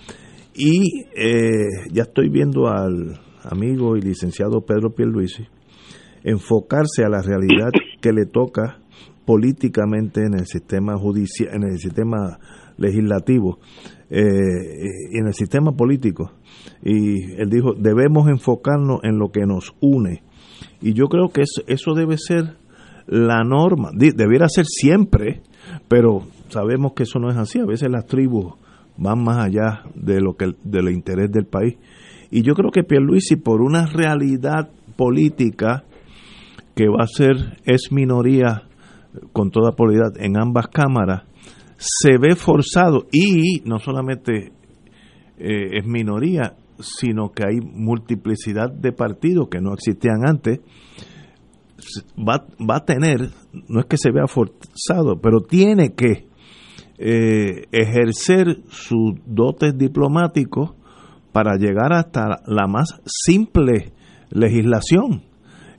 Y 0.55 1.07
eh, 1.17 1.89
ya 1.91 2.03
estoy 2.03 2.29
viendo 2.29 2.69
al 2.69 3.19
amigo 3.45 3.97
y 3.97 4.03
licenciado 4.03 4.61
Pedro 4.61 4.91
Pierluisi 4.95 5.47
enfocarse 6.23 7.03
a 7.05 7.09
la 7.09 7.23
realidad 7.23 7.71
que 8.01 8.13
le 8.13 8.27
toca 8.27 8.82
políticamente 9.25 10.25
en 10.25 10.35
el 10.35 10.47
sistema 10.47 10.97
judicial, 10.97 11.55
en 11.55 11.63
el 11.65 11.79
sistema 11.79 12.39
legislativo 12.77 13.59
eh, 14.11 14.23
y 15.13 15.19
en 15.19 15.27
el 15.27 15.35
sistema 15.35 15.73
político. 15.73 16.33
Y 16.83 17.33
él 17.41 17.49
dijo, 17.49 17.75
debemos 17.75 18.29
enfocarnos 18.29 19.01
en 19.05 19.19
lo 19.19 19.31
que 19.31 19.47
nos 19.47 19.75
une. 19.81 20.23
Y 20.81 20.95
yo 20.95 21.09
creo 21.09 21.29
que 21.29 21.43
eso, 21.43 21.63
eso 21.67 21.95
debe 21.95 22.17
ser 22.19 22.57
la 23.07 23.43
norma, 23.45 23.91
debiera 23.95 24.49
ser 24.49 24.65
siempre, 24.67 25.43
pero 25.89 26.23
sabemos 26.49 26.93
que 26.93 27.05
eso 27.05 27.19
no 27.19 27.31
es 27.31 27.37
así. 27.37 27.59
A 27.59 27.67
veces 27.67 27.91
las 27.91 28.07
tribus 28.07 28.55
van 28.97 29.23
más 29.23 29.39
allá 29.39 29.83
de 29.95 30.21
lo 30.21 30.37
que 30.37 30.55
del 30.65 30.91
interés 30.91 31.31
del 31.31 31.47
país. 31.47 31.77
Y 32.31 32.43
yo 32.43 32.55
creo 32.55 32.71
que 32.71 32.85
Pierluisi 32.85 33.37
por 33.37 33.61
una 33.61 33.87
realidad 33.87 34.71
política 34.97 35.85
que 36.75 36.89
va 36.89 37.05
a 37.05 37.07
ser 37.07 37.59
es 37.65 37.93
minoría 37.93 38.63
con 39.33 39.51
toda 39.51 39.73
probabilidad 39.73 40.13
en 40.19 40.39
ambas 40.41 40.69
cámaras, 40.69 41.25
se 41.77 42.19
ve 42.19 42.37
forzado 42.37 43.07
y 43.13 43.61
no 43.65 43.79
solamente 43.79 44.53
eh, 45.39 45.79
es 45.79 45.87
minoría, 45.87 46.55
sino 46.79 47.33
que 47.33 47.45
hay 47.45 47.61
multiplicidad 47.61 48.71
de 48.71 48.93
partidos 48.93 49.49
que 49.49 49.61
no 49.61 49.75
existían 49.75 50.27
antes, 50.27 50.61
va, 52.17 52.47
va 52.59 52.77
a 52.77 52.85
tener, 52.85 53.31
no 53.69 53.81
es 53.81 53.87
que 53.87 53.97
se 53.97 54.13
vea 54.13 54.27
forzado, 54.27 55.21
pero 55.21 55.41
tiene 55.41 55.95
que 55.95 56.27
eh, 56.99 57.67
ejercer 57.73 58.63
sus 58.69 59.15
dotes 59.27 59.77
diplomáticos 59.77 60.75
para 61.33 61.57
llegar 61.57 61.93
hasta 61.93 62.43
la 62.47 62.67
más 62.69 63.01
simple 63.05 63.93
legislación. 64.31 65.23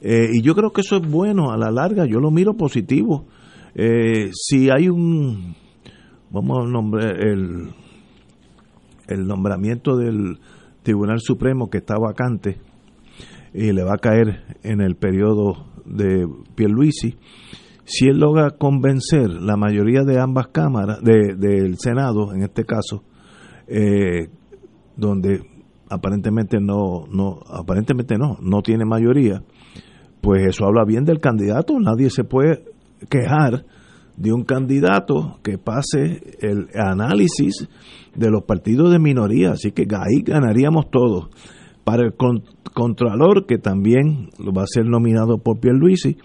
Eh, 0.06 0.32
y 0.34 0.42
yo 0.42 0.54
creo 0.54 0.72
que 0.74 0.82
eso 0.82 0.98
es 0.98 1.10
bueno 1.10 1.52
a 1.52 1.58
la 1.58 1.72
larga, 1.72 2.06
yo 2.06 2.20
lo 2.20 2.30
miro 2.30 2.56
positivo. 2.56 3.26
Eh, 3.74 4.32
si 4.34 4.70
hay 4.70 4.90
un, 4.90 5.56
vamos 6.30 6.60
a 6.60 6.70
nombrar 6.70 7.26
el, 7.26 7.70
el 9.08 9.26
nombramiento 9.26 9.96
del 9.96 10.40
Tribunal 10.84 11.20
Supremo 11.22 11.70
que 11.70 11.78
está 11.78 11.98
vacante 11.98 12.60
y 13.54 13.72
le 13.72 13.84
va 13.84 13.94
a 13.94 13.98
caer 13.98 14.44
en 14.64 14.82
el 14.82 14.96
periodo 14.96 15.68
de 15.86 16.28
Pierluisi, 16.56 17.16
si 17.86 18.08
él 18.08 18.20
logra 18.20 18.52
convencer 18.52 19.30
la 19.30 19.56
mayoría 19.56 20.04
de 20.04 20.20
ambas 20.20 20.48
cámaras, 20.48 21.02
de, 21.02 21.36
del 21.36 21.78
Senado 21.78 22.34
en 22.34 22.44
este 22.44 22.66
caso, 22.66 23.04
eh, 23.68 24.30
donde 24.98 25.42
aparentemente 25.90 26.60
no, 26.60 27.06
no, 27.10 27.40
aparentemente 27.48 28.18
no, 28.18 28.38
no 28.42 28.62
tiene 28.62 28.86
mayoría, 28.86 29.44
pues 30.24 30.48
eso 30.48 30.66
habla 30.66 30.86
bien 30.86 31.04
del 31.04 31.20
candidato, 31.20 31.78
nadie 31.82 32.10
se 32.10 32.24
puede 32.24 32.64
quejar 33.10 33.66
de 34.16 34.32
un 34.32 34.46
candidato 34.46 35.38
que 35.44 35.58
pase 35.58 36.38
el 36.40 36.70
análisis 36.76 37.68
de 38.16 38.32
los 38.32 38.46
partidos 38.46 38.90
de 38.90 39.00
minoría, 39.00 39.52
así 39.52 39.74
que 39.74 39.82
ahí 39.82 40.22
ganaríamos 40.24 40.90
todos. 40.90 41.28
Para 41.84 42.04
el 42.04 42.14
Contralor, 42.74 43.46
que 43.46 43.58
también 43.58 44.30
va 44.40 44.64
a 44.64 44.68
ser 44.68 44.86
nominado 44.86 45.40
por 45.40 45.60
Pierluisi, 45.60 46.16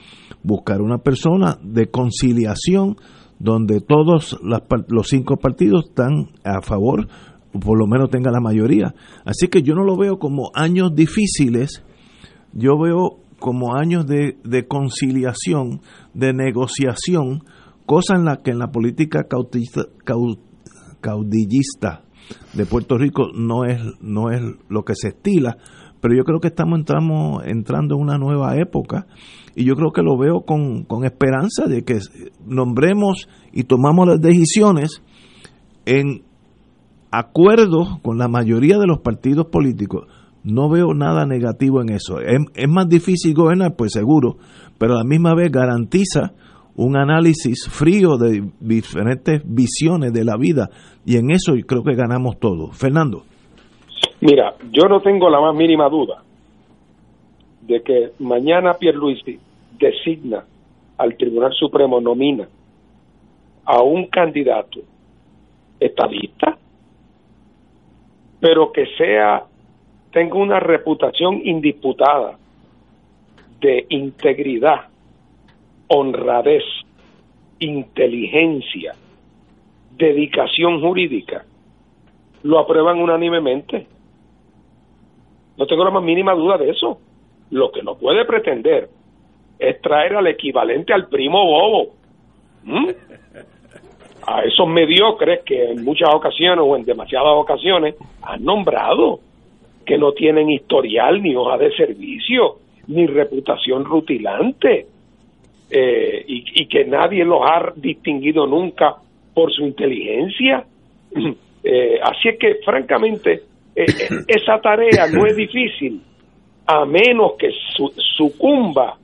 buscar 0.44 0.80
una 0.80 0.98
persona 0.98 1.58
de 1.64 1.90
conciliación 1.90 2.94
donde 3.40 3.80
todos 3.80 4.38
los 4.42 5.08
cinco 5.08 5.38
partidos 5.38 5.86
están 5.88 6.28
a 6.44 6.62
favor, 6.62 7.08
por 7.50 7.76
lo 7.76 7.88
menos 7.88 8.10
tenga 8.10 8.30
la 8.30 8.40
mayoría. 8.40 8.94
Así 9.24 9.48
que 9.48 9.62
yo 9.62 9.74
no 9.74 9.82
lo 9.82 9.96
veo 9.96 10.20
como 10.20 10.52
años 10.54 10.94
difíciles, 10.94 11.82
yo 12.52 12.78
veo 12.78 13.26
como 13.38 13.74
años 13.76 14.06
de, 14.06 14.38
de 14.44 14.66
conciliación, 14.66 15.80
de 16.14 16.32
negociación, 16.32 17.44
cosa 17.86 18.14
en 18.14 18.24
la 18.24 18.42
que 18.42 18.50
en 18.50 18.58
la 18.58 18.70
política 18.70 19.26
caudillista 21.00 22.02
de 22.52 22.66
Puerto 22.66 22.98
Rico 22.98 23.28
no 23.34 23.64
es, 23.64 23.80
no 24.00 24.30
es 24.30 24.42
lo 24.68 24.84
que 24.84 24.94
se 24.94 25.08
estila, 25.08 25.56
pero 26.00 26.14
yo 26.14 26.24
creo 26.24 26.40
que 26.40 26.48
estamos 26.48 26.78
entramos, 26.78 27.42
entrando 27.46 27.96
en 27.96 28.02
una 28.02 28.18
nueva 28.18 28.56
época 28.56 29.06
y 29.54 29.64
yo 29.64 29.74
creo 29.74 29.90
que 29.92 30.02
lo 30.02 30.16
veo 30.16 30.42
con, 30.42 30.84
con 30.84 31.04
esperanza 31.04 31.66
de 31.66 31.84
que 31.84 31.98
nombremos 32.46 33.28
y 33.52 33.64
tomamos 33.64 34.06
las 34.06 34.20
decisiones 34.20 35.02
en 35.86 36.22
acuerdo 37.10 38.00
con 38.02 38.18
la 38.18 38.28
mayoría 38.28 38.78
de 38.78 38.86
los 38.86 39.00
partidos 39.00 39.46
políticos. 39.46 40.06
No 40.50 40.70
veo 40.70 40.94
nada 40.94 41.26
negativo 41.26 41.82
en 41.82 41.90
eso. 41.90 42.20
Es, 42.20 42.68
más 42.68 42.88
difícil 42.88 43.34
gobernar, 43.34 43.76
pues 43.76 43.92
seguro, 43.92 44.36
pero 44.78 44.94
a 44.94 44.98
la 44.98 45.04
misma 45.04 45.34
vez 45.34 45.52
garantiza 45.52 46.32
un 46.74 46.96
análisis 46.96 47.68
frío 47.68 48.16
de 48.16 48.50
diferentes 48.60 49.42
visiones 49.44 50.12
de 50.12 50.24
la 50.24 50.36
vida 50.38 50.70
y 51.04 51.16
en 51.16 51.30
eso 51.30 51.52
creo 51.66 51.82
que 51.82 51.94
ganamos 51.94 52.38
todos. 52.38 52.76
Fernando. 52.78 53.24
Mira, 54.20 54.54
yo 54.72 54.88
no 54.88 55.00
tengo 55.00 55.28
la 55.28 55.40
más 55.40 55.54
mínima 55.54 55.88
duda 55.88 56.22
de 57.62 57.82
que 57.82 58.12
mañana 58.20 58.74
Pierluisi 58.74 59.38
designa 59.78 60.44
al 60.96 61.16
Tribunal 61.16 61.52
Supremo, 61.52 62.00
nomina 62.00 62.48
a 63.64 63.82
un 63.82 64.06
candidato 64.06 64.80
estadista, 65.78 66.56
pero 68.40 68.72
que 68.72 68.86
sea, 68.96 69.44
tenga 70.12 70.36
una 70.36 70.60
reputación 70.60 71.40
indisputada 71.44 72.38
de 73.60 73.86
integridad, 73.88 74.86
honradez, 75.88 76.64
inteligencia, 77.58 78.94
dedicación 79.96 80.80
jurídica, 80.80 81.44
lo 82.42 82.58
aprueban 82.58 83.00
unánimemente. 83.00 83.86
No 85.56 85.66
tengo 85.66 85.84
la 85.84 85.90
más 85.90 86.02
mínima 86.02 86.34
duda 86.34 86.56
de 86.56 86.70
eso. 86.70 87.00
Lo 87.50 87.72
que 87.72 87.82
no 87.82 87.96
puede 87.96 88.24
pretender 88.24 88.88
es 89.58 89.80
traer 89.80 90.14
al 90.14 90.26
equivalente 90.28 90.92
al 90.92 91.08
primo 91.08 91.44
bobo. 91.44 91.94
¿Mm? 92.62 92.90
A 94.26 94.42
esos 94.42 94.68
mediocres 94.68 95.40
que 95.44 95.72
en 95.72 95.84
muchas 95.84 96.14
ocasiones 96.14 96.64
o 96.66 96.76
en 96.76 96.84
demasiadas 96.84 97.32
ocasiones 97.34 97.96
han 98.22 98.44
nombrado, 98.44 99.20
que 99.88 99.96
no 99.96 100.12
tienen 100.12 100.50
historial 100.50 101.22
ni 101.22 101.34
hoja 101.34 101.56
de 101.56 101.74
servicio, 101.74 102.58
ni 102.88 103.06
reputación 103.06 103.86
rutilante, 103.86 104.86
eh, 105.70 106.24
y, 106.28 106.62
y 106.62 106.66
que 106.66 106.84
nadie 106.84 107.24
los 107.24 107.40
ha 107.42 107.72
distinguido 107.74 108.46
nunca 108.46 108.96
por 109.34 109.50
su 109.50 109.64
inteligencia. 109.64 110.64
Eh, 111.70 111.98
así 112.00 112.28
es 112.28 112.38
que, 112.38 112.54
francamente, 112.64 113.42
eh, 113.74 113.84
eh, 113.84 114.08
esa 114.28 114.60
tarea 114.60 115.08
no 115.12 115.26
es 115.26 115.36
difícil, 115.36 116.00
a 116.64 116.84
menos 116.86 117.32
que 117.36 117.50
sucumba 118.16 118.96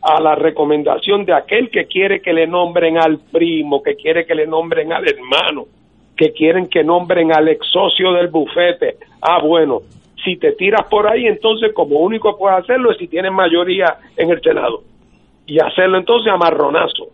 a 0.00 0.20
la 0.20 0.34
recomendación 0.34 1.26
de 1.26 1.34
aquel 1.34 1.68
que 1.68 1.84
quiere 1.84 2.20
que 2.20 2.32
le 2.32 2.46
nombren 2.46 2.96
al 2.96 3.18
primo, 3.30 3.82
que 3.82 3.94
quiere 3.94 4.24
que 4.24 4.34
le 4.34 4.46
nombren 4.46 4.90
al 4.90 5.06
hermano, 5.06 5.66
que 6.16 6.32
quieren 6.32 6.66
que 6.66 6.82
nombren 6.82 7.30
al 7.30 7.46
ex 7.48 7.66
socio 7.70 8.12
del 8.14 8.28
bufete. 8.28 8.96
Ah, 9.20 9.40
bueno, 9.44 9.82
si 10.24 10.36
te 10.36 10.52
tiras 10.52 10.86
por 10.88 11.06
ahí, 11.06 11.26
entonces 11.26 11.72
como 11.72 12.00
único 12.00 12.36
puedes 12.36 12.58
hacerlo 12.58 12.92
es 12.92 12.98
si 12.98 13.08
tienes 13.08 13.32
mayoría 13.32 13.98
en 14.16 14.30
el 14.30 14.40
Senado. 14.40 14.82
Y 15.46 15.58
hacerlo 15.58 15.98
entonces 15.98 16.32
a 16.32 16.36
marronazo. 16.36 17.08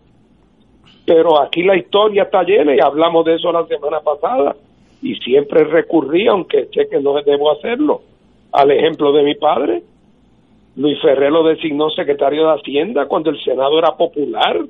Pero 1.05 1.41
aquí 1.41 1.63
la 1.63 1.75
historia 1.75 2.23
está 2.23 2.43
llena 2.43 2.75
y 2.75 2.79
hablamos 2.79 3.25
de 3.25 3.35
eso 3.35 3.51
la 3.51 3.65
semana 3.65 3.99
pasada 4.01 4.55
y 5.01 5.15
siempre 5.15 5.63
recurrí, 5.63 6.27
aunque 6.27 6.67
sé 6.73 6.87
que 6.89 6.99
no 6.99 7.13
debo 7.21 7.51
hacerlo, 7.51 8.01
al 8.51 8.71
ejemplo 8.71 9.11
de 9.11 9.23
mi 9.23 9.35
padre. 9.35 9.81
Luis 10.75 11.01
Ferrer 11.01 11.31
lo 11.31 11.43
designó 11.43 11.89
secretario 11.89 12.47
de 12.47 12.53
Hacienda 12.53 13.07
cuando 13.07 13.31
el 13.31 13.41
Senado 13.43 13.79
era 13.79 13.97
popular 13.97 14.61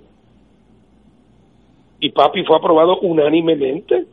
y 1.99 2.09
papi 2.11 2.43
fue 2.45 2.55
aprobado 2.55 2.99
unánimemente 2.99 4.05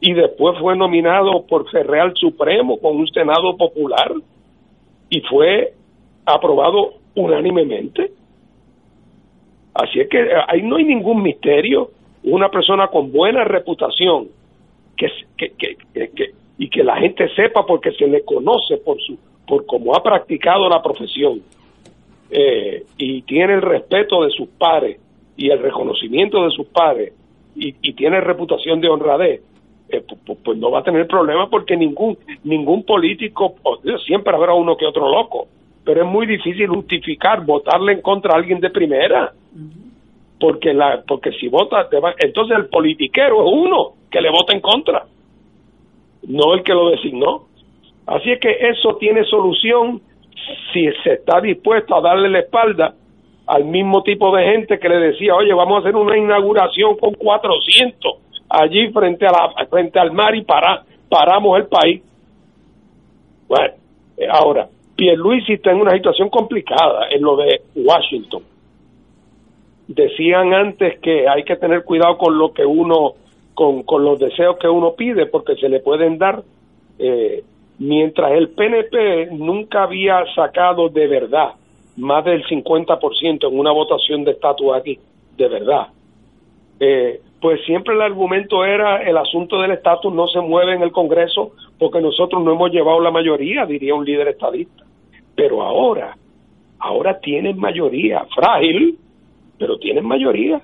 y 0.00 0.12
después 0.12 0.58
fue 0.60 0.76
nominado 0.76 1.46
por 1.46 1.68
Ferrer 1.70 2.00
al 2.00 2.16
Supremo 2.16 2.78
con 2.78 2.96
un 2.96 3.08
Senado 3.08 3.56
popular 3.56 4.12
y 5.08 5.20
fue 5.22 5.72
aprobado 6.24 6.94
unánimemente. 7.14 8.10
Así 9.74 10.00
es 10.00 10.08
que 10.08 10.18
ahí 10.48 10.62
no 10.62 10.76
hay 10.76 10.84
ningún 10.84 11.22
misterio. 11.22 11.90
Una 12.24 12.48
persona 12.50 12.88
con 12.88 13.12
buena 13.12 13.44
reputación, 13.44 14.28
que, 14.96 15.08
que, 15.36 15.50
que, 15.56 15.76
que- 16.10 16.30
y 16.58 16.70
que 16.70 16.82
la 16.82 16.96
gente 16.96 17.28
sepa 17.34 17.66
porque 17.66 17.92
se 17.92 18.06
le 18.06 18.24
conoce 18.24 18.78
por 18.78 18.98
su 19.02 19.18
por 19.46 19.66
cómo 19.66 19.94
ha 19.94 20.02
practicado 20.02 20.68
la 20.70 20.82
profesión 20.82 21.42
eh, 22.30 22.84
y 22.96 23.22
tiene 23.22 23.54
el 23.54 23.62
respeto 23.62 24.24
de 24.24 24.30
sus 24.30 24.48
pares 24.48 24.98
y 25.36 25.50
el 25.50 25.58
reconocimiento 25.60 26.42
de 26.44 26.50
sus 26.50 26.66
pares 26.68 27.12
y 27.54 27.92
tiene 27.92 28.20
reputación 28.20 28.80
de 28.80 28.88
honradez 28.88 29.42
eh, 29.88 30.02
pu- 30.06 30.18
pu- 30.26 30.38
pues, 30.44 30.58
no 30.58 30.70
va 30.70 30.80
a 30.80 30.82
tener 30.82 31.06
problema 31.06 31.48
porque 31.48 31.76
ningún 31.76 32.16
ningún 32.44 32.82
político 32.84 33.54
siempre 34.06 34.34
habrá 34.34 34.52
uno 34.54 34.76
que 34.76 34.86
otro 34.86 35.08
loco 35.10 35.46
pero 35.84 36.02
es 36.02 36.08
muy 36.08 36.26
difícil 36.26 36.66
justificar 36.68 37.44
votarle 37.44 37.92
en 37.92 38.00
contra 38.02 38.32
a 38.34 38.36
alguien 38.38 38.58
de 38.60 38.70
primera 38.70 39.32
porque 40.40 40.74
la 40.74 41.02
porque 41.06 41.30
si 41.32 41.48
vota 41.48 41.88
te 41.88 41.98
va- 42.00 42.14
entonces 42.18 42.56
el 42.58 42.66
politiquero 42.66 43.44
es 43.46 43.52
uno 43.52 43.92
que 44.10 44.20
le 44.20 44.30
vota 44.30 44.52
en 44.54 44.60
contra 44.60 45.04
no 46.28 46.54
el 46.54 46.62
que 46.64 46.72
lo 46.74 46.88
designó. 46.90 47.42
Así 48.06 48.32
es 48.32 48.40
que 48.40 48.50
eso 48.50 48.96
tiene 48.96 49.24
solución 49.24 50.00
si 50.72 50.86
se 51.04 51.14
está 51.14 51.40
dispuesto 51.40 51.94
a 51.96 52.00
darle 52.00 52.28
la 52.28 52.40
espalda 52.40 52.94
al 53.46 53.64
mismo 53.64 54.02
tipo 54.02 54.34
de 54.34 54.44
gente 54.44 54.78
que 54.78 54.88
le 54.88 54.96
decía 54.98 55.34
oye 55.36 55.52
vamos 55.54 55.76
a 55.76 55.80
hacer 55.80 55.94
una 55.96 56.16
inauguración 56.16 56.96
con 56.98 57.14
400 57.14 58.14
allí 58.48 58.90
frente 58.92 59.26
a 59.26 59.32
la 59.32 59.66
frente 59.66 59.98
al 59.98 60.12
mar 60.12 60.34
y 60.34 60.42
para, 60.42 60.84
paramos 61.08 61.58
el 61.58 61.66
país 61.66 62.02
bueno 63.48 63.74
eh, 64.16 64.26
ahora 64.30 64.68
Pierluisi 64.94 65.54
está 65.54 65.72
en 65.72 65.80
una 65.80 65.92
situación 65.92 66.30
complicada 66.30 67.08
en 67.10 67.22
lo 67.22 67.36
de 67.36 67.62
Washington 67.74 68.42
decían 69.88 70.52
antes 70.52 70.98
que 71.00 71.28
hay 71.28 71.44
que 71.44 71.56
tener 71.56 71.84
cuidado 71.84 72.18
con 72.18 72.36
lo 72.38 72.52
que 72.52 72.64
uno, 72.64 73.14
con, 73.54 73.82
con 73.84 74.04
los 74.04 74.18
deseos 74.18 74.56
que 74.58 74.68
uno 74.68 74.94
pide, 74.94 75.26
porque 75.26 75.54
se 75.56 75.68
le 75.68 75.80
pueden 75.80 76.18
dar, 76.18 76.42
eh, 76.98 77.44
mientras 77.78 78.32
el 78.32 78.48
PNP 78.50 79.28
nunca 79.32 79.84
había 79.84 80.24
sacado 80.34 80.88
de 80.88 81.06
verdad 81.06 81.50
más 81.96 82.24
del 82.24 82.44
50% 82.44 83.48
en 83.48 83.58
una 83.58 83.72
votación 83.72 84.24
de 84.24 84.32
estatus 84.32 84.74
aquí, 84.74 84.98
de 85.36 85.48
verdad. 85.48 85.86
Eh, 86.78 87.20
pues 87.46 87.64
siempre 87.64 87.94
el 87.94 88.02
argumento 88.02 88.64
era 88.64 89.04
el 89.04 89.16
asunto 89.16 89.60
del 89.60 89.70
estatus 89.70 90.12
no 90.12 90.26
se 90.26 90.40
mueve 90.40 90.74
en 90.74 90.82
el 90.82 90.90
Congreso 90.90 91.52
porque 91.78 92.00
nosotros 92.00 92.42
no 92.42 92.54
hemos 92.54 92.72
llevado 92.72 93.00
la 93.00 93.12
mayoría, 93.12 93.64
diría 93.64 93.94
un 93.94 94.04
líder 94.04 94.26
estadista. 94.26 94.82
Pero 95.36 95.62
ahora, 95.62 96.16
ahora 96.80 97.20
tienen 97.20 97.56
mayoría, 97.56 98.26
frágil, 98.34 98.98
pero 99.60 99.78
tienen 99.78 100.04
mayoría. 100.04 100.60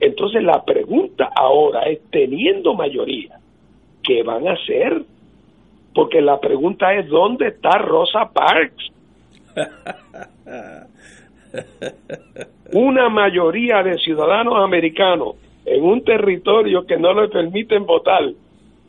Entonces 0.00 0.42
la 0.42 0.64
pregunta 0.64 1.30
ahora 1.32 1.82
es, 1.82 2.00
teniendo 2.10 2.74
mayoría, 2.74 3.38
¿qué 4.02 4.24
van 4.24 4.48
a 4.48 4.54
hacer? 4.54 5.04
Porque 5.94 6.20
la 6.20 6.40
pregunta 6.40 6.92
es, 6.92 7.06
¿dónde 7.06 7.46
está 7.46 7.78
Rosa 7.78 8.28
Parks? 8.32 8.90
Una 12.72 13.08
mayoría 13.08 13.84
de 13.84 13.96
ciudadanos 13.98 14.56
americanos 14.56 15.36
en 15.70 15.84
un 15.84 16.04
territorio 16.04 16.84
que 16.86 16.96
no 16.96 17.12
le 17.14 17.28
permiten 17.28 17.86
votar 17.86 18.22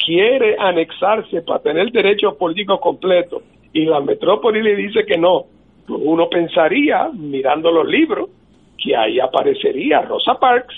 quiere 0.04 0.56
anexarse 0.58 1.42
para 1.44 1.60
tener 1.62 1.92
derechos 1.92 2.36
políticos 2.36 2.80
completos 2.82 3.44
y 3.74 3.86
la 3.86 4.00
metrópoli 4.00 4.62
le 4.64 4.76
dice 4.76 5.06
que 5.06 5.18
no, 5.18 5.46
pues 5.88 6.02
uno 6.04 6.28
pensaría, 6.30 7.10
mirando 7.14 7.72
los 7.72 7.88
libros, 7.88 8.30
que 8.78 8.96
ahí 8.96 9.20
aparecería 9.20 10.02
Rosa 10.02 10.36
Parks, 10.40 10.76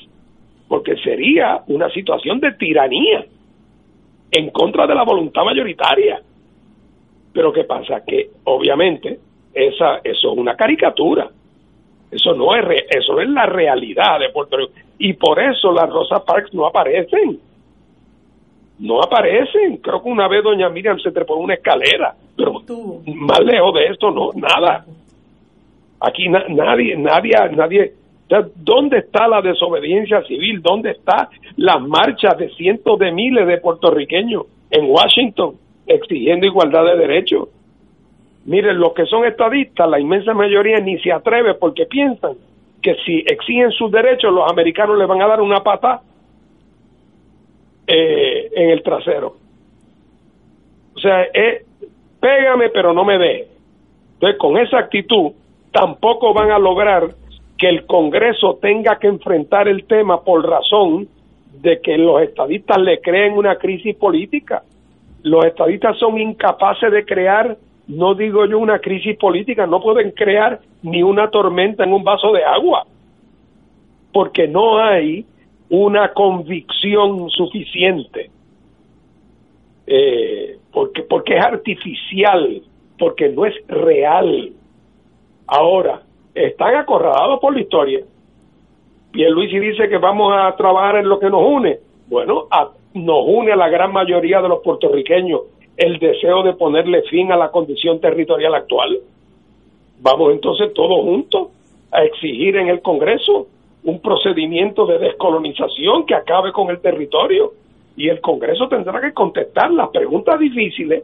porque 0.68 0.96
sería 0.98 1.62
una 1.68 1.90
situación 1.90 2.40
de 2.40 2.52
tiranía 2.54 3.26
en 4.32 4.50
contra 4.50 4.86
de 4.88 4.96
la 4.96 5.04
voluntad 5.04 5.44
mayoritaria. 5.44 6.22
Pero 7.32 7.54
¿qué 7.54 7.64
pasa? 7.64 8.04
Que 8.06 8.30
obviamente 8.44 9.20
esa, 9.54 9.98
eso 10.04 10.32
es 10.34 10.38
una 10.38 10.56
caricatura. 10.56 11.30
Eso 12.12 12.34
no 12.34 12.56
es 12.56 12.64
re- 12.64 12.86
eso 12.90 13.20
es 13.22 13.30
la 13.30 13.46
realidad 13.46 14.20
de 14.20 14.30
Puerto 14.30 14.58
Rico. 14.58 14.74
Y 14.98 15.14
por 15.14 15.40
eso 15.42 15.72
las 15.72 15.90
Rosa 15.90 16.24
Parks 16.24 16.54
no 16.54 16.68
aparecen. 16.68 17.40
No 18.80 19.02
aparecen. 19.02 19.78
Creo 19.78 20.02
que 20.02 20.10
una 20.10 20.28
vez 20.28 20.44
doña 20.44 20.70
Miriam 20.70 21.00
se 21.00 21.12
trepó 21.12 21.38
en 21.38 21.44
una 21.46 21.54
escalera, 21.56 22.16
pero 22.36 22.54
más 23.16 23.40
lejos 23.40 23.74
de 23.74 23.86
esto 23.86 24.12
no, 24.12 24.30
nada. 24.36 24.86
Aquí 26.00 26.28
na- 26.30 26.46
nadie, 26.50 26.96
nadie, 26.98 27.34
nadie. 27.56 27.94
¿Dónde 28.56 29.00
está 29.00 29.28
la 29.28 29.42
desobediencia 29.42 30.22
civil? 30.24 30.62
¿Dónde 30.62 30.92
está 30.92 31.30
las 31.58 31.82
marchas 31.82 32.38
de 32.38 32.50
cientos 32.50 32.98
de 32.98 33.12
miles 33.12 33.48
de 33.48 33.58
puertorriqueños 33.60 34.44
en 34.72 34.90
Washington 34.90 35.56
exigiendo 35.86 36.46
igualdad 36.48 36.84
de 36.86 36.98
derechos? 36.98 37.50
Miren, 38.46 38.80
los 38.80 38.94
que 38.94 39.06
son 39.06 39.24
estadistas, 39.26 39.88
la 39.90 40.00
inmensa 40.00 40.34
mayoría 40.34 40.78
ni 40.80 40.98
se 41.00 41.12
atreve 41.12 41.54
porque 41.54 41.86
piensan 41.86 42.34
que 42.84 42.96
si 43.06 43.24
exigen 43.26 43.72
sus 43.72 43.92
derechos, 43.92 44.32
los 44.32 44.52
americanos 44.52 44.98
les 44.98 45.08
van 45.08 45.22
a 45.22 45.28
dar 45.28 45.42
una 45.42 45.64
pata 45.64 46.02
eh, 47.88 48.52
en 48.54 48.70
el 48.70 48.84
trasero. 48.84 49.38
O 50.96 51.00
sea, 51.00 51.24
es 51.24 51.66
pégame 52.20 52.70
pero 52.70 52.94
no 52.94 53.04
me 53.04 53.18
deje. 53.18 53.48
Entonces, 54.14 54.38
con 54.40 54.58
esa 54.58 54.80
actitud, 54.80 55.32
tampoco 55.72 56.34
van 56.34 56.52
a 56.52 56.60
lograr 56.60 57.10
que 57.58 57.68
el 57.68 57.86
Congreso 57.86 58.60
tenga 58.62 58.98
que 59.00 59.08
enfrentar 59.08 59.68
el 59.68 59.86
tema 59.86 60.22
por 60.22 60.48
razón 60.48 61.08
de 61.62 61.80
que 61.82 61.98
los 61.98 62.22
estadistas 62.22 62.78
le 62.78 63.00
creen 63.02 63.38
una 63.38 63.58
crisis 63.58 63.96
política. 63.96 64.64
Los 65.24 65.46
estadistas 65.46 65.98
son 65.98 66.20
incapaces 66.20 66.92
de 66.92 67.06
crear, 67.06 67.58
no 67.88 68.16
digo 68.16 68.46
yo 68.46 68.60
una 68.60 68.80
crisis 68.80 69.18
política, 69.18 69.68
no 69.68 69.82
pueden 69.82 70.12
crear 70.12 70.60
ni 70.82 71.04
una 71.04 71.30
tormenta 71.30 71.84
en 71.84 71.94
un 71.94 72.04
vaso 72.04 72.32
de 72.32 72.44
agua, 72.44 72.86
porque 74.12 74.48
no 74.48 74.78
hay 74.80 75.26
una 75.70 76.14
convicción 76.14 77.30
suficiente, 77.30 78.30
eh, 79.88 80.58
porque, 80.72 81.04
porque 81.04 81.36
es 81.38 81.44
artificial, 81.44 82.62
porque 82.98 83.30
no 83.30 83.46
es 83.46 83.56
real. 83.68 84.52
Ahora, 85.48 86.02
están 86.34 86.76
acorralados 86.76 87.40
por 87.40 87.54
la 87.54 87.62
historia. 87.62 88.00
Pierluisi 89.12 89.60
dice 89.60 89.90
que 89.90 89.98
vamos 89.98 90.34
a 90.36 90.56
trabajar 90.56 90.98
en 90.98 91.10
lo 91.10 91.20
que 91.20 91.30
nos 91.30 91.44
une. 91.46 91.80
Bueno, 92.08 92.46
a- 92.50 92.70
nos 92.94 93.24
une 93.28 93.52
a 93.52 93.56
la 93.56 93.70
gran 93.70 93.92
mayoría 93.92 94.42
de 94.42 94.50
los 94.50 94.62
puertorriqueños 94.64 95.42
el 95.78 96.00
deseo 96.00 96.44
de 96.44 96.54
ponerle 96.54 97.02
fin 97.04 97.32
a 97.32 97.38
la 97.38 97.50
condición 97.50 98.00
territorial 98.00 98.56
actual. 98.56 99.00
Vamos 100.02 100.34
entonces 100.34 100.74
todos 100.74 101.02
juntos 101.02 101.48
a 101.92 102.04
exigir 102.04 102.58
en 102.58 102.68
el 102.68 102.82
Congreso 102.82 103.48
un 103.84 104.00
procedimiento 104.00 104.86
de 104.86 104.98
descolonización 104.98 106.06
que 106.06 106.16
acabe 106.16 106.52
con 106.52 106.70
el 106.70 106.80
territorio 106.80 107.54
y 107.96 108.10
el 108.10 108.22
Congreso 108.22 108.68
tendrá 108.68 109.00
que 109.02 109.14
contestar 109.14 109.72
las 109.72 109.90
preguntas 109.90 110.40
difíciles 110.40 111.04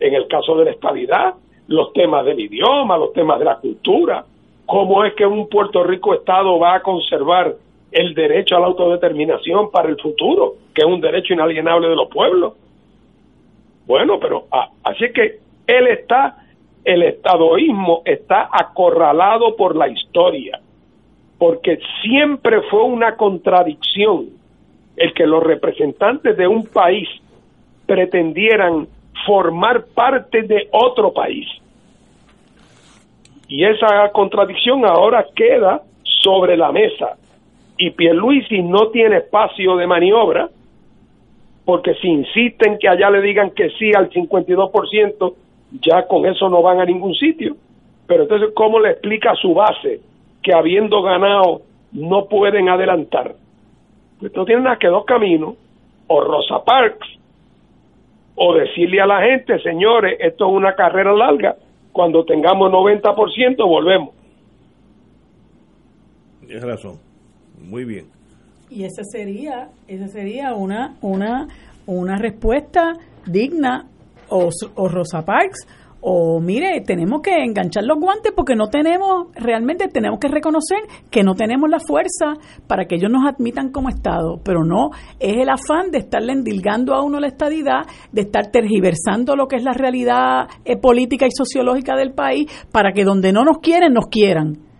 en 0.00 0.14
el 0.14 0.26
caso 0.28 0.56
de 0.56 0.64
la 0.66 0.70
estabilidad, 0.72 1.34
los 1.68 1.92
temas 1.92 2.24
del 2.24 2.40
idioma, 2.40 2.96
los 2.96 3.12
temas 3.12 3.38
de 3.38 3.44
la 3.44 3.56
cultura, 3.56 4.24
cómo 4.66 5.04
es 5.04 5.14
que 5.14 5.26
un 5.26 5.48
Puerto 5.48 5.84
Rico 5.84 6.14
Estado 6.14 6.58
va 6.58 6.76
a 6.76 6.82
conservar 6.82 7.54
el 7.90 8.14
derecho 8.14 8.56
a 8.56 8.60
la 8.60 8.66
autodeterminación 8.66 9.70
para 9.70 9.88
el 9.88 10.00
futuro, 10.00 10.54
que 10.74 10.82
es 10.82 10.86
un 10.86 11.00
derecho 11.00 11.34
inalienable 11.34 11.88
de 11.88 11.96
los 11.96 12.08
pueblos. 12.08 12.54
Bueno, 13.86 14.18
pero 14.20 14.46
ah, 14.50 14.68
así 14.84 15.04
es 15.04 15.12
que 15.12 15.38
él 15.66 15.86
está, 15.88 16.36
el 16.84 17.02
estadoísmo 17.02 18.02
está 18.04 18.48
acorralado 18.52 19.56
por 19.56 19.76
la 19.76 19.88
historia, 19.88 20.60
porque 21.38 21.78
siempre 22.02 22.62
fue 22.70 22.84
una 22.84 23.16
contradicción 23.16 24.28
el 24.96 25.14
que 25.14 25.26
los 25.26 25.42
representantes 25.42 26.36
de 26.36 26.46
un 26.46 26.66
país 26.66 27.08
pretendieran 27.86 28.86
formar 29.26 29.86
parte 29.94 30.42
de 30.42 30.68
otro 30.72 31.12
país. 31.12 31.46
Y 33.48 33.64
esa 33.64 34.10
contradicción 34.12 34.84
ahora 34.84 35.26
queda 35.34 35.82
sobre 36.02 36.56
la 36.56 36.72
mesa. 36.72 37.16
Y 37.76 37.90
Pierluisi 37.90 38.62
no 38.62 38.88
tiene 38.88 39.18
espacio 39.18 39.76
de 39.76 39.86
maniobra, 39.86 40.48
porque 41.64 41.94
si 41.94 42.08
insisten 42.08 42.78
que 42.78 42.88
allá 42.88 43.10
le 43.10 43.22
digan 43.22 43.50
que 43.50 43.70
sí 43.78 43.92
al 43.96 44.10
52%, 44.10 45.34
ya 45.80 46.06
con 46.06 46.26
eso 46.26 46.48
no 46.48 46.62
van 46.62 46.80
a 46.80 46.84
ningún 46.84 47.14
sitio. 47.14 47.56
Pero 48.06 48.24
entonces, 48.24 48.50
¿cómo 48.54 48.80
le 48.80 48.90
explica 48.90 49.30
a 49.30 49.36
su 49.36 49.54
base 49.54 50.00
que 50.42 50.52
habiendo 50.52 51.02
ganado 51.02 51.62
no 51.92 52.26
pueden 52.26 52.68
adelantar? 52.68 53.34
Pues 54.18 54.34
no 54.34 54.44
tienen 54.44 54.64
nada 54.64 54.78
que 54.78 54.88
dos 54.88 55.04
caminos, 55.04 55.54
o 56.08 56.20
Rosa 56.20 56.64
Parks, 56.64 57.08
o 58.34 58.54
decirle 58.54 59.00
a 59.00 59.06
la 59.06 59.22
gente, 59.22 59.58
señores, 59.60 60.18
esto 60.20 60.46
es 60.46 60.52
una 60.52 60.74
carrera 60.74 61.12
larga, 61.12 61.56
cuando 61.92 62.24
tengamos 62.24 62.70
90% 62.72 63.56
volvemos. 63.66 64.10
Tienes 66.46 66.64
razón. 66.64 66.98
Muy 67.58 67.84
bien. 67.84 68.06
Y 68.72 68.84
esa 68.84 69.02
sería, 69.04 69.68
esa 69.86 70.08
sería 70.08 70.54
una, 70.54 70.96
una 71.02 71.48
una 71.86 72.16
respuesta 72.16 72.94
digna 73.26 73.86
o, 74.28 74.48
o 74.74 74.88
Rosa 74.88 75.24
Parks 75.24 75.66
o 76.04 76.40
mire, 76.40 76.80
tenemos 76.80 77.22
que 77.22 77.30
enganchar 77.44 77.84
los 77.84 77.96
guantes 77.96 78.32
porque 78.34 78.56
no 78.56 78.66
tenemos, 78.66 79.28
realmente 79.36 79.86
tenemos 79.86 80.18
que 80.18 80.26
reconocer 80.26 80.78
que 81.12 81.22
no 81.22 81.36
tenemos 81.36 81.70
la 81.70 81.78
fuerza 81.78 82.40
para 82.66 82.86
que 82.86 82.96
ellos 82.96 83.08
nos 83.08 83.24
admitan 83.24 83.70
como 83.70 83.88
Estado, 83.88 84.40
pero 84.42 84.64
no 84.64 84.90
es 85.20 85.36
el 85.36 85.48
afán 85.48 85.92
de 85.92 85.98
estarle 85.98 86.32
endilgando 86.32 86.94
a 86.94 87.04
uno 87.04 87.20
la 87.20 87.28
estadidad, 87.28 87.86
de 88.10 88.22
estar 88.22 88.50
tergiversando 88.50 89.36
lo 89.36 89.46
que 89.46 89.54
es 89.54 89.62
la 89.62 89.74
realidad 89.74 90.48
eh, 90.64 90.76
política 90.76 91.26
y 91.26 91.30
sociológica 91.30 91.94
del 91.94 92.12
país 92.12 92.50
para 92.72 92.92
que 92.92 93.04
donde 93.04 93.32
no 93.32 93.44
nos 93.44 93.58
quieren, 93.58 93.92
nos 93.92 94.08
quieran 94.08 94.71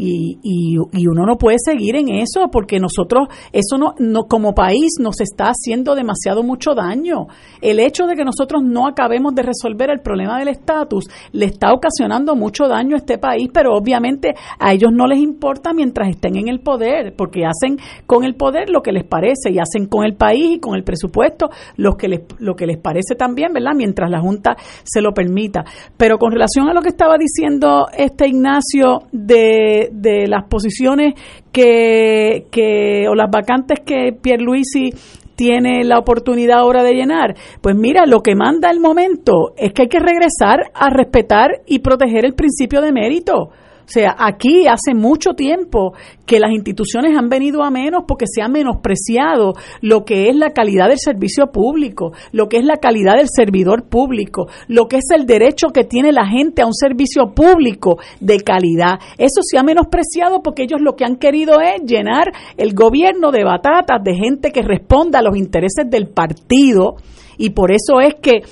y, 0.00 0.38
y, 0.42 1.06
uno 1.08 1.26
no 1.26 1.36
puede 1.38 1.56
seguir 1.58 1.96
en 1.96 2.08
eso 2.08 2.48
porque 2.52 2.78
nosotros, 2.78 3.26
eso 3.52 3.78
no, 3.78 3.94
no, 3.98 4.24
como 4.28 4.54
país 4.54 4.92
nos 5.00 5.20
está 5.20 5.46
haciendo 5.46 5.96
demasiado 5.96 6.44
mucho 6.44 6.74
daño. 6.74 7.26
El 7.60 7.80
hecho 7.80 8.06
de 8.06 8.14
que 8.14 8.24
nosotros 8.24 8.62
no 8.62 8.86
acabemos 8.86 9.34
de 9.34 9.42
resolver 9.42 9.90
el 9.90 10.00
problema 10.00 10.38
del 10.38 10.48
estatus 10.48 11.06
le 11.32 11.46
está 11.46 11.72
ocasionando 11.72 12.36
mucho 12.36 12.68
daño 12.68 12.94
a 12.94 12.98
este 12.98 13.18
país, 13.18 13.50
pero 13.52 13.74
obviamente 13.74 14.36
a 14.60 14.72
ellos 14.72 14.92
no 14.92 15.08
les 15.08 15.18
importa 15.18 15.72
mientras 15.72 16.08
estén 16.10 16.36
en 16.36 16.46
el 16.46 16.60
poder, 16.60 17.16
porque 17.16 17.44
hacen 17.44 17.78
con 18.06 18.22
el 18.22 18.36
poder 18.36 18.70
lo 18.70 18.82
que 18.82 18.92
les 18.92 19.04
parece 19.04 19.50
y 19.50 19.58
hacen 19.58 19.86
con 19.88 20.04
el 20.04 20.14
país 20.14 20.56
y 20.56 20.60
con 20.60 20.76
el 20.76 20.84
presupuesto 20.84 21.50
lo 21.76 21.96
que 21.96 22.06
les, 22.06 22.20
lo 22.38 22.54
que 22.54 22.66
les 22.66 22.78
parece 22.78 23.16
también, 23.16 23.52
¿verdad? 23.52 23.72
Mientras 23.74 24.08
la 24.10 24.20
Junta 24.20 24.56
se 24.84 25.02
lo 25.02 25.12
permita. 25.12 25.64
Pero 25.96 26.18
con 26.18 26.30
relación 26.30 26.68
a 26.68 26.72
lo 26.72 26.82
que 26.82 26.90
estaba 26.90 27.16
diciendo 27.18 27.86
este 27.96 28.28
Ignacio 28.28 29.02
de 29.10 29.87
de, 29.92 30.26
las 30.26 30.44
posiciones 30.48 31.14
que, 31.52 32.46
que, 32.50 33.08
o 33.08 33.14
las 33.14 33.30
vacantes 33.30 33.80
que 33.80 34.12
Pierluisi 34.12 34.90
tiene 35.38 35.84
la 35.84 35.98
oportunidad 35.98 36.58
ahora 36.58 36.82
de 36.82 36.94
llenar. 36.94 37.36
Pues 37.60 37.76
mira, 37.76 38.06
lo 38.06 38.22
que 38.22 38.34
manda 38.34 38.70
el 38.70 38.80
momento 38.80 39.54
es 39.56 39.72
que 39.72 39.82
hay 39.82 39.88
que 39.88 40.00
regresar 40.00 40.72
a 40.74 40.90
respetar 40.90 41.62
y 41.66 41.78
proteger 41.78 42.26
el 42.26 42.34
principio 42.34 42.80
de 42.80 42.90
mérito. 42.90 43.50
O 43.88 43.90
sea, 43.90 44.14
aquí 44.18 44.66
hace 44.66 44.92
mucho 44.94 45.32
tiempo 45.32 45.94
que 46.26 46.38
las 46.38 46.50
instituciones 46.50 47.16
han 47.16 47.30
venido 47.30 47.62
a 47.62 47.70
menos 47.70 48.02
porque 48.06 48.26
se 48.28 48.42
ha 48.42 48.48
menospreciado 48.48 49.54
lo 49.80 50.04
que 50.04 50.28
es 50.28 50.36
la 50.36 50.50
calidad 50.50 50.88
del 50.88 50.98
servicio 50.98 51.46
público, 51.46 52.12
lo 52.30 52.50
que 52.50 52.58
es 52.58 52.66
la 52.66 52.76
calidad 52.76 53.16
del 53.16 53.28
servidor 53.34 53.88
público, 53.88 54.48
lo 54.66 54.88
que 54.88 54.98
es 54.98 55.06
el 55.16 55.24
derecho 55.24 55.68
que 55.68 55.84
tiene 55.84 56.12
la 56.12 56.26
gente 56.26 56.60
a 56.60 56.66
un 56.66 56.74
servicio 56.74 57.32
público 57.34 57.96
de 58.20 58.40
calidad. 58.40 58.98
Eso 59.16 59.40
se 59.40 59.56
ha 59.56 59.62
menospreciado 59.62 60.42
porque 60.42 60.64
ellos 60.64 60.82
lo 60.82 60.94
que 60.94 61.06
han 61.06 61.16
querido 61.16 61.62
es 61.62 61.80
llenar 61.82 62.30
el 62.58 62.74
gobierno 62.74 63.30
de 63.30 63.44
batatas 63.44 64.04
de 64.04 64.14
gente 64.14 64.52
que 64.52 64.60
responda 64.60 65.20
a 65.20 65.22
los 65.22 65.34
intereses 65.34 65.88
del 65.88 66.08
partido 66.08 66.96
y 67.38 67.50
por 67.50 67.72
eso 67.72 68.02
es 68.02 68.16
que 68.16 68.42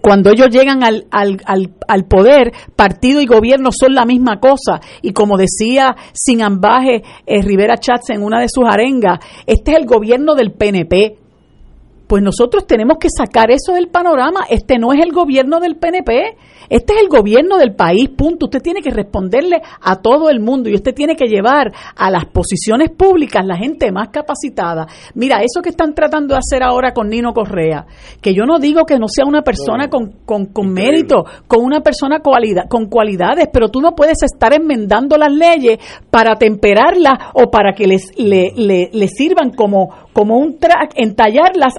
cuando 0.00 0.30
ellos 0.30 0.48
llegan 0.50 0.82
al, 0.82 1.06
al, 1.10 1.40
al, 1.86 2.04
poder, 2.04 2.52
partido 2.76 3.20
y 3.20 3.26
gobierno 3.26 3.70
son 3.72 3.94
la 3.94 4.04
misma 4.04 4.40
cosa. 4.40 4.80
Y 5.02 5.12
como 5.12 5.36
decía 5.36 5.94
sin 6.12 6.42
ambaje 6.42 7.02
eh, 7.26 7.42
Rivera 7.42 7.76
Chats 7.76 8.10
en 8.10 8.22
una 8.22 8.40
de 8.40 8.48
sus 8.48 8.64
arengas, 8.64 9.18
este 9.46 9.72
es 9.72 9.78
el 9.78 9.86
gobierno 9.86 10.34
del 10.34 10.52
PNP. 10.52 11.21
Pues 12.12 12.22
nosotros 12.22 12.66
tenemos 12.66 12.98
que 12.98 13.08
sacar 13.08 13.50
eso 13.50 13.72
del 13.72 13.88
panorama. 13.88 14.40
Este 14.50 14.78
no 14.78 14.92
es 14.92 15.00
el 15.00 15.12
gobierno 15.12 15.60
del 15.60 15.76
PNP. 15.76 16.36
Este 16.68 16.92
es 16.92 17.00
el 17.00 17.08
gobierno 17.08 17.56
del 17.56 17.74
país, 17.74 18.10
punto. 18.10 18.46
Usted 18.46 18.60
tiene 18.60 18.82
que 18.82 18.90
responderle 18.90 19.62
a 19.80 19.96
todo 19.96 20.28
el 20.28 20.38
mundo 20.38 20.68
y 20.68 20.74
usted 20.74 20.94
tiene 20.94 21.16
que 21.16 21.24
llevar 21.24 21.72
a 21.96 22.10
las 22.10 22.26
posiciones 22.26 22.90
públicas 22.90 23.46
la 23.46 23.56
gente 23.56 23.90
más 23.92 24.10
capacitada. 24.10 24.86
Mira, 25.14 25.38
eso 25.38 25.62
que 25.62 25.70
están 25.70 25.94
tratando 25.94 26.34
de 26.34 26.40
hacer 26.40 26.62
ahora 26.62 26.92
con 26.92 27.08
Nino 27.08 27.32
Correa, 27.32 27.86
que 28.20 28.34
yo 28.34 28.44
no 28.44 28.58
digo 28.58 28.84
que 28.84 28.98
no 28.98 29.08
sea 29.08 29.24
una 29.26 29.40
persona 29.40 29.88
con, 29.88 30.12
con, 30.26 30.46
con 30.46 30.70
mérito, 30.70 31.24
con 31.48 31.64
una 31.64 31.80
persona 31.80 32.20
cualidad, 32.20 32.68
con 32.68 32.90
cualidades, 32.90 33.48
pero 33.50 33.70
tú 33.70 33.80
no 33.80 33.94
puedes 33.94 34.22
estar 34.22 34.52
enmendando 34.52 35.16
las 35.16 35.32
leyes 35.32 35.78
para 36.10 36.36
temperarlas 36.36 37.30
o 37.32 37.50
para 37.50 37.72
que 37.72 37.86
les, 37.86 38.18
le, 38.18 38.52
le, 38.54 38.90
le 38.92 39.08
sirvan 39.08 39.50
como, 39.50 39.88
como 40.12 40.38
un 40.38 40.58
track, 40.58 40.92
entallarlas, 40.96 41.74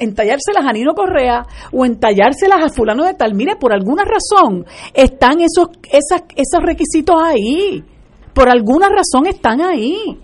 entallárselas 0.00 0.66
a 0.66 0.72
Nino 0.72 0.94
Correa 0.94 1.46
o 1.72 1.84
entallárselas 1.84 2.62
a 2.62 2.68
fulano 2.68 3.04
de 3.04 3.14
tal. 3.14 3.34
Mire, 3.34 3.56
por 3.56 3.72
alguna 3.72 4.04
razón 4.04 4.66
están 4.94 5.40
esos, 5.40 5.68
esos 5.90 6.62
requisitos 6.62 7.16
ahí. 7.22 7.84
Por 8.34 8.48
alguna 8.48 8.88
razón 8.88 9.26
están 9.26 9.60
ahí. 9.60 10.18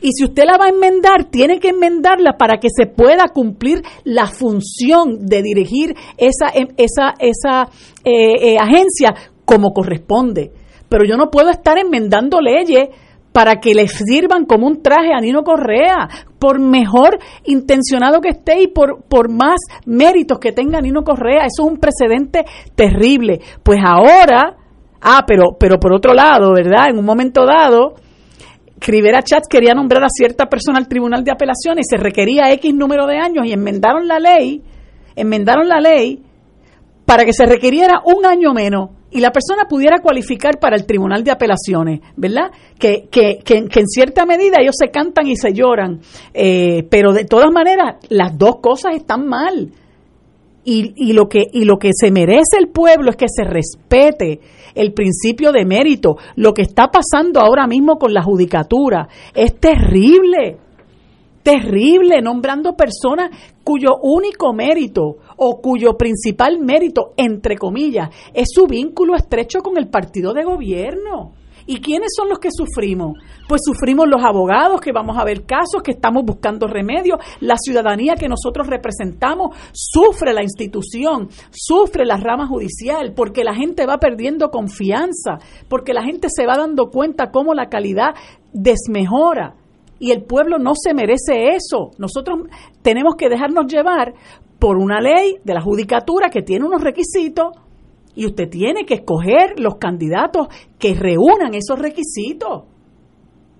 Y 0.00 0.12
si 0.12 0.24
usted 0.24 0.44
la 0.44 0.58
va 0.58 0.66
a 0.66 0.70
enmendar, 0.70 1.24
tiene 1.24 1.60
que 1.60 1.68
enmendarla 1.68 2.36
para 2.36 2.58
que 2.58 2.68
se 2.74 2.86
pueda 2.86 3.28
cumplir 3.28 3.82
la 4.04 4.26
función 4.26 5.26
de 5.26 5.42
dirigir 5.42 5.94
esa, 6.16 6.50
em, 6.52 6.68
esa, 6.76 7.14
esa 7.18 7.68
eh, 8.04 8.54
eh, 8.54 8.56
agencia 8.58 9.14
como 9.44 9.72
corresponde. 9.72 10.52
Pero 10.88 11.04
yo 11.04 11.16
no 11.16 11.30
puedo 11.30 11.50
estar 11.50 11.78
enmendando 11.78 12.40
leyes 12.40 12.88
para 13.38 13.60
que 13.60 13.72
le 13.72 13.86
sirvan 13.86 14.46
como 14.46 14.66
un 14.66 14.82
traje 14.82 15.12
a 15.14 15.20
Nino 15.20 15.44
Correa, 15.44 16.08
por 16.40 16.58
mejor 16.58 17.20
intencionado 17.44 18.20
que 18.20 18.30
esté 18.30 18.62
y 18.62 18.66
por, 18.66 19.04
por 19.04 19.30
más 19.30 19.60
méritos 19.86 20.40
que 20.40 20.50
tenga 20.50 20.80
Nino 20.80 21.04
Correa. 21.04 21.46
Eso 21.46 21.62
es 21.62 21.70
un 21.70 21.78
precedente 21.78 22.44
terrible. 22.74 23.38
Pues 23.62 23.78
ahora, 23.80 24.56
ah, 25.00 25.22
pero, 25.24 25.56
pero 25.56 25.78
por 25.78 25.92
otro 25.92 26.14
lado, 26.14 26.52
¿verdad? 26.52 26.88
En 26.90 26.98
un 26.98 27.04
momento 27.04 27.46
dado, 27.46 27.94
Rivera 28.80 29.22
Chats 29.22 29.46
quería 29.48 29.72
nombrar 29.72 30.02
a 30.02 30.08
cierta 30.08 30.46
persona 30.46 30.78
al 30.78 30.88
Tribunal 30.88 31.22
de 31.22 31.30
Apelaciones 31.30 31.86
se 31.88 31.96
requería 31.96 32.50
X 32.54 32.74
número 32.74 33.06
de 33.06 33.18
años 33.18 33.46
y 33.46 33.52
enmendaron 33.52 34.08
la 34.08 34.18
ley, 34.18 34.64
enmendaron 35.14 35.68
la 35.68 35.78
ley 35.78 36.24
para 37.06 37.24
que 37.24 37.32
se 37.32 37.46
requiriera 37.46 38.02
un 38.04 38.26
año 38.26 38.52
menos 38.52 38.97
y 39.10 39.20
la 39.20 39.30
persona 39.30 39.66
pudiera 39.68 40.00
cualificar 40.00 40.58
para 40.58 40.76
el 40.76 40.84
Tribunal 40.84 41.24
de 41.24 41.30
Apelaciones, 41.30 42.00
¿verdad? 42.16 42.50
Que, 42.78 43.08
que, 43.10 43.38
que, 43.44 43.56
en 43.56 43.86
cierta 43.86 44.26
medida 44.26 44.56
ellos 44.60 44.76
se 44.78 44.90
cantan 44.90 45.26
y 45.26 45.36
se 45.36 45.52
lloran, 45.52 46.00
eh, 46.34 46.86
pero 46.90 47.12
de 47.12 47.24
todas 47.24 47.50
maneras 47.50 47.96
las 48.10 48.36
dos 48.36 48.56
cosas 48.60 48.94
están 48.94 49.26
mal. 49.26 49.72
Y, 50.64 50.92
y, 50.96 51.14
lo 51.14 51.28
que, 51.28 51.44
y 51.50 51.64
lo 51.64 51.78
que 51.78 51.92
se 51.94 52.10
merece 52.10 52.58
el 52.58 52.68
pueblo 52.68 53.10
es 53.10 53.16
que 53.16 53.28
se 53.28 53.44
respete 53.44 54.40
el 54.74 54.92
principio 54.92 55.50
de 55.50 55.64
mérito. 55.64 56.18
Lo 56.36 56.52
que 56.52 56.60
está 56.60 56.88
pasando 56.88 57.40
ahora 57.40 57.66
mismo 57.66 57.96
con 57.96 58.12
la 58.12 58.22
judicatura 58.22 59.08
es 59.34 59.58
terrible 59.58 60.58
terrible 61.48 62.20
nombrando 62.20 62.76
personas 62.76 63.30
cuyo 63.64 63.96
único 64.02 64.52
mérito 64.52 65.16
o 65.38 65.60
cuyo 65.60 65.96
principal 65.96 66.58
mérito, 66.60 67.14
entre 67.16 67.56
comillas, 67.56 68.10
es 68.34 68.48
su 68.52 68.66
vínculo 68.66 69.16
estrecho 69.16 69.60
con 69.60 69.78
el 69.78 69.88
partido 69.88 70.34
de 70.34 70.44
gobierno. 70.44 71.32
¿Y 71.70 71.80
quiénes 71.80 72.12
son 72.16 72.30
los 72.30 72.38
que 72.38 72.48
sufrimos? 72.50 73.18
Pues 73.46 73.60
sufrimos 73.62 74.08
los 74.08 74.24
abogados 74.24 74.80
que 74.80 74.90
vamos 74.90 75.18
a 75.18 75.24
ver 75.24 75.44
casos, 75.44 75.82
que 75.84 75.90
estamos 75.90 76.24
buscando 76.24 76.66
remedios, 76.66 77.18
la 77.40 77.58
ciudadanía 77.58 78.14
que 78.14 78.26
nosotros 78.26 78.66
representamos, 78.68 79.54
sufre 79.72 80.32
la 80.32 80.42
institución, 80.42 81.28
sufre 81.50 82.06
la 82.06 82.16
rama 82.16 82.46
judicial, 82.46 83.12
porque 83.14 83.44
la 83.44 83.54
gente 83.54 83.84
va 83.84 83.98
perdiendo 83.98 84.50
confianza, 84.50 85.40
porque 85.68 85.92
la 85.92 86.02
gente 86.02 86.28
se 86.34 86.46
va 86.46 86.56
dando 86.56 86.88
cuenta 86.88 87.30
cómo 87.30 87.52
la 87.52 87.68
calidad 87.68 88.14
desmejora 88.54 89.54
y 89.98 90.12
el 90.12 90.24
pueblo 90.24 90.58
no 90.58 90.72
se 90.74 90.94
merece 90.94 91.54
eso. 91.54 91.90
Nosotros 91.98 92.48
tenemos 92.80 93.14
que 93.16 93.28
dejarnos 93.28 93.66
llevar 93.66 94.14
por 94.58 94.76
una 94.76 95.00
ley 95.00 95.36
de 95.44 95.54
la 95.54 95.60
judicatura 95.60 96.30
que 96.30 96.42
tiene 96.42 96.66
unos 96.66 96.82
requisitos 96.82 97.52
y 98.14 98.26
usted 98.26 98.48
tiene 98.48 98.84
que 98.84 98.94
escoger 98.94 99.60
los 99.60 99.76
candidatos 99.76 100.48
que 100.78 100.94
reúnan 100.94 101.54
esos 101.54 101.78
requisitos. 101.78 102.64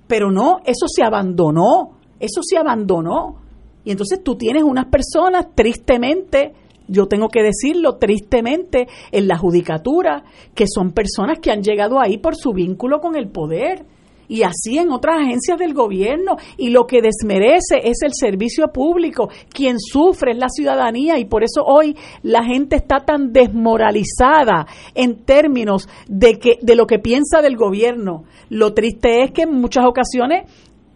Pero 0.08 0.30
no, 0.30 0.58
eso 0.64 0.86
se 0.88 1.04
abandonó, 1.04 1.98
eso 2.18 2.40
se 2.42 2.56
abandonó. 2.56 3.36
Y 3.84 3.92
entonces 3.92 4.22
tú 4.24 4.36
tienes 4.36 4.64
unas 4.64 4.86
personas, 4.86 5.54
tristemente, 5.54 6.54
yo 6.88 7.06
tengo 7.06 7.28
que 7.28 7.42
decirlo 7.42 7.98
tristemente, 7.98 8.88
en 9.12 9.28
la 9.28 9.38
judicatura, 9.38 10.24
que 10.54 10.64
son 10.66 10.92
personas 10.92 11.38
que 11.38 11.52
han 11.52 11.62
llegado 11.62 12.00
ahí 12.00 12.18
por 12.18 12.34
su 12.34 12.52
vínculo 12.52 13.00
con 13.00 13.14
el 13.14 13.28
poder 13.28 13.86
y 14.28 14.42
así 14.42 14.78
en 14.78 14.90
otras 14.90 15.22
agencias 15.22 15.58
del 15.58 15.74
gobierno. 15.74 16.36
Y 16.56 16.70
lo 16.70 16.86
que 16.86 17.00
desmerece 17.02 17.80
es 17.82 18.02
el 18.02 18.12
servicio 18.12 18.68
público. 18.68 19.30
Quien 19.50 19.78
sufre 19.80 20.32
es 20.32 20.38
la 20.38 20.48
ciudadanía 20.48 21.18
y 21.18 21.24
por 21.24 21.42
eso 21.42 21.64
hoy 21.64 21.96
la 22.22 22.44
gente 22.44 22.76
está 22.76 23.00
tan 23.00 23.32
desmoralizada 23.32 24.66
en 24.94 25.24
términos 25.24 25.88
de, 26.06 26.38
que, 26.38 26.58
de 26.60 26.76
lo 26.76 26.86
que 26.86 26.98
piensa 26.98 27.42
del 27.42 27.56
gobierno. 27.56 28.24
Lo 28.50 28.74
triste 28.74 29.22
es 29.22 29.32
que 29.32 29.42
en 29.42 29.54
muchas 29.54 29.86
ocasiones 29.86 30.44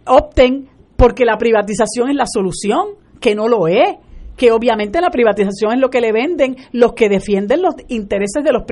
opten 0.05 0.69
porque 0.95 1.25
la 1.25 1.37
privatización 1.37 2.09
es 2.09 2.15
la 2.15 2.25
solución, 2.31 2.89
que 3.19 3.35
no 3.35 3.47
lo 3.47 3.67
es 3.67 3.97
que 4.35 4.51
obviamente 4.51 5.01
la 5.01 5.09
privatización 5.09 5.73
es 5.73 5.79
lo 5.79 5.89
que 5.89 6.01
le 6.01 6.11
venden 6.11 6.55
los 6.71 6.93
que 6.93 7.09
defienden 7.09 7.61
los 7.61 7.75
intereses 7.87 8.43
de 8.43 8.51
los 8.51 8.63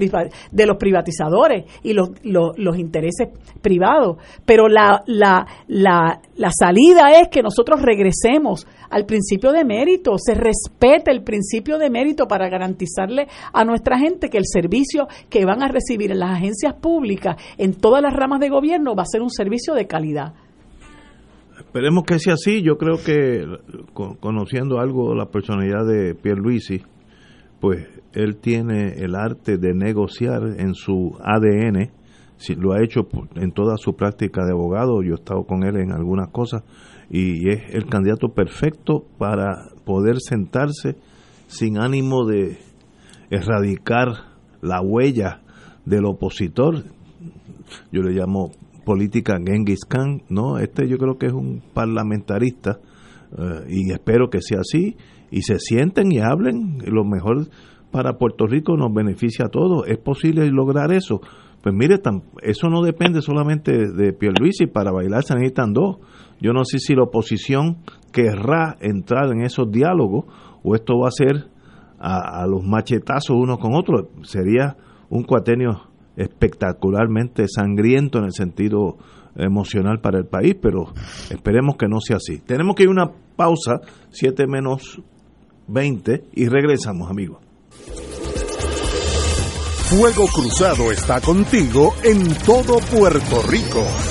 de 0.51 0.65
los 0.65 0.77
privatizadores 0.77 1.65
y 1.83 1.93
los, 1.93 2.09
los, 2.23 2.57
los 2.57 2.77
intereses 2.77 3.29
privados. 3.61 4.17
Pero 4.45 4.67
la, 4.67 5.03
la, 5.05 5.45
la, 5.67 6.21
la 6.35 6.51
salida 6.51 7.11
es 7.19 7.27
que 7.29 7.41
nosotros 7.41 7.81
regresemos 7.81 8.65
al 8.89 9.05
principio 9.05 9.51
de 9.51 9.63
mérito, 9.63 10.17
se 10.17 10.33
respete 10.33 11.11
el 11.11 11.23
principio 11.23 11.77
de 11.77 11.89
mérito 11.89 12.27
para 12.27 12.49
garantizarle 12.49 13.27
a 13.53 13.63
nuestra 13.63 13.97
gente 13.97 14.29
que 14.29 14.37
el 14.37 14.45
servicio 14.45 15.07
que 15.29 15.45
van 15.45 15.63
a 15.63 15.69
recibir 15.69 16.11
en 16.11 16.19
las 16.19 16.31
agencias 16.31 16.73
públicas, 16.75 17.37
en 17.57 17.73
todas 17.73 18.01
las 18.01 18.13
ramas 18.13 18.39
de 18.39 18.49
gobierno, 18.49 18.95
va 18.95 19.03
a 19.03 19.11
ser 19.11 19.21
un 19.21 19.29
servicio 19.29 19.73
de 19.73 19.87
calidad. 19.87 20.33
Esperemos 21.71 22.03
que 22.03 22.19
sea 22.19 22.33
así. 22.33 22.61
Yo 22.63 22.77
creo 22.77 22.97
que 23.01 23.45
conociendo 23.93 24.81
algo 24.81 25.15
la 25.15 25.27
personalidad 25.27 25.85
de 25.87 26.15
Pierluisi, 26.15 26.81
pues 27.61 27.87
él 28.11 28.35
tiene 28.41 28.95
el 28.97 29.15
arte 29.15 29.57
de 29.57 29.73
negociar 29.73 30.41
en 30.57 30.73
su 30.73 31.15
ADN. 31.23 31.91
Si 32.35 32.55
lo 32.55 32.73
ha 32.73 32.83
hecho 32.83 33.07
en 33.35 33.53
toda 33.53 33.77
su 33.77 33.95
práctica 33.95 34.43
de 34.43 34.51
abogado, 34.51 35.01
yo 35.01 35.13
he 35.13 35.15
estado 35.15 35.45
con 35.45 35.63
él 35.63 35.77
en 35.77 35.93
algunas 35.93 36.27
cosas 36.27 36.63
y 37.09 37.47
es 37.49 37.73
el 37.73 37.85
candidato 37.85 38.33
perfecto 38.33 39.05
para 39.17 39.69
poder 39.85 40.17
sentarse 40.19 40.97
sin 41.47 41.79
ánimo 41.79 42.27
de 42.27 42.57
erradicar 43.29 44.09
la 44.61 44.81
huella 44.81 45.39
del 45.85 46.03
opositor. 46.03 46.83
Yo 47.93 48.01
le 48.01 48.11
llamo 48.11 48.51
política 48.83 49.37
Genghis 49.43 49.85
Khan, 49.85 50.23
¿no? 50.29 50.57
Este 50.57 50.87
yo 50.87 50.97
creo 50.97 51.17
que 51.17 51.27
es 51.27 51.33
un 51.33 51.61
parlamentarista 51.73 52.79
eh, 53.37 53.65
y 53.69 53.91
espero 53.91 54.29
que 54.29 54.41
sea 54.41 54.59
así 54.59 54.97
y 55.29 55.43
se 55.43 55.59
sienten 55.59 56.11
y 56.11 56.19
hablen. 56.19 56.79
Lo 56.85 57.03
mejor 57.03 57.47
para 57.91 58.17
Puerto 58.17 58.47
Rico 58.47 58.75
nos 58.77 58.93
beneficia 58.93 59.45
a 59.45 59.49
todos. 59.49 59.87
¿Es 59.87 59.97
posible 59.97 60.49
lograr 60.51 60.91
eso? 60.91 61.21
Pues 61.61 61.75
mire, 61.75 61.95
eso 62.41 62.69
no 62.69 62.81
depende 62.81 63.21
solamente 63.21 63.71
de 63.71 64.13
Pierluisi, 64.13 64.65
para 64.65 64.91
bailar 64.91 65.23
se 65.23 65.35
necesitan 65.35 65.73
dos. 65.73 65.97
Yo 66.39 66.53
no 66.53 66.65
sé 66.65 66.79
si 66.79 66.95
la 66.95 67.03
oposición 67.03 67.77
querrá 68.11 68.77
entrar 68.81 69.31
en 69.31 69.43
esos 69.43 69.71
diálogos 69.71 70.25
o 70.63 70.73
esto 70.73 70.97
va 70.97 71.09
a 71.09 71.11
ser 71.11 71.51
a, 71.99 72.47
los 72.47 72.63
machetazos 72.63 73.35
uno 73.35 73.57
con 73.57 73.75
otro. 73.75 74.09
Sería 74.23 74.75
un 75.09 75.23
cuatenio 75.23 75.90
espectacularmente 76.15 77.45
sangriento 77.47 78.19
en 78.19 78.25
el 78.25 78.33
sentido 78.33 78.97
emocional 79.35 80.01
para 80.01 80.19
el 80.19 80.25
país, 80.25 80.55
pero 80.61 80.93
esperemos 81.29 81.77
que 81.77 81.87
no 81.87 81.99
sea 82.01 82.17
así. 82.17 82.39
Tenemos 82.39 82.75
que 82.75 82.83
ir 82.83 82.89
a 82.89 82.91
una 82.91 83.11
pausa, 83.35 83.79
7 84.09 84.45
menos 84.47 85.01
20, 85.67 86.25
y 86.33 86.47
regresamos, 86.47 87.09
amigos. 87.09 87.39
Fuego 89.89 90.25
Cruzado 90.27 90.91
está 90.91 91.19
contigo 91.19 91.93
en 92.03 92.33
todo 92.45 92.79
Puerto 92.79 93.41
Rico. 93.49 94.10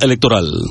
Electoral. 0.00 0.70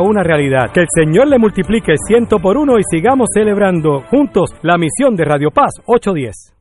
una 0.00 0.22
realidad. 0.22 0.70
Que 0.72 0.80
el 0.80 0.86
Señor 0.88 1.28
le 1.28 1.38
multiplique 1.38 1.94
ciento 2.06 2.38
por 2.38 2.56
uno 2.56 2.78
y 2.78 2.82
sigamos 2.90 3.28
celebrando 3.32 4.00
juntos 4.10 4.50
la 4.62 4.78
misión 4.78 5.16
de 5.16 5.24
Radio 5.24 5.50
Paz 5.50 5.72
810. 5.86 6.53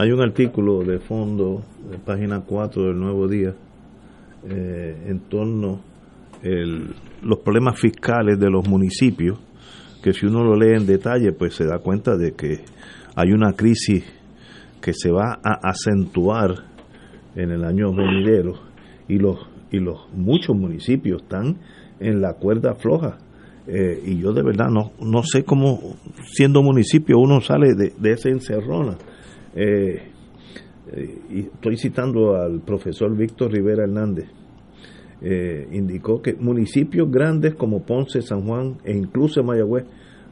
hay 0.00 0.12
un 0.12 0.22
artículo 0.22 0.82
de 0.82 0.98
fondo, 0.98 1.62
de 1.90 1.98
página 1.98 2.40
4 2.40 2.84
del 2.84 2.98
Nuevo 2.98 3.28
Día, 3.28 3.52
eh, 4.48 4.96
en 5.08 5.20
torno 5.28 5.80
a 6.42 6.48
los 7.22 7.38
problemas 7.40 7.78
fiscales 7.78 8.40
de 8.40 8.48
los 8.48 8.66
municipios, 8.66 9.38
que 10.02 10.14
si 10.14 10.24
uno 10.24 10.42
lo 10.42 10.56
lee 10.56 10.74
en 10.74 10.86
detalle, 10.86 11.32
pues 11.32 11.54
se 11.54 11.66
da 11.66 11.80
cuenta 11.80 12.16
de 12.16 12.32
que 12.32 12.60
hay 13.14 13.32
una 13.32 13.52
crisis 13.52 14.02
que 14.80 14.94
se 14.94 15.10
va 15.10 15.38
a 15.44 15.68
acentuar 15.68 16.54
en 17.36 17.50
el 17.50 17.62
año 17.62 17.92
venidero 17.92 18.54
y 19.06 19.18
los 19.18 19.38
y 19.70 19.80
los 19.80 20.08
muchos 20.14 20.56
municipios 20.56 21.22
están 21.22 21.58
en 22.00 22.22
la 22.22 22.32
cuerda 22.32 22.74
floja. 22.74 23.18
Eh, 23.66 24.02
y 24.04 24.18
yo 24.18 24.32
de 24.32 24.42
verdad 24.42 24.68
no, 24.70 24.92
no 24.98 25.22
sé 25.22 25.44
cómo, 25.44 25.96
siendo 26.24 26.62
municipio, 26.62 27.18
uno 27.18 27.42
sale 27.42 27.74
de, 27.74 27.92
de 27.98 28.12
esa 28.12 28.30
encerrona. 28.30 28.96
Eh, 29.54 30.02
eh, 30.92 31.50
estoy 31.54 31.76
citando 31.76 32.36
al 32.36 32.60
profesor 32.60 33.16
Víctor 33.16 33.52
Rivera 33.52 33.84
Hernández. 33.84 34.28
eh, 35.22 35.68
indicó 35.72 36.22
que 36.22 36.32
municipios 36.34 37.10
grandes 37.10 37.54
como 37.54 37.82
Ponce, 37.82 38.22
San 38.22 38.46
Juan 38.46 38.78
e 38.84 38.96
incluso 38.96 39.42
Mayagüez 39.42 39.84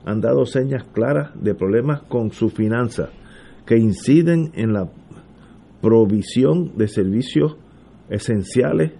han 0.06 0.22
dado 0.22 0.46
señas 0.46 0.84
claras 0.94 1.30
de 1.42 1.54
problemas 1.54 2.00
con 2.08 2.32
su 2.32 2.48
finanza 2.48 3.10
que 3.66 3.76
inciden 3.76 4.50
en 4.54 4.72
la 4.72 4.88
provisión 5.82 6.72
de 6.78 6.88
servicios 6.88 7.56
esenciales 8.08 8.92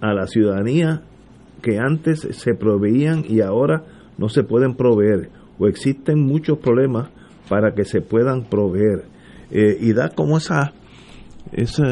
a 0.00 0.14
la 0.14 0.28
ciudadanía 0.28 1.02
que 1.60 1.78
antes 1.78 2.20
se 2.20 2.54
proveían 2.54 3.24
y 3.28 3.40
ahora 3.40 3.82
no 4.16 4.28
se 4.28 4.44
pueden 4.44 4.76
proveer 4.76 5.30
o 5.58 5.66
existen 5.66 6.20
muchos 6.20 6.58
problemas 6.58 7.10
para 7.50 7.74
que 7.74 7.84
se 7.84 8.00
puedan 8.00 8.44
proveer. 8.44 9.04
Eh, 9.50 9.76
y 9.80 9.92
da 9.92 10.08
como 10.08 10.38
esa 10.38 10.72
ese 11.52 11.82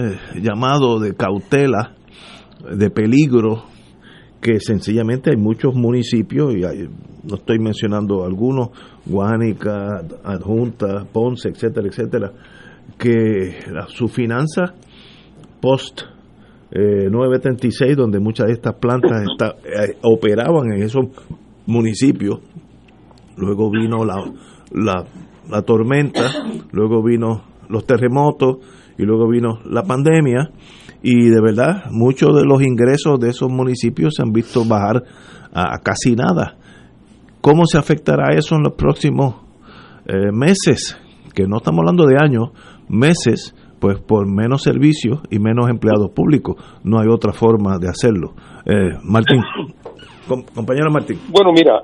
llamado 0.41 1.01
de 1.01 1.15
cautela 1.15 1.97
de 2.77 2.89
peligro 2.91 3.65
que 4.41 4.61
sencillamente 4.61 5.31
hay 5.31 5.37
muchos 5.37 5.75
municipios 5.75 6.55
y 6.55 6.61
no 7.25 7.35
estoy 7.35 7.59
mencionando 7.59 8.25
algunos 8.25 8.69
Guánica, 9.05 10.03
Adjunta, 10.23 11.05
Ponce, 11.13 11.49
etcétera, 11.49 11.89
etcétera 11.89 12.33
que 12.99 13.57
su 13.89 14.07
finanza 14.07 14.75
post 15.61 16.03
eh, 16.71 17.09
936 17.11 17.97
donde 17.97 18.21
muchas 18.21 18.47
de 18.47 18.53
estas 18.53 18.75
plantas 18.75 19.23
está- 19.33 19.57
eh, 19.65 19.97
operaban 20.03 20.73
en 20.77 20.83
esos 20.83 21.07
municipios 21.67 22.39
luego 23.37 23.71
vino 23.71 24.05
la, 24.05 24.17
la, 24.73 25.05
la 25.51 25.63
tormenta, 25.63 26.23
luego 26.73 27.03
vino 27.03 27.43
los 27.69 27.85
terremotos 27.87 28.59
y 28.99 29.03
luego 29.05 29.29
vino 29.29 29.59
la 29.65 29.83
pandemia 29.83 30.51
y 31.03 31.29
de 31.29 31.41
verdad 31.41 31.85
muchos 31.91 32.35
de 32.37 32.45
los 32.45 32.63
ingresos 32.63 33.19
de 33.21 33.31
esos 33.31 33.51
municipios 33.51 34.15
se 34.17 34.23
han 34.23 34.33
visto 34.33 34.65
bajar 34.65 35.03
a, 35.53 35.79
casi 35.79 36.15
nada. 36.17 36.57
¿Cómo 37.41 37.67
se 37.67 37.79
afectará 37.79 38.35
eso 38.35 38.57
en 38.57 38.63
los 38.65 38.73
próximos 38.75 39.37
eh, 40.07 40.33
meses? 40.33 40.99
Que 41.35 41.47
no 41.47 41.59
estamos 41.59 41.81
hablando 41.81 42.05
de 42.05 42.17
años, 42.21 42.51
meses, 42.89 43.55
pues 43.79 44.01
por 44.01 44.27
menos 44.27 44.63
servicios 44.63 45.21
y 45.31 45.39
menos 45.39 45.71
empleados 45.71 46.11
públicos. 46.11 46.57
No 46.83 46.99
hay 46.99 47.07
otra 47.09 47.33
forma 47.33 47.79
de 47.79 47.89
hacerlo. 47.89 48.35
Eh, 48.67 48.99
Martín, 49.05 49.41
com- 50.29 50.43
compañero 50.55 50.91
Martín. 50.91 51.21
Bueno, 51.31 51.53
mira, 51.53 51.83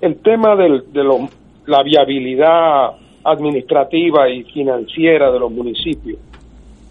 el 0.00 0.16
tema 0.22 0.56
del- 0.56 0.90
de 0.92 1.04
lo- 1.04 1.28
la 1.66 1.82
viabilidad 1.82 2.92
administrativa 3.24 4.28
y 4.28 4.42
financiera 4.44 5.30
de 5.32 5.38
los 5.38 5.50
municipios 5.50 6.18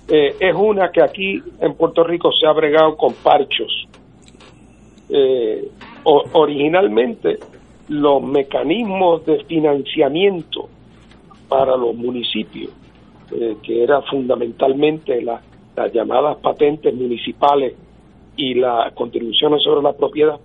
eh, 0.08 0.36
es 0.40 0.54
una 0.56 0.92
que 0.92 1.02
aquí 1.02 1.42
en 1.62 1.76
Puerto 1.76 2.04
Rico 2.04 2.30
se 2.32 2.46
ha 2.48 2.52
bregado 2.52 2.98
con 2.98 3.14
parchos. 3.14 3.88
Eh, 5.10 5.70
originalmente 6.34 7.38
los 7.90 8.22
mecanismos 8.22 9.26
de 9.26 9.44
financiamiento 9.46 10.68
para 11.48 11.78
los 11.78 11.96
municipios, 11.96 12.72
eh, 13.32 13.56
que 13.62 13.84
era 13.84 14.02
fundamentalmente 14.04 15.22
la- 15.22 15.42
las 15.76 15.94
llamadas 15.94 16.38
patentes 16.38 16.94
municipales 16.94 17.74
y 18.36 18.56
las 18.56 18.92
contribuciones 18.94 19.62
sobre 19.64 19.84
la 19.84 19.94
propiedad, 19.94 20.40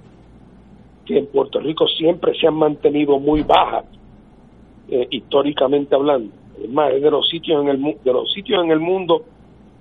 que 1.07 1.19
en 1.19 1.27
Puerto 1.27 1.59
Rico 1.61 1.87
siempre 1.89 2.33
se 2.39 2.47
han 2.47 2.55
mantenido 2.55 3.19
muy 3.19 3.43
bajas, 3.43 3.85
eh, 4.91 5.07
históricamente 5.11 5.95
hablando. 5.95 6.33
Es 6.63 6.71
más, 6.71 6.93
es 6.93 7.03
de 7.03 7.11
los 7.11 7.29
sitios 7.29 7.63
en 7.63 7.69
el 7.69 7.97
de 8.03 8.13
los 8.13 8.33
sitios 8.33 8.65
en 8.65 8.71
el 8.71 8.81
mundo 8.81 9.23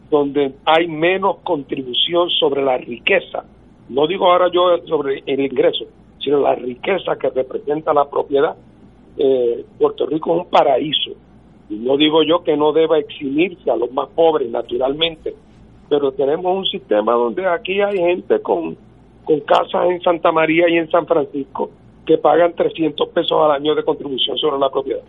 donde 0.10 0.54
hay 0.66 0.88
menos 0.88 1.38
contribución 1.44 2.30
sobre 2.30 2.62
la 2.64 2.78
riqueza. 2.78 3.46
No 3.90 4.06
digo 4.06 4.32
ahora 4.32 4.50
yo 4.52 4.78
sobre 4.86 5.24
el 5.26 5.40
ingreso, 5.40 5.86
sino 6.20 6.42
la 6.42 6.56
riqueza 6.56 7.18
que 7.18 7.30
representa 7.30 7.94
la 7.94 8.10
propiedad. 8.10 8.56
Eh, 9.18 9.66
Puerto 9.80 10.06
Rico 10.06 10.36
es 10.36 10.42
un 10.42 10.50
paraíso. 10.50 11.12
Y 11.70 11.76
no 11.76 11.98
digo 11.98 12.24
yo 12.24 12.44
que 12.44 12.56
no 12.56 12.72
deba 12.72 12.98
eximirse 12.98 13.70
a 13.72 13.76
los 13.76 13.92
más 13.92 14.08
pobres, 14.10 14.50
naturalmente, 14.50 15.34
pero 15.90 16.12
tenemos 16.12 16.46
un 16.46 16.66
sistema 16.66 17.14
donde 17.14 17.46
aquí 17.46 17.82
hay 17.82 17.98
gente 17.98 18.40
con, 18.42 18.78
con 19.26 19.40
casas 19.42 19.90
en 19.90 20.02
Santa 20.02 20.32
María 20.32 20.70
y 20.70 20.78
en 20.78 20.90
San 20.90 21.06
Francisco 21.06 21.70
que 22.08 22.18
pagan 22.18 22.54
300 22.54 23.10
pesos 23.10 23.40
al 23.44 23.52
año 23.52 23.76
de 23.76 23.84
contribución 23.84 24.38
sobre 24.38 24.58
la 24.58 24.70
propiedad. 24.70 25.04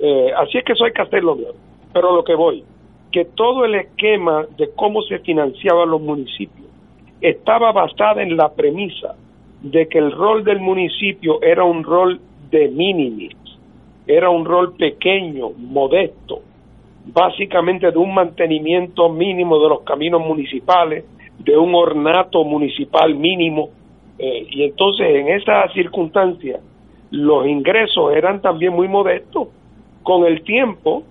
Eh, 0.00 0.32
así 0.36 0.58
es 0.58 0.64
que 0.64 0.72
eso 0.72 0.84
hay 0.84 0.92
que 0.92 1.02
hacerlo. 1.02 1.36
¿no? 1.36 1.46
Pero 1.92 2.14
lo 2.14 2.24
que 2.24 2.34
voy, 2.34 2.64
que 3.12 3.24
todo 3.24 3.64
el 3.64 3.76
esquema 3.76 4.44
de 4.58 4.70
cómo 4.74 5.00
se 5.02 5.20
financiaban 5.20 5.88
los 5.88 6.00
municipios 6.00 6.66
estaba 7.20 7.70
basada 7.70 8.20
en 8.20 8.36
la 8.36 8.52
premisa 8.52 9.14
de 9.62 9.86
que 9.86 9.98
el 9.98 10.10
rol 10.10 10.42
del 10.42 10.58
municipio 10.58 11.40
era 11.40 11.62
un 11.62 11.84
rol 11.84 12.20
de 12.50 12.68
minimis, 12.68 13.36
era 14.06 14.28
un 14.28 14.44
rol 14.44 14.74
pequeño, 14.74 15.50
modesto, 15.56 16.40
básicamente 17.06 17.92
de 17.92 17.98
un 17.98 18.12
mantenimiento 18.12 19.08
mínimo 19.08 19.62
de 19.62 19.68
los 19.68 19.82
caminos 19.82 20.20
municipales, 20.20 21.04
de 21.38 21.56
un 21.56 21.74
ornato 21.76 22.44
municipal 22.44 23.14
mínimo, 23.14 23.70
eh, 24.22 24.46
y 24.50 24.62
entonces 24.62 25.04
en 25.04 25.30
esa 25.30 25.68
circunstancia 25.72 26.60
los 27.10 27.44
ingresos 27.44 28.14
eran 28.14 28.40
también 28.40 28.72
muy 28.72 28.86
modestos. 28.86 29.48
Con 30.04 30.24
el 30.24 30.44
tiempo 30.44 31.02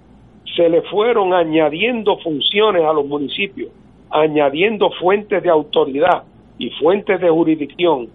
se 0.56 0.70
le 0.70 0.82
fueron 0.84 1.34
añadiendo 1.34 2.18
funciones 2.20 2.86
a 2.86 2.94
los 2.94 3.06
municipios, 3.06 3.70
añadiendo 4.10 4.92
fuentes 4.92 5.44
de 5.44 5.50
autoridad 5.50 6.24
y 6.58 6.70
fuentes 6.70 7.20
de 7.20 7.30
jurisdicción, 7.30 8.08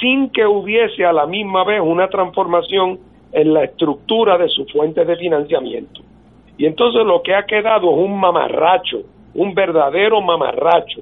sin 0.00 0.28
que 0.28 0.44
hubiese 0.44 1.06
a 1.06 1.14
la 1.14 1.26
misma 1.26 1.64
vez 1.64 1.80
una 1.80 2.08
transformación 2.08 2.98
en 3.32 3.54
la 3.54 3.64
estructura 3.64 4.36
de 4.36 4.50
sus 4.50 4.70
fuentes 4.70 5.06
de 5.06 5.16
financiamiento. 5.16 6.02
Y 6.58 6.66
entonces 6.66 7.06
lo 7.06 7.22
que 7.22 7.34
ha 7.34 7.46
quedado 7.46 7.90
es 7.90 8.04
un 8.04 8.20
mamarracho, 8.20 8.98
un 9.34 9.54
verdadero 9.54 10.20
mamarracho. 10.20 11.00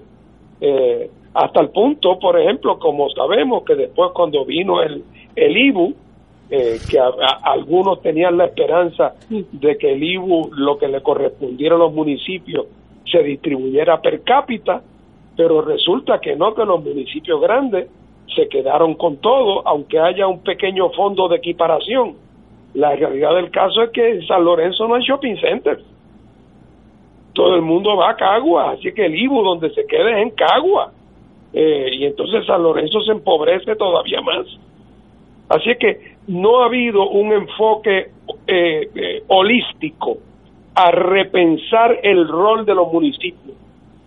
Eh, 0.61 1.11
hasta 1.35 1.61
el 1.61 1.71
punto, 1.71 2.19
por 2.19 2.39
ejemplo, 2.41 2.79
como 2.79 3.11
sabemos 3.11 3.65
que 3.65 3.75
después 3.75 4.13
cuando 4.15 4.45
vino 4.45 4.81
el, 4.83 5.03
el 5.35 5.57
IBU, 5.57 5.95
eh, 6.51 6.79
que 6.89 6.99
a- 6.99 7.07
a- 7.07 7.53
algunos 7.53 8.01
tenían 8.03 8.37
la 8.37 8.45
esperanza 8.47 9.15
de 9.29 9.77
que 9.79 9.93
el 9.93 10.03
IBU, 10.03 10.51
lo 10.57 10.79
que 10.79 10.87
le 10.89 11.01
correspondiera 11.03 11.75
a 11.75 11.79
los 11.79 11.93
municipios, 11.93 12.67
se 13.11 13.23
distribuyera 13.23 14.01
per 14.01 14.23
cápita, 14.23 14.83
pero 15.37 15.63
resulta 15.63 16.21
que 16.21 16.37
no, 16.37 16.55
que 16.55 16.65
los 16.65 16.85
municipios 16.85 17.41
grandes 17.41 17.89
se 18.35 18.49
quedaron 18.49 18.95
con 18.95 19.17
todo, 19.17 19.67
aunque 19.67 19.99
haya 19.99 20.27
un 20.29 20.41
pequeño 20.41 20.91
fondo 20.91 21.29
de 21.29 21.37
equiparación. 21.37 22.15
La 22.75 22.95
realidad 22.95 23.35
del 23.35 23.51
caso 23.51 23.83
es 23.83 23.91
que 23.91 24.09
en 24.09 24.27
San 24.27 24.45
Lorenzo 24.45 24.87
no 24.89 24.95
hay 24.95 25.03
shopping 25.03 25.37
centers. 25.37 25.83
Todo 27.33 27.57
el 27.57 27.63
mundo 27.63 27.97
va 27.97 28.11
a 28.11 28.17
Cagua, 28.17 28.73
así 28.73 28.93
que 28.93 29.07
el 29.07 29.15
IBU 29.17 29.43
donde 29.43 29.71
se 29.71 29.85
quede 29.87 30.13
es 30.13 30.19
en 30.19 30.31
Cagua. 30.31 30.93
Eh, 31.55 31.89
y 31.93 32.05
entonces 32.05 32.45
San 32.47 32.63
Lorenzo 32.63 33.01
se 33.03 33.13
empobrece 33.13 33.77
todavía 33.77 34.21
más. 34.21 34.47
Así 35.49 35.77
que 35.79 36.17
no 36.27 36.61
ha 36.61 36.67
habido 36.67 37.09
un 37.09 37.33
enfoque 37.33 38.11
eh, 38.47 38.91
eh, 38.95 39.23
holístico 39.29 40.19
a 40.75 40.91
repensar 40.91 42.01
el 42.03 42.27
rol 42.27 42.67
de 42.67 42.75
los 42.75 42.93
municipios. 42.93 43.57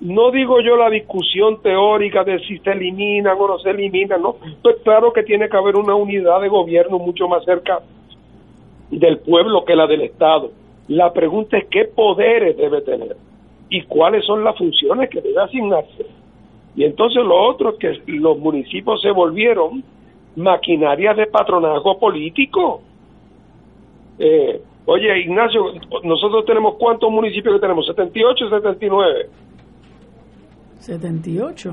No 0.01 0.29
digo 0.29 0.59
yo 0.61 0.75
la 0.75 0.89
discusión 0.89 1.61
teórica 1.61 2.23
de 2.23 2.39
si 2.39 2.59
se 2.59 2.71
eliminan 2.71 3.37
o 3.39 3.47
no 3.47 3.59
se 3.59 3.69
eliminan, 3.69 4.21
no. 4.21 4.35
Pues 4.61 4.77
claro 4.83 5.13
que 5.13 5.23
tiene 5.23 5.47
que 5.49 5.57
haber 5.57 5.75
una 5.75 5.95
unidad 5.95 6.41
de 6.41 6.49
gobierno 6.49 6.99
mucho 6.99 7.27
más 7.27 7.45
cerca 7.45 7.79
del 8.91 9.19
pueblo 9.19 9.63
que 9.65 9.75
la 9.75 9.87
del 9.87 10.01
Estado. 10.01 10.51
La 10.89 11.13
pregunta 11.13 11.57
es 11.57 11.65
qué 11.69 11.85
poderes 11.85 12.57
debe 12.57 12.81
tener 12.81 13.15
y 13.69 13.83
cuáles 13.83 14.25
son 14.25 14.43
las 14.43 14.57
funciones 14.57 15.09
que 15.09 15.21
debe 15.21 15.41
asignarse. 15.41 16.05
Y 16.77 16.85
entonces 16.85 17.21
lo 17.25 17.35
otro 17.49 17.71
es 17.71 17.77
que 17.79 18.11
los 18.13 18.37
municipios 18.37 19.01
se 19.01 19.11
volvieron 19.11 19.83
maquinarias 20.37 21.17
de 21.17 21.25
patronazgo 21.25 21.99
político. 21.99 22.81
Eh, 24.19 24.61
oye, 24.85 25.19
Ignacio, 25.21 25.73
nosotros 26.03 26.45
tenemos 26.45 26.75
cuántos 26.79 27.09
municipios 27.11 27.55
que 27.55 27.61
tenemos, 27.61 27.85
78, 27.87 28.49
79. 28.49 29.29
78. 30.79 31.71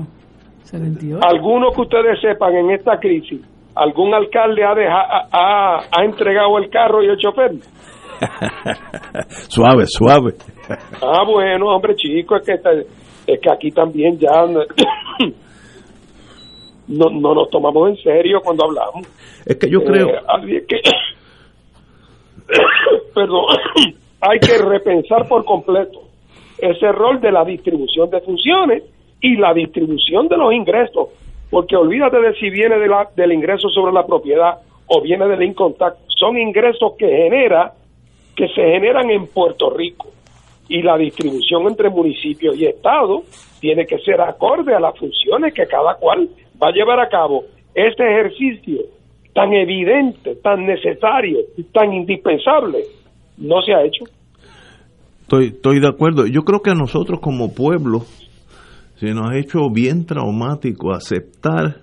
78. 0.63 1.19
Algunos 1.23 1.75
que 1.75 1.81
ustedes 1.81 2.19
sepan 2.21 2.55
en 2.55 2.71
esta 2.71 2.97
crisis, 2.99 3.41
algún 3.75 4.13
alcalde 4.13 4.63
ha, 4.63 4.73
deja- 4.73 5.27
ha, 5.31 5.79
ha 5.91 6.03
entregado 6.03 6.57
el 6.57 6.69
carro 6.69 7.03
y 7.03 7.07
el 7.07 7.17
chofer. 7.17 7.51
suave, 9.49 9.85
suave. 9.87 10.33
Ah, 11.01 11.23
bueno, 11.25 11.67
hombre, 11.67 11.95
chico, 11.95 12.37
es 12.37 12.45
que, 12.45 12.53
esta- 12.53 12.71
es 13.27 13.39
que 13.39 13.51
aquí 13.51 13.71
también 13.71 14.17
ya 14.19 14.45
no, 14.45 14.61
no, 16.87 17.09
no 17.09 17.33
nos 17.33 17.49
tomamos 17.49 17.89
en 17.89 17.97
serio 17.97 18.41
cuando 18.43 18.65
hablamos. 18.65 19.07
Es 19.45 19.55
que 19.57 19.69
yo 19.69 19.83
creo, 19.83 20.09
Eh, 20.09 20.19
así 20.27 20.55
es 20.55 20.67
que, 20.67 20.81
perdón, 23.13 23.45
hay 24.21 24.39
que 24.39 24.57
repensar 24.57 25.27
por 25.27 25.45
completo 25.45 26.01
ese 26.57 26.91
rol 26.91 27.19
de 27.19 27.31
la 27.31 27.43
distribución 27.43 28.09
de 28.09 28.21
funciones 28.21 28.83
y 29.21 29.35
la 29.37 29.53
distribución 29.53 30.27
de 30.27 30.37
los 30.37 30.53
ingresos, 30.53 31.09
porque 31.49 31.75
olvídate 31.75 32.19
de 32.19 32.33
si 32.35 32.49
viene 32.49 32.77
de 32.77 32.87
la, 32.87 33.09
del 33.15 33.33
ingreso 33.33 33.69
sobre 33.69 33.93
la 33.93 34.05
propiedad 34.05 34.59
o 34.87 35.01
viene 35.01 35.27
del 35.27 35.43
income 35.43 35.75
tax, 35.77 35.97
son 36.07 36.37
ingresos 36.37 36.93
que 36.97 37.07
genera 37.07 37.73
que 38.35 38.47
se 38.49 38.61
generan 38.61 39.09
en 39.09 39.27
Puerto 39.27 39.69
Rico 39.69 40.14
y 40.67 40.81
la 40.81 40.97
distribución 40.97 41.67
entre 41.67 41.89
municipios 41.89 42.57
y 42.57 42.65
estados 42.65 43.23
tiene 43.59 43.85
que 43.85 43.99
ser 43.99 44.19
acorde 44.21 44.75
a 44.75 44.79
las 44.79 44.97
funciones 44.97 45.53
que 45.53 45.65
cada 45.67 45.95
cual 45.95 46.29
va 46.61 46.69
a 46.69 46.71
llevar 46.71 46.99
a 46.99 47.09
cabo. 47.09 47.43
Este 47.73 48.03
ejercicio 48.03 48.81
tan 49.33 49.51
evidente, 49.53 50.35
tan 50.35 50.65
necesario, 50.65 51.39
tan 51.73 51.93
indispensable, 51.93 52.83
no 53.37 53.61
se 53.61 53.73
ha 53.73 53.83
hecho. 53.83 54.05
Estoy, 55.27 55.79
de 55.79 55.87
acuerdo. 55.87 56.25
Yo 56.27 56.43
creo 56.43 56.61
que 56.61 56.69
a 56.69 56.75
nosotros 56.75 57.19
como 57.19 57.53
pueblo 57.53 58.01
se 58.95 59.13
nos 59.13 59.29
ha 59.29 59.37
hecho 59.37 59.69
bien 59.71 60.05
traumático 60.05 60.93
aceptar 60.93 61.81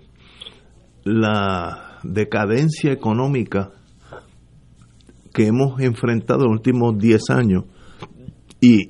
la 1.05 1.99
decadencia 2.05 2.93
económica 2.93 3.71
que 5.35 5.47
hemos 5.47 5.81
enfrentado 5.81 6.45
en 6.45 6.53
los 6.53 6.59
últimos 6.59 6.99
10 6.99 7.31
años 7.31 7.65
y, 8.62 8.89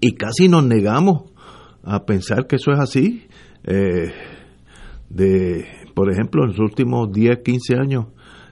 y 0.00 0.12
casi 0.12 0.48
nos 0.48 0.66
negamos 0.66 1.30
a 1.82 2.04
pensar 2.04 2.46
que 2.46 2.56
eso 2.56 2.72
es 2.72 2.78
así. 2.78 3.22
Eh, 3.64 4.12
de, 5.08 5.64
por 5.94 6.12
ejemplo, 6.12 6.44
en 6.44 6.50
los 6.50 6.58
últimos 6.58 7.10
10, 7.12 7.38
15 7.42 7.76
años 7.76 8.06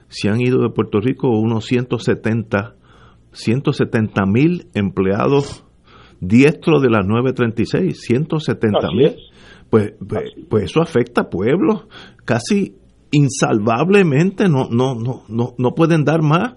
se 0.07 0.29
han 0.29 0.41
ido 0.41 0.63
de 0.63 0.69
Puerto 0.69 0.99
Rico 0.99 1.29
unos 1.29 1.65
170 1.65 2.75
170 3.31 4.25
mil 4.25 4.67
empleados 4.73 5.63
diestros 6.19 6.81
de 6.81 6.89
las 6.89 7.05
936, 7.05 8.01
170 8.01 8.79
mil. 8.95 9.15
Pues, 9.69 9.93
pues, 10.07 10.31
pues, 10.49 10.63
eso 10.65 10.81
afecta 10.81 11.21
a 11.21 11.29
pueblos 11.29 11.85
casi 12.25 12.75
insalvablemente, 13.11 14.49
no, 14.49 14.67
no, 14.69 14.95
no, 14.95 15.23
no, 15.27 15.53
no 15.57 15.75
pueden 15.75 16.03
dar 16.03 16.21
más. 16.21 16.53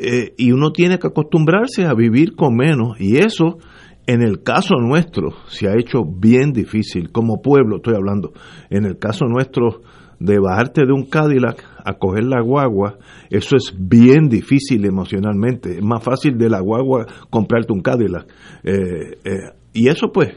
Eh, 0.00 0.34
y 0.36 0.52
uno 0.52 0.70
tiene 0.70 0.98
que 0.98 1.08
acostumbrarse 1.08 1.84
a 1.84 1.94
vivir 1.94 2.34
con 2.34 2.56
menos. 2.56 3.00
Y 3.00 3.16
eso, 3.16 3.58
en 4.06 4.22
el 4.22 4.42
caso 4.42 4.76
nuestro, 4.76 5.30
se 5.48 5.68
ha 5.68 5.74
hecho 5.74 6.04
bien 6.04 6.52
difícil, 6.52 7.10
como 7.10 7.42
pueblo 7.42 7.76
estoy 7.76 7.94
hablando. 7.94 8.32
En 8.70 8.84
el 8.84 8.98
caso 8.98 9.26
nuestro, 9.26 9.82
de 10.20 10.38
bajarte 10.38 10.84
de 10.84 10.92
un 10.92 11.04
Cadillac 11.04 11.64
a 11.84 11.94
coger 11.94 12.24
la 12.24 12.40
guagua, 12.40 12.98
eso 13.30 13.56
es 13.56 13.74
bien 13.78 14.28
difícil 14.28 14.84
emocionalmente. 14.84 15.78
Es 15.78 15.82
más 15.82 16.02
fácil 16.02 16.36
de 16.36 16.50
la 16.50 16.60
guagua 16.60 17.06
comprarte 17.30 17.72
un 17.72 17.80
Cadillac. 17.80 18.26
Eh, 18.64 19.18
eh, 19.24 19.52
y 19.72 19.88
eso 19.88 20.10
pues 20.12 20.34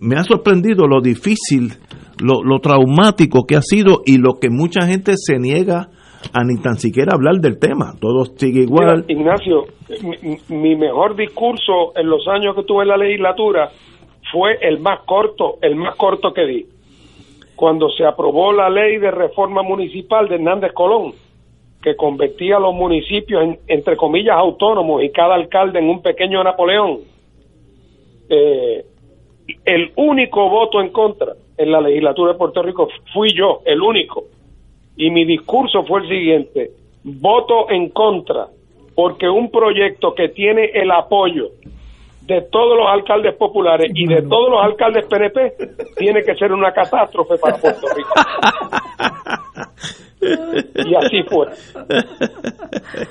me 0.00 0.16
ha 0.16 0.24
sorprendido 0.24 0.86
lo 0.86 1.00
difícil, 1.00 1.74
lo, 2.20 2.42
lo 2.42 2.60
traumático 2.60 3.46
que 3.46 3.56
ha 3.56 3.62
sido 3.62 4.02
y 4.04 4.18
lo 4.18 4.34
que 4.40 4.48
mucha 4.50 4.86
gente 4.86 5.12
se 5.16 5.38
niega 5.38 5.90
a 6.32 6.44
ni 6.44 6.60
tan 6.60 6.76
siquiera 6.76 7.14
hablar 7.14 7.36
del 7.36 7.58
tema. 7.58 7.94
Todo 8.00 8.24
sigue 8.24 8.62
igual. 8.62 9.04
Mira, 9.06 9.20
Ignacio, 9.20 9.64
mi, 10.02 10.56
mi 10.56 10.76
mejor 10.76 11.16
discurso 11.16 11.92
en 11.96 12.08
los 12.08 12.26
años 12.28 12.54
que 12.54 12.62
tuve 12.62 12.82
en 12.82 12.88
la 12.88 12.96
legislatura 12.96 13.70
fue 14.32 14.58
el 14.60 14.80
más 14.80 15.00
corto, 15.06 15.58
el 15.62 15.76
más 15.76 15.96
corto 15.96 16.32
que 16.32 16.46
di 16.46 16.66
cuando 17.56 17.88
se 17.88 18.04
aprobó 18.04 18.52
la 18.52 18.68
ley 18.68 18.98
de 18.98 19.10
reforma 19.10 19.62
municipal 19.62 20.28
de 20.28 20.36
Hernández 20.36 20.72
Colón, 20.72 21.14
que 21.82 21.96
convertía 21.96 22.58
a 22.58 22.60
los 22.60 22.74
municipios 22.74 23.42
en, 23.42 23.58
entre 23.66 23.96
comillas, 23.96 24.36
autónomos 24.36 25.02
y 25.02 25.10
cada 25.10 25.34
alcalde 25.34 25.78
en 25.78 25.88
un 25.88 26.02
pequeño 26.02 26.44
Napoleón. 26.44 26.98
Eh, 28.28 28.84
el 29.64 29.92
único 29.96 30.50
voto 30.50 30.80
en 30.80 30.90
contra 30.90 31.32
en 31.56 31.72
la 31.72 31.80
legislatura 31.80 32.32
de 32.32 32.38
Puerto 32.38 32.62
Rico 32.62 32.88
fui 33.14 33.30
yo, 33.34 33.60
el 33.64 33.80
único. 33.80 34.24
Y 34.96 35.10
mi 35.10 35.24
discurso 35.24 35.84
fue 35.84 36.00
el 36.00 36.08
siguiente, 36.08 36.70
voto 37.04 37.70
en 37.70 37.90
contra, 37.90 38.46
porque 38.94 39.28
un 39.28 39.50
proyecto 39.50 40.14
que 40.14 40.30
tiene 40.30 40.70
el 40.72 40.90
apoyo 40.90 41.50
de 42.22 42.42
todos 42.42 42.76
los 42.76 42.88
alcaldes 42.88 43.34
populares 43.36 43.92
y 43.94 44.06
de 44.06 44.22
todos 44.22 44.50
los 44.50 44.64
alcaldes 44.64 45.06
PNP 45.06 45.52
tiene 45.96 46.22
que 46.24 46.34
ser 46.34 46.52
una 46.52 46.72
catástrofe 46.72 47.36
para 47.38 47.56
Puerto 47.56 47.86
Rico. 47.94 48.10
Y 50.84 50.94
así 50.94 51.22
fue. 51.22 51.46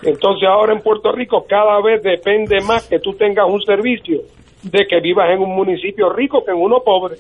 Entonces 0.04 0.50
ahora 0.50 0.74
en 0.74 0.82
Puerto 0.82 1.12
Rico 1.12 1.46
cada 1.48 1.82
vez 1.82 2.04
depende 2.04 2.60
más 2.62 2.88
que 2.90 3.00
tú 3.00 3.14
tengas 3.14 3.48
un 3.48 3.62
servicio 3.62 4.22
de 4.64 4.86
que 4.88 5.00
vivas 5.00 5.30
en 5.30 5.40
un 5.40 5.56
municipio 5.56 6.10
rico 6.10 6.44
que 6.44 6.52
en 6.52 6.58
uno 6.58 6.82
pobre. 6.84 7.16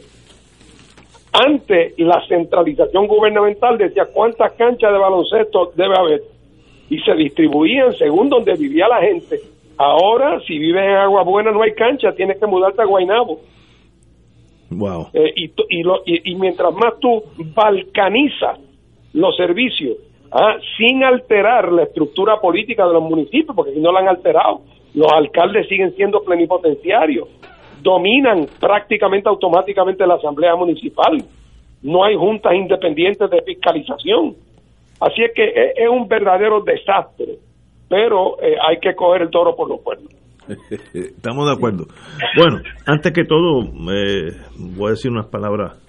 Antes 1.43 1.93
la 1.97 2.25
centralización 2.27 3.07
gubernamental 3.07 3.77
decía 3.77 4.05
cuántas 4.13 4.53
canchas 4.53 4.91
de 4.91 4.97
baloncesto 4.97 5.71
debe 5.75 5.95
haber 5.97 6.21
y 6.89 6.99
se 6.99 7.13
distribuían 7.15 7.93
según 7.93 8.29
donde 8.29 8.53
vivía 8.53 8.87
la 8.87 9.01
gente 9.01 9.39
Ahora, 9.77 10.39
si 10.47 10.57
vives 10.57 10.83
en 10.83 10.95
Agua 10.95 11.23
Buena 11.23 11.51
no 11.51 11.61
hay 11.61 11.73
cancha, 11.73 12.13
tienes 12.13 12.39
que 12.39 12.47
mudarte 12.47 12.81
a 12.81 12.85
Guaynabo. 12.85 13.41
Wow. 14.69 15.07
Eh, 15.13 15.33
y, 15.35 15.51
y, 15.69 15.83
lo, 15.83 16.01
y, 16.05 16.31
y, 16.31 16.35
mientras 16.35 16.73
más 16.73 16.99
tú 16.99 17.23
balcanizas 17.53 18.59
los 19.13 19.35
servicios, 19.35 19.97
¿ah? 20.31 20.55
sin 20.77 21.03
alterar 21.03 21.71
la 21.71 21.83
estructura 21.83 22.39
política 22.39 22.87
de 22.87 22.93
los 22.93 23.03
municipios, 23.03 23.55
porque 23.55 23.73
si 23.73 23.79
no 23.79 23.91
la 23.91 23.99
han 23.99 24.07
alterado, 24.07 24.61
los 24.93 25.11
alcaldes 25.11 25.67
siguen 25.67 25.93
siendo 25.95 26.23
plenipotenciarios, 26.23 27.27
dominan 27.85 28.47
prácticamente 28.59 29.29
automáticamente 29.29 30.05
la 30.05 30.15
asamblea 30.15 30.55
municipal, 30.55 31.13
no 31.83 32.03
hay 32.03 32.15
juntas 32.15 32.53
independientes 32.55 33.29
de 33.29 33.41
fiscalización. 33.43 34.33
Así 34.99 35.21
es 35.23 35.31
que 35.35 35.45
es, 35.45 35.77
es 35.77 35.89
un 35.89 36.07
verdadero 36.07 36.61
desastre 36.61 37.37
pero 37.89 38.41
eh, 38.41 38.55
hay 38.61 38.77
que 38.79 38.95
coger 38.95 39.23
el 39.23 39.29
toro 39.29 39.55
por 39.55 39.69
los 39.69 39.81
cuernos. 39.81 40.11
Estamos 40.93 41.47
de 41.47 41.53
acuerdo. 41.53 41.85
Bueno, 42.37 42.61
antes 42.85 43.11
que 43.13 43.23
todo, 43.23 43.63
eh, 43.93 44.31
voy 44.75 44.87
a 44.87 44.91
decir 44.91 45.11
unas 45.11 45.27
palabras 45.27 45.79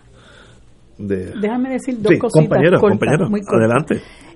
de... 0.99 1.33
Déjame 1.41 1.71
decir 1.71 1.97
dos 1.99 2.13
sí, 2.13 2.19
cositas 2.19 2.49
compañera, 2.49 2.79
cortas, 2.79 2.99
compañera, 2.99 3.29
muy 3.29 3.41
cortas. 3.43 3.59
adelante. 3.59 3.95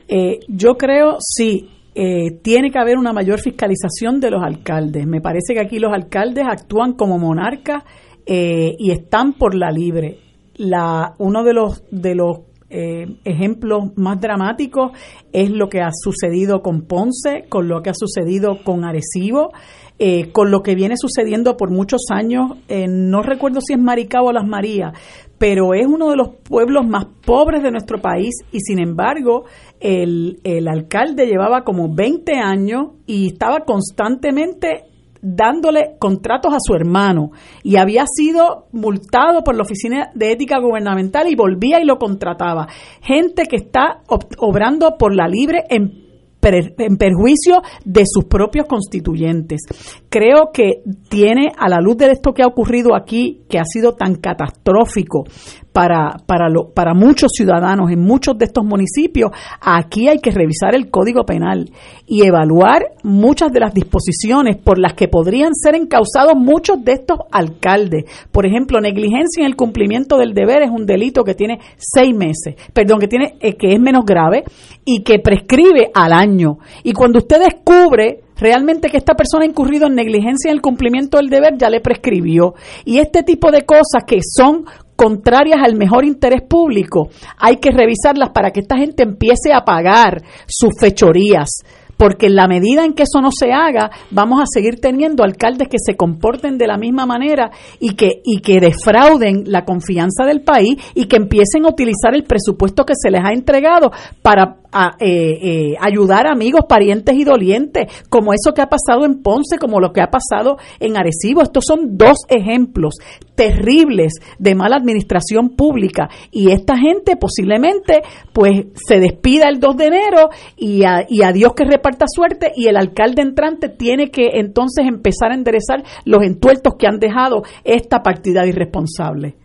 Eh, 0.09 0.41
yo 0.49 0.75
creo, 0.75 1.17
sí, 1.21 1.71
eh, 1.95 2.39
tiene 2.43 2.71
que 2.71 2.79
haber 2.79 2.99
una 2.99 3.13
mayor 3.13 3.41
fiscalización 3.41 4.21
de 4.21 4.31
los 4.31 4.43
alcaldes. 4.43 5.07
Me 5.07 5.21
parece 5.21 5.55
que 5.55 5.61
aquí 5.61 5.79
los 5.79 5.93
alcaldes 5.93 6.45
actúan 6.49 6.95
como 6.95 7.19
monarcas 7.19 7.83
eh, 8.27 8.75
y 8.79 8.91
están 8.91 9.33
por 9.35 9.55
la 9.55 9.71
libre. 9.71 10.19
La, 10.57 11.15
uno 11.19 11.43
de 11.43 11.55
los 11.55 11.85
de 11.91 12.15
los 12.15 12.41
eh, 12.73 13.17
ejemplos 13.25 13.97
más 13.97 14.21
dramáticos 14.21 14.93
es 15.33 15.51
lo 15.51 15.69
que 15.69 15.81
ha 15.81 15.91
sucedido 15.93 16.63
con 16.63 16.83
Ponce, 16.83 17.47
con 17.49 17.67
lo 17.67 17.83
que 17.83 17.91
ha 17.91 17.95
sucedido 17.95 18.63
con 18.63 18.85
Arecibo, 18.85 19.51
eh, 19.99 20.31
con 20.31 20.51
lo 20.51 20.63
que 20.63 20.77
viene 20.77 20.95
sucediendo 20.97 21.57
por 21.57 21.71
muchos 21.71 22.03
años, 22.11 22.53
eh, 22.69 22.87
no 22.89 23.23
recuerdo 23.23 23.61
si 23.61 23.75
es 23.75 23.79
Maricao 23.79 24.27
o 24.27 24.33
Las 24.33 24.47
Marías, 24.47 24.93
pero 25.41 25.73
es 25.73 25.87
uno 25.87 26.11
de 26.11 26.17
los 26.19 26.29
pueblos 26.47 26.87
más 26.87 27.07
pobres 27.25 27.63
de 27.63 27.71
nuestro 27.71 27.99
país 27.99 28.35
y 28.53 28.61
sin 28.61 28.79
embargo 28.79 29.45
el, 29.81 30.39
el 30.45 30.69
alcalde 30.69 31.25
llevaba 31.25 31.63
como 31.65 31.89
20 31.95 32.35
años 32.35 32.89
y 33.07 33.29
estaba 33.29 33.61
constantemente 33.61 34.85
dándole 35.23 35.97
contratos 35.99 36.53
a 36.53 36.59
su 36.61 36.75
hermano 36.75 37.31
y 37.63 37.77
había 37.77 38.05
sido 38.07 38.67
multado 38.73 39.43
por 39.43 39.57
la 39.57 39.63
Oficina 39.63 40.11
de 40.15 40.33
Ética 40.33 40.59
Gubernamental 40.59 41.27
y 41.31 41.37
volvía 41.37 41.81
y 41.81 41.87
lo 41.87 41.99
contrataba. 41.99 42.69
Gente 43.01 43.45
que 43.45 43.57
está 43.57 44.03
ob- 44.09 44.35
obrando 44.39 44.97
por 44.99 45.15
la 45.15 45.27
libre 45.27 45.65
en, 45.71 46.10
en 46.43 46.97
perjuicio 46.97 47.63
de 47.85 48.03
sus 48.07 48.25
propios 48.25 48.67
constituyentes. 48.67 49.61
Creo 50.09 50.51
que 50.53 50.83
tiene, 51.09 51.53
a 51.57 51.69
la 51.69 51.81
luz 51.81 51.97
de 51.99 52.11
esto 52.11 52.33
que 52.33 52.43
ha 52.43 52.47
ocurrido 52.47 52.95
aquí, 52.95 53.43
que 53.49 53.59
ha 53.59 53.65
sido 53.65 53.95
tan 53.95 54.17
catastrófico 54.17 55.25
para, 55.73 56.17
para, 56.27 56.49
lo- 56.49 56.71
para 56.75 56.95
muchos 56.95 57.31
ciudadanos 57.35 57.91
en 57.91 58.01
muchos 58.01 58.37
de 58.37 58.47
estos 58.47 58.65
municipios, 58.65 59.31
aquí 59.61 60.09
hay 60.09 60.19
que 60.19 60.31
revisar 60.31 60.75
el 60.75 60.91
Código 60.91 61.25
Penal 61.25 61.71
y 62.07 62.23
evaluar 62.27 62.83
muchas 63.05 63.53
de 63.53 63.61
las 63.61 63.73
disposiciones 63.73 64.57
por 64.57 64.79
las 64.79 64.95
que 64.95 65.07
podrían 65.09 65.55
ser 65.55 65.77
encausados 65.77 66.35
muchos 66.37 66.85
de 66.85 66.93
estos 66.93 67.19
alcaldes. 67.31 68.05
Por 68.33 68.47
ejemplo, 68.47 68.81
negligencia 68.81 69.43
en 69.43 69.47
el 69.47 69.57
cumplimiento 69.57 70.17
del 70.19 70.35
deber 70.35 70.63
es 70.63 70.71
un 70.71 70.87
delito 70.87 71.23
que 71.23 71.35
tiene 71.35 71.59
seis 71.77 72.15
meses, 72.17 72.57
perdón, 72.73 72.99
que 72.99 73.09
tiene 73.09 73.37
eh, 73.41 73.55
que 73.57 73.73
es 73.73 73.81
menos 73.81 74.05
grave 74.05 74.43
y 74.85 75.03
que 75.03 75.19
prescribe 75.21 75.91
al 75.95 76.13
año. 76.13 76.59
Y 76.83 76.93
cuando 76.93 77.19
usted 77.19 77.39
descubre 77.41 78.21
realmente 78.37 78.89
que 78.89 78.97
esta 78.97 79.15
persona 79.15 79.45
ha 79.45 79.49
incurrido 79.49 79.87
en 79.87 79.95
negligencia 79.95 80.51
en 80.51 80.57
el 80.57 80.63
cumplimiento 80.63 81.19
del 81.19 81.29
deber, 81.29 81.59
ya 81.59 81.69
le 81.71 81.81
prescribió. 81.81 82.55
Y 82.85 82.99
este 82.99 83.23
tipo 83.23 83.51
de 83.51 83.65
cosas 83.67 84.05
que 84.07 84.19
son 84.23 84.65
contrarias 85.01 85.61
al 85.65 85.77
mejor 85.77 86.05
interés 86.05 86.43
público, 86.43 87.09
hay 87.39 87.57
que 87.57 87.71
revisarlas 87.71 88.33
para 88.35 88.51
que 88.51 88.61
esta 88.61 88.77
gente 88.77 89.03
empiece 89.03 89.51
a 89.51 89.65
pagar 89.65 90.23
sus 90.47 90.79
fechorías. 90.79 91.49
Porque 91.97 92.27
en 92.27 92.35
la 92.35 92.47
medida 92.47 92.85
en 92.85 92.93
que 92.93 93.05
eso 93.05 93.23
no 93.23 93.31
se 93.31 93.51
haga, 93.51 93.91
vamos 94.11 94.43
a 94.43 94.47
seguir 94.47 94.79
teniendo 94.79 95.23
alcaldes 95.23 95.69
que 95.69 95.79
se 95.79 95.97
comporten 95.97 96.59
de 96.59 96.67
la 96.67 96.77
misma 96.77 97.07
manera 97.07 97.51
y 97.79 97.95
que, 97.95 98.21
y 98.25 98.41
que 98.41 98.61
defrauden 98.61 99.45
la 99.47 99.65
confianza 99.65 100.25
del 100.27 100.43
país 100.43 100.77
y 100.95 101.07
que 101.07 101.17
empiecen 101.17 101.65
a 101.65 101.71
utilizar 101.71 102.15
el 102.15 102.25
presupuesto 102.25 102.85
que 102.85 102.95
se 102.95 103.11
les 103.11 103.23
ha 103.25 103.33
entregado 103.33 103.93
para 104.21 104.60
a, 104.73 104.97
eh, 104.99 105.39
eh, 105.43 105.77
ayudar 105.81 106.27
a 106.27 106.33
amigos, 106.33 106.63
parientes 106.69 107.15
y 107.17 107.25
dolientes, 107.25 107.87
como 108.09 108.33
eso 108.33 108.55
que 108.55 108.63
ha 108.63 108.69
pasado 108.69 109.05
en 109.05 109.23
Ponce, 109.23 109.59
como 109.59 109.81
lo 109.81 109.93
que 109.93 110.01
ha 110.01 110.11
pasado 110.11 110.59
en 110.79 110.97
Arecibo. 110.97 111.43
Estos 111.43 111.65
son 111.67 111.97
dos 111.97 112.19
ejemplos 112.29 112.95
terribles 113.35 114.15
de 114.39 114.55
mala 114.55 114.77
administración 114.77 115.57
pública 115.57 116.09
y 116.31 116.51
esta 116.51 116.77
gente 116.77 117.17
posiblemente 117.17 118.03
pues 118.33 118.67
se 118.75 119.01
despida 119.01 119.49
el 119.49 119.61
2 119.61 119.77
de 119.77 119.87
enero 119.87 120.29
y 120.57 120.85
a, 120.85 121.07
y 121.09 121.23
a 121.23 121.33
Dios 121.33 121.55
que 121.55 121.65
reparta 121.65 122.07
suerte 122.09 122.53
y 122.55 122.67
el 122.67 122.77
alcalde 122.77 123.23
entrante 123.23 123.69
tiene 123.69 124.11
que 124.11 124.33
entonces 124.35 124.87
empezar 124.87 125.33
a 125.33 125.35
enderezar 125.35 125.83
los 126.05 126.23
entuertos 126.23 126.75
que 126.79 126.87
han 126.87 126.99
dejado 126.99 127.43
esta 127.65 128.03
partida 128.03 128.47
irresponsable. 128.47 129.37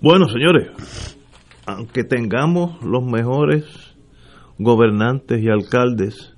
Bueno, 0.00 0.28
señores, 0.28 0.68
aunque 1.66 2.04
tengamos 2.04 2.80
los 2.84 3.04
mejores 3.04 3.64
gobernantes 4.58 5.42
y 5.42 5.48
alcaldes, 5.48 6.34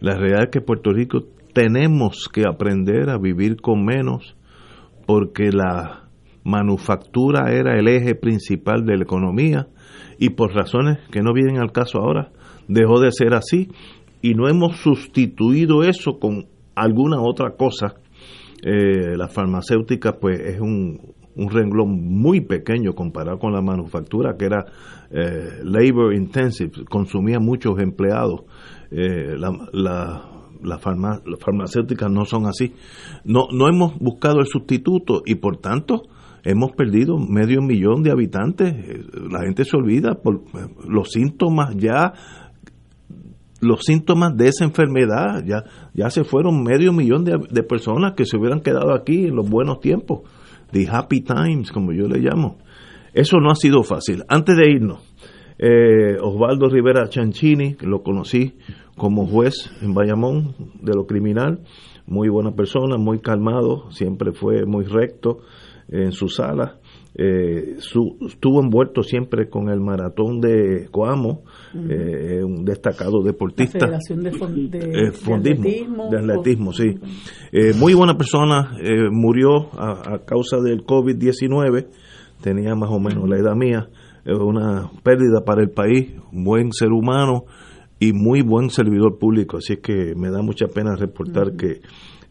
la 0.00 0.16
realidad 0.16 0.44
es 0.44 0.50
que 0.50 0.60
Puerto 0.60 0.92
Rico 0.92 1.24
tenemos 1.52 2.28
que 2.32 2.42
aprender 2.46 3.08
a 3.08 3.18
vivir 3.18 3.56
con 3.56 3.84
menos 3.84 4.36
porque 5.06 5.50
la 5.52 6.08
manufactura 6.44 7.52
era 7.52 7.78
el 7.78 7.88
eje 7.88 8.14
principal 8.14 8.84
de 8.84 8.96
la 8.96 9.04
economía 9.04 9.66
y 10.18 10.30
por 10.30 10.54
razones 10.54 10.98
que 11.10 11.22
no 11.22 11.32
vienen 11.32 11.58
al 11.58 11.72
caso 11.72 11.98
ahora 11.98 12.30
dejó 12.68 13.00
de 13.00 13.10
ser 13.10 13.34
así 13.34 13.68
y 14.22 14.34
no 14.34 14.48
hemos 14.48 14.76
sustituido 14.76 15.82
eso 15.82 16.18
con 16.18 16.46
alguna 16.74 17.20
otra 17.20 17.56
cosa. 17.56 17.94
Eh, 18.62 19.16
la 19.16 19.28
farmacéutica 19.28 20.18
pues 20.18 20.40
es 20.40 20.60
un, 20.60 21.14
un 21.36 21.50
renglón 21.50 21.90
muy 21.90 22.40
pequeño 22.40 22.94
comparado 22.94 23.38
con 23.38 23.52
la 23.52 23.60
manufactura 23.60 24.36
que 24.38 24.46
era 24.46 24.64
eh, 25.10 25.60
labor 25.62 26.14
intensive, 26.14 26.84
consumía 26.88 27.38
muchos 27.38 27.78
empleados. 27.78 28.40
Eh, 28.90 29.36
la, 29.36 29.52
la, 29.72 30.22
las 30.62 30.80
farmacéuticas 30.80 32.10
no 32.10 32.24
son 32.24 32.46
así. 32.46 32.72
No, 33.24 33.48
no 33.52 33.68
hemos 33.68 33.98
buscado 33.98 34.40
el 34.40 34.46
sustituto 34.46 35.22
y 35.26 35.36
por 35.36 35.58
tanto 35.58 36.02
hemos 36.42 36.72
perdido 36.72 37.18
medio 37.18 37.60
millón 37.60 38.02
de 38.02 38.10
habitantes. 38.12 38.72
Eh, 38.74 39.04
La 39.30 39.40
gente 39.42 39.64
se 39.64 39.76
olvida 39.76 40.14
por 40.14 40.36
eh, 40.36 40.68
los 40.88 41.10
síntomas 41.10 41.76
ya 41.76 42.14
los 43.62 43.84
síntomas 43.84 44.36
de 44.36 44.48
esa 44.48 44.64
enfermedad 44.64 45.42
ya 45.44 45.64
ya 45.94 46.10
se 46.10 46.24
fueron 46.24 46.62
medio 46.62 46.92
millón 46.92 47.24
de, 47.24 47.38
de 47.50 47.62
personas 47.62 48.12
que 48.14 48.26
se 48.26 48.36
hubieran 48.36 48.60
quedado 48.60 48.94
aquí 48.94 49.26
en 49.26 49.34
los 49.34 49.48
buenos 49.48 49.80
tiempos 49.80 50.20
the 50.72 50.86
happy 50.90 51.20
times 51.22 51.70
como 51.72 51.92
yo 51.92 52.06
le 52.08 52.18
llamo. 52.18 52.58
Eso 53.12 53.38
no 53.40 53.50
ha 53.50 53.54
sido 53.56 53.82
fácil. 53.82 54.24
Antes 54.28 54.56
de 54.56 54.70
irnos 54.70 55.00
eh, 55.58 56.16
Osvaldo 56.20 56.68
Rivera 56.68 57.08
Chanchini 57.08 57.76
lo 57.80 58.02
conocí 58.02 58.54
como 58.96 59.26
juez 59.26 59.70
en 59.82 59.94
Bayamón 59.94 60.54
de 60.82 60.92
lo 60.94 61.06
criminal 61.06 61.60
muy 62.06 62.28
buena 62.28 62.52
persona 62.52 62.98
muy 62.98 63.20
calmado 63.20 63.90
siempre 63.90 64.32
fue 64.32 64.66
muy 64.66 64.84
recto 64.84 65.38
en 65.88 66.12
su 66.12 66.28
sala 66.28 66.78
eh, 67.14 67.76
su- 67.78 68.18
estuvo 68.28 68.60
envuelto 68.62 69.02
siempre 69.02 69.48
con 69.48 69.70
el 69.70 69.80
maratón 69.80 70.40
de 70.42 70.88
Coamo 70.90 71.44
Eh, 71.88 72.42
un 72.44 72.64
destacado 72.64 73.18
La 73.20 73.32
deportista 73.32 73.78
Federación 73.78 74.22
de, 74.22 74.78
eh, 74.78 75.12
atletismo. 75.34 76.10
de 76.10 76.18
atletismo, 76.18 76.72
sí. 76.72 76.98
Eh, 77.52 77.72
muy 77.74 77.94
buena 77.94 78.16
persona, 78.16 78.76
eh, 78.82 79.08
murió 79.10 79.68
a, 79.78 80.14
a 80.14 80.24
causa 80.24 80.58
del 80.58 80.84
COVID-19, 80.84 81.86
tenía 82.40 82.74
más 82.74 82.90
o 82.90 82.98
menos 82.98 83.28
la 83.28 83.38
edad 83.38 83.54
mía, 83.54 83.88
una 84.26 84.90
pérdida 85.02 85.44
para 85.44 85.62
el 85.62 85.70
país, 85.70 86.14
buen 86.32 86.72
ser 86.72 86.90
humano 86.90 87.44
y 88.00 88.12
muy 88.12 88.42
buen 88.42 88.70
servidor 88.70 89.18
público, 89.18 89.58
así 89.58 89.74
es 89.74 89.80
que 89.80 90.14
me 90.16 90.30
da 90.30 90.42
mucha 90.42 90.66
pena 90.66 90.96
reportar 90.96 91.52
que 91.56 91.80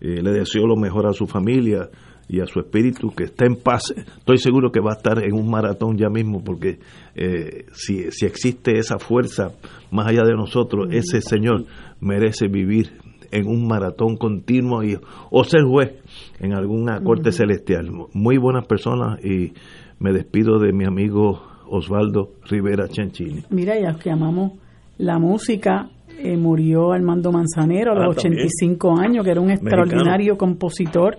le 0.01 0.31
deseo 0.31 0.67
lo 0.67 0.75
mejor 0.75 1.07
a 1.07 1.13
su 1.13 1.25
familia 1.25 1.89
y 2.27 2.39
a 2.41 2.45
su 2.45 2.59
espíritu, 2.59 3.11
que 3.15 3.25
esté 3.25 3.45
en 3.45 3.55
paz. 3.55 3.93
Estoy 3.95 4.37
seguro 4.37 4.71
que 4.71 4.79
va 4.79 4.91
a 4.91 4.95
estar 4.97 5.23
en 5.23 5.33
un 5.33 5.49
maratón 5.49 5.97
ya 5.97 6.09
mismo, 6.09 6.43
porque 6.43 6.79
eh, 7.15 7.65
si, 7.73 8.11
si 8.11 8.25
existe 8.25 8.77
esa 8.77 8.97
fuerza 8.97 9.51
más 9.91 10.07
allá 10.07 10.23
de 10.23 10.33
nosotros, 10.33 10.87
ese 10.91 11.21
Señor 11.21 11.65
merece 11.99 12.47
vivir 12.47 12.91
en 13.31 13.47
un 13.47 13.67
maratón 13.67 14.17
continuo 14.17 14.83
y, 14.83 14.97
o 15.29 15.43
ser 15.43 15.63
juez 15.63 15.93
en 16.39 16.53
alguna 16.53 17.01
corte 17.01 17.31
celestial. 17.31 17.89
Muy 18.13 18.37
buenas 18.37 18.65
personas 18.65 19.23
y 19.23 19.53
me 19.99 20.11
despido 20.11 20.59
de 20.59 20.73
mi 20.73 20.85
amigo 20.85 21.41
Osvaldo 21.67 22.33
Rivera 22.49 22.87
Chanchini. 22.87 23.43
Mira, 23.49 23.79
ya 23.79 23.97
que 23.97 24.11
amamos 24.11 24.53
la 24.97 25.19
música, 25.19 25.89
eh, 26.17 26.37
murió 26.37 26.91
Armando 26.93 27.31
Manzanero 27.31 27.91
a 27.91 27.95
los 27.95 28.17
Ah, 28.17 28.21
también. 28.21 28.45
85 28.45 28.97
años, 28.97 29.25
que 29.25 29.31
era 29.31 29.41
un 29.41 29.51
extraordinario 29.51 30.37
compositor. 30.37 31.17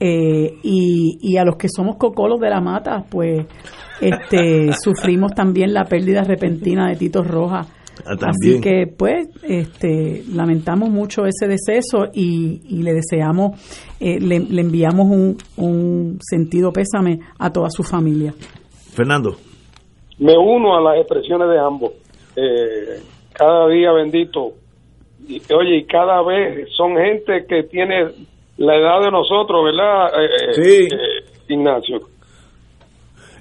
Eh, 0.00 0.58
y, 0.62 1.18
y 1.20 1.36
a 1.36 1.44
los 1.44 1.56
que 1.56 1.68
somos 1.68 1.96
cocolos 1.96 2.40
de 2.40 2.50
la 2.50 2.60
mata, 2.60 3.04
pues 3.10 3.46
este 4.00 4.72
sufrimos 4.82 5.32
también 5.34 5.72
la 5.72 5.84
pérdida 5.84 6.22
repentina 6.22 6.88
de 6.88 6.96
Tito 6.96 7.22
Rojas. 7.22 7.68
Ah, 8.06 8.16
Así 8.26 8.60
que, 8.60 8.86
pues, 8.86 9.28
este, 9.44 10.24
lamentamos 10.32 10.90
mucho 10.90 11.24
ese 11.26 11.46
deceso 11.46 12.06
y, 12.12 12.60
y 12.68 12.82
le 12.82 12.92
deseamos, 12.92 13.52
eh, 14.00 14.18
le, 14.20 14.40
le 14.40 14.60
enviamos 14.60 15.06
un, 15.06 15.36
un 15.56 16.18
sentido 16.20 16.72
pésame 16.72 17.20
a 17.38 17.50
toda 17.52 17.70
su 17.70 17.82
familia. 17.84 18.34
Fernando. 18.94 19.36
me 20.18 20.36
uno 20.36 20.76
a 20.76 20.80
las 20.80 21.00
expresiones 21.00 21.48
de 21.48 21.58
ambos. 21.58 21.92
Eh, 22.36 23.00
cada 23.32 23.68
día 23.68 23.92
bendito. 23.92 24.52
Y, 25.26 25.40
oye, 25.52 25.78
y 25.78 25.84
cada 25.84 26.22
vez 26.22 26.68
son 26.76 26.96
gente 26.96 27.46
que 27.48 27.62
tiene 27.64 28.08
la 28.58 28.76
edad 28.76 29.00
de 29.00 29.10
nosotros, 29.10 29.64
¿verdad? 29.64 30.08
Eh, 30.22 30.52
Sí. 30.54 30.84
eh, 30.84 31.24
Ignacio. 31.48 31.98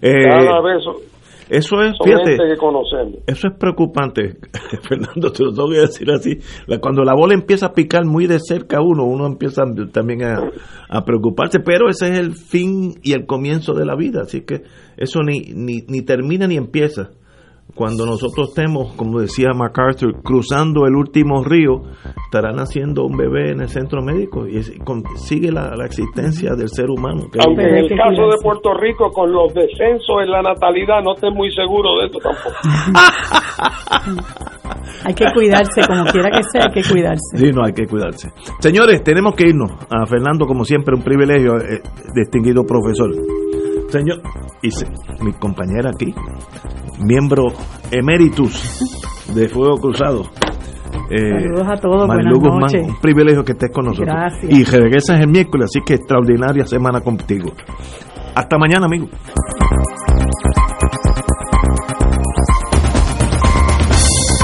Eh, 0.02 0.24
Cada 0.30 0.62
vez 0.62 0.84
eso 1.50 1.82
es, 1.82 1.96
son 1.98 2.08
fíjate, 2.08 2.32
gente 2.32 2.50
que 2.54 2.58
conocemos. 2.58 3.16
Eso 3.28 3.48
es 3.48 3.54
preocupante, 3.60 4.38
Fernando, 4.88 5.32
te 5.32 5.44
lo 5.44 5.54
tengo 5.54 5.70
que 5.70 5.80
decir 5.82 6.10
así. 6.10 6.38
Cuando 6.80 7.04
la 7.04 7.14
bola 7.14 7.34
empieza 7.34 7.68
a 7.68 7.74
picar 7.74 8.06
muy 8.06 8.26
de 8.28 8.40
cerca 8.40 8.78
a 8.78 8.82
uno, 8.82 9.04
uno 9.04 9.28
empieza 9.28 9.64
también 9.92 10.24
a, 10.24 10.40
a 10.90 11.06
preocuparse, 11.06 11.60
pero 11.60 11.90
ese 11.90 12.10
es 12.12 12.20
el 12.20 12.34
fin 12.34 12.96
y 13.04 13.12
el 13.14 13.26
comienzo 13.26 13.74
de 13.74 13.86
la 13.86 13.96
vida, 13.96 14.22
así 14.22 14.42
que 14.46 14.62
eso 14.98 15.20
ni, 15.22 15.42
ni, 15.54 15.82
ni 15.88 16.02
termina 16.02 16.48
ni 16.48 16.56
empieza. 16.56 17.12
Cuando 17.76 18.06
nosotros 18.06 18.50
estemos, 18.50 18.94
como 18.96 19.20
decía 19.20 19.50
MacArthur, 19.56 20.22
cruzando 20.24 20.86
el 20.86 20.96
último 20.96 21.44
río, 21.44 21.82
estará 22.26 22.52
naciendo 22.52 23.04
un 23.06 23.18
bebé 23.18 23.52
en 23.52 23.62
el 23.62 23.68
centro 23.70 24.02
médico 24.04 24.48
y 24.48 24.62
sigue 25.16 25.52
la, 25.52 25.76
la 25.76 25.86
existencia 25.86 26.52
del 26.56 26.70
ser 26.70 26.90
humano. 26.92 27.24
que 27.32 27.40
Aunque 27.44 27.64
en 27.64 27.76
el 27.76 27.90
caso 27.90 28.28
de 28.30 28.38
Puerto 28.44 28.74
Rico, 28.76 29.10
con 29.12 29.32
los 29.32 29.52
descensos 29.56 30.18
en 30.24 30.30
la 30.30 30.42
natalidad, 30.44 31.02
no 31.04 31.16
estoy 31.16 31.32
muy 31.34 31.50
seguro 31.52 31.98
de 32.00 32.06
eso 32.08 32.20
tampoco. 32.20 32.56
Hay 35.06 35.14
que 35.14 35.26
cuidarse, 35.34 35.82
como 35.88 36.06
quiera 36.06 36.30
que 36.32 36.44
sea, 36.44 36.68
hay 36.68 36.82
que 36.82 36.90
cuidarse. 36.90 37.38
Sí, 37.38 37.52
no, 37.54 37.66
hay 37.66 37.74
que 37.74 37.86
cuidarse. 37.86 38.30
Señores, 38.60 39.04
tenemos 39.04 39.36
que 39.36 39.50
irnos. 39.50 39.70
A 39.90 40.06
Fernando, 40.06 40.46
como 40.46 40.64
siempre, 40.64 40.96
un 40.96 41.04
privilegio, 41.04 41.58
eh, 41.58 41.82
distinguido 42.16 42.64
profesor. 42.64 43.12
Señor, 43.90 44.22
y 44.62 44.72
se- 44.72 44.88
mi 45.22 45.34
compañera 45.34 45.90
aquí, 45.90 46.14
miembro 47.00 47.48
emeritus 47.92 48.80
de 49.34 49.48
Fuego 49.50 49.78
Cruzado. 49.78 50.24
Eh, 51.10 51.42
Saludos 51.42 51.68
a 51.70 51.76
todos, 51.78 52.08
Marilu 52.08 52.40
buenas 52.40 52.40
Guzmán, 52.40 52.60
noches. 52.62 52.88
un 52.88 53.00
privilegio 53.02 53.44
que 53.44 53.52
estés 53.54 53.72
con 53.72 53.86
nosotros. 53.86 54.08
Gracias. 54.16 54.52
Y 54.52 54.64
regresas 54.64 55.20
el 55.20 55.28
miércoles, 55.28 55.66
así 55.66 55.84
que 55.86 55.96
extraordinaria 55.96 56.66
semana 56.66 57.02
contigo. 57.02 57.52
Hasta 58.36 58.58
mañana, 58.58 58.86
amigo. 58.86 59.08